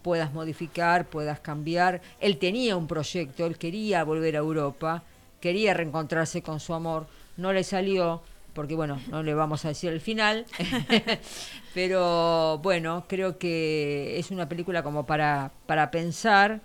puedas 0.02 0.34
modificar, 0.34 1.08
puedas 1.08 1.40
cambiar. 1.40 2.02
Él 2.20 2.38
tenía 2.38 2.76
un 2.76 2.88
proyecto, 2.88 3.46
él 3.46 3.58
quería 3.58 4.04
volver 4.04 4.36
a 4.36 4.40
Europa, 4.40 5.04
quería 5.40 5.74
reencontrarse 5.74 6.42
con 6.42 6.60
su 6.60 6.74
amor, 6.74 7.08
no 7.40 7.54
le 7.54 7.64
salió, 7.64 8.24
porque 8.54 8.76
bueno, 8.76 9.04
no 9.08 9.24
le 9.24 9.34
vamos 9.34 9.66
a 9.66 9.70
decir 9.70 9.92
el 9.92 10.02
final, 10.02 10.48
pero 11.74 12.60
bueno, 12.60 13.06
creo 13.08 13.38
que 13.38 14.20
es 14.20 14.32
una 14.32 14.50
película 14.50 14.84
como 14.84 15.06
para, 15.06 15.52
para 15.66 15.92
pensar. 15.92 16.62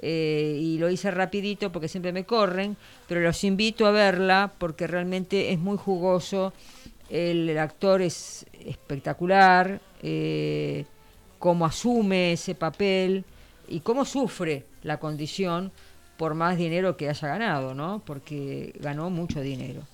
eh, 0.00 0.58
y 0.60 0.78
lo 0.78 0.90
hice 0.90 1.10
rapidito 1.10 1.72
porque 1.72 1.88
siempre 1.88 2.12
me 2.12 2.24
corren, 2.24 2.76
pero 3.08 3.20
los 3.20 3.42
invito 3.44 3.86
a 3.86 3.90
verla 3.90 4.54
porque 4.58 4.86
realmente 4.86 5.52
es 5.52 5.58
muy 5.58 5.76
jugoso, 5.76 6.54
el, 7.08 7.48
el 7.50 7.58
actor 7.58 8.02
es 8.02 8.46
espectacular, 8.52 9.80
eh, 10.02 10.86
cómo 11.38 11.66
asume 11.66 12.32
ese 12.34 12.54
papel 12.54 13.24
y 13.66 13.80
cómo 13.80 14.04
sufre 14.04 14.66
la 14.82 14.98
condición 15.00 15.72
por 16.16 16.34
más 16.34 16.56
dinero 16.58 16.96
que 16.96 17.08
haya 17.08 17.28
ganado, 17.28 17.74
¿no? 17.74 18.02
Porque 18.04 18.74
ganó 18.80 19.10
mucho 19.10 19.40
dinero. 19.40 19.88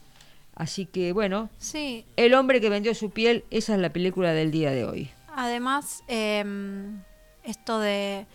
Así 0.56 0.86
que 0.86 1.12
bueno, 1.12 1.50
Sí, 1.58 2.04
El 2.16 2.34
hombre 2.34 2.60
que 2.60 2.68
vendió 2.70 2.94
su 2.94 3.10
piel, 3.10 3.44
esa 3.50 3.74
es 3.74 3.80
la 3.80 3.92
película 3.92 4.32
del 4.32 4.50
día 4.50 4.70
de 4.70 4.84
hoy. 4.84 5.10
Además, 5.34 6.02
em, 6.08 7.00
esto 7.42 7.80
de... 7.80 8.26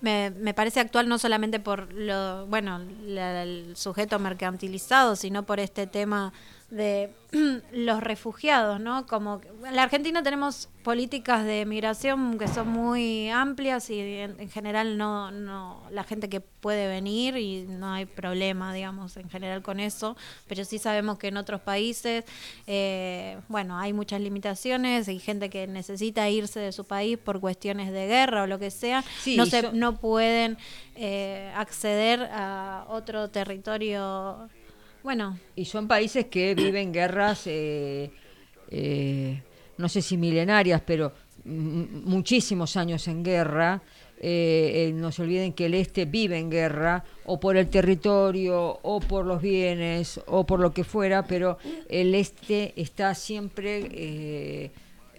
Me, 0.00 0.30
me 0.30 0.52
parece 0.54 0.80
actual 0.80 1.08
no 1.08 1.18
solamente 1.18 1.58
por 1.58 1.92
lo, 1.92 2.46
bueno, 2.46 2.80
la- 3.06 3.42
el 3.44 3.76
sujeto 3.76 4.18
mercantilizado, 4.18 5.16
sino 5.16 5.44
por 5.44 5.58
este 5.58 5.86
tema 5.86 6.32
de 6.70 7.10
los 7.72 8.02
refugiados, 8.02 8.80
¿no? 8.80 9.06
Como 9.06 9.40
en 9.64 9.76
la 9.76 9.84
Argentina 9.84 10.22
tenemos 10.22 10.68
políticas 10.82 11.44
de 11.44 11.64
migración 11.66 12.38
que 12.38 12.48
son 12.48 12.68
muy 12.68 13.28
amplias 13.30 13.90
y 13.90 14.00
en, 14.00 14.38
en 14.40 14.48
general 14.48 14.96
no, 14.96 15.30
no, 15.30 15.82
la 15.90 16.04
gente 16.04 16.28
que 16.28 16.40
puede 16.40 16.88
venir 16.88 17.36
y 17.36 17.62
no 17.68 17.92
hay 17.92 18.06
problema, 18.06 18.72
digamos, 18.72 19.16
en 19.16 19.28
general 19.28 19.62
con 19.62 19.80
eso, 19.80 20.16
pero 20.46 20.64
sí 20.64 20.78
sabemos 20.78 21.18
que 21.18 21.28
en 21.28 21.36
otros 21.36 21.60
países, 21.60 22.24
eh, 22.66 23.38
bueno, 23.48 23.78
hay 23.78 23.92
muchas 23.92 24.20
limitaciones 24.20 25.08
y 25.08 25.18
gente 25.18 25.50
que 25.50 25.66
necesita 25.66 26.28
irse 26.28 26.60
de 26.60 26.72
su 26.72 26.84
país 26.84 27.18
por 27.18 27.40
cuestiones 27.40 27.92
de 27.92 28.06
guerra 28.06 28.42
o 28.42 28.46
lo 28.46 28.58
que 28.58 28.70
sea, 28.70 29.04
Sí, 29.22 29.36
no, 29.36 29.46
se, 29.46 29.72
no 29.72 29.98
pueden 30.00 30.56
eh, 30.96 31.52
acceder 31.54 32.28
a 32.32 32.86
otro 32.88 33.28
territorio, 33.28 34.48
bueno, 35.06 35.38
Y 35.54 35.66
son 35.66 35.86
países 35.86 36.24
que 36.24 36.56
viven 36.56 36.92
guerras, 36.92 37.46
eh, 37.46 38.10
eh, 38.72 39.40
no 39.78 39.88
sé 39.88 40.02
si 40.02 40.16
milenarias, 40.16 40.82
pero 40.84 41.12
muchísimos 41.44 42.76
años 42.76 43.06
en 43.06 43.22
guerra. 43.22 43.82
Eh, 44.18 44.88
eh, 44.88 44.92
no 44.92 45.12
se 45.12 45.22
olviden 45.22 45.52
que 45.52 45.66
el 45.66 45.74
este 45.74 46.06
vive 46.06 46.40
en 46.40 46.50
guerra, 46.50 47.04
o 47.24 47.38
por 47.38 47.56
el 47.56 47.68
territorio, 47.68 48.80
o 48.82 48.98
por 48.98 49.24
los 49.26 49.40
bienes, 49.40 50.20
o 50.26 50.44
por 50.44 50.58
lo 50.58 50.72
que 50.72 50.82
fuera, 50.82 51.22
pero 51.22 51.58
el 51.88 52.12
este 52.16 52.72
está 52.74 53.14
siempre 53.14 53.86
eh, 53.92 54.72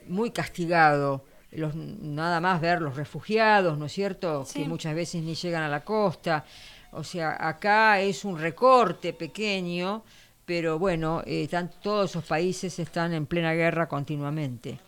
muy 0.10 0.32
castigado 0.32 1.24
los, 1.58 1.76
nada 1.76 2.40
más 2.40 2.62
ver 2.62 2.82
los 2.82 2.96
refugiados, 2.96 3.78
¿no 3.78 3.86
es 3.86 3.94
cierto? 3.94 4.46
Sí. 4.46 4.62
Que 4.62 4.70
muchas 4.70 4.96
veces 4.96 5.24
ni 5.24 5.36
llegan 5.36 5.64
a 5.64 5.70
la 5.70 5.84
costa. 5.84 6.46
O 6.92 7.04
sea, 7.04 7.36
acá 7.40 8.00
es 8.00 8.24
un 8.24 8.40
recorte 8.40 9.14
pequeño, 9.14 10.04
pero 10.46 10.80
bueno, 10.80 11.22
eh, 11.26 11.44
están, 11.44 11.72
todos 11.82 12.12
esos 12.12 12.24
países 12.24 12.80
están 12.80 13.14
en 13.14 13.26
plena 13.26 13.54
guerra 13.54 13.88
continuamente. 13.88 14.80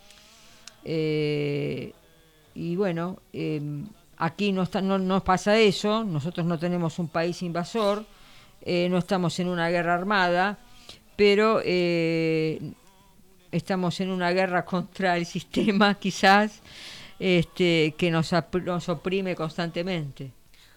Eh, 0.84 1.94
y 2.56 2.76
bueno, 2.76 3.20
eh, 3.34 3.62
aquí 4.18 4.52
no, 4.52 4.64
está, 4.64 4.82
no 4.82 4.98
nos 4.98 5.24
pasa 5.24 5.58
eso, 5.58 6.04
nosotros 6.04 6.46
no 6.46 6.58
tenemos 6.60 7.00
un 7.00 7.08
país 7.10 7.42
invasor, 7.42 8.06
eh, 8.62 8.88
no 8.90 8.98
estamos 8.98 9.40
en 9.40 9.48
una 9.48 9.70
guerra 9.70 9.94
armada, 9.94 10.60
pero 11.16 11.62
estamos 13.52 14.00
en 14.00 14.12
una 14.12 14.32
guerra 14.32 14.66
contra 14.66 15.18
el 15.18 15.26
sistema 15.26 15.96
quizás 15.96 16.62
este, 17.20 17.94
que 17.98 18.12
nos, 18.12 18.32
nos 18.66 18.90
oprime 18.90 19.36
constantemente. 19.36 20.32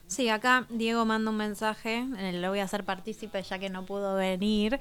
Sí, 0.08 0.28
acá 0.28 0.66
Diego 0.68 1.06
manda 1.06 1.30
un 1.30 1.38
mensaje, 1.38 2.04
eh, 2.18 2.32
lo 2.34 2.50
voy 2.50 2.58
a 2.58 2.64
hacer 2.64 2.84
partícipe 2.84 3.42
ya 3.42 3.58
que 3.58 3.70
no 3.70 3.86
pudo 3.86 4.14
venir. 4.16 4.78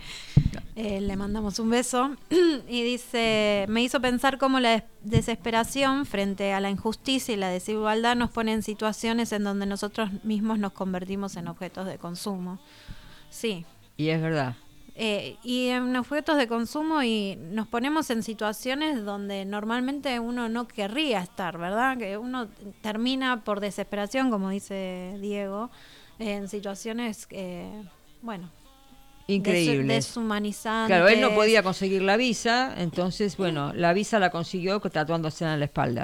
Eh, 0.75 0.99
le 0.99 1.15
mandamos 1.15 1.57
un 1.59 1.69
beso. 1.69 2.17
y 2.67 2.83
dice, 2.83 3.65
me 3.69 3.81
hizo 3.81 4.01
pensar 4.01 4.37
cómo 4.37 4.59
la 4.59 4.71
des- 4.71 4.83
desesperación 5.03 6.05
frente 6.05 6.51
a 6.51 6.59
la 6.59 6.69
injusticia 6.69 7.33
y 7.33 7.37
la 7.37 7.47
desigualdad 7.47 8.17
nos 8.17 8.29
pone 8.29 8.51
en 8.51 8.61
situaciones 8.61 9.31
en 9.31 9.45
donde 9.45 9.65
nosotros 9.65 10.09
mismos 10.25 10.59
nos 10.59 10.73
convertimos 10.73 11.37
en 11.37 11.47
objetos 11.47 11.85
de 11.85 11.97
consumo. 11.97 12.59
Sí. 13.29 13.65
Y 13.95 14.09
es 14.09 14.21
verdad. 14.21 14.55
Eh, 14.93 15.37
y 15.43 15.67
en 15.67 15.95
objetos 15.95 16.37
de 16.37 16.47
consumo 16.47 17.01
y 17.01 17.37
nos 17.37 17.67
ponemos 17.67 18.09
en 18.09 18.23
situaciones 18.23 19.05
donde 19.05 19.45
normalmente 19.45 20.19
uno 20.19 20.49
no 20.49 20.67
querría 20.67 21.21
estar, 21.21 21.57
¿verdad? 21.57 21.97
Que 21.97 22.17
uno 22.17 22.49
termina 22.81 23.43
por 23.43 23.61
desesperación, 23.61 24.29
como 24.29 24.49
dice 24.49 25.17
Diego, 25.21 25.71
en 26.19 26.49
situaciones, 26.49 27.27
eh, 27.31 27.83
bueno, 28.21 28.49
Increíble. 29.27 30.01
Claro, 30.87 31.07
él 31.07 31.21
no 31.21 31.33
podía 31.33 31.63
conseguir 31.63 32.01
la 32.01 32.17
visa, 32.17 32.73
entonces, 32.77 33.37
bueno, 33.37 33.71
la 33.73 33.93
visa 33.93 34.19
la 34.19 34.29
consiguió 34.29 34.79
tatuándose 34.79 35.45
en 35.45 35.59
la 35.59 35.65
espalda. 35.65 36.03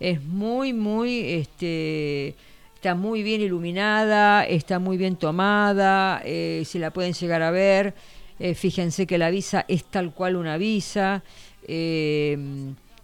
Es 0.00 0.22
muy, 0.22 0.72
muy, 0.72 1.20
este, 1.32 2.34
está 2.74 2.94
muy 2.94 3.22
bien 3.22 3.40
iluminada, 3.40 4.44
está 4.44 4.78
muy 4.78 4.96
bien 4.96 5.16
tomada, 5.16 6.22
eh, 6.24 6.62
si 6.64 6.78
la 6.78 6.90
pueden 6.92 7.12
llegar 7.12 7.42
a 7.42 7.50
ver, 7.50 7.94
eh, 8.42 8.54
fíjense 8.56 9.06
que 9.06 9.18
la 9.18 9.30
visa 9.30 9.64
es 9.68 9.84
tal 9.84 10.12
cual 10.12 10.34
una 10.34 10.56
visa, 10.56 11.22
eh, 11.68 12.36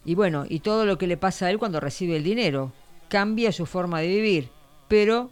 y 0.05 0.15
bueno, 0.17 0.45
y 0.49 0.59
todo 0.59 0.85
lo 0.85 0.99
que 0.99 1.07
le 1.07 1.17
pasa 1.17 1.47
a 1.47 1.51
él 1.51 1.59
cuando 1.59 1.79
recibe 1.79 2.17
el 2.17 2.25
dinero, 2.25 2.73
cambia 3.09 3.53
su 3.53 3.65
forma 3.65 4.01
de 4.01 4.09
vivir, 4.09 4.49
pero 4.89 5.31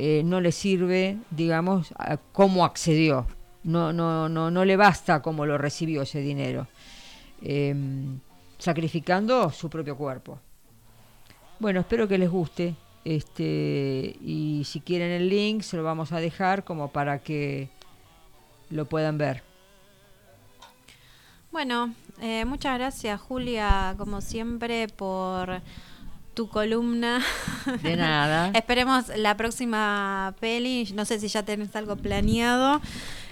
eh, 0.00 0.22
no 0.24 0.40
le 0.40 0.50
sirve, 0.50 1.18
digamos, 1.30 1.92
a 1.98 2.16
cómo 2.16 2.64
accedió. 2.64 3.28
No, 3.62 3.92
no, 3.92 4.28
no, 4.28 4.50
no 4.50 4.64
le 4.64 4.76
basta 4.76 5.22
cómo 5.22 5.46
lo 5.46 5.56
recibió 5.56 6.02
ese 6.02 6.20
dinero, 6.20 6.66
eh, 7.40 7.76
sacrificando 8.58 9.50
su 9.50 9.70
propio 9.70 9.96
cuerpo. 9.96 10.40
Bueno, 11.60 11.78
espero 11.78 12.08
que 12.08 12.18
les 12.18 12.28
guste. 12.28 12.74
Este, 13.04 14.16
y 14.20 14.62
si 14.64 14.80
quieren 14.80 15.10
el 15.10 15.28
link, 15.28 15.62
se 15.62 15.76
lo 15.76 15.84
vamos 15.84 16.10
a 16.10 16.18
dejar 16.18 16.64
como 16.64 16.88
para 16.90 17.20
que 17.20 17.68
lo 18.70 18.86
puedan 18.86 19.18
ver. 19.18 19.42
Bueno, 21.50 21.94
eh, 22.20 22.44
muchas 22.44 22.78
gracias 22.78 23.20
Julia, 23.20 23.94
como 23.96 24.20
siempre, 24.20 24.88
por 24.88 25.60
tu 26.34 26.48
columna. 26.48 27.22
De 27.82 27.96
nada. 27.96 28.50
Esperemos 28.54 29.08
la 29.16 29.36
próxima 29.36 30.34
peli, 30.40 30.88
no 30.94 31.04
sé 31.04 31.20
si 31.20 31.28
ya 31.28 31.44
tenés 31.44 31.74
algo 31.76 31.96
planeado. 31.96 32.80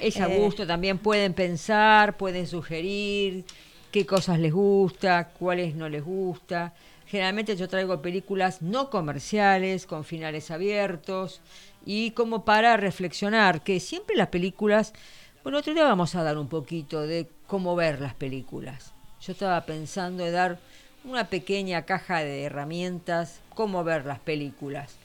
Es 0.01 0.21
a 0.21 0.33
Eh, 0.33 0.39
gusto, 0.39 0.67
también 0.67 0.99
pueden 0.99 1.35
pensar, 1.35 2.17
pueden 2.17 2.47
sugerir 2.47 3.45
qué 3.91 4.07
cosas 4.07 4.39
les 4.39 4.53
gusta, 4.53 5.29
cuáles 5.39 5.75
no 5.75 5.89
les 5.89 6.05
gusta. 6.05 6.73
Generalmente 7.07 7.57
yo 7.57 7.69
traigo 7.69 8.01
películas 8.01 8.63
no 8.63 8.89
comerciales, 8.89 9.85
con 9.85 10.05
finales 10.05 10.51
abiertos, 10.51 11.41
y 11.85 12.13
como 12.13 12.45
para 12.45 12.77
reflexionar, 12.77 13.63
que 13.63 13.81
siempre 13.81 14.17
las 14.17 14.29
películas, 14.29 14.95
bueno, 15.43 15.59
otro 15.59 15.75
día 15.75 15.85
vamos 15.85 16.15
a 16.15 16.23
dar 16.23 16.39
un 16.39 16.49
poquito 16.49 17.03
de 17.03 17.29
cómo 17.47 17.75
ver 17.75 18.01
las 18.01 18.15
películas. 18.15 18.93
Yo 19.21 19.33
estaba 19.33 19.61
pensando 19.67 20.25
en 20.25 20.33
dar 20.33 20.61
una 21.05 21.29
pequeña 21.29 21.83
caja 21.83 22.21
de 22.21 22.45
herramientas, 22.45 23.41
cómo 23.55 23.83
ver 23.83 24.07
las 24.07 24.21
películas. 24.21 24.97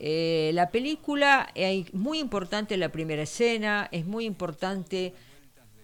Eh, 0.00 0.50
la 0.54 0.70
película, 0.70 1.50
es 1.54 1.92
muy 1.92 2.20
importante 2.20 2.76
la 2.78 2.88
primera 2.88 3.22
escena, 3.22 3.88
es 3.92 4.06
muy 4.06 4.24
importante 4.24 5.12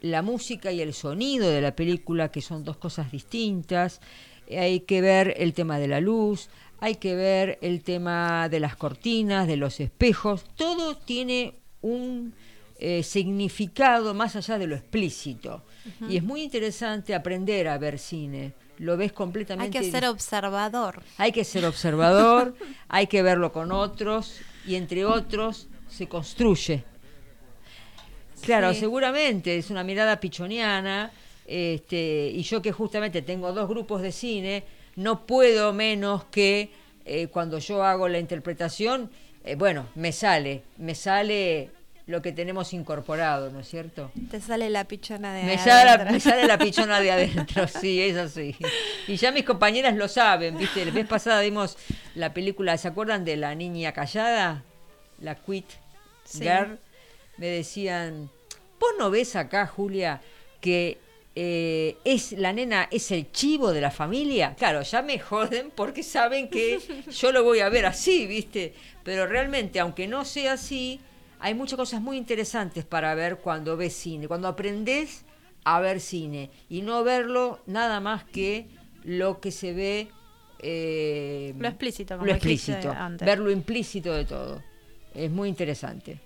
la 0.00 0.22
música 0.22 0.72
y 0.72 0.80
el 0.80 0.94
sonido 0.94 1.50
de 1.50 1.60
la 1.60 1.76
película, 1.76 2.30
que 2.30 2.40
son 2.40 2.64
dos 2.64 2.78
cosas 2.78 3.12
distintas. 3.12 4.00
Eh, 4.46 4.58
hay 4.58 4.80
que 4.80 5.02
ver 5.02 5.34
el 5.36 5.52
tema 5.52 5.78
de 5.78 5.88
la 5.88 6.00
luz, 6.00 6.48
hay 6.80 6.94
que 6.94 7.14
ver 7.14 7.58
el 7.60 7.82
tema 7.82 8.48
de 8.48 8.60
las 8.60 8.74
cortinas, 8.74 9.46
de 9.46 9.56
los 9.58 9.80
espejos. 9.80 10.44
Todo 10.56 10.96
tiene 10.96 11.54
un 11.82 12.32
eh, 12.78 13.02
significado 13.02 14.14
más 14.14 14.36
allá 14.36 14.58
de 14.58 14.66
lo 14.66 14.76
explícito. 14.76 15.62
Y 16.08 16.16
es 16.18 16.22
muy 16.22 16.42
interesante 16.42 17.14
aprender 17.14 17.68
a 17.68 17.78
ver 17.78 17.98
cine. 17.98 18.52
Lo 18.78 18.96
ves 18.96 19.10
Hay 19.10 19.14
completamente. 19.16 19.78
que 19.80 19.90
ser 19.90 20.04
observador. 20.06 21.02
Hay 21.16 21.32
que 21.32 21.44
ser 21.44 21.64
observador, 21.64 22.54
hay 22.88 23.06
que 23.08 23.22
verlo 23.22 23.50
con 23.52 23.72
otros 23.72 24.36
y 24.66 24.76
entre 24.76 25.04
otros 25.04 25.66
se 25.88 26.06
construye. 26.06 26.84
Claro, 28.42 28.72
Sí. 28.72 28.80
seguramente 28.80 29.58
es 29.58 29.70
una 29.70 29.82
mirada 29.82 30.20
pichoniana 30.20 31.10
este, 31.46 32.30
y 32.32 32.42
yo 32.42 32.62
que 32.62 32.70
justamente 32.72 33.22
tengo 33.22 33.52
dos 33.52 33.68
grupos 33.68 34.00
de 34.02 34.12
cine, 34.12 34.64
no 34.96 35.26
puedo 35.26 35.72
menos 35.72 36.24
que 36.26 36.70
eh, 37.04 37.26
cuando 37.28 37.58
yo 37.58 37.82
hago 37.82 38.06
la 38.08 38.18
interpretación, 38.18 39.10
eh, 39.44 39.54
bueno, 39.56 39.86
me 39.94 40.12
sale, 40.12 40.62
me 40.76 40.94
sale 40.94 41.70
lo 42.08 42.22
que 42.22 42.32
tenemos 42.32 42.72
incorporado, 42.72 43.50
¿no 43.50 43.60
es 43.60 43.68
cierto? 43.68 44.10
Te 44.30 44.40
sale 44.40 44.70
la 44.70 44.84
pichona 44.84 45.34
de 45.34 45.42
Me 45.42 45.58
sale, 45.58 45.84
la, 45.84 45.92
adentro. 45.92 46.12
me 46.14 46.20
sale 46.20 46.46
la 46.46 46.56
pichona 46.58 47.00
de 47.00 47.10
adentro, 47.12 47.68
sí, 47.68 48.00
es 48.00 48.16
así. 48.16 48.56
Y 49.06 49.16
ya 49.16 49.30
mis 49.30 49.44
compañeras 49.44 49.94
lo 49.94 50.08
saben, 50.08 50.56
¿viste? 50.56 50.86
La 50.86 50.90
vez 50.90 51.06
pasada 51.06 51.42
vimos 51.42 51.76
la 52.14 52.32
película, 52.32 52.78
¿se 52.78 52.88
acuerdan 52.88 53.26
de 53.26 53.36
la 53.36 53.54
niña 53.54 53.92
callada? 53.92 54.64
La 55.20 55.34
Quit 55.34 55.66
Sí. 56.24 56.40
Girl. 56.44 56.78
Me 57.36 57.46
decían, 57.46 58.30
¿vos 58.80 58.90
no 58.98 59.10
ves 59.10 59.36
acá, 59.36 59.66
Julia, 59.66 60.20
que 60.62 60.98
eh, 61.36 61.96
es 62.04 62.32
la 62.32 62.52
nena 62.54 62.88
es 62.90 63.10
el 63.10 63.30
chivo 63.32 63.72
de 63.72 63.82
la 63.82 63.90
familia? 63.90 64.54
Claro, 64.58 64.80
ya 64.80 65.02
me 65.02 65.18
joden 65.18 65.70
porque 65.74 66.02
saben 66.02 66.48
que 66.48 66.80
yo 67.10 67.32
lo 67.32 67.44
voy 67.44 67.60
a 67.60 67.68
ver 67.68 67.84
así, 67.84 68.26
¿viste? 68.26 68.72
Pero 69.04 69.26
realmente, 69.26 69.78
aunque 69.78 70.08
no 70.08 70.24
sea 70.24 70.54
así, 70.54 71.00
hay 71.40 71.54
muchas 71.54 71.76
cosas 71.76 72.00
muy 72.00 72.16
interesantes 72.16 72.84
para 72.84 73.14
ver 73.14 73.38
cuando 73.38 73.76
ves 73.76 73.94
cine, 73.94 74.28
cuando 74.28 74.48
aprendes 74.48 75.24
a 75.64 75.80
ver 75.80 76.00
cine 76.00 76.50
y 76.68 76.82
no 76.82 77.04
verlo 77.04 77.60
nada 77.66 78.00
más 78.00 78.24
que 78.24 78.66
lo 79.04 79.40
que 79.40 79.50
se 79.50 79.72
ve. 79.72 80.08
eh, 80.60 81.54
Lo 81.58 81.68
explícito, 81.68 82.14
como 82.16 82.26
lo 82.26 82.32
explícito, 82.32 82.90
antes. 82.90 83.24
ver 83.26 83.38
lo 83.38 83.50
implícito 83.50 84.12
de 84.12 84.24
todo. 84.24 84.62
Es 85.14 85.30
muy 85.30 85.48
interesante. 85.48 86.20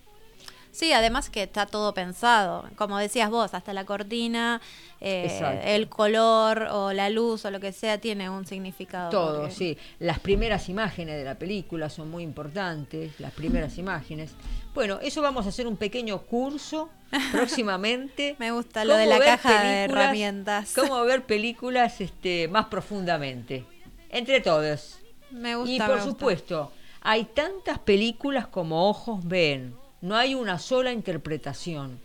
Sí, 0.71 0.91
además 0.95 1.29
que 1.29 1.43
está 1.43 1.67
todo 1.67 1.93
pensado. 1.93 2.65
Como 2.77 2.97
decías 2.97 3.29
vos, 3.29 3.53
hasta 3.53 3.75
la 3.75 3.85
cortina, 3.85 4.63
eh, 5.03 5.61
el 5.67 5.91
color 5.91 6.67
o 6.73 6.95
la 6.95 7.11
luz 7.11 7.45
o 7.45 7.51
lo 7.51 7.61
que 7.61 7.73
sea 7.73 7.99
tiene 8.01 8.31
un 8.31 8.47
significado. 8.47 9.11
Todo, 9.11 9.41
porque- 9.43 9.55
sí. 9.55 9.79
Las 9.99 10.19
primeras 10.19 10.71
imágenes 10.71 11.19
de 11.19 11.25
la 11.25 11.35
película 11.39 11.91
son 11.91 12.11
muy 12.11 12.23
importantes, 12.23 13.21
las 13.21 13.33
primeras 13.33 13.77
imágenes. 13.77 14.33
Bueno, 14.75 14.99
eso 15.03 15.21
vamos 15.21 15.45
a 15.47 15.51
hacer 15.51 15.67
un 15.67 15.77
pequeño 15.77 16.23
curso 16.23 16.89
próximamente. 17.33 18.37
Me 18.39 18.53
gusta 18.53 18.85
lo 18.85 18.97
de 18.97 19.07
la 19.07 19.19
caja 19.19 19.63
de 19.63 19.85
herramientas. 19.85 20.73
Cómo 20.75 21.03
ver 21.05 21.25
películas 21.25 22.01
este, 22.01 22.49
más 22.49 22.67
profundamente. 22.67 23.67
Entre 24.09 24.41
todos. 24.41 24.99
Me 25.31 25.57
gusta. 25.57 25.73
Y 25.73 25.79
por 25.79 25.97
gusta. 25.97 26.05
supuesto, 26.05 26.73
hay 27.03 27.25
tantas 27.25 27.79
películas 27.81 28.47
como 28.47 28.89
ojos 28.89 29.27
ven. 29.27 29.75
No 30.01 30.17
hay 30.17 30.35
una 30.35 30.59
sola 30.59 30.93
interpretación. 30.93 32.01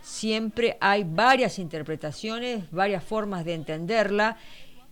Siempre 0.00 0.76
hay 0.80 1.04
varias 1.04 1.58
interpretaciones, 1.58 2.70
varias 2.70 3.02
formas 3.02 3.44
de 3.44 3.54
entenderla. 3.54 4.36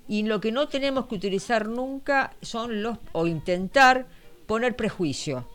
Y 0.09 0.25
lo 0.25 0.41
que 0.41 0.51
no 0.51 0.67
tenemos 0.67 1.07
que 1.07 1.15
utilizar 1.15 1.69
nunca 1.69 2.35
son 2.43 2.83
los, 2.83 2.99
o 3.13 3.29
intentar 3.29 4.07
poner 4.47 4.75
prejuicio, 4.75 5.47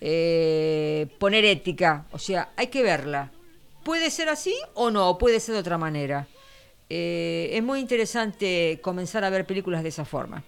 eh, 0.00 1.06
poner 1.18 1.44
ética. 1.44 2.06
O 2.12 2.18
sea, 2.18 2.50
hay 2.56 2.68
que 2.68 2.82
verla. 2.82 3.30
Puede 3.84 4.10
ser 4.10 4.28
así 4.28 4.54
o 4.74 4.90
no, 4.90 5.08
o 5.08 5.18
puede 5.18 5.40
ser 5.40 5.54
de 5.54 5.60
otra 5.60 5.78
manera. 5.78 6.26
Eh, 6.88 7.50
es 7.52 7.62
muy 7.62 7.80
interesante 7.80 8.80
comenzar 8.82 9.24
a 9.24 9.30
ver 9.30 9.46
películas 9.46 9.82
de 9.82 9.88
esa 9.88 10.04
forma. 10.04 10.44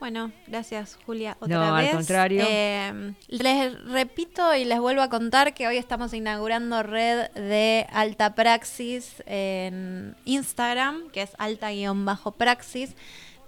Bueno, 0.00 0.30
gracias 0.46 0.96
Julia 1.06 1.36
otra 1.40 1.56
No, 1.56 1.74
al 1.74 1.84
vez. 1.84 1.92
contrario. 1.92 2.44
Eh, 2.46 3.14
les 3.26 3.84
repito 3.84 4.54
y 4.54 4.64
les 4.64 4.78
vuelvo 4.78 5.02
a 5.02 5.08
contar 5.10 5.54
que 5.54 5.66
hoy 5.66 5.76
estamos 5.76 6.14
inaugurando 6.14 6.84
red 6.84 7.30
de 7.32 7.84
alta 7.90 8.36
praxis 8.36 9.22
en 9.26 10.14
Instagram, 10.24 11.10
que 11.10 11.22
es 11.22 11.30
alta-praxis. 11.38 12.94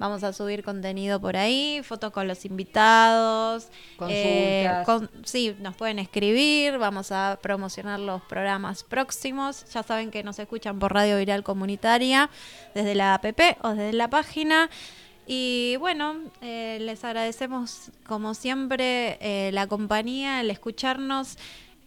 Vamos 0.01 0.25
a 0.25 0.33
subir 0.33 0.65
contenido 0.65 1.21
por 1.21 1.37
ahí, 1.37 1.83
fotos 1.85 2.11
con 2.11 2.27
los 2.27 2.45
invitados. 2.47 3.69
eh, 4.09 4.67
Consultas. 4.67 4.87
con- 4.87 5.27
sí, 5.27 5.55
nos 5.61 5.77
pueden 5.77 5.99
escribir, 5.99 6.79
vamos 6.79 7.13
a 7.13 7.39
promocionar 7.43 8.01
los 8.01 8.23
programas 8.23 8.83
próximos. 8.83 9.67
Ya 9.75 9.83
saben 9.83 10.11
que 10.11 10.23
nos 10.25 10.39
escuchan 10.39 10.79
por 10.79 10.95
Radio 10.95 11.19
Viral 11.19 11.43
Comunitaria, 11.45 12.31
desde 12.75 12.95
la 12.95 13.13
app 13.15 13.27
o 13.63 13.69
desde 13.75 13.93
la 13.93 14.09
página. 14.09 14.71
Y 15.27 15.77
bueno, 15.77 16.17
eh, 16.41 16.79
les 16.81 17.05
agradecemos 17.05 17.91
como 18.07 18.33
siempre 18.35 19.19
eh, 19.21 19.51
la 19.53 19.67
compañía, 19.67 20.41
el 20.41 20.51
escucharnos 20.51 21.37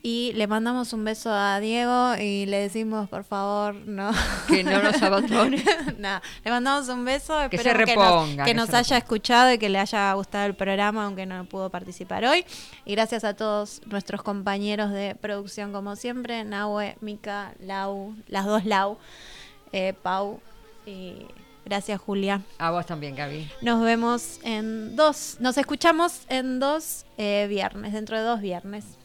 y 0.05 0.33
le 0.33 0.47
mandamos 0.47 0.91
un 0.91 1.05
beso 1.05 1.31
a 1.31 1.61
Diego 1.61 2.15
y 2.19 2.45
le 2.45 2.57
decimos 2.57 3.07
por 3.07 3.23
favor 3.23 3.73
no 3.73 4.11
Que 4.49 4.61
no 4.61 4.83
nos 4.83 5.01
abandone. 5.01 5.63
Nada, 5.97 6.21
le 6.43 6.51
mandamos 6.51 6.89
un 6.89 7.05
beso, 7.05 7.33
Que 7.49 7.57
se 7.57 7.69
esperemos 7.69 7.89
que 7.89 7.95
nos, 7.95 8.21
reponga, 8.25 8.43
que 8.43 8.53
nos 8.53 8.73
haya 8.73 8.97
escuchado 8.97 9.53
y 9.53 9.57
que 9.57 9.69
le 9.69 9.79
haya 9.79 10.11
gustado 10.11 10.45
el 10.45 10.55
programa 10.55 11.05
aunque 11.05 11.25
no 11.25 11.45
pudo 11.45 11.69
participar 11.69 12.25
hoy. 12.25 12.45
Y 12.83 12.91
gracias 12.91 13.23
a 13.23 13.33
todos 13.33 13.81
nuestros 13.85 14.21
compañeros 14.23 14.91
de 14.91 15.15
producción 15.15 15.71
como 15.71 15.95
siempre, 15.95 16.43
Nahue, 16.43 16.97
Mica, 16.99 17.53
Lau, 17.61 18.13
las 18.27 18.45
dos 18.45 18.65
Lau, 18.65 18.97
eh, 19.71 19.93
Pau 20.03 20.41
y 20.85 21.25
gracias 21.63 22.01
Julia. 22.01 22.41
A 22.57 22.71
vos 22.71 22.85
también, 22.85 23.15
Gaby. 23.15 23.49
Nos 23.61 23.81
vemos 23.81 24.41
en 24.43 24.97
dos, 24.97 25.37
nos 25.39 25.57
escuchamos 25.57 26.23
en 26.27 26.59
dos 26.59 27.05
eh, 27.17 27.47
viernes, 27.49 27.93
dentro 27.93 28.17
de 28.17 28.23
dos 28.23 28.41
viernes. 28.41 28.97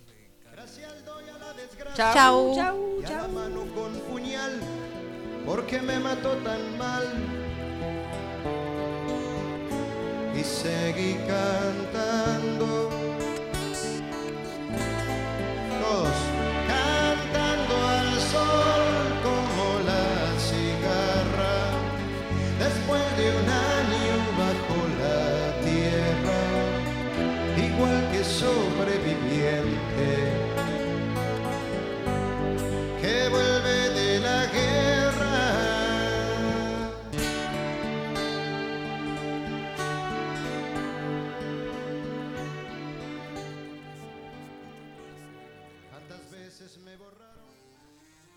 Chau. 1.95 2.55
Chau. 2.55 2.77
y 3.01 3.05
a 3.13 3.23
la 3.23 3.29
mano 3.29 3.61
con 3.75 3.93
puñal, 4.09 4.61
porque 5.47 5.81
me 5.81 5.99
mató 5.99 6.37
tan 6.39 6.79
mal. 6.79 7.07
Y 10.35 10.45
seguí 10.45 11.15
cantando, 11.27 12.91
todos 15.81 16.38